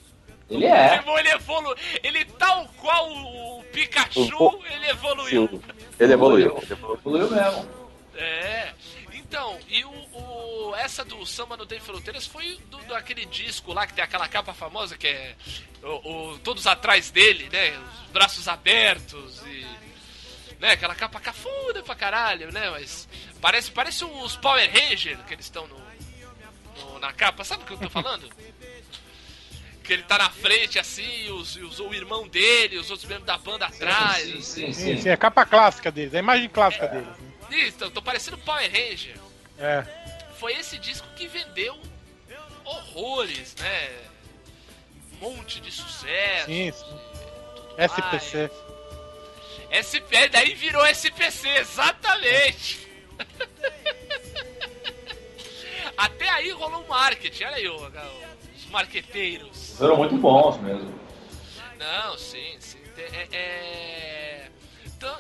Ele 0.51 0.67
é. 0.67 1.03
Ele 1.19 1.29
evoluiu. 1.31 1.77
Ele 2.03 2.25
tal 2.39 2.67
qual 2.81 3.11
o 3.11 3.63
Pikachu, 3.73 4.21
Um 4.21 4.29
pouco- 4.31 4.65
ele 4.67 4.87
evoluiu. 4.91 5.49
Sim, 5.49 5.61
ele 5.99 6.13
evoluiu. 6.13 6.57
Ele 6.63 6.73
evoluiu. 6.73 6.99
Evoluiu 6.99 7.31
mesmo. 7.31 7.78
É. 8.21 8.73
Então, 9.13 9.59
e 9.69 9.85
o, 9.85 9.91
o- 9.91 10.75
essa 10.77 11.05
do 11.05 11.25
Samba 11.25 11.57
Não 11.57 11.67
Tem 11.67 11.79
Fronteiras 11.79 12.27
foi 12.27 12.59
do, 12.71 12.79
do- 12.79 12.95
aquele 12.95 13.25
disco 13.27 13.73
lá 13.73 13.87
que 13.87 13.95
tem 13.95 14.03
aquela 14.03 14.27
capa 14.27 14.53
famosa 14.53 14.97
que 14.99 15.07
é 15.07 15.35
o, 15.83 16.33
o- 16.33 16.39
todos 16.41 16.67
atrás 16.67 17.11
dele, 17.11 17.49
né? 17.53 17.79
Os 18.05 18.11
braços 18.11 18.49
abertos 18.49 19.41
e. 19.47 19.67
Né, 20.59 20.73
aquela 20.73 20.97
capa 20.97 21.21
cafuda 21.21 21.85
pra 21.85 21.95
caralho, 21.95 22.51
né? 22.51 22.69
Mas 22.71 23.09
parece, 23.41 23.71
parece 23.71 24.05
uns 24.05 24.35
Power 24.37 24.69
Rangers 24.69 25.21
que 25.25 25.35
eles 25.35 25.45
estão 25.45 25.69
no, 25.69 25.79
no- 26.85 26.99
na 26.99 27.13
capa. 27.13 27.45
Sabe 27.45 27.63
o 27.63 27.67
que 27.67 27.75
eu 27.75 27.79
tô 27.79 27.89
falando? 27.91 28.29
que 29.85 29.93
ele 29.93 30.03
tá 30.03 30.19
na 30.19 30.29
frente 30.31 30.79
assim, 30.79 31.27
e 31.27 31.31
os, 31.31 31.55
os- 31.57 31.79
o 31.79 31.95
irmão 31.95 32.27
dele, 32.27 32.77
os 32.79 32.91
outros 32.91 33.09
membros 33.09 33.27
da 33.27 33.39
banda 33.39 33.67
atrás. 33.67 34.25
Sim, 34.25 34.33
assim. 34.33 34.43
sim, 34.43 34.73
Sim, 34.73 34.97
sim. 34.97 35.03
sim, 35.03 35.09
é 35.09 35.13
a 35.13 35.17
capa 35.17 35.47
clássica 35.47 35.93
deles, 35.93 36.13
é 36.13 36.17
a 36.17 36.21
imagem 36.21 36.49
clássica 36.49 36.89
deles. 36.89 37.28
Isso, 37.51 37.83
eu 37.85 37.91
tô 37.91 38.03
parecendo 38.03 38.39
Power 38.39 38.71
Ranger. 38.71 39.17
É. 39.59 39.83
foi 40.39 40.53
esse 40.55 40.79
disco 40.79 41.07
que 41.17 41.27
vendeu 41.27 41.77
horrores, 42.65 43.57
né? 43.57 43.91
Um 45.15 45.17
monte 45.35 45.61
de 45.61 45.73
sucesso. 45.73 46.47
Sim, 46.47 46.71
sim. 46.71 47.01
SPC. 47.77 48.51
mais. 49.71 49.87
SP, 49.87 50.29
daí 50.31 50.55
virou 50.55 50.87
SPC, 50.87 51.49
exatamente. 51.49 52.87
Até 55.97 56.29
aí 56.29 56.51
rolou 56.51 56.85
um 56.85 56.89
marketing, 56.89 57.45
olha 57.45 57.57
aí 57.57 57.69
o- 57.69 57.93
os 58.57 58.67
marqueteiros. 58.71 59.75
Foram 59.77 59.97
muito 59.97 60.17
bons 60.17 60.57
mesmo. 60.61 60.95
Não, 61.77 62.17
sim, 62.17 62.57
sim. 62.61 62.79
É, 62.97 63.29
é, 63.33 64.51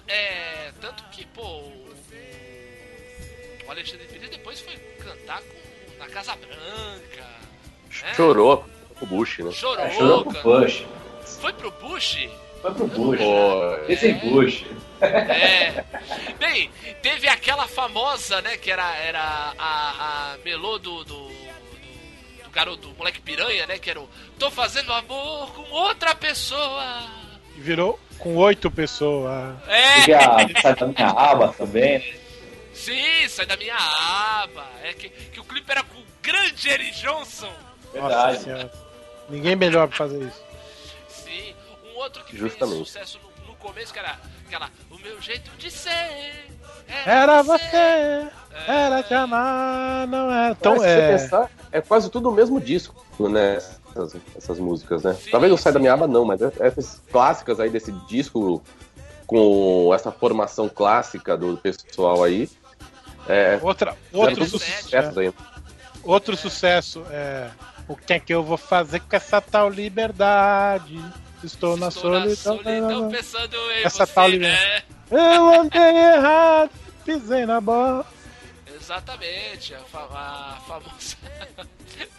é, 0.09 0.73
tanto 0.81 1.03
que, 1.11 1.27
pô, 1.27 1.73
o, 3.69 3.71
Alexandre 3.71 4.07
Pires 4.07 4.31
depois 4.31 4.61
foi 4.61 4.75
cantar 5.03 5.41
com, 5.43 5.99
na 5.99 6.07
Casa 6.09 6.35
Branca. 6.37 7.27
né? 8.03 8.15
Chorou 8.15 8.65
com 8.99 9.05
o 9.05 9.09
Bush, 9.09 9.39
né? 9.39 9.51
Chorou, 9.53 9.85
É, 9.85 9.91
chorou 9.91 10.25
pro. 10.25 10.43
Bush. 10.43 10.85
Foi 11.41 11.53
pro 11.53 11.71
Bush? 11.73 12.29
Foi 12.63 12.75
pro 12.75 12.87
Bush. 12.89 13.21
Esse 13.89 14.09
é 14.09 14.13
Bush. 14.15 14.65
É. 15.01 15.85
Bem, 16.41 16.71
teve 17.03 17.29
aquela 17.29 17.69
famosa, 17.69 18.41
né, 18.43 18.57
que 18.57 18.69
era, 18.71 18.97
era 18.97 19.55
a, 19.57 20.33
a 20.35 20.39
melô 20.45 20.77
do, 20.79 21.05
do, 21.05 21.29
do, 21.29 21.29
do 22.45 22.51
garoto, 22.51 22.89
do 22.89 22.95
moleque 22.97 23.21
piranha, 23.21 23.65
né, 23.67 23.79
que 23.79 23.89
era 23.91 24.01
o 24.01 24.09
Tô 24.41 24.51
fazendo 24.51 24.93
amor 24.93 25.53
com 25.55 25.63
outra 25.71 26.15
pessoa. 26.17 27.07
E 27.57 27.61
virou 27.61 27.99
com 28.19 28.35
oito 28.37 28.71
pessoas. 28.73 29.55
Teve 30.05 30.13
É, 30.13 30.17
a 30.17 30.61
sai 30.61 30.75
da 30.75 30.87
minha 30.87 31.09
aba 31.11 31.53
também. 31.53 31.99
né? 32.01 32.18
Sim, 32.79 33.29
sai 33.29 33.47
da 33.47 33.57
minha 33.57 33.77
aba. 33.77 34.67
É 34.83 34.93
que, 34.95 35.09
que 35.09 35.41
o 35.41 35.45
clipe 35.45 35.71
era 35.71 35.83
com 35.83 35.99
o 35.99 36.05
grande 36.23 36.69
Eric 36.69 36.93
Johnson. 37.01 37.53
Nossa 37.95 38.09
Verdade. 38.09 38.43
senhora. 38.45 38.73
Ninguém 39.29 39.57
melhor 39.57 39.89
pra 39.89 39.97
fazer 39.97 40.23
isso. 40.23 40.43
Sim, 41.09 41.55
um 41.93 41.99
outro 41.99 42.25
que 42.25 42.37
Justamente. 42.37 42.77
fez 42.77 42.89
sucesso 42.89 43.21
no, 43.23 43.49
no 43.49 43.55
começo, 43.57 43.93
que 43.93 43.99
era 43.99 44.19
aquela 44.47 44.71
O 44.91 44.99
meu 44.99 45.21
jeito 45.21 45.51
de 45.59 45.71
ser. 45.71 46.47
Era 47.05 47.43
você, 47.43 48.29
era 48.67 49.03
te 49.03 49.13
amar, 49.13 50.07
não 50.07 50.31
era. 50.33 50.57
Então 50.59 50.73
Mas 50.73 50.83
se 50.83 50.89
você 50.89 51.01
é. 51.01 51.13
pensar, 51.13 51.51
é 51.71 51.81
quase 51.83 52.11
tudo 52.11 52.31
o 52.31 52.33
mesmo 52.33 52.59
disco, 52.59 53.05
né? 53.29 53.57
Essas, 53.91 54.17
essas 54.37 54.59
músicas, 54.59 55.03
né? 55.03 55.15
Sim, 55.15 55.31
Talvez 55.31 55.51
não 55.51 55.59
saia 55.59 55.75
da 55.75 55.81
minha 55.81 55.93
aba, 55.93 56.07
não, 56.07 56.25
mas 56.25 56.41
essas 56.41 57.03
clássicas 57.11 57.61
aí 57.61 57.69
desse 57.69 57.93
disco, 58.09 58.63
com 59.27 59.93
essa 59.95 60.11
formação 60.11 60.69
clássica 60.69 61.37
do 61.37 61.59
pessoal 61.59 62.25
aí, 62.25 62.49
é. 63.29 63.59
Outra, 63.63 63.97
outro, 64.13 64.45
fizeram 64.45 64.59
sucesso. 64.59 65.21
aí. 65.21 65.33
outro 66.03 66.37
sucesso 66.37 67.05
é. 67.11 67.51
O 67.87 67.97
que 67.97 68.13
é 68.13 68.21
que 68.21 68.35
eu 68.35 68.43
vou 68.43 68.59
fazer 68.59 69.01
com 69.01 69.17
essa 69.17 69.41
tal 69.41 69.71
liberdade? 69.71 71.03
Estou, 71.43 71.77
na 71.77 71.89
Estou 71.89 72.11
na 72.11 72.21
solidão. 72.21 72.57
solidão 72.57 73.11
pensando 73.11 73.57
em 73.73 73.83
Essa 73.85 74.05
você, 74.05 74.13
tal 74.13 74.29
né? 74.29 74.83
Eu 75.11 75.61
andei 75.61 75.97
errado, 75.97 76.71
pisei 77.05 77.47
na 77.47 77.61
bola. 77.61 78.05
Exatamente, 78.75 79.75
a, 79.75 79.79
fa 79.81 80.01
a 80.13 80.61
famosa 80.67 81.17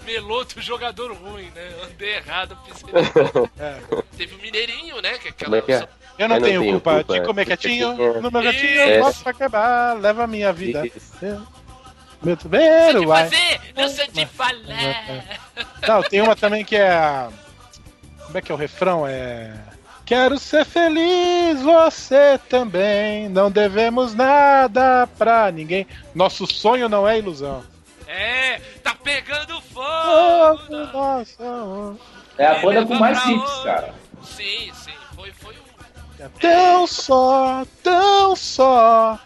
melô 0.05 0.43
do 0.43 0.61
jogador 0.61 1.13
ruim, 1.13 1.49
né? 1.55 1.71
Andei 1.83 2.15
errado, 2.15 2.57
pisei. 2.65 2.89
É. 3.59 3.79
Teve 4.17 4.35
o 4.35 4.39
Mineirinho, 4.39 5.01
né? 5.01 5.17
Que 5.17 5.27
é 5.27 5.31
aquela. 5.31 5.57
é 5.57 5.61
que 5.61 5.71
é? 5.71 5.87
Eu 6.19 6.27
não 6.27 6.35
Eu 6.35 6.39
não 6.41 6.47
tenho 6.47 6.61
tenho 6.61 6.73
culpa, 6.73 6.95
culpa, 6.95 7.13
de 7.19 7.25
comer 7.25 7.41
é. 7.41 7.45
quietinho. 7.45 8.21
No 8.21 8.29
meu 8.29 8.41
gatinho, 8.43 8.79
É. 8.79 8.97
eu 8.97 9.03
posso 9.03 9.23
pra 9.23 9.33
quebrar, 9.33 9.97
leva 9.99 10.25
a 10.25 10.27
minha 10.27 10.51
vida. 10.53 10.85
Isso. 10.85 11.47
Meu 12.21 12.35
tubeiro, 12.35 13.07
vai. 13.07 13.23
fazer, 13.29 13.61
não 13.77 13.87
sei 13.87 14.07
que 14.07 14.25
falar. 14.25 15.39
Não, 15.87 16.03
tem 16.03 16.21
uma 16.21 16.35
também 16.35 16.65
que 16.65 16.75
é 16.75 16.89
a. 16.89 17.29
Como 18.25 18.37
é 18.37 18.41
que 18.41 18.51
é 18.51 18.55
o 18.55 18.57
refrão? 18.57 19.07
É. 19.07 19.53
Quero 20.05 20.37
ser 20.37 20.65
feliz, 20.65 21.61
você 21.61 22.37
também. 22.49 23.29
Não 23.29 23.49
devemos 23.49 24.13
nada 24.13 25.07
pra 25.17 25.49
ninguém. 25.51 25.87
Nosso 26.13 26.45
sonho 26.45 26.89
não 26.89 27.07
é 27.07 27.17
ilusão. 27.17 27.63
É, 28.07 28.59
tá 28.83 28.93
pegando 29.01 29.61
fogo. 29.61 29.85
não. 30.69 30.91
nossa, 30.91 31.95
É 32.37 32.47
a 32.47 32.55
Me 32.55 32.61
banda 32.63 32.85
com 32.85 32.95
mais 32.95 33.23
hits, 33.25 33.63
cara. 33.63 33.93
Sim, 34.23 34.71
sim, 34.73 34.88
tão 36.39 36.87
só, 36.87 37.65
tão 37.83 38.35
só. 38.35 39.19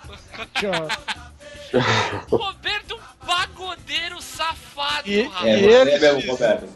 Tchau. 0.54 0.88
Roberto 2.30 3.00
Pagodeiro 3.26 4.22
safado, 4.22 5.10
E- 5.10 5.24
rapaz. 5.24 5.46
É, 5.46 5.58
E 5.58 5.62
você 5.62 5.82
eles- 5.82 6.02
mesmo, 6.02 6.32
Roberto. 6.32 6.68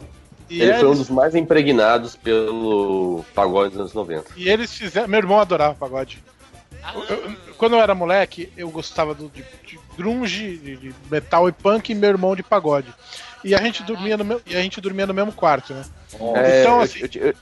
E 0.50 0.62
Ele 0.62 0.72
foi 0.74 0.84
um 0.84 0.86
eles, 0.88 0.98
dos 0.98 1.10
mais 1.10 1.34
impregnados 1.34 2.16
pelo 2.16 3.22
pagode 3.34 3.70
dos 3.72 3.80
anos 3.80 3.92
90. 3.94 4.30
e 4.34 4.48
eles 4.48 4.72
fizeram. 4.72 5.06
Meu 5.06 5.18
irmão 5.18 5.38
adorava 5.38 5.74
pagode. 5.74 6.22
Ah, 6.82 6.94
Eu- 6.94 7.36
quando 7.58 7.74
eu 7.76 7.80
era 7.82 7.94
moleque, 7.94 8.50
eu 8.56 8.70
gostava 8.70 9.12
do, 9.14 9.28
de, 9.28 9.44
de 9.66 9.78
grunge, 9.96 10.56
de, 10.56 10.76
de 10.76 10.94
metal 11.10 11.48
e 11.48 11.52
punk, 11.52 11.90
e 11.90 11.94
meu 11.94 12.08
irmão 12.08 12.34
de 12.34 12.42
pagode. 12.42 12.92
E 13.44 13.54
a 13.54 13.58
gente 13.58 13.82
dormia 13.82 14.16
no, 14.16 14.24
meu, 14.24 14.40
e 14.46 14.56
a 14.56 14.62
gente 14.62 14.80
dormia 14.80 15.06
no 15.06 15.12
mesmo 15.12 15.32
quarto, 15.32 15.74
né? 15.74 15.84
Bom, 16.18 16.34
É, 16.36 16.62
Então, 16.62 16.76
eu- 16.76 16.80
assim, 16.82 17.00
eu, 17.14 17.34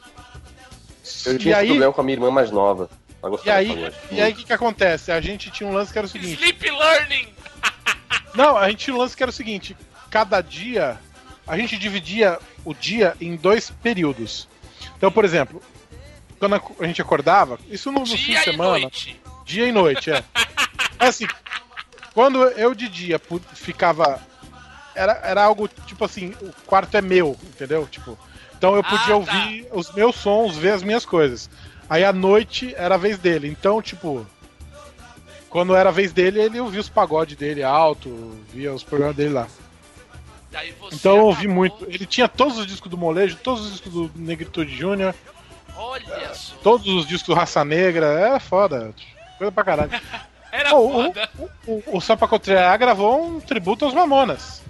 eu- 1.26 1.34
e 1.34 1.38
tinha 1.38 1.52
esse 1.54 1.60
aí, 1.62 1.66
problema 1.68 1.92
com 1.92 2.00
a 2.00 2.04
minha 2.04 2.14
irmã 2.16 2.30
mais 2.30 2.50
nova. 2.50 2.88
Ela 3.22 3.28
e 3.32 3.36
gostava 3.36 3.58
aí, 3.58 3.92
e 4.10 4.20
aí 4.20 4.32
o 4.32 4.36
que, 4.36 4.44
que 4.44 4.52
acontece? 4.52 5.10
A 5.10 5.20
gente 5.20 5.50
tinha 5.50 5.68
um 5.68 5.72
lance 5.72 5.92
que 5.92 5.98
era 5.98 6.06
o 6.06 6.10
seguinte. 6.10 6.34
Sleep 6.34 6.70
Learning. 6.70 7.28
Não, 8.34 8.56
a 8.56 8.68
gente 8.68 8.84
tinha 8.84 8.94
um 8.94 8.98
lance 8.98 9.16
que 9.16 9.22
era 9.22 9.30
o 9.30 9.32
seguinte: 9.34 9.76
cada 10.10 10.40
dia 10.40 10.98
a 11.46 11.56
gente 11.56 11.76
dividia 11.78 12.38
o 12.64 12.74
dia 12.74 13.14
em 13.20 13.36
dois 13.36 13.70
períodos. 13.70 14.48
Então, 14.96 15.10
por 15.10 15.24
exemplo, 15.24 15.62
quando 16.38 16.54
a 16.80 16.86
gente 16.86 17.00
acordava, 17.00 17.58
isso 17.68 17.90
no, 17.90 18.00
no 18.00 18.06
fim 18.06 18.16
de 18.16 18.24
Dia 18.26 18.40
e 18.40 18.44
semana, 18.44 18.78
noite. 18.80 19.20
dia 19.44 19.66
e 19.66 19.72
noite, 19.72 20.10
é. 20.10 20.22
É 20.98 21.08
assim, 21.08 21.26
quando 22.14 22.42
eu 22.42 22.74
de 22.74 22.88
dia 22.88 23.20
ficava. 23.54 24.20
Era, 24.94 25.12
era 25.22 25.44
algo 25.44 25.68
tipo 25.86 26.02
assim, 26.06 26.34
o 26.40 26.50
quarto 26.64 26.96
é 26.96 27.02
meu, 27.02 27.36
entendeu? 27.42 27.86
Tipo, 27.86 28.18
então 28.56 28.74
eu 28.76 28.82
podia 28.82 28.98
Ah, 28.98 29.08
tá. 29.08 29.14
ouvir 29.16 29.68
os 29.72 29.92
meus 29.92 30.16
sons, 30.16 30.56
ver 30.56 30.72
as 30.72 30.82
minhas 30.82 31.04
coisas. 31.06 31.48
Aí 31.88 32.04
à 32.04 32.12
noite 32.12 32.74
era 32.76 32.94
a 32.94 32.98
vez 32.98 33.18
dele. 33.18 33.48
Então, 33.48 33.80
tipo. 33.80 34.26
Quando 35.48 35.74
era 35.74 35.88
a 35.88 35.92
vez 35.92 36.12
dele, 36.12 36.40
ele 36.40 36.60
ouvia 36.60 36.80
os 36.80 36.88
pagodes 36.88 37.36
dele 37.36 37.62
alto, 37.62 38.36
via 38.52 38.74
os 38.74 38.82
programas 38.82 39.16
dele 39.16 39.32
lá. 39.34 39.46
Então 40.92 41.16
eu 41.16 41.24
ouvi 41.26 41.46
muito. 41.48 41.84
Ele 41.88 42.04
tinha 42.06 42.28
todos 42.28 42.58
os 42.58 42.66
discos 42.66 42.90
do 42.90 42.96
Molejo, 42.98 43.36
todos 43.36 43.64
os 43.64 43.72
discos 43.72 43.92
do 43.92 44.10
Negritude 44.16 44.74
Júnior, 44.74 45.14
Olha 45.76 46.34
só. 46.34 46.56
todos 46.62 46.86
os 46.88 47.06
discos 47.06 47.28
do 47.28 47.34
Raça 47.34 47.64
Negra. 47.64 48.06
É 48.36 48.40
foda. 48.40 48.94
Coisa 49.38 49.52
pra 49.52 49.64
caralho. 49.64 49.90
Era 50.50 50.70
Pô, 50.70 50.78
o, 50.88 50.92
foda. 51.04 51.30
o, 51.66 51.82
o 51.98 52.00
Sampa 52.00 52.26
Contrariar 52.26 52.78
gravou 52.78 53.26
um 53.26 53.40
tributo 53.40 53.84
aos 53.84 53.92
Mamonas. 53.92 54.62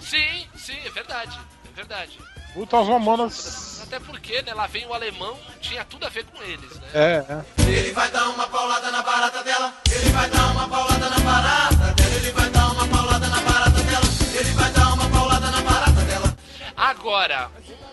Sim, 0.00 0.46
sim, 0.56 0.76
é 0.84 0.90
verdade. 0.90 1.38
É 1.72 1.76
verdade. 1.76 2.18
Aos 2.72 2.88
Mamonas. 2.88 3.82
Até 3.84 3.98
porque, 4.00 4.42
né, 4.42 4.52
lá 4.54 4.66
vem 4.66 4.86
o 4.86 4.94
alemão, 4.94 5.36
tinha 5.60 5.84
tudo 5.84 6.06
a 6.06 6.08
ver 6.08 6.24
com 6.24 6.42
eles, 6.42 6.76
né? 6.76 6.88
É, 6.94 7.24
é. 7.28 7.62
Ele 7.68 7.92
vai 7.92 8.10
dar 8.10 8.28
uma 8.28 8.46
paulada 8.46 8.90
na 8.90 9.02
barata 9.02 9.42
dela. 9.42 9.72
Ele 9.90 10.10
vai 10.10 10.30
dar 10.30 10.52
uma 10.52 10.68
paulada 10.68 11.10
na 11.10 11.18
barata 11.18 11.76
dela. 11.76 12.16
Ele 12.16 12.30
vai 12.32 12.50
dar 12.50 12.72
uma 12.72 12.88
paulada 12.88 13.28
na 13.28 13.40
barata 13.40 13.82
dela. 13.82 14.04
Ele 14.38 14.50
vai 14.52 14.72
dar 14.72 14.92
uma 14.92 15.10
paulada 15.10 15.50
na 15.50 15.60
barata 15.60 16.00
dela. 16.02 16.36
Agora, 16.76 17.50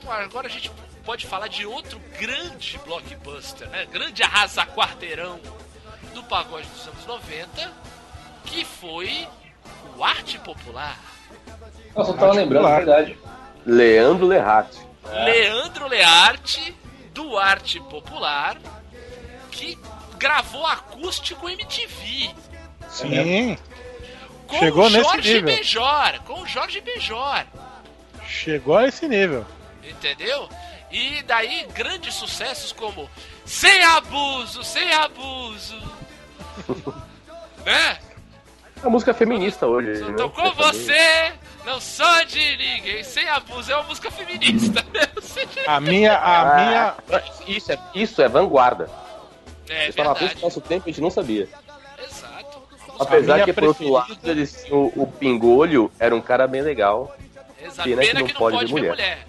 agora 0.07 0.47
a 0.47 0.49
gente 0.51 0.71
pode 1.03 1.25
falar 1.25 1.47
de 1.47 1.65
outro 1.65 1.99
grande 2.19 2.79
blockbuster, 2.85 3.69
né? 3.69 3.85
Grande 3.85 4.21
arrasa-quarteirão 4.23 5.39
do 6.13 6.23
pagode 6.23 6.67
dos 6.67 6.87
anos 6.87 7.05
90, 7.05 7.71
que 8.45 8.65
foi 8.65 9.27
o 9.95 10.03
Arte 10.03 10.37
Popular. 10.39 10.97
Nossa, 11.95 12.11
eu 12.11 12.17
tava 12.17 12.33
lembrando, 12.33 12.67
é 12.67 12.75
verdade. 12.75 13.17
Leandro 13.67 14.25
Lerratti. 14.25 14.79
Leandro 15.11 15.87
Learte, 15.89 16.73
do 17.13 17.37
Arte 17.37 17.81
Popular, 17.81 18.57
que 19.51 19.77
gravou 20.17 20.65
acústico 20.65 21.49
MTV. 21.49 22.33
Sim. 22.89 23.57
Com 24.47 24.59
Chegou 24.59 24.85
o 24.85 24.89
nesse 24.89 25.03
Jorge 25.03 25.33
nível. 25.33 25.55
Benjor, 25.55 26.21
com 26.25 26.41
o 26.41 26.47
Jorge 26.47 26.79
Benjor. 26.79 27.45
Chegou 28.25 28.77
a 28.77 28.87
esse 28.87 29.05
nível. 29.07 29.45
Entendeu? 29.83 30.47
E 30.89 31.21
daí 31.23 31.67
grandes 31.73 32.13
sucessos 32.13 32.71
como 32.71 33.09
Sem 33.45 33.83
Abuso, 33.83 34.63
Sem 34.63 34.93
Abuso. 34.93 35.77
né? 37.65 37.99
A 38.81 38.89
música 38.89 39.13
feminista 39.13 39.67
hoje. 39.67 39.97
Só 39.99 40.07
né? 40.07 40.15
tô 40.15 40.29
com 40.29 40.53
você, 40.53 41.33
não 41.67 41.81
sou 41.81 42.25
de 42.25 42.57
ninguém. 42.57 43.03
Sem 43.03 43.27
Abuso 43.27 43.71
é 43.71 43.75
uma 43.75 43.83
música 43.83 44.09
feminista. 44.09 44.83
A 45.67 45.79
minha, 45.79 46.13
a 46.13 46.41
Ah, 46.41 46.65
minha. 46.65 46.95
Isso 47.47 47.71
é, 47.71 47.79
isso 47.93 48.21
é 48.21 48.27
vanguarda. 48.27 48.89
É 49.69 49.87
Você 49.87 49.91
verdade. 49.91 50.25
isso 50.25 50.35
no 50.37 50.41
nosso 50.43 50.61
tempo 50.61 50.83
a 50.85 50.91
gente 50.91 51.01
não 51.01 51.09
sabia. 51.09 51.47
Exato. 52.01 52.61
Apesar 52.99 53.43
que, 53.43 53.51
por 53.53 53.65
outro 53.65 53.91
lado, 53.91 54.07
preferida- 54.07 54.31
eles, 54.31 54.65
o, 54.71 54.91
o 54.95 55.07
Pingolho 55.19 55.91
era 55.99 56.15
um 56.15 56.21
cara 56.21 56.47
bem 56.47 56.61
legal. 56.61 57.15
Exato. 57.61 57.83
Pena 57.89 58.01
Pena, 58.01 58.01
que 58.01 58.07
que 58.07 58.13
não 58.15 58.27
não 58.27 58.33
pode 58.39 58.57
pode 58.57 58.71
mulher. 58.71 58.89
mulher. 58.91 59.27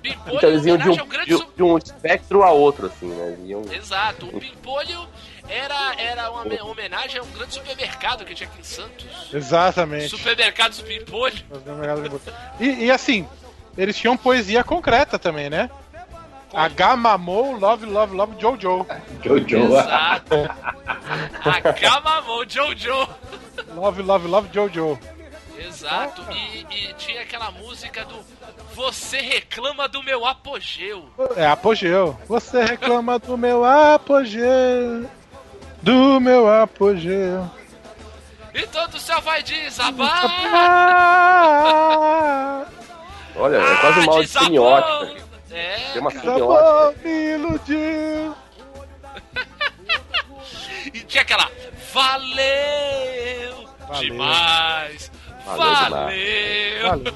Pimpolho 0.00 0.36
Então 0.36 0.50
eles 0.50 0.64
iam 0.64 0.76
de 0.76 0.88
um, 0.88 1.00
ao 1.00 1.06
grande 1.06 1.36
de, 1.36 1.46
de 1.56 1.62
um 1.62 1.76
espectro 1.76 2.42
a 2.44 2.52
outro, 2.52 2.86
assim, 2.86 3.08
né? 3.08 3.36
Iam... 3.44 3.62
Exato, 3.72 4.26
o 4.26 4.38
Pimpolho 4.40 5.08
era, 5.48 5.94
era 6.00 6.30
uma 6.30 6.44
me- 6.44 6.60
homenagem 6.60 7.18
a 7.18 7.22
um 7.22 7.30
grande 7.30 7.54
supermercado 7.54 8.24
que 8.24 8.34
tinha 8.34 8.48
aqui 8.48 8.60
em 8.60 8.64
Santos. 8.64 9.06
Exatamente. 9.32 10.08
Supermercados 10.08 10.80
Pimpolho. 10.82 11.36
E, 12.60 12.84
e 12.86 12.90
assim, 12.90 13.26
eles 13.76 13.96
tinham 13.96 14.16
poesia 14.16 14.62
concreta 14.64 15.18
também, 15.18 15.48
né? 15.50 15.70
H 16.52 16.96
mamou, 16.96 17.58
love, 17.58 17.84
love, 17.84 18.16
love, 18.16 18.40
Jojo. 18.40 18.86
Jojo. 19.22 19.56
Exato. 19.56 20.34
Acabamou, 21.44 22.48
Jojo. 22.48 23.08
Love, 23.74 24.02
love, 24.02 24.26
love, 24.28 24.48
Jojo. 24.52 24.98
Exato. 25.58 26.22
E, 26.32 26.60
e 26.70 26.94
tinha 26.94 27.20
aquela 27.22 27.50
música 27.50 28.04
do 28.04 28.16
Você 28.74 29.18
reclama 29.20 29.88
do 29.88 30.02
meu 30.02 30.24
apogeu. 30.24 31.08
É 31.36 31.46
apogeu. 31.46 32.16
Você 32.28 32.64
reclama 32.64 33.18
do 33.18 33.36
meu 33.36 33.64
apogeu. 33.64 35.08
Do 35.82 36.18
meu 36.20 36.48
apogeu. 36.48 37.50
E 38.54 38.66
todo 38.66 38.94
o 38.94 39.00
céu 39.00 39.20
vai 39.20 39.42
desabar. 39.42 40.24
Olha, 43.36 43.56
é 43.58 43.76
quase 43.76 44.00
Ah, 44.00 44.06
mal 44.06 44.20
de 44.20 44.26
desabou. 44.26 44.46
semiótica. 44.46 45.28
É, 45.50 45.76
Tem 45.92 46.00
uma. 46.00 46.10
Acabou, 46.10 46.94
me 47.04 47.34
iludiu. 47.34 48.34
E 50.94 51.00
tinha 51.00 51.22
aquela 51.22 51.50
Valeu, 51.92 53.68
Valeu. 53.86 54.00
demais. 54.00 55.10
Valeu 55.44 55.90
Valeu. 55.90 56.88
Valeu. 56.88 57.14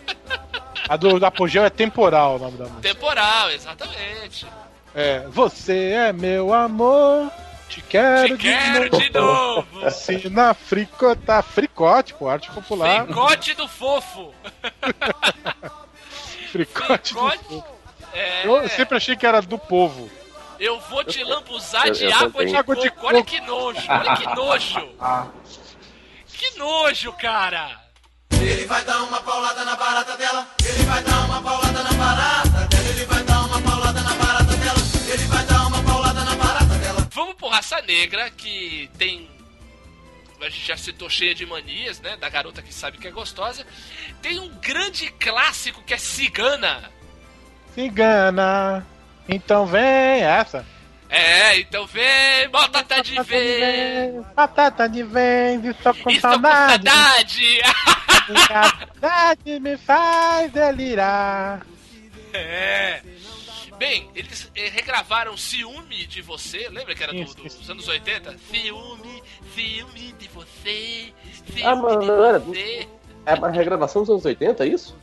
A 0.88 0.96
do, 0.96 1.20
do 1.20 1.26
apogeu 1.26 1.64
é 1.64 1.70
temporal 1.70 2.34
o 2.34 2.38
nome 2.40 2.58
da 2.58 2.64
música. 2.64 2.80
Temporal, 2.82 3.48
exatamente. 3.50 4.44
É, 4.92 5.20
você 5.28 5.92
é 5.92 6.12
meu 6.12 6.52
amor, 6.52 7.30
te 7.70 7.82
quero, 7.82 8.36
Te 8.36 8.42
quero 8.42 8.90
de 8.90 9.10
novo. 9.10 9.66
Ensina 9.86 10.50
a 10.50 10.54
fricotar. 10.54 11.42
Fricote, 11.42 12.12
pô, 12.14 12.28
arte 12.28 12.50
popular. 12.50 13.04
Fricote 13.06 13.54
do 13.54 13.68
fofo. 13.68 14.34
Fricote. 16.50 17.14
do 17.14 17.20
Fricote. 17.20 17.44
povo. 17.44 17.66
É, 18.12 18.46
Eu 18.46 18.68
sempre 18.68 18.96
achei 18.96 19.14
que 19.16 19.24
era 19.26 19.40
do 19.40 19.56
povo. 19.58 20.10
eu 20.58 20.80
vou 20.80 21.04
te 21.04 21.22
lambuzar 21.22 21.86
eu- 21.86 21.92
de 21.94 22.04
eu 22.04 22.14
água 22.14 22.44
de 22.44 22.56
Água 22.56 22.76
de 22.76 22.90
coco. 22.90 23.06
Olha 23.06 23.18
coco. 23.18 23.30
que 23.30 23.40
nojo, 23.40 23.80
olha 23.88 24.16
que 24.16 24.26
nojo. 24.34 24.88
Que 26.40 26.58
nojo, 26.58 27.12
cara. 27.12 27.68
Ele 28.30 28.64
vai 28.64 28.82
dar 28.84 29.02
uma 29.02 29.20
paulada 29.20 29.62
na 29.62 29.76
barata 29.76 30.16
dela. 30.16 30.46
Ele 30.64 30.82
vai 30.84 31.02
dar 31.02 31.18
uma 31.26 31.42
paulada 31.42 31.82
na 31.82 31.92
barata 31.92 32.48
dela. 32.66 32.88
Ele 32.88 33.04
vai 33.04 33.22
dar 33.24 33.40
uma 33.44 33.60
paulada 33.60 34.00
na 34.00 34.14
barata 34.14 34.56
dela. 34.56 34.78
Ele 35.12 35.24
vai 35.26 35.44
Vamos 37.12 37.34
por 37.34 37.48
Raça 37.50 37.80
Negra, 37.82 38.30
que 38.30 38.88
tem. 38.98 39.28
A 40.40 40.48
gente 40.48 40.66
já 40.68 40.76
citou 40.76 41.10
cheia 41.10 41.34
de 41.34 41.44
manias, 41.44 42.00
né? 42.00 42.16
Da 42.16 42.28
garota 42.30 42.62
que 42.62 42.72
sabe 42.72 42.96
que 42.96 43.06
é 43.06 43.10
gostosa. 43.10 43.66
Tem 44.22 44.38
um 44.38 44.48
grande 44.60 45.10
clássico 45.12 45.82
que 45.82 45.92
é 45.92 45.98
Cigana. 45.98 46.90
Cigana. 47.74 48.86
Então 49.28 49.66
vem 49.66 50.22
essa. 50.22 50.64
É, 51.10 51.58
então 51.58 51.86
vem, 51.86 52.48
batata 52.50 53.02
de 53.02 53.20
vez. 53.22 54.24
Batata 54.34 54.88
de 54.88 55.02
vez, 55.02 55.64
estou 55.64 55.92
com 55.94 56.10
Estou 56.10 56.30
com 56.30 56.36
saudade. 56.40 56.88
saudade. 56.88 57.60
A 58.48 58.70
saudade 59.02 59.60
me 59.60 59.76
faz 59.76 60.52
delirar. 60.52 61.66
É. 62.32 63.02
Bem, 63.80 64.10
eles 64.14 64.46
eh, 64.54 64.68
regravaram 64.68 65.34
Ciúme 65.38 66.04
de 66.06 66.20
Você, 66.20 66.68
lembra 66.68 66.94
que 66.94 67.02
era 67.02 67.14
do- 67.14 67.24
do- 67.34 67.42
dos 67.44 67.70
anos 67.70 67.88
80? 67.88 68.36
Ciúme, 68.50 69.22
ciúme 69.54 70.12
de 70.18 70.28
você, 70.28 71.14
ciúme 71.46 71.62
Ah, 71.64 71.74
mas 71.74 71.98
de 72.00 72.06
não 72.06 72.22
era- 72.24 72.38
você. 72.38 72.86
É 73.24 73.34
uma 73.34 73.48
regravação 73.50 74.02
dos 74.02 74.10
anos 74.10 74.24
80, 74.26 74.64
é 74.64 74.68
isso? 74.68 74.94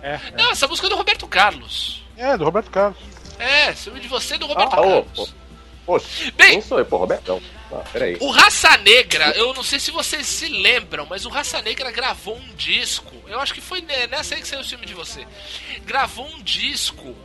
É, 0.00 0.18
Não, 0.36 0.52
essa 0.52 0.68
música 0.68 0.86
é 0.86 0.90
do 0.90 0.96
Roberto 0.96 1.26
Carlos. 1.26 2.02
é, 2.16 2.36
do 2.38 2.44
Roberto 2.44 2.70
Carlos. 2.70 2.98
É, 3.36 3.74
Ciúme 3.74 3.98
de 3.98 4.06
Você 4.06 4.34
é 4.34 4.38
do 4.38 4.46
Roberto 4.46 4.74
Ah, 4.74 4.80
ô, 4.80 5.02
Carlos. 5.02 5.34
Poxa, 5.84 6.30
Bem, 6.36 6.50
quem 6.52 6.60
sou 6.60 6.78
eu? 6.78 6.86
Pô, 6.86 6.98
Robertão. 6.98 7.42
Ah, 7.72 7.82
peraí. 7.92 8.16
O 8.20 8.30
Raça 8.30 8.76
Negra, 8.78 9.30
eu 9.36 9.52
não 9.54 9.64
sei 9.64 9.80
se 9.80 9.90
vocês 9.90 10.24
se 10.24 10.46
lembram, 10.48 11.04
mas 11.06 11.26
o 11.26 11.28
Raça 11.28 11.60
Negra 11.62 11.90
gravou 11.90 12.36
um 12.36 12.54
disco. 12.54 13.12
Eu 13.26 13.40
acho 13.40 13.52
que 13.52 13.60
foi 13.60 13.80
ne- 13.80 14.06
nessa 14.06 14.36
aí 14.36 14.40
que 14.40 14.46
saiu 14.46 14.60
o 14.60 14.64
filme 14.64 14.86
de 14.86 14.94
você. 14.94 15.26
Gravou 15.84 16.26
um 16.28 16.42
disco 16.42 17.16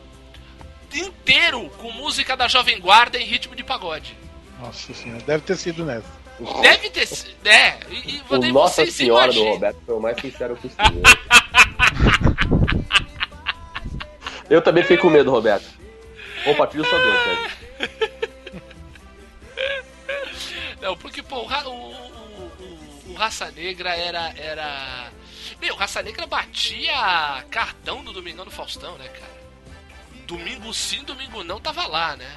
inteiro 0.96 1.68
com 1.78 1.90
música 1.92 2.36
da 2.36 2.48
Jovem 2.48 2.80
Guarda 2.80 3.18
em 3.18 3.24
ritmo 3.24 3.54
de 3.54 3.62
pagode. 3.64 4.16
Nossa 4.60 4.92
senhora, 4.94 5.22
deve 5.22 5.42
ter 5.44 5.56
sido 5.56 5.84
nessa. 5.84 6.08
Deve 6.60 6.90
ter 6.90 7.06
sido. 7.06 7.34
É, 7.46 7.78
e, 7.90 8.16
e 8.16 8.22
O 8.28 8.38
Nossa 8.52 8.84
se 8.84 8.92
Senhora 8.92 9.32
do. 9.32 9.42
Roberto 9.42 9.78
foi 9.86 9.94
o 9.94 10.00
mais 10.00 10.20
sincero 10.20 10.54
possível. 10.56 11.02
eu 14.50 14.60
também 14.62 14.82
fiquei 14.82 14.98
com 14.98 15.08
medo, 15.10 15.30
Roberto. 15.30 15.66
Opa, 16.46 16.66
filho 16.68 16.84
só 16.84 16.96
Deus, 16.98 17.24
velho. 17.24 17.50
Não, 20.80 20.96
porque, 20.96 21.22
pô, 21.22 21.36
o, 21.38 21.46
o, 21.46 21.70
o, 21.70 23.08
o- 23.08 23.14
Raça 23.14 23.50
Negra 23.50 23.96
era. 23.96 24.32
era... 24.36 25.10
Meu, 25.60 25.74
o 25.74 25.76
Raça 25.76 26.02
Negra 26.02 26.26
batia 26.26 27.44
cartão 27.50 28.02
no 28.02 28.12
Domingão 28.12 28.44
do 28.44 28.50
Faustão, 28.50 28.96
né, 28.98 29.08
cara? 29.08 29.35
Domingo 30.26 30.72
sim, 30.74 31.02
domingo 31.04 31.44
não, 31.44 31.60
tava 31.60 31.86
lá, 31.86 32.16
né? 32.16 32.30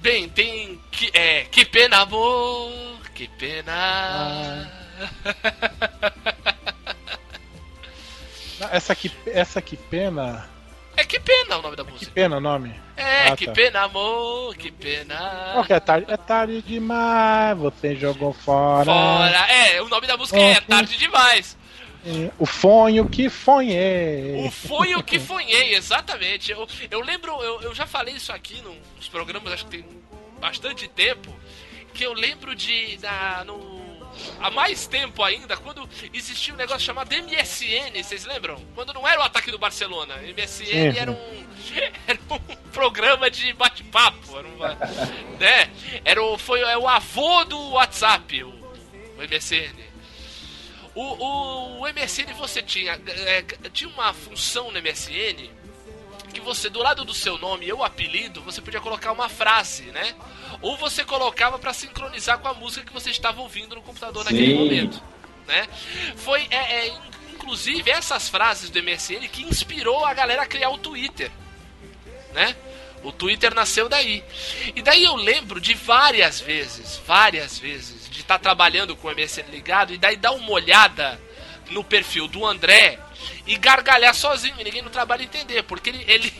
Bem, 0.00 0.28
tem. 0.28 0.80
Que, 0.90 1.10
é, 1.14 1.44
que 1.44 1.64
pena, 1.64 1.98
amor, 1.98 2.72
que 3.14 3.28
pena. 3.28 4.68
Essa 8.70 8.94
que, 8.94 9.10
essa 9.26 9.60
que 9.60 9.76
pena. 9.76 10.48
É 10.96 11.04
que 11.04 11.18
pena 11.18 11.58
o 11.58 11.62
nome 11.62 11.74
da 11.74 11.84
Que 11.84 11.90
música. 11.92 12.12
pena 12.12 12.36
o 12.36 12.40
nome. 12.40 12.72
É, 12.96 13.28
Ah, 13.28 13.36
que 13.36 13.46
tá. 13.46 13.52
pena, 13.52 13.80
amor, 13.82 14.54
que 14.56 14.70
pena. 14.70 15.62
Que 15.66 15.72
é 15.72 15.80
tarde? 15.80 16.06
É 16.12 16.16
tarde 16.16 16.62
demais, 16.62 17.56
você 17.58 17.96
jogou 17.96 18.32
fora. 18.32 18.84
Fora. 18.84 19.50
É, 19.52 19.80
o 19.82 19.88
nome 19.88 20.06
da 20.06 20.16
música 20.16 20.38
é 20.38 20.52
Ok. 20.52 20.64
Tarde 20.68 20.96
Demais. 20.96 21.56
O 22.38 22.46
fonho 22.46 23.08
que 23.08 23.28
fonhei. 23.28 24.44
O 24.44 24.50
foi 24.50 24.94
o 24.94 25.02
que 25.02 25.20
fonhei, 25.20 25.74
exatamente. 25.74 26.50
Eu, 26.50 26.66
eu 26.90 27.00
lembro, 27.00 27.32
eu, 27.42 27.62
eu 27.62 27.74
já 27.74 27.86
falei 27.86 28.14
isso 28.14 28.32
aqui 28.32 28.60
nos 28.98 29.08
programas, 29.08 29.52
acho 29.52 29.66
que 29.66 29.78
tem 29.78 29.84
bastante 30.40 30.88
tempo, 30.88 31.32
que 31.94 32.04
eu 32.04 32.12
lembro 32.12 32.54
de. 32.56 32.98
Na, 33.00 33.44
no, 33.44 33.82
há 34.40 34.50
mais 34.50 34.86
tempo 34.88 35.22
ainda, 35.22 35.56
quando 35.56 35.88
existia 36.12 36.52
um 36.52 36.56
negócio 36.56 36.82
chamado 36.82 37.14
MSN, 37.14 38.02
vocês 38.02 38.24
lembram? 38.24 38.56
Quando 38.74 38.92
não 38.92 39.06
era 39.06 39.20
o 39.20 39.24
ataque 39.24 39.52
do 39.52 39.58
Barcelona. 39.58 40.16
MSN 40.16 40.64
sim. 40.64 40.98
era 40.98 41.10
um. 41.10 41.42
Era 42.08 42.18
um 42.28 42.38
programa 42.72 43.30
de 43.30 43.52
bate-papo. 43.52 44.36
Era, 44.36 44.48
uma, 44.48 44.74
né? 45.38 45.70
era 46.04 46.20
o, 46.20 46.36
foi, 46.36 46.60
é 46.60 46.76
o 46.76 46.88
avô 46.88 47.44
do 47.44 47.70
WhatsApp, 47.70 48.42
o, 48.42 48.48
o 48.48 49.22
MSN. 49.22 49.91
O, 50.94 51.80
o, 51.80 51.86
MSN 51.92 52.32
você 52.34 52.62
tinha. 52.62 52.92
é, 53.06 53.42
tinha 53.72 53.88
uma 53.88 54.12
função 54.12 54.70
no 54.70 54.80
MSN 54.82 55.48
que 56.34 56.40
você, 56.40 56.68
do 56.70 56.80
lado 56.80 57.04
do 57.04 57.12
seu 57.14 57.36
nome 57.38 57.66
e 57.66 57.72
o 57.72 57.82
apelido, 57.84 58.40
você 58.42 58.60
podia 58.60 58.80
colocar 58.80 59.12
uma 59.12 59.28
frase, 59.28 59.84
né? 59.84 60.14
Ou 60.62 60.76
você 60.76 61.04
colocava 61.04 61.58
pra 61.58 61.72
sincronizar 61.74 62.38
com 62.38 62.48
a 62.48 62.54
música 62.54 62.86
que 62.86 62.92
você 62.92 63.10
estava 63.10 63.40
ouvindo 63.42 63.74
no 63.74 63.82
computador 63.82 64.24
naquele 64.24 64.46
Sim. 64.46 64.54
momento. 64.58 65.02
Né? 65.46 65.68
Foi, 66.16 66.46
é, 66.50 66.56
é, 66.56 66.88
in- 66.88 67.00
inclusive, 67.34 67.90
essas 67.90 68.28
frases 68.28 68.70
do 68.70 68.82
MSN 68.82 69.28
que 69.28 69.42
inspirou 69.42 70.04
a 70.06 70.14
galera 70.14 70.42
a 70.42 70.46
criar 70.46 70.70
o 70.70 70.78
Twitter. 70.78 71.30
Né? 72.32 72.56
O 73.02 73.12
Twitter 73.12 73.54
nasceu 73.54 73.88
daí. 73.88 74.24
E 74.74 74.80
daí 74.80 75.04
eu 75.04 75.16
lembro 75.16 75.60
de 75.60 75.74
várias 75.74 76.40
vezes, 76.40 76.98
várias 77.06 77.58
vezes, 77.58 78.01
de 78.12 78.20
estar 78.20 78.38
trabalhando 78.38 78.94
com 78.94 79.08
o 79.08 79.10
MSN 79.10 79.50
ligado 79.50 79.92
e 79.92 79.98
daí 79.98 80.16
dar 80.16 80.32
uma 80.32 80.50
olhada 80.50 81.20
no 81.70 81.82
perfil 81.82 82.28
do 82.28 82.44
André 82.46 82.98
e 83.46 83.56
gargalhar 83.56 84.14
sozinho, 84.14 84.54
e 84.58 84.64
ninguém 84.64 84.82
no 84.82 84.90
trabalho 84.90 85.22
entender, 85.22 85.62
porque 85.62 85.90
ele, 85.90 86.04
ele, 86.06 86.32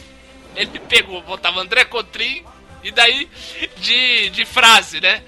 ele 0.54 0.78
pegou, 0.80 1.20
botava 1.22 1.60
André 1.60 1.84
Cotrim 1.84 2.44
e 2.82 2.90
daí 2.90 3.28
de, 3.78 4.30
de 4.30 4.44
frase, 4.44 5.00
né? 5.00 5.22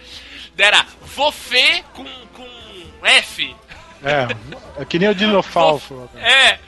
Era 0.57 0.87
Vofê 1.03 1.85
com, 1.93 2.05
com 2.35 3.07
F. 3.07 3.55
É, 4.03 4.83
é 4.83 4.85
que 4.85 4.99
nem 4.99 5.09
o 5.09 5.15
Dinofalfo. 5.15 6.09
É, 6.19 6.59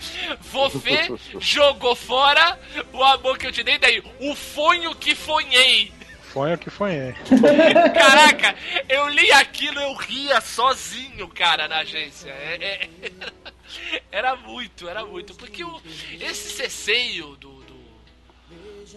você 0.52 1.08
jogou 1.38 1.94
fora 1.94 2.58
o 2.92 3.02
amor 3.02 3.38
que 3.38 3.46
eu 3.46 3.52
te 3.52 3.62
dei, 3.62 3.78
daí 3.78 4.02
o 4.20 4.34
fonho 4.34 4.94
que 4.94 5.14
fonhei. 5.14 5.92
Fonho 6.32 6.56
que 6.58 6.70
fonhei. 6.70 7.12
Caraca, 7.94 8.54
eu 8.88 9.08
li 9.08 9.30
aquilo, 9.32 9.80
eu 9.80 9.94
ria 9.94 10.40
sozinho, 10.40 11.26
cara, 11.28 11.66
na 11.68 11.78
agência. 11.78 12.30
É- 12.30 12.84
é- 12.84 12.90
era 14.10 14.36
muito, 14.36 14.88
era 14.88 15.04
muito. 15.04 15.34
Porque 15.34 15.64
o, 15.64 15.80
esse 16.20 16.50
ceceio 16.56 17.36
do, 17.36 17.50
do, 17.62 17.74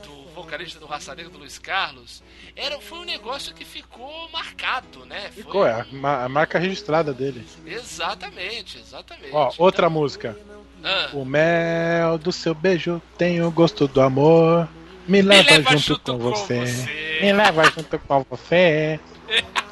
do 0.03 0.29
vocalista 0.35 0.79
do 0.79 0.85
Raça 0.85 1.13
Negra, 1.15 1.31
do 1.31 1.37
Luiz 1.39 1.57
Carlos, 1.59 2.23
era, 2.55 2.79
foi 2.79 2.99
um 2.99 3.03
negócio 3.05 3.53
que 3.53 3.65
ficou 3.65 4.29
marcado, 4.31 5.05
né? 5.05 5.29
Foi- 5.33 5.43
Ficou, 5.43 5.65
é 5.67 5.73
a, 6.03 6.23
a 6.25 6.29
marca 6.29 6.57
registrada 6.59 7.13
dele. 7.13 7.45
Exatamente, 7.65 8.77
exatamente. 8.79 9.31
Ó, 9.33 9.51
outra 9.57 9.89
música. 9.89 10.37
Ah. 10.83 11.09
O 11.13 11.23
mel 11.23 12.17
do 12.17 12.31
seu 12.31 12.53
beijo 12.53 13.01
tem 13.17 13.41
o 13.41 13.49
gosto 13.49 13.87
do 13.87 14.01
amor. 14.01 14.67
Me 15.07 15.21
leva, 15.21 15.51
leva 15.51 15.71
junto, 15.71 15.83
junto 15.83 16.01
com, 16.13 16.17
com 16.19 16.29
você. 16.31 16.59
você. 16.65 17.19
Me 17.21 17.33
leva 17.33 17.63
junto 17.65 17.99
com 17.99 18.25
você. 18.29 18.99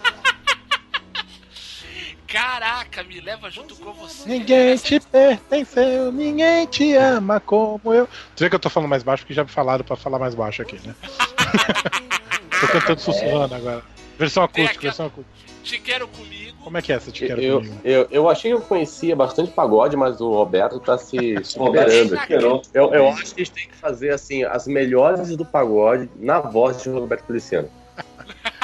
Caraca, 2.27 3.03
me 3.03 3.19
leva 3.19 3.49
junto 3.49 3.75
com 3.75 3.91
você. 3.93 4.27
Ninguém 4.29 4.77
te 4.77 4.99
pertenceu, 5.01 6.11
ninguém 6.13 6.65
te 6.65 6.93
ama 6.95 7.41
como 7.41 7.93
eu. 7.93 8.07
Tu 8.35 8.43
vê 8.43 8.49
que 8.49 8.55
eu 8.55 8.59
tô 8.59 8.69
falando 8.69 8.89
mais 8.89 9.03
baixo 9.03 9.23
porque 9.23 9.33
já 9.33 9.43
me 9.43 9.49
falaram 9.49 9.83
pra 9.83 9.97
falar 9.97 10.17
mais 10.17 10.33
baixo 10.33 10.61
aqui, 10.61 10.79
né? 10.87 10.95
tô 12.61 12.67
cantando 12.67 13.01
sussurrando 13.01 13.53
agora. 13.53 13.83
Versão 14.17 14.43
acústica, 14.43 14.71
aquela- 14.71 14.81
versão 14.83 15.05
acústica. 15.07 15.50
Te 15.63 15.79
quero 15.79 16.07
comigo. 16.07 16.57
Como 16.63 16.77
é 16.77 16.81
que 16.81 16.91
é 16.91 16.95
essa 16.95 17.11
te 17.11 17.25
quero 17.25 17.41
Eu, 17.41 17.57
comigo? 17.59 17.77
eu, 17.83 18.07
eu 18.11 18.29
achei 18.29 18.51
que 18.51 18.57
eu 18.57 18.61
conhecia 18.61 19.15
bastante 19.15 19.51
pagode, 19.51 19.95
mas 19.95 20.19
o 20.21 20.29
Roberto 20.31 20.79
tá 20.79 20.97
se 20.97 21.35
superando. 21.43 22.19
Superou. 22.19 22.61
Eu, 22.73 22.93
eu 22.93 23.07
acho 23.09 23.35
que 23.35 23.41
a 23.41 23.43
gente 23.45 23.51
tem 23.51 23.67
que 23.67 23.75
fazer 23.75 24.11
assim 24.11 24.43
as 24.43 24.67
melhores 24.67 25.35
do 25.35 25.45
pagode 25.45 26.09
na 26.17 26.39
voz 26.39 26.81
de 26.81 26.89
Roberto 26.89 27.25
Feliciano. 27.25 27.69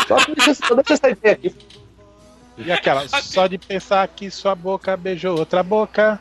Só 0.07 0.15
que 0.17 0.35
deixa, 0.35 0.53
só 0.53 0.75
deixa 0.75 0.93
essa 0.93 1.09
ideia 1.09 1.33
aqui. 1.35 1.55
E 2.57 2.71
aquela, 2.71 3.07
só 3.21 3.45
de 3.47 3.57
pensar 3.57 4.07
que 4.07 4.31
sua 4.31 4.55
boca 4.55 4.95
beijou 4.97 5.37
outra 5.37 5.61
boca, 5.61 6.19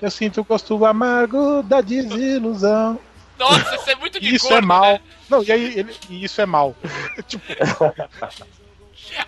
eu 0.00 0.10
sinto 0.10 0.40
o 0.40 0.44
gosto 0.44 0.84
amargo 0.84 1.62
da 1.62 1.80
desilusão. 1.80 2.98
Nossa, 3.38 3.74
isso 3.76 3.90
é 3.90 3.94
muito 3.96 4.20
de 4.20 4.34
Isso 4.34 4.48
corno, 4.48 4.58
é 4.58 4.66
mal. 4.66 4.82
né? 4.84 5.00
Não, 5.28 5.42
e 5.42 5.50
aí 5.50 5.78
ele, 5.78 5.92
e 6.08 6.24
isso 6.24 6.40
é 6.40 6.46
mal. 6.46 6.76
tipo, 7.26 7.42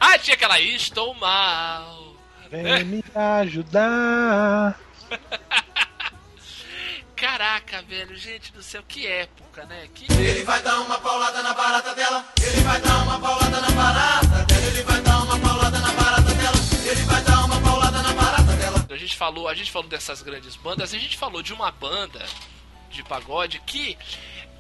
Ah, 0.01 0.19
tinha 0.19 0.35
aquela 0.35 0.61
Estou 0.61 1.15
mal. 1.15 2.15
vem 2.51 2.85
me 2.85 3.05
ajudar. 3.15 4.79
Caraca, 7.17 7.81
velho, 7.83 8.17
gente 8.17 8.53
do 8.53 8.63
céu, 8.63 8.83
que 8.87 9.07
época, 9.07 9.65
né? 9.65 9.89
Que 9.95 10.13
Ele 10.13 10.43
vai 10.45 10.61
dar 10.63 10.81
uma 10.81 10.99
paulada 10.99 11.43
na 11.43 11.55
barata 11.55 11.95
dela. 11.95 12.25
Ele 12.43 12.61
vai 12.63 12.81
dar 12.81 13.03
uma 13.03 13.19
paulada 13.21 13.61
na 13.61 13.71
barata 13.71 14.45
dela. 14.45 14.67
Ele 14.67 14.83
vai 14.83 15.01
dar 15.01 15.23
uma 15.23 15.39
paulada 15.39 15.79
na 15.79 15.93
barata 15.93 16.35
dela. 16.35 16.57
Ele 16.85 17.03
vai 17.03 17.23
dar 17.23 17.45
uma 17.45 17.61
paulada 17.61 18.03
na 18.03 18.13
barata 18.13 18.53
dela. 18.57 18.87
a 18.91 18.97
gente 18.97 19.17
falou, 19.17 19.49
a 19.49 19.55
gente 19.55 19.71
falou 19.71 19.89
dessas 19.89 20.23
grandes 20.23 20.57
bandas, 20.57 20.93
a 20.93 20.99
gente 20.99 21.17
falou 21.17 21.43
de 21.43 21.53
uma 21.53 21.71
banda 21.71 22.25
de 22.91 23.03
pagode 23.05 23.61
que 23.61 23.97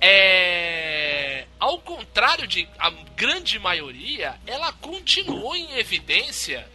é 0.04 1.46
ao 1.64 1.78
contrário 1.78 2.46
de 2.46 2.68
a 2.78 2.90
grande 3.16 3.58
maioria, 3.58 4.38
ela 4.46 4.70
continuou 4.72 5.56
em 5.56 5.78
evidência 5.78 6.68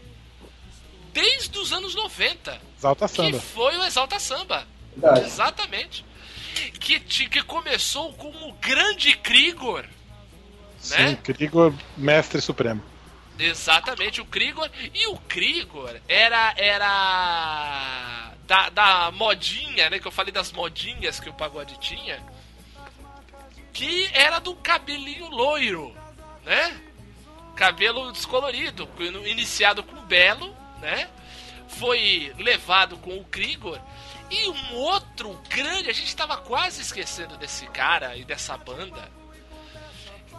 desde 1.14 1.60
os 1.60 1.72
anos 1.72 1.94
90. 1.94 2.60
Exalta 2.76 3.08
Que 3.08 3.16
samba. 3.16 3.40
foi 3.40 3.78
o 3.78 3.84
Exalta 3.84 4.20
Samba. 4.20 4.68
Verdade. 4.98 5.28
Exatamente. 5.28 6.06
Que, 6.80 7.00
que 7.00 7.44
começou 7.44 8.14
com 8.14 8.30
o 8.30 8.54
grande 8.54 9.16
Krigor. 9.18 9.86
Sim, 10.80 10.98
né? 10.98 11.20
Krigor, 11.24 11.72
mestre 11.96 12.42
supremo. 12.42 12.82
Exatamente, 13.38 14.22
o 14.22 14.26
Krigor. 14.26 14.70
E 14.94 15.06
o 15.08 15.18
Krigor 15.18 15.96
era. 16.08 16.54
era. 16.58 18.34
Da, 18.48 18.70
da 18.70 19.12
modinha, 19.12 19.92
né? 19.92 20.00
Que 20.00 20.08
eu 20.08 20.12
falei 20.12 20.34
das 20.34 20.52
modinhas 20.52 21.20
que 21.20 21.30
o 21.30 21.34
pagode 21.34 21.78
tinha. 21.80 22.20
Que 23.80 24.10
era 24.14 24.40
do 24.40 24.54
cabelinho 24.56 25.30
loiro, 25.30 25.96
né? 26.44 26.82
Cabelo 27.56 28.12
descolorido, 28.12 28.90
iniciado 29.26 29.82
com 29.84 29.96
Belo, 30.02 30.54
né? 30.82 31.10
Foi 31.70 32.34
levado 32.38 32.98
com 32.98 33.18
o 33.18 33.24
Krigor. 33.24 33.80
E 34.30 34.50
um 34.50 34.76
outro 34.76 35.32
grande, 35.48 35.90
a 35.90 35.94
gente 35.94 36.14
tava 36.14 36.36
quase 36.36 36.82
esquecendo 36.82 37.38
desse 37.38 37.68
cara 37.68 38.18
e 38.18 38.26
dessa 38.26 38.58
banda 38.58 39.10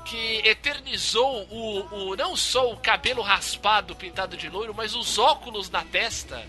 que 0.05 0.43
eternizou 0.47 1.47
o, 1.51 2.11
o 2.11 2.17
não 2.17 2.37
só 2.37 2.71
o 2.71 2.77
cabelo 2.77 3.23
raspado 3.23 3.97
pintado 3.97 4.37
de 4.37 4.51
loiro, 4.51 4.75
mas 4.75 4.95
os 4.95 5.19
óculos 5.19 5.71
na 5.71 5.83
testa, 5.83 6.47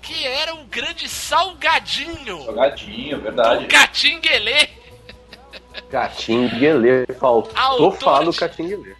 que 0.00 0.24
era 0.24 0.54
o 0.54 0.66
grande 0.66 1.08
salgadinho 1.08 2.44
Jogadinho, 2.44 3.16
do 3.16 3.22
verdade. 3.24 3.66
Catinguelê, 3.66 4.78
Catinguelê. 5.82 7.06
Faltou 7.18 7.52
Autor 7.56 7.96
falar 7.98 8.24
do 8.24 8.32
Catinguelê. 8.32 8.94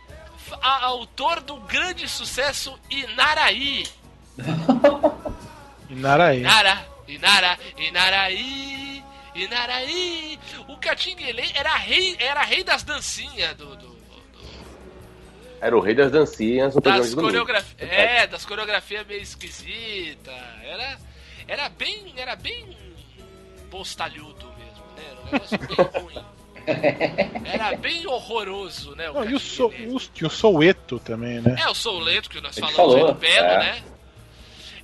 a- 0.63 0.85
autor 0.87 1.41
do 1.41 1.57
grande 1.61 2.09
sucesso 2.09 2.79
Inaraí. 2.91 3.85
Inaraí. 5.91 6.41
Inara, 6.41 6.87
Inara, 7.07 7.59
Inaraí, 7.77 9.03
Inaraí. 9.35 10.39
O 10.69 10.77
Catinguelê 10.77 11.45
era 11.55 11.75
rei, 11.77 12.17
era 12.19 12.43
rei 12.43 12.63
das 12.63 12.83
dancinhas 12.83 13.55
do- 13.57 13.77
do- 13.77 13.99
Era 15.61 15.77
o 15.77 15.81
rei 15.81 15.93
das 15.95 16.13
dancinhas 16.13 16.73
das 16.77 17.15
coreografias 17.15 17.75
é 17.91 18.27
das 18.29 18.45
coreografias 18.47 19.05
meio 19.09 19.21
esquisita 19.23 20.31
era 20.63 20.97
era 21.49 21.69
bem 21.69 22.15
era 22.17 22.37
bem 22.37 22.77
postalhudo 23.69 24.47
mesmo 24.57 24.85
né 24.97 25.03
era 25.11 25.21
um 25.21 25.25
negócio 25.33 25.59
bem 25.59 25.77
ruim 26.03 26.25
era 27.45 27.77
bem 27.77 28.07
horroroso 28.07 28.95
né 28.95 29.11
o 29.11 29.15
Não, 29.15 29.31
e 29.31 29.35
o, 29.35 29.39
so, 29.39 29.67
o, 29.67 29.97
o 29.97 30.31
Soueto 30.31 30.99
também, 30.99 31.41
né? 31.41 31.57
é 31.59 31.69
o 31.69 31.75
Souleto 31.75 32.29
que 32.29 32.41
nós 32.41 32.55
gente 32.55 32.73
falamos 32.73 32.95
aí 32.95 33.01
falou, 33.01 33.15
do 33.15 33.21
Belo 33.21 33.47
é. 33.47 33.59
né 33.59 33.83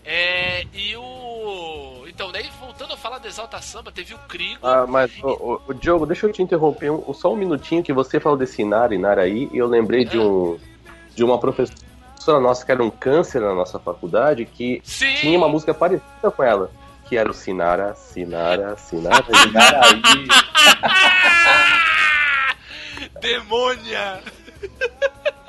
É, 0.05 0.67
e 0.75 0.95
o. 0.97 2.05
Então, 2.07 2.31
daí 2.31 2.47
voltando 2.61 2.93
a 2.93 2.97
falar 2.97 3.19
do 3.19 3.27
Exalta 3.27 3.61
Samba, 3.63 3.91
teve 3.91 4.13
o 4.13 4.19
Crigo. 4.29 4.59
Ah, 4.63 4.87
mas, 4.87 5.11
o, 5.23 5.29
o, 5.29 5.61
o 5.69 5.73
Diogo, 5.73 6.05
deixa 6.05 6.27
eu 6.27 6.33
te 6.33 6.43
interromper 6.43 6.91
um, 6.91 7.15
só 7.15 7.33
um 7.33 7.37
minutinho 7.37 7.83
que 7.83 7.93
você 7.93 8.21
falou 8.21 8.37
desse 8.37 8.61
Inara, 8.61 8.95
Inara 8.95 9.23
aí, 9.23 9.49
e 9.51 9.57
eu 9.57 9.67
lembrei 9.67 10.05
de 10.05 10.19
um 10.19 10.59
de 11.15 11.23
uma 11.25 11.39
professora 11.39 12.41
nossa 12.41 12.65
que 12.65 12.73
era 12.73 12.83
um 12.83 12.91
câncer 12.91 13.41
na 13.41 13.55
nossa 13.55 13.79
faculdade, 13.79 14.45
que 14.45 14.81
Sim. 14.85 15.15
tinha 15.15 15.39
uma 15.39 15.49
música 15.49 15.73
parecida 15.73 16.31
com 16.31 16.43
ela, 16.43 16.71
que 17.05 17.17
era 17.17 17.31
o 17.31 17.35
Sinara, 17.35 17.95
Sinara, 17.95 18.77
Sinara, 18.77 19.25
Sinara. 19.25 19.81
Demônia! 23.21 24.23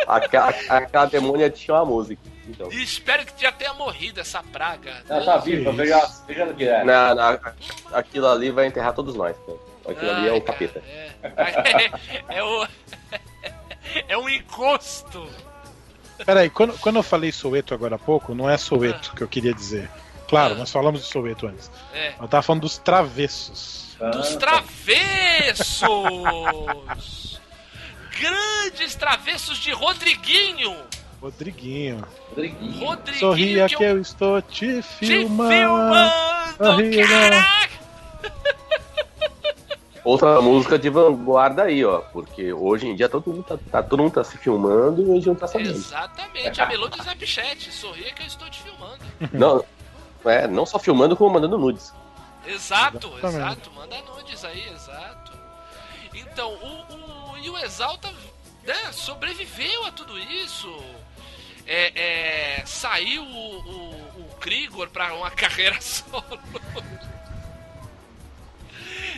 Aquela, 0.08 0.50
aquela 0.70 1.06
demônia 1.06 1.50
tinha 1.50 1.76
uma 1.76 1.86
música. 1.86 2.22
Então. 2.48 2.72
E 2.72 2.84
espero 2.84 3.26
que 3.26 3.42
já 3.42 3.52
tenha 3.52 3.74
morrido 3.74 4.20
essa 4.20 4.44
praga. 4.44 5.04
ela 5.10 5.26
tá 5.26 5.38
viva, 5.38 5.72
veja, 5.72 6.00
veja 6.28 6.42
ela 6.44 6.54
direto. 6.54 6.86
Na, 6.86 7.16
na, 7.16 7.40
aquilo 7.92 8.28
ali 8.28 8.52
vai 8.52 8.68
enterrar 8.68 8.94
todos 8.94 9.16
nós. 9.16 9.36
cara. 9.46 9.58
Aquilo 9.88 10.12
ali 10.12 10.28
é 10.28 10.32
Ai, 10.32 10.38
o 10.38 10.42
capeta. 10.42 10.82
cara, 11.22 11.92
É, 12.30 12.30
é, 12.38 12.44
o. 12.44 12.68
É 14.10 14.18
um 14.18 14.28
encosto. 14.28 15.30
Peraí, 16.26 16.50
quando, 16.50 16.78
quando 16.80 16.96
eu 16.98 17.04
falei 17.04 17.32
Soweto 17.32 17.74
agora 17.74 17.96
há 17.96 18.00
pouco, 18.00 18.34
não 18.34 18.50
é 18.50 18.58
Soweto 18.58 19.14
que 19.16 19.22
eu 19.22 19.28
queria 19.28 19.54
dizer. 19.54 19.90
Claro, 20.28 20.56
nós 20.56 20.72
falamos 20.72 21.02
de 21.02 21.08
Soweto 21.08 21.48
antes. 21.48 21.70
É. 21.94 22.14
Eu 22.20 22.28
tava 22.28 22.42
falando 22.44 22.62
dos 22.62 22.78
travessos. 22.78 23.96
Dos 24.12 24.36
travessos! 24.36 25.82
Grandes 28.20 28.96
travessos 28.96 29.58
de 29.58 29.72
Rodriguinho! 29.72 30.76
Rodriguinho. 31.22 32.04
Rodriguinho. 32.30 32.86
Rodriguinho 32.86 33.20
Sorria 33.20 33.68
que 33.70 33.76
que 33.78 33.84
eu 33.84 33.90
eu 33.90 34.02
estou 34.02 34.42
te 34.42 34.78
te 34.78 34.82
filmando. 34.82 35.52
filmando! 35.52 36.58
Sorria. 36.58 37.08
Caraca! 37.08 37.76
Outra 40.04 40.40
música 40.40 40.78
de 40.78 40.88
vanguarda 40.90 41.64
aí, 41.64 41.84
ó. 41.84 41.98
Porque 42.00 42.54
hoje 42.54 42.88
em 42.88 42.96
dia 42.96 43.10
todo 43.10 43.28
mundo 43.32 43.44
tá, 43.44 43.58
tá- 43.72 43.82
todo 43.82 44.04
mundo 44.04 44.14
tá 44.14 44.24
se 44.24 44.38
filmando 44.38 45.02
e 45.02 45.12
a 45.12 45.16
gente 45.16 45.26
não 45.28 45.36
tá 45.36 45.48
sabendo. 45.48 45.72
Exatamente, 45.72 46.62
a 46.62 46.66
Melô 46.68 46.88
do 46.88 46.98
Snapchat. 47.00 47.72
Sorria 47.72 48.14
que 48.14 48.22
eu 48.22 48.28
estou 48.28 48.48
te 48.50 48.62
filmando. 48.62 49.00
Não, 49.34 49.66
é, 50.26 50.48
não 50.48 50.66
só 50.66 50.80
filmando, 50.80 51.16
como 51.16 51.34
mandando 51.34 51.58
nudes. 51.58 51.94
Exato, 52.46 53.08
Exatamente. 53.08 53.36
exato. 53.38 53.72
Manda 53.72 54.02
nudes 54.02 54.46
aí, 54.46 54.68
exato. 54.70 55.32
Então, 56.14 56.54
o, 56.54 57.32
o, 57.32 57.38
e 57.38 57.50
o 57.50 57.58
Exalta 57.58 58.12
né, 58.64 58.92
sobreviveu 58.92 59.86
a 59.86 59.92
tudo 59.92 60.18
isso. 60.18 60.84
É, 61.68 62.60
é, 62.60 62.66
saiu 62.66 63.24
o, 63.24 63.60
o, 63.60 64.22
o 64.22 64.36
Krigor 64.40 64.90
pra 64.90 65.14
uma 65.16 65.32
carreira 65.32 65.80
solo. 65.82 66.40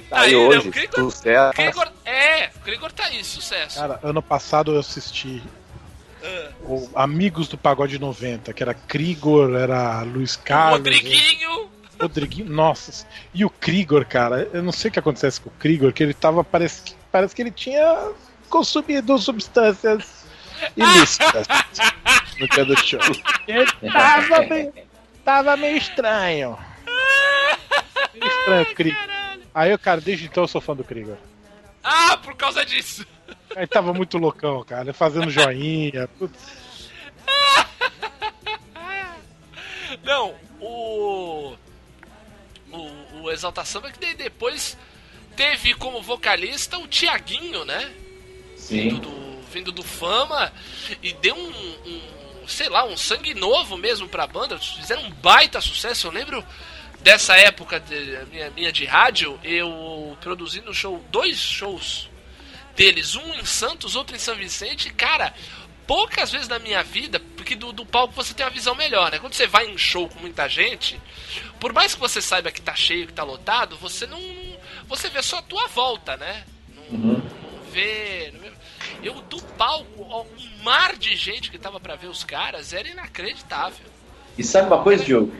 Tá 0.09 0.21
aí 0.21 0.31
né, 0.31 0.37
hoje, 0.37 0.69
o 0.69 0.71
Krigor, 0.71 1.11
sucesso. 1.11 1.53
Krigor, 1.53 1.91
é, 2.05 2.47
o 2.55 2.59
Krigor 2.61 2.91
tá 2.93 3.03
aí, 3.05 3.23
sucesso. 3.23 3.77
Cara, 3.77 3.99
ano 4.01 4.21
passado 4.21 4.73
eu 4.73 4.79
assisti 4.79 5.43
o 6.63 6.89
Amigos 6.95 7.47
do 7.47 7.57
Pagode 7.57 7.99
90, 7.99 8.51
que 8.53 8.63
era 8.63 8.73
Krigor, 8.73 9.55
era 9.55 10.01
Luiz 10.03 10.35
Carlos. 10.35 10.79
Rodriguinho. 10.79 11.69
Rodriguinho, 11.99 12.49
nossa. 12.49 13.05
E 13.33 13.43
o 13.43 13.49
Krigor, 13.49 14.05
cara, 14.05 14.47
eu 14.53 14.61
não 14.61 14.71
sei 14.71 14.89
o 14.89 14.91
que 14.91 14.99
acontece 14.99 15.41
com 15.41 15.49
o 15.49 15.53
Krigor, 15.53 15.91
que 15.93 16.03
ele 16.03 16.13
tava. 16.13 16.43
Parece, 16.43 16.81
que- 16.83 16.95
parece 17.11 17.35
que 17.35 17.41
ele 17.41 17.51
tinha 17.51 18.11
consumido 18.49 19.17
substâncias 19.17 20.25
ilícitas 20.75 21.47
no 22.39 22.47
dia 22.47 22.65
do 22.65 22.77
show. 22.77 22.99
Ele 23.47 23.65
tava 23.91 24.41
bem. 24.43 24.71
Tava 25.25 25.57
meio 25.57 25.75
estranho. 25.77 26.57
Meio 28.13 28.27
estranho 28.31 28.75
Krigor. 28.75 29.07
Aí, 29.53 29.71
eu, 29.71 29.79
cara, 29.79 29.99
desde 29.99 30.25
então 30.25 30.43
eu 30.43 30.47
sou 30.47 30.61
fã 30.61 30.75
do 30.75 30.83
Krigor. 30.83 31.17
Ah, 31.83 32.17
por 32.23 32.35
causa 32.35 32.63
disso. 32.65 33.05
Ele 33.55 33.67
tava 33.67 33.93
muito 33.93 34.17
loucão, 34.17 34.63
cara, 34.63 34.93
fazendo 34.93 35.29
joinha. 35.29 36.07
putz. 36.19 36.67
Não, 40.03 40.35
o. 40.59 41.55
O, 42.71 43.23
o 43.23 43.31
Exalta 43.31 43.63
Samba 43.63 43.91
que 43.91 43.99
daí 43.99 44.13
depois 44.13 44.77
teve 45.35 45.73
como 45.73 46.01
vocalista 46.01 46.77
o 46.77 46.87
Tiaguinho, 46.87 47.63
né? 47.63 47.93
Vindo 48.69 48.95
Sim. 48.95 48.99
do, 48.99 49.41
vindo 49.51 49.71
do 49.71 49.83
Fama 49.83 50.51
e 51.01 51.13
deu 51.13 51.35
um, 51.35 51.49
um, 51.85 52.47
sei 52.47 52.67
lá, 52.67 52.85
um 52.85 52.97
sangue 52.97 53.33
novo 53.33 53.77
mesmo 53.77 54.07
pra 54.07 54.27
banda. 54.27 54.59
Fizeram 54.59 55.03
um 55.03 55.11
baita 55.11 55.61
sucesso. 55.61 56.07
Eu 56.07 56.11
lembro 56.11 56.43
dessa 56.99 57.37
época 57.37 57.79
de, 57.79 58.25
minha, 58.31 58.49
minha 58.51 58.71
de 58.71 58.85
rádio, 58.85 59.39
eu 59.43 60.17
produzindo 60.19 60.73
show, 60.73 61.01
dois 61.09 61.37
shows 61.37 62.09
deles, 62.77 63.15
um 63.15 63.33
em 63.33 63.43
Santos, 63.43 63.95
outro 63.95 64.15
em 64.15 64.19
São 64.19 64.35
Vicente. 64.35 64.93
Cara, 64.93 65.33
poucas 65.85 66.31
vezes 66.31 66.47
na 66.47 66.59
minha 66.59 66.83
vida, 66.83 67.19
porque 67.35 67.55
do, 67.55 67.73
do 67.73 67.85
palco 67.85 68.13
você 68.13 68.33
tem 68.33 68.45
uma 68.45 68.51
visão 68.51 68.75
melhor, 68.75 69.11
né? 69.11 69.19
Quando 69.19 69.33
você 69.33 69.47
vai 69.47 69.67
em 69.67 69.77
show 69.77 70.07
com 70.07 70.19
muita 70.19 70.47
gente, 70.47 71.01
por 71.59 71.73
mais 71.73 71.93
que 71.95 71.99
você 71.99 72.21
saiba 72.21 72.51
que 72.51 72.61
tá 72.61 72.75
cheio, 72.75 73.07
que 73.07 73.13
tá 73.13 73.23
lotado, 73.23 73.75
você 73.77 74.05
não. 74.05 74.19
Você 74.87 75.09
vê 75.09 75.21
só 75.21 75.39
a 75.39 75.41
tua 75.41 75.67
volta, 75.67 76.15
né? 76.15 76.45
Não, 76.73 76.83
Uhum. 76.99 77.13
não 77.13 77.71
vê. 77.71 78.31
Não 78.33 78.39
vê. 78.41 78.51
Eu, 79.03 79.15
do 79.15 79.41
palco, 79.41 80.05
ó, 80.09 80.23
um 80.23 80.63
mar 80.63 80.95
de 80.95 81.15
gente 81.15 81.51
que 81.51 81.57
tava 81.57 81.79
pra 81.79 81.95
ver 81.95 82.07
os 82.07 82.23
caras 82.23 82.73
era 82.73 82.87
inacreditável. 82.87 83.85
E 84.37 84.43
sabe 84.43 84.67
uma 84.67 84.81
coisa, 84.83 85.03
Diogo? 85.03 85.33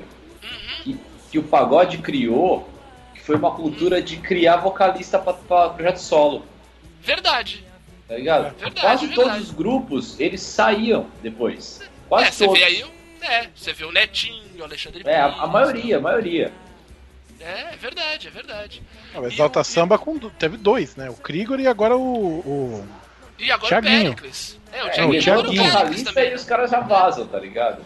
Que, 0.84 0.98
que 1.32 1.40
o 1.40 1.44
pagode 1.44 2.00
criou, 2.00 2.68
que 3.14 3.22
foi 3.22 3.36
uma 3.36 3.52
cultura 3.54 4.02
de 4.02 4.18
criar 4.18 4.58
vocalista 4.58 5.20
pra 5.20 5.70
projeto 5.70 5.98
solo. 5.98 6.46
Verdade. 7.02 7.64
Tá 8.08 8.16
ligado? 8.16 8.56
Verdade, 8.58 8.82
Quase 8.82 9.08
verdade. 9.08 9.30
todos 9.30 9.50
os 9.50 9.52
grupos, 9.56 10.20
eles 10.20 10.42
saíam 10.42 11.08
depois. 11.22 11.82
Quase 12.08 12.28
é, 12.28 12.32
você 12.32 12.46
todos. 12.46 12.60
vê 12.60 12.66
aí. 12.66 12.84
o- 12.84 12.98
É, 13.20 13.50
você 13.54 13.74
vê 13.74 13.84
o 13.84 13.92
Netinho, 13.92 14.44
o 14.60 14.64
Alexandre 14.64 15.04
É, 15.06 15.20
a, 15.20 15.28
Pires. 15.30 15.44
a 15.44 15.48
maioria, 15.48 15.98
a 15.98 16.00
maioria. 16.02 16.54
É, 17.40 17.74
é 17.74 17.76
verdade, 17.76 18.28
é 18.28 18.32
verdade. 18.32 18.82
Ah, 19.14 19.20
o 19.20 19.28
Exalta 19.28 19.60
E 19.62 19.64
Samba 19.66 19.98
com, 19.98 20.18
do- 20.18 20.30
teve 20.30 20.56
dois, 20.58 20.96
né? 20.96 21.10
O 21.10 21.16
Krigor 21.16 21.60
e 21.60 21.68
agora 21.68 21.98
o. 21.98 22.02
o... 22.40 22.88
E 23.38 23.52
agora 23.52 23.70
Thiaguinho. 23.82 24.12
o 24.12 24.16
Pericles. 24.16 24.60
É, 24.72 24.84
o 24.84 24.88
É, 24.88 24.90
Thiaguinho 24.92 25.14
e 25.16 25.20
o 25.20 25.24
todo 25.36 25.50
o 25.50 25.52
Thiaguinho. 25.54 25.74
Pericles 25.78 26.04
também. 26.04 26.32
e 26.32 26.36
os 26.36 26.44
caras 26.46 26.72
já 26.72 26.80
vazam, 26.80 27.28
tá 27.28 27.40
ligado? 27.40 27.86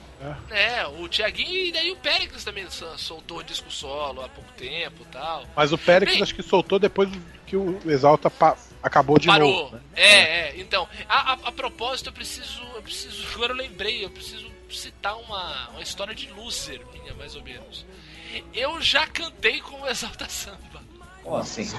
É, 0.51 0.85
o 0.85 1.09
Thiaguinho 1.09 1.65
e 1.65 1.71
daí 1.71 1.91
o 1.91 1.95
Pericles 1.97 2.43
também 2.43 2.69
so- 2.69 2.97
soltou 2.97 3.39
o 3.39 3.43
disco 3.43 3.71
solo 3.71 4.21
há 4.23 4.29
pouco 4.29 4.49
tempo 4.53 5.01
e 5.01 5.05
tal. 5.11 5.43
Mas 5.55 5.73
o 5.73 5.77
Pérez 5.77 6.11
Bem- 6.13 6.21
acho 6.21 6.35
que 6.35 6.43
soltou 6.43 6.77
depois 6.77 7.09
que 7.47 7.57
o 7.57 7.79
Exalta 7.85 8.29
acabou 8.81 9.17
de 9.19 9.27
Parou. 9.27 9.51
novo. 9.51 9.75
né? 9.75 9.81
É, 9.95 10.19
é, 10.49 10.53
então. 10.59 10.87
A, 11.07 11.31
a, 11.31 11.33
a 11.33 11.51
propósito, 11.51 12.07
eu 12.09 12.13
preciso. 12.13 12.61
Eu 12.75 12.81
preciso. 12.81 13.27
Agora 13.35 13.53
eu 13.53 13.57
lembrei, 13.57 14.03
eu 14.05 14.09
preciso 14.09 14.49
citar 14.69 15.17
uma, 15.17 15.69
uma 15.69 15.81
história 15.81 16.15
de 16.15 16.31
loser 16.31 16.81
minha, 16.93 17.13
mais 17.15 17.35
ou 17.35 17.43
menos. 17.43 17.85
Eu 18.53 18.81
já 18.81 19.05
cantei 19.07 19.59
com 19.59 19.81
o 19.81 19.87
Exalta 19.89 20.27
Samba. 20.29 20.81
Como 21.23 21.35
assim? 21.35 21.65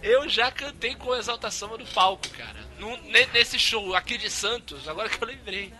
Eu 0.00 0.28
já 0.28 0.50
cantei 0.52 0.94
com 0.94 1.08
o 1.08 1.14
Exalta 1.16 1.50
Samba 1.50 1.76
no 1.76 1.84
palco, 1.86 2.28
cara. 2.30 2.56
No- 2.78 2.96
ne- 2.98 3.26
nesse 3.34 3.58
show 3.58 3.94
aqui 3.96 4.16
de 4.16 4.30
Santos, 4.30 4.86
agora 4.88 5.08
que 5.08 5.22
eu 5.22 5.26
lembrei. 5.26 5.74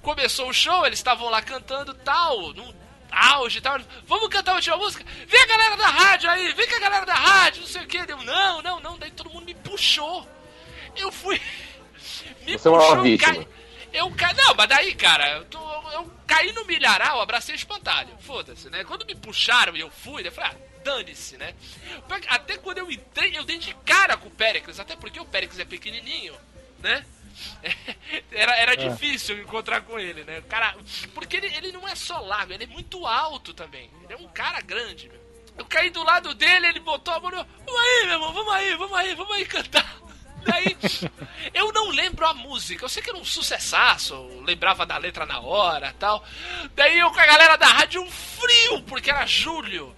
Começou 0.00 0.48
o 0.48 0.52
show, 0.54 0.86
eles 0.86 0.98
estavam 0.98 1.28
lá 1.28 1.42
cantando 1.42 1.92
tal, 1.92 2.54
no 2.54 2.74
auge 3.10 3.58
e 3.58 3.60
tal. 3.60 3.78
Vamos 4.06 4.28
cantar 4.28 4.52
a 4.52 4.54
última 4.56 4.76
música? 4.76 5.04
Vem 5.26 5.40
a 5.42 5.46
galera 5.46 5.76
da 5.76 5.86
rádio 5.88 6.30
aí, 6.30 6.52
vem 6.52 6.68
com 6.68 6.76
a 6.76 6.80
galera 6.80 7.06
da 7.06 7.14
rádio, 7.14 7.62
não 7.62 7.68
sei 7.68 7.82
o 7.82 7.86
que. 7.86 8.04
Deu, 8.06 8.22
não, 8.22 8.62
não, 8.62 8.80
não. 8.80 8.98
Daí 8.98 9.10
todo 9.10 9.30
mundo 9.30 9.44
me 9.46 9.54
puxou. 9.54 10.26
Eu 10.96 11.10
fui. 11.12 11.40
Me 12.46 12.56
Você 12.58 12.68
é 12.68 12.70
uma 12.70 12.80
puxou, 12.80 13.02
vítima. 13.02 13.34
cai- 13.34 13.48
Eu 13.92 14.10
caí. 14.12 14.34
Não, 14.36 14.54
mas 14.54 14.68
daí, 14.68 14.94
cara, 14.94 15.28
eu, 15.38 15.44
tô- 15.46 15.90
eu 15.92 16.12
caí 16.26 16.52
no 16.52 16.64
milharal, 16.64 17.20
abracei 17.20 17.54
o 17.54 17.56
espantalho. 17.56 18.10
Foda-se, 18.20 18.70
né? 18.70 18.84
Quando 18.84 19.04
me 19.06 19.14
puxaram 19.14 19.76
e 19.76 19.80
eu 19.80 19.90
fui, 19.90 20.26
eu 20.26 20.30
falei, 20.32 20.50
ah, 20.52 20.56
dane-se, 20.84 21.36
né? 21.36 21.54
Até 22.28 22.56
quando 22.58 22.78
eu 22.78 22.90
entrei, 22.90 23.36
eu 23.36 23.42
dei 23.44 23.58
de 23.58 23.74
cara 23.84 24.16
com 24.16 24.28
o 24.28 24.30
Péricles, 24.30 24.78
até 24.78 24.94
porque 24.94 25.18
o 25.18 25.24
Péricles 25.24 25.58
é 25.58 25.64
pequenininho, 25.64 26.34
né? 26.78 27.04
Era, 28.32 28.54
era 28.56 28.76
difícil 28.76 29.36
eu 29.36 29.42
encontrar 29.42 29.80
com 29.80 29.98
ele, 29.98 30.24
né? 30.24 30.42
Cara, 30.42 30.74
porque 31.14 31.36
ele, 31.36 31.46
ele 31.56 31.72
não 31.72 31.86
é 31.88 31.94
só 31.94 32.20
largo, 32.20 32.52
ele 32.52 32.64
é 32.64 32.66
muito 32.66 33.06
alto 33.06 33.52
também. 33.54 33.90
Ele 34.04 34.12
é 34.12 34.16
um 34.16 34.28
cara 34.28 34.60
grande, 34.60 35.08
meu. 35.08 35.20
Eu 35.58 35.64
caí 35.64 35.90
do 35.90 36.02
lado 36.04 36.34
dele, 36.34 36.66
ele 36.66 36.80
botou 36.80 37.14
a 37.14 37.20
mão 37.20 37.30
no. 37.30 37.36
Vamos 37.36 37.80
aí, 37.80 38.04
meu 38.04 38.14
irmão, 38.14 38.32
vamos 38.32 38.52
aí, 38.52 38.76
vamos 38.76 38.96
aí, 38.96 39.14
vamos 39.14 39.36
aí 39.36 39.46
cantar. 39.46 39.96
Daí, 40.46 40.76
eu 41.52 41.72
não 41.72 41.88
lembro 41.88 42.24
a 42.24 42.32
música. 42.32 42.84
Eu 42.84 42.88
sei 42.88 43.02
que 43.02 43.10
era 43.10 43.18
um 43.18 43.24
sucessaço, 43.24 44.14
eu 44.14 44.42
lembrava 44.42 44.86
da 44.86 44.96
letra 44.96 45.26
na 45.26 45.40
hora 45.40 45.92
tal. 45.98 46.24
Daí 46.74 46.98
eu 47.00 47.10
com 47.10 47.18
a 47.18 47.26
galera 47.26 47.56
da 47.56 47.66
rádio, 47.66 48.00
um 48.00 48.10
frio, 48.10 48.82
porque 48.82 49.10
era 49.10 49.26
julho. 49.26 49.96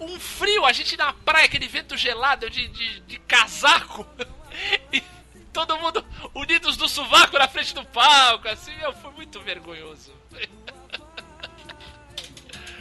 Um 0.00 0.18
frio, 0.18 0.64
a 0.64 0.72
gente 0.72 0.96
na 0.96 1.12
praia, 1.12 1.44
aquele 1.44 1.68
vento 1.68 1.98
gelado 1.98 2.48
de, 2.48 2.66
de, 2.68 3.00
de 3.00 3.18
casaco. 3.18 4.06
E, 4.92 5.02
todo 5.54 5.78
mundo 5.78 6.04
unidos 6.34 6.76
do 6.76 6.88
sovaco 6.88 7.38
na 7.38 7.48
frente 7.48 7.72
do 7.74 7.84
palco, 7.86 8.48
assim, 8.48 8.74
eu 8.82 8.92
fui 8.92 9.12
muito 9.12 9.40
vergonhoso. 9.40 10.12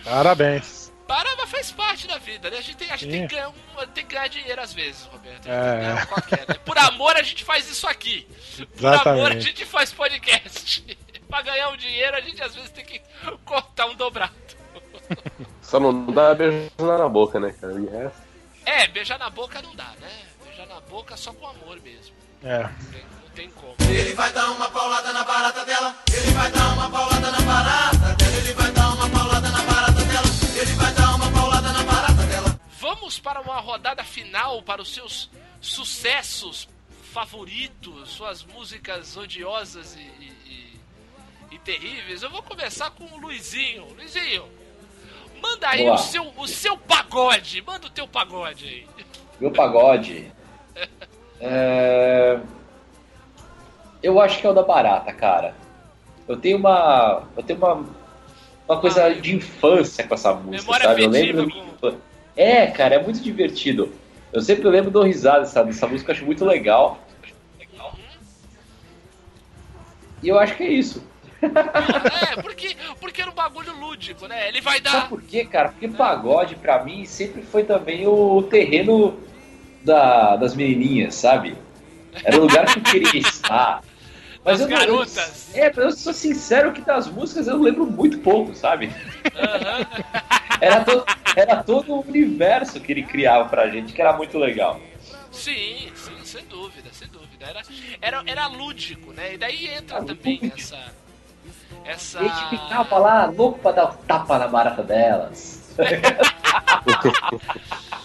Parabéns. 0.03 0.91
Para, 1.07 1.35
mas 1.35 1.49
faz 1.51 1.71
parte 1.71 2.07
da 2.07 2.17
vida, 2.17 2.49
né? 2.49 2.57
A 2.57 2.61
gente 2.61 2.77
tem, 2.77 2.89
a 2.89 2.95
gente 2.95 3.11
tem, 3.11 3.27
que, 3.27 3.35
ganhar, 3.35 3.51
tem 3.93 4.05
que 4.05 4.15
ganhar 4.15 4.27
dinheiro 4.27 4.61
às 4.61 4.73
vezes, 4.73 5.05
Roberto. 5.05 5.47
É. 5.47 6.05
Qualquer, 6.07 6.47
né? 6.47 6.55
Por 6.65 6.77
amor 6.77 7.15
a 7.15 7.21
gente 7.21 7.43
faz 7.43 7.69
isso 7.69 7.85
aqui. 7.87 8.27
Por 8.57 8.67
Exatamente. 8.79 9.07
amor 9.19 9.31
a 9.31 9.39
gente 9.39 9.65
faz 9.65 9.91
podcast. 9.93 10.97
pra 11.29 11.41
ganhar 11.41 11.69
um 11.69 11.77
dinheiro 11.77 12.15
a 12.17 12.21
gente 12.21 12.41
às 12.41 12.55
vezes 12.55 12.71
tem 12.71 12.85
que 12.85 13.01
cortar 13.45 13.85
um 13.85 13.95
dobrado. 13.95 14.33
Só 15.61 15.79
não 15.79 16.05
dá 16.07 16.33
beijo 16.33 16.71
na 16.79 17.07
boca, 17.07 17.39
né, 17.39 17.53
cara? 17.59 17.73
E 17.73 17.85
resto- 17.85 18.21
É, 18.65 18.87
beijar 18.87 19.19
na 19.19 19.29
boca 19.29 19.61
não 19.61 19.75
dá, 19.75 19.91
né? 19.99 20.21
Beijar 20.45 20.67
na 20.67 20.79
boca 20.81 21.15
só 21.17 21.33
com 21.33 21.47
amor 21.47 21.79
mesmo. 21.81 22.22
É. 22.43 22.63
Não 22.63 23.29
tem, 23.35 23.49
como. 23.51 23.75
Ele 23.89 24.13
vai 24.13 24.31
dar 24.33 24.51
uma 24.51 24.69
paulada 24.69 25.11
na 25.13 25.23
barata 25.23 25.65
dela. 25.65 25.95
Ele 26.11 26.31
vai 26.31 26.51
dar 26.51 26.73
uma 26.73 26.89
paulada 26.89 27.31
na 27.31 27.41
barata 27.41 27.97
dela. 28.15 28.37
Ele 28.37 28.53
vai 28.53 28.71
dar 28.71 28.89
uma 28.93 29.09
paulada 29.09 29.49
na 29.49 29.61
barata 29.61 30.03
dela. 30.05 30.25
Ele 30.61 30.71
vai 30.73 30.93
dar 30.93 31.15
uma 31.15 31.31
paulada 31.31 31.71
na 31.71 31.83
barata 31.83 32.23
dela. 32.23 32.59
Vamos 32.79 33.19
para 33.19 33.41
uma 33.41 33.59
rodada 33.59 34.03
final 34.03 34.61
para 34.61 34.81
os 34.81 34.93
seus 34.93 35.29
sucessos 35.61 36.67
favoritos, 37.13 38.09
suas 38.09 38.43
músicas 38.43 39.15
odiosas 39.15 39.95
e, 39.95 39.99
e- 39.99 40.33
e- 40.45 40.79
e 41.55 41.59
terríveis. 41.59 42.21
Eu 42.23 42.29
vou 42.29 42.41
começar 42.43 42.89
com 42.91 43.05
o 43.05 43.17
Luizinho. 43.19 43.85
Luizinho, 43.95 44.49
manda 45.41 45.69
aí 45.69 45.83
Boa. 45.83 45.95
o 45.95 45.97
seu, 45.99 46.33
o 46.37 46.47
seu 46.47 46.77
pagode. 46.77 47.61
Manda 47.61 47.87
o 47.87 47.89
teu 47.89 48.07
pagode 48.07 48.65
aí. 48.65 48.87
Meu 49.39 49.51
pagode. 49.51 50.31
É... 51.45 52.39
Eu 54.01 54.19
acho 54.19 54.39
que 54.39 54.47
é 54.47 54.49
o 54.49 54.53
da 54.53 54.63
barata, 54.63 55.11
cara. 55.11 55.53
Eu 56.27 56.37
tenho 56.37 56.57
uma. 56.57 57.23
Eu 57.35 57.43
tenho 57.43 57.59
uma. 57.59 57.85
Uma 58.67 58.79
coisa 58.79 59.09
de 59.09 59.35
infância 59.35 60.07
com 60.07 60.13
essa 60.13 60.33
música, 60.33 60.61
memória 60.61 60.85
sabe? 60.85 61.03
Eu 61.03 61.09
lembro. 61.09 61.47
É, 62.35 62.67
cara, 62.67 62.95
é 62.95 63.03
muito 63.03 63.21
divertido. 63.21 63.93
Eu 64.31 64.41
sempre 64.41 64.67
lembro 64.69 64.89
do 64.89 65.03
risada 65.03 65.41
dessa, 65.41 65.63
dessa 65.63 65.85
música, 65.85 66.11
eu 66.11 66.15
acho 66.15 66.25
muito 66.25 66.45
legal. 66.45 66.97
E 70.21 70.29
eu 70.29 70.39
acho 70.39 70.55
que 70.55 70.63
é 70.63 70.69
isso. 70.69 71.05
É, 71.41 72.41
porque, 72.41 72.77
porque 73.01 73.21
era 73.21 73.29
um 73.29 73.33
bagulho 73.33 73.77
lúdico, 73.77 74.25
né? 74.27 74.47
Ele 74.47 74.61
vai 74.61 74.81
Sabe 74.81 74.89
dar. 74.89 75.09
por 75.09 75.21
quê, 75.21 75.43
cara? 75.43 75.69
Porque 75.69 75.89
pagode, 75.89 76.55
pra 76.55 76.81
mim, 76.83 77.05
sempre 77.05 77.41
foi 77.41 77.65
também 77.65 78.07
o 78.07 78.41
terreno 78.43 79.19
da- 79.83 80.35
das 80.35 80.55
menininhas, 80.55 81.15
sabe? 81.15 81.57
Era 82.23 82.37
o 82.37 82.41
lugar 82.41 82.65
que 82.65 82.79
eu 82.79 82.83
queria 82.83 83.21
estar. 83.21 83.81
Mas 84.45 84.59
Das 84.59 84.61
eu 84.61 84.67
não- 84.69 84.77
garotas. 84.77 85.55
é, 85.55 85.67
mas 85.73 85.77
eu 85.77 85.91
sou 85.91 86.13
sincero 86.13 86.73
que 86.73 86.81
das 86.81 87.07
músicas 87.07 87.47
eu 87.47 87.57
lembro 87.61 87.85
muito 87.85 88.19
pouco, 88.19 88.53
sabe? 88.53 88.91
Aham. 89.35 89.85
Era, 90.59 90.83
to- 90.83 91.05
era 91.35 91.63
todo 91.63 91.93
o 91.93 92.01
universo 92.01 92.79
que 92.79 92.91
ele 92.91 93.03
criava 93.03 93.47
pra 93.49 93.69
gente, 93.69 93.93
que 93.93 94.01
era 94.01 94.13
muito 94.13 94.37
legal. 94.37 94.79
Sim, 95.31 95.89
sim, 95.95 96.15
sem 96.23 96.45
dúvida, 96.45 96.89
sem 96.91 97.07
dúvida. 97.07 97.45
Era, 97.47 97.61
era, 98.01 98.23
era 98.25 98.47
lúdico, 98.47 99.11
né? 99.13 99.33
E 99.33 99.37
daí 99.37 99.67
entra 99.67 99.97
Era 99.97 100.05
também 100.05 100.35
lúdico. 100.41 100.59
essa. 100.59 100.77
Essa. 101.85 102.19
A 102.19 102.23
gente 102.23 102.49
ficava 102.49 102.97
lá 102.97 103.25
louco 103.25 103.59
pra 103.59 103.71
dar 103.71 103.85
um 103.91 103.95
tapa 104.05 104.37
na 104.39 104.47
barata 104.47 104.83
delas. 104.83 105.73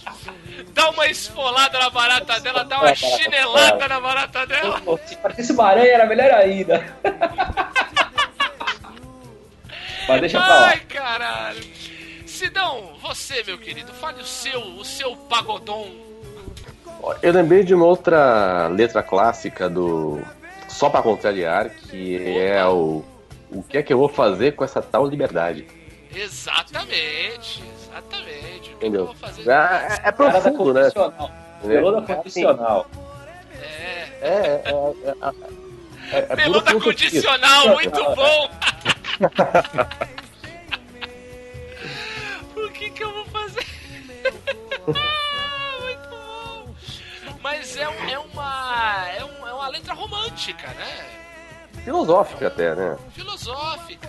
Dá 0.72 0.90
uma 0.90 1.06
esfolada 1.06 1.78
na 1.78 1.90
barata 1.90 2.40
dela, 2.40 2.64
dá 2.64 2.80
uma 2.80 2.94
chinelada 2.94 3.88
na 3.88 4.00
barata 4.00 4.46
dela. 4.46 4.80
Se 5.06 5.16
partisse 5.16 5.52
uma 5.52 5.66
aranha 5.66 5.92
era 5.92 6.06
melhor 6.06 6.30
ainda. 6.32 6.84
Mas 10.08 10.20
deixa 10.20 10.38
pra 10.38 10.48
lá. 10.48 10.66
Ai, 10.68 10.80
caralho. 10.80 11.62
Sidão, 12.26 12.94
você, 13.02 13.42
meu 13.44 13.58
querido, 13.58 13.92
fale 13.94 14.22
o 14.22 14.26
seu, 14.26 14.60
o 14.60 14.84
seu 14.84 15.16
pagodom. 15.16 15.90
Ó, 17.02 17.14
Eu 17.22 17.32
lembrei 17.32 17.62
de 17.64 17.74
uma 17.74 17.84
outra 17.84 18.68
letra 18.68 19.02
clássica 19.02 19.68
do 19.68 20.20
Só 20.68 20.88
Pra 20.88 21.02
Contrariar, 21.02 21.70
que 21.70 22.36
é 22.38 22.64
o 22.66 23.04
O 23.50 23.62
que 23.62 23.78
é 23.78 23.82
que 23.82 23.92
eu 23.92 23.98
vou 23.98 24.08
fazer 24.08 24.52
com 24.52 24.64
essa 24.64 24.80
tal 24.82 25.06
liberdade? 25.06 25.66
Exatamente, 26.14 27.62
exatamente. 27.98 28.58
O 28.58 28.62
que 28.62 28.70
eu 28.70 28.76
Entendeu? 28.76 29.06
vou 29.06 29.14
fazer? 29.14 29.48
É, 29.50 30.00
é 30.08 30.12
profundo, 30.12 30.74
né? 30.74 30.82
Melô 31.64 32.00
da 32.00 32.14
confessional. 32.14 32.86
É. 33.60 34.08
É, 34.20 34.22
é, 34.22 34.62
é, 34.64 34.70
é, 35.10 35.14
é, 36.18 36.26
é 36.30 36.36
Melô 36.36 36.60
da 36.60 36.72
condicional, 36.72 37.68
muito 37.74 38.02
bom! 38.14 38.50
o 42.56 42.68
que 42.70 42.90
que 42.90 43.02
eu 43.04 43.12
vou 43.12 43.24
fazer? 43.26 43.66
Ah, 44.94 45.82
muito 45.82 46.08
bom! 46.08 46.74
Mas 47.42 47.76
é, 47.76 47.82
é 47.82 48.18
uma. 48.18 49.06
É, 49.16 49.24
um- 49.24 49.46
é 49.48 49.52
uma 49.52 49.68
letra 49.68 49.94
romântica, 49.94 50.66
né? 50.68 51.04
Filosófica 51.84 52.46
até, 52.48 52.74
né? 52.74 52.96
Filosófica. 53.12 54.08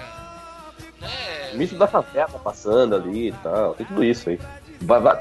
Né? 0.99 1.51
O 1.53 1.57
mito 1.57 1.75
da 1.75 1.87
favela 1.87 2.39
passando 2.43 2.95
ali 2.95 3.29
e 3.29 3.33
tal, 3.43 3.73
tem 3.75 3.85
tudo 3.85 4.03
isso 4.03 4.29
aí. 4.29 4.39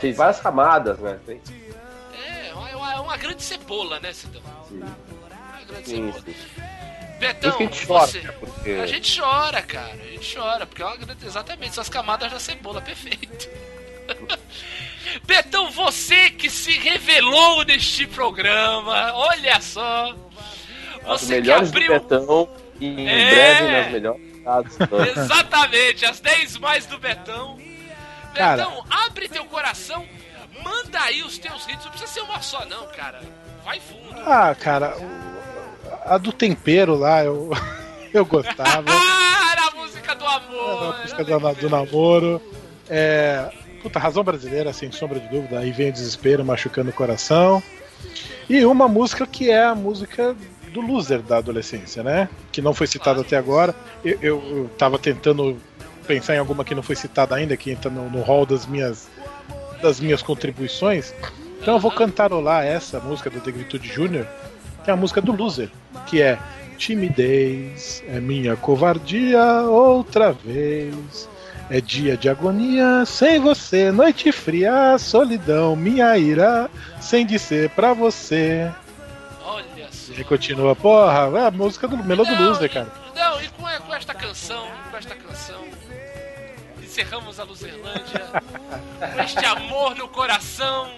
Tem 0.01 0.13
várias 0.13 0.41
camadas, 0.41 0.99
né? 0.99 1.19
Tem... 1.27 1.41
É, 2.27 2.53
uma, 2.55 2.69
uma, 2.77 2.93
é 2.95 3.01
uma 3.01 3.17
grande 3.17 3.43
cebola, 3.43 3.99
né, 4.01 4.13
Cidão? 4.13 4.43
Sim, 4.69 4.81
Uma 4.81 5.65
grande 5.67 5.89
sim, 5.89 6.13
cebola. 6.13 6.23
sim. 6.25 6.35
Betão, 7.19 7.51
que 7.57 7.63
a 7.63 7.67
gente 7.67 7.87
chora, 7.87 8.07
você... 8.07 8.21
né? 8.21 8.33
Porque- 8.39 8.71
A 8.71 8.87
gente 8.87 9.21
chora, 9.21 9.63
cara. 9.63 9.93
A 9.93 10.07
gente 10.13 10.37
chora, 10.37 10.67
porque 10.67 10.83
é 10.83 10.85
uma 10.87 10.97
grande... 10.97 11.27
Exatamente, 11.27 11.75
são 11.75 11.83
as 11.83 11.89
camadas 11.89 12.31
da 12.31 12.39
cebola, 12.39 12.81
perfeito. 12.83 13.49
Betão, 15.27 15.71
você 15.71 16.31
que 16.31 16.49
se 16.51 16.73
revelou 16.79 17.65
neste 17.65 18.07
programa, 18.07 19.13
olha 19.15 19.61
só. 19.61 20.15
Você 21.07 21.37
que 21.37 21.41
melhores 21.41 21.69
abriu. 21.71 21.89
do 21.89 22.01
Betão 22.01 22.49
e 22.81 22.87
em 22.87 23.09
É. 23.09 23.31
breve 23.31 23.73
nas 23.73 23.93
melhores. 23.93 24.28
Exatamente, 25.17 26.05
as 26.07 26.21
10 26.21 26.59
mais 26.59 26.87
do 26.87 26.99
Betão. 26.99 27.59
Cara. 28.35 28.57
Betão, 28.65 28.85
abre 29.07 29.29
teu 29.29 29.45
coração, 29.47 30.05
manda 30.63 31.01
aí 31.01 31.23
os 31.23 31.39
teus 31.39 31.67
hits. 31.69 31.85
Não 31.85 31.91
precisa 31.91 32.13
ser 32.13 32.21
uma 32.21 32.41
só, 32.41 32.65
não, 32.67 32.87
cara. 32.89 33.21
Vai 33.65 33.81
fundo. 33.81 34.21
Ah, 34.25 34.55
cara, 34.59 34.97
o- 34.97 36.09
a 36.13 36.17
do 36.19 36.33
tempero 36.33 36.95
lá, 36.97 37.25
eu, 37.25 37.51
eu 38.15 38.25
gostava. 38.25 38.85
Ah, 38.91 39.51
era 39.53 39.69
a 39.69 39.71
música 39.73 40.15
do 40.15 40.27
amor. 40.27 40.95
a 40.95 41.03
música 41.03 41.25
do, 41.25 41.55
do 41.55 41.71
namoro. 41.71 42.43
É, 42.89 43.51
puta, 43.83 43.99
razão 43.99 44.25
brasileira, 44.25 44.73
sem 44.73 44.91
sombra 44.93 45.21
de 45.21 45.29
dúvida. 45.29 45.59
Aí 45.59 45.71
vem 45.73 45.91
o 45.91 45.93
desespero 45.93 46.45
machucando 46.45 46.91
o 46.91 46.95
coração. 46.95 47.63
E 48.49 48.65
uma 48.65 48.89
música 48.89 49.27
que 49.27 49.51
é 49.51 49.65
a 49.65 49.75
música 49.75 50.35
do 50.81 50.93
loser 50.93 51.21
da 51.21 51.39
adolescência, 51.39 52.03
né? 52.03 52.29
Que 52.53 52.63
não 52.63 52.73
foi 52.73 52.87
citada 52.87 53.21
até 53.21 53.37
agora. 53.37 53.75
Eu, 54.05 54.19
eu, 54.21 54.43
eu 54.51 54.71
tava 54.79 54.99
tentando 54.99 55.59
pensar 56.07 56.35
em 56.35 56.39
alguma 56.39 56.65
que 56.65 56.75
não 56.75 56.83
foi 56.83 56.97
citada 56.97 57.35
ainda, 57.35 57.57
que 57.57 57.71
entra 57.71 57.91
no, 57.91 58.09
no 58.09 58.23
hall 58.23 58.47
das 58.47 58.67
minhas, 58.67 59.09
das 59.83 60.01
minhas 60.01 60.23
contribuições. 60.23 61.13
Então 61.61 61.75
eu 61.75 61.81
vou 61.81 61.91
cantarolar 61.91 62.65
essa 62.65 63.01
música 63.01 63.29
do 63.29 63.45
Negritude 63.45 63.89
Júnior, 63.89 64.27
que 64.85 64.91
é 64.91 64.93
a 64.93 64.97
música 64.97 65.21
do 65.21 65.33
loser, 65.33 65.71
que 66.07 66.23
é 66.23 66.39
Timidez, 66.79 68.03
é 68.09 68.21
minha 68.21 68.57
covardia 68.57 69.43
outra 69.63 70.33
vez. 70.33 71.29
É 71.71 71.83
dia 71.83 72.17
de 72.17 72.31
agonia 72.31 73.05
sem 73.05 73.39
você, 73.39 73.93
noite 73.93 74.33
fria, 74.33 74.97
solidão, 74.97 75.77
minha 75.77 76.17
ira, 76.17 76.71
sem 76.99 77.27
dizer 77.27 77.69
pra 77.71 77.93
você. 77.93 78.71
Olha 80.09 80.15
só. 80.17 80.21
E 80.21 80.25
continua, 80.25 80.75
porra, 80.77 81.39
é 81.39 81.47
a 81.47 81.51
música 81.51 81.87
do 81.89 81.97
Melô 81.97 82.25
do 82.25 82.35
Loser, 82.35 82.67
e- 82.67 82.69
cara. 82.69 82.89
Não, 83.15 83.43
e 83.43 83.49
com, 83.49 83.63
com 83.87 83.95
esta 83.95 84.15
canção, 84.15 84.67
com 84.91 84.97
esta 84.97 85.15
canção, 85.15 85.65
encerramos 86.83 87.39
a 87.39 87.45
Luzerlândia, 87.45 88.27
com 89.15 89.23
este 89.23 89.45
amor 89.45 89.95
no 89.97 90.09
coração, 90.09 90.91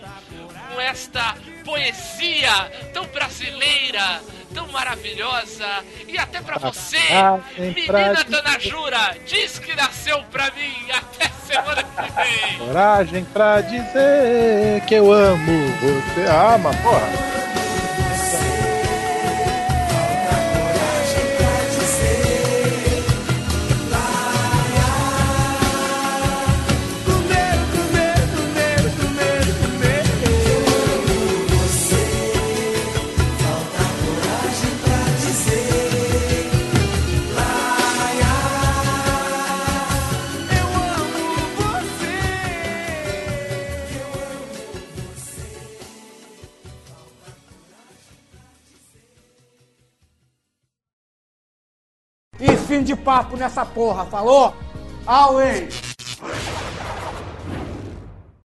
com 0.74 0.80
esta 0.80 1.34
poesia 1.64 2.52
tão 2.92 3.04
brasileira, 3.06 4.20
tão 4.54 4.66
maravilhosa, 4.68 5.66
e 6.06 6.16
até 6.18 6.40
pra 6.40 6.58
você, 6.58 6.98
Coragem 6.98 7.86
pra 7.86 7.98
menina 7.98 8.24
Dona 8.24 8.58
Jura, 8.58 9.16
diz 9.26 9.58
que 9.58 9.74
nasceu 9.74 10.22
pra 10.30 10.50
mim, 10.52 10.90
até 10.92 11.28
semana 11.46 11.82
que 11.82 12.12
vem. 12.12 12.58
Coragem 12.58 13.24
pra 13.24 13.60
dizer 13.60 14.82
que 14.86 14.94
eu 14.94 15.12
amo 15.12 15.68
você. 15.80 16.26
Ah, 16.28 16.58
mas 16.58 16.76
porra. 16.80 17.30
fim 52.70 52.84
de 52.84 52.94
papo 52.94 53.36
nessa 53.36 53.66
porra, 53.66 54.04
falou? 54.04 54.54
Always! 55.04 55.74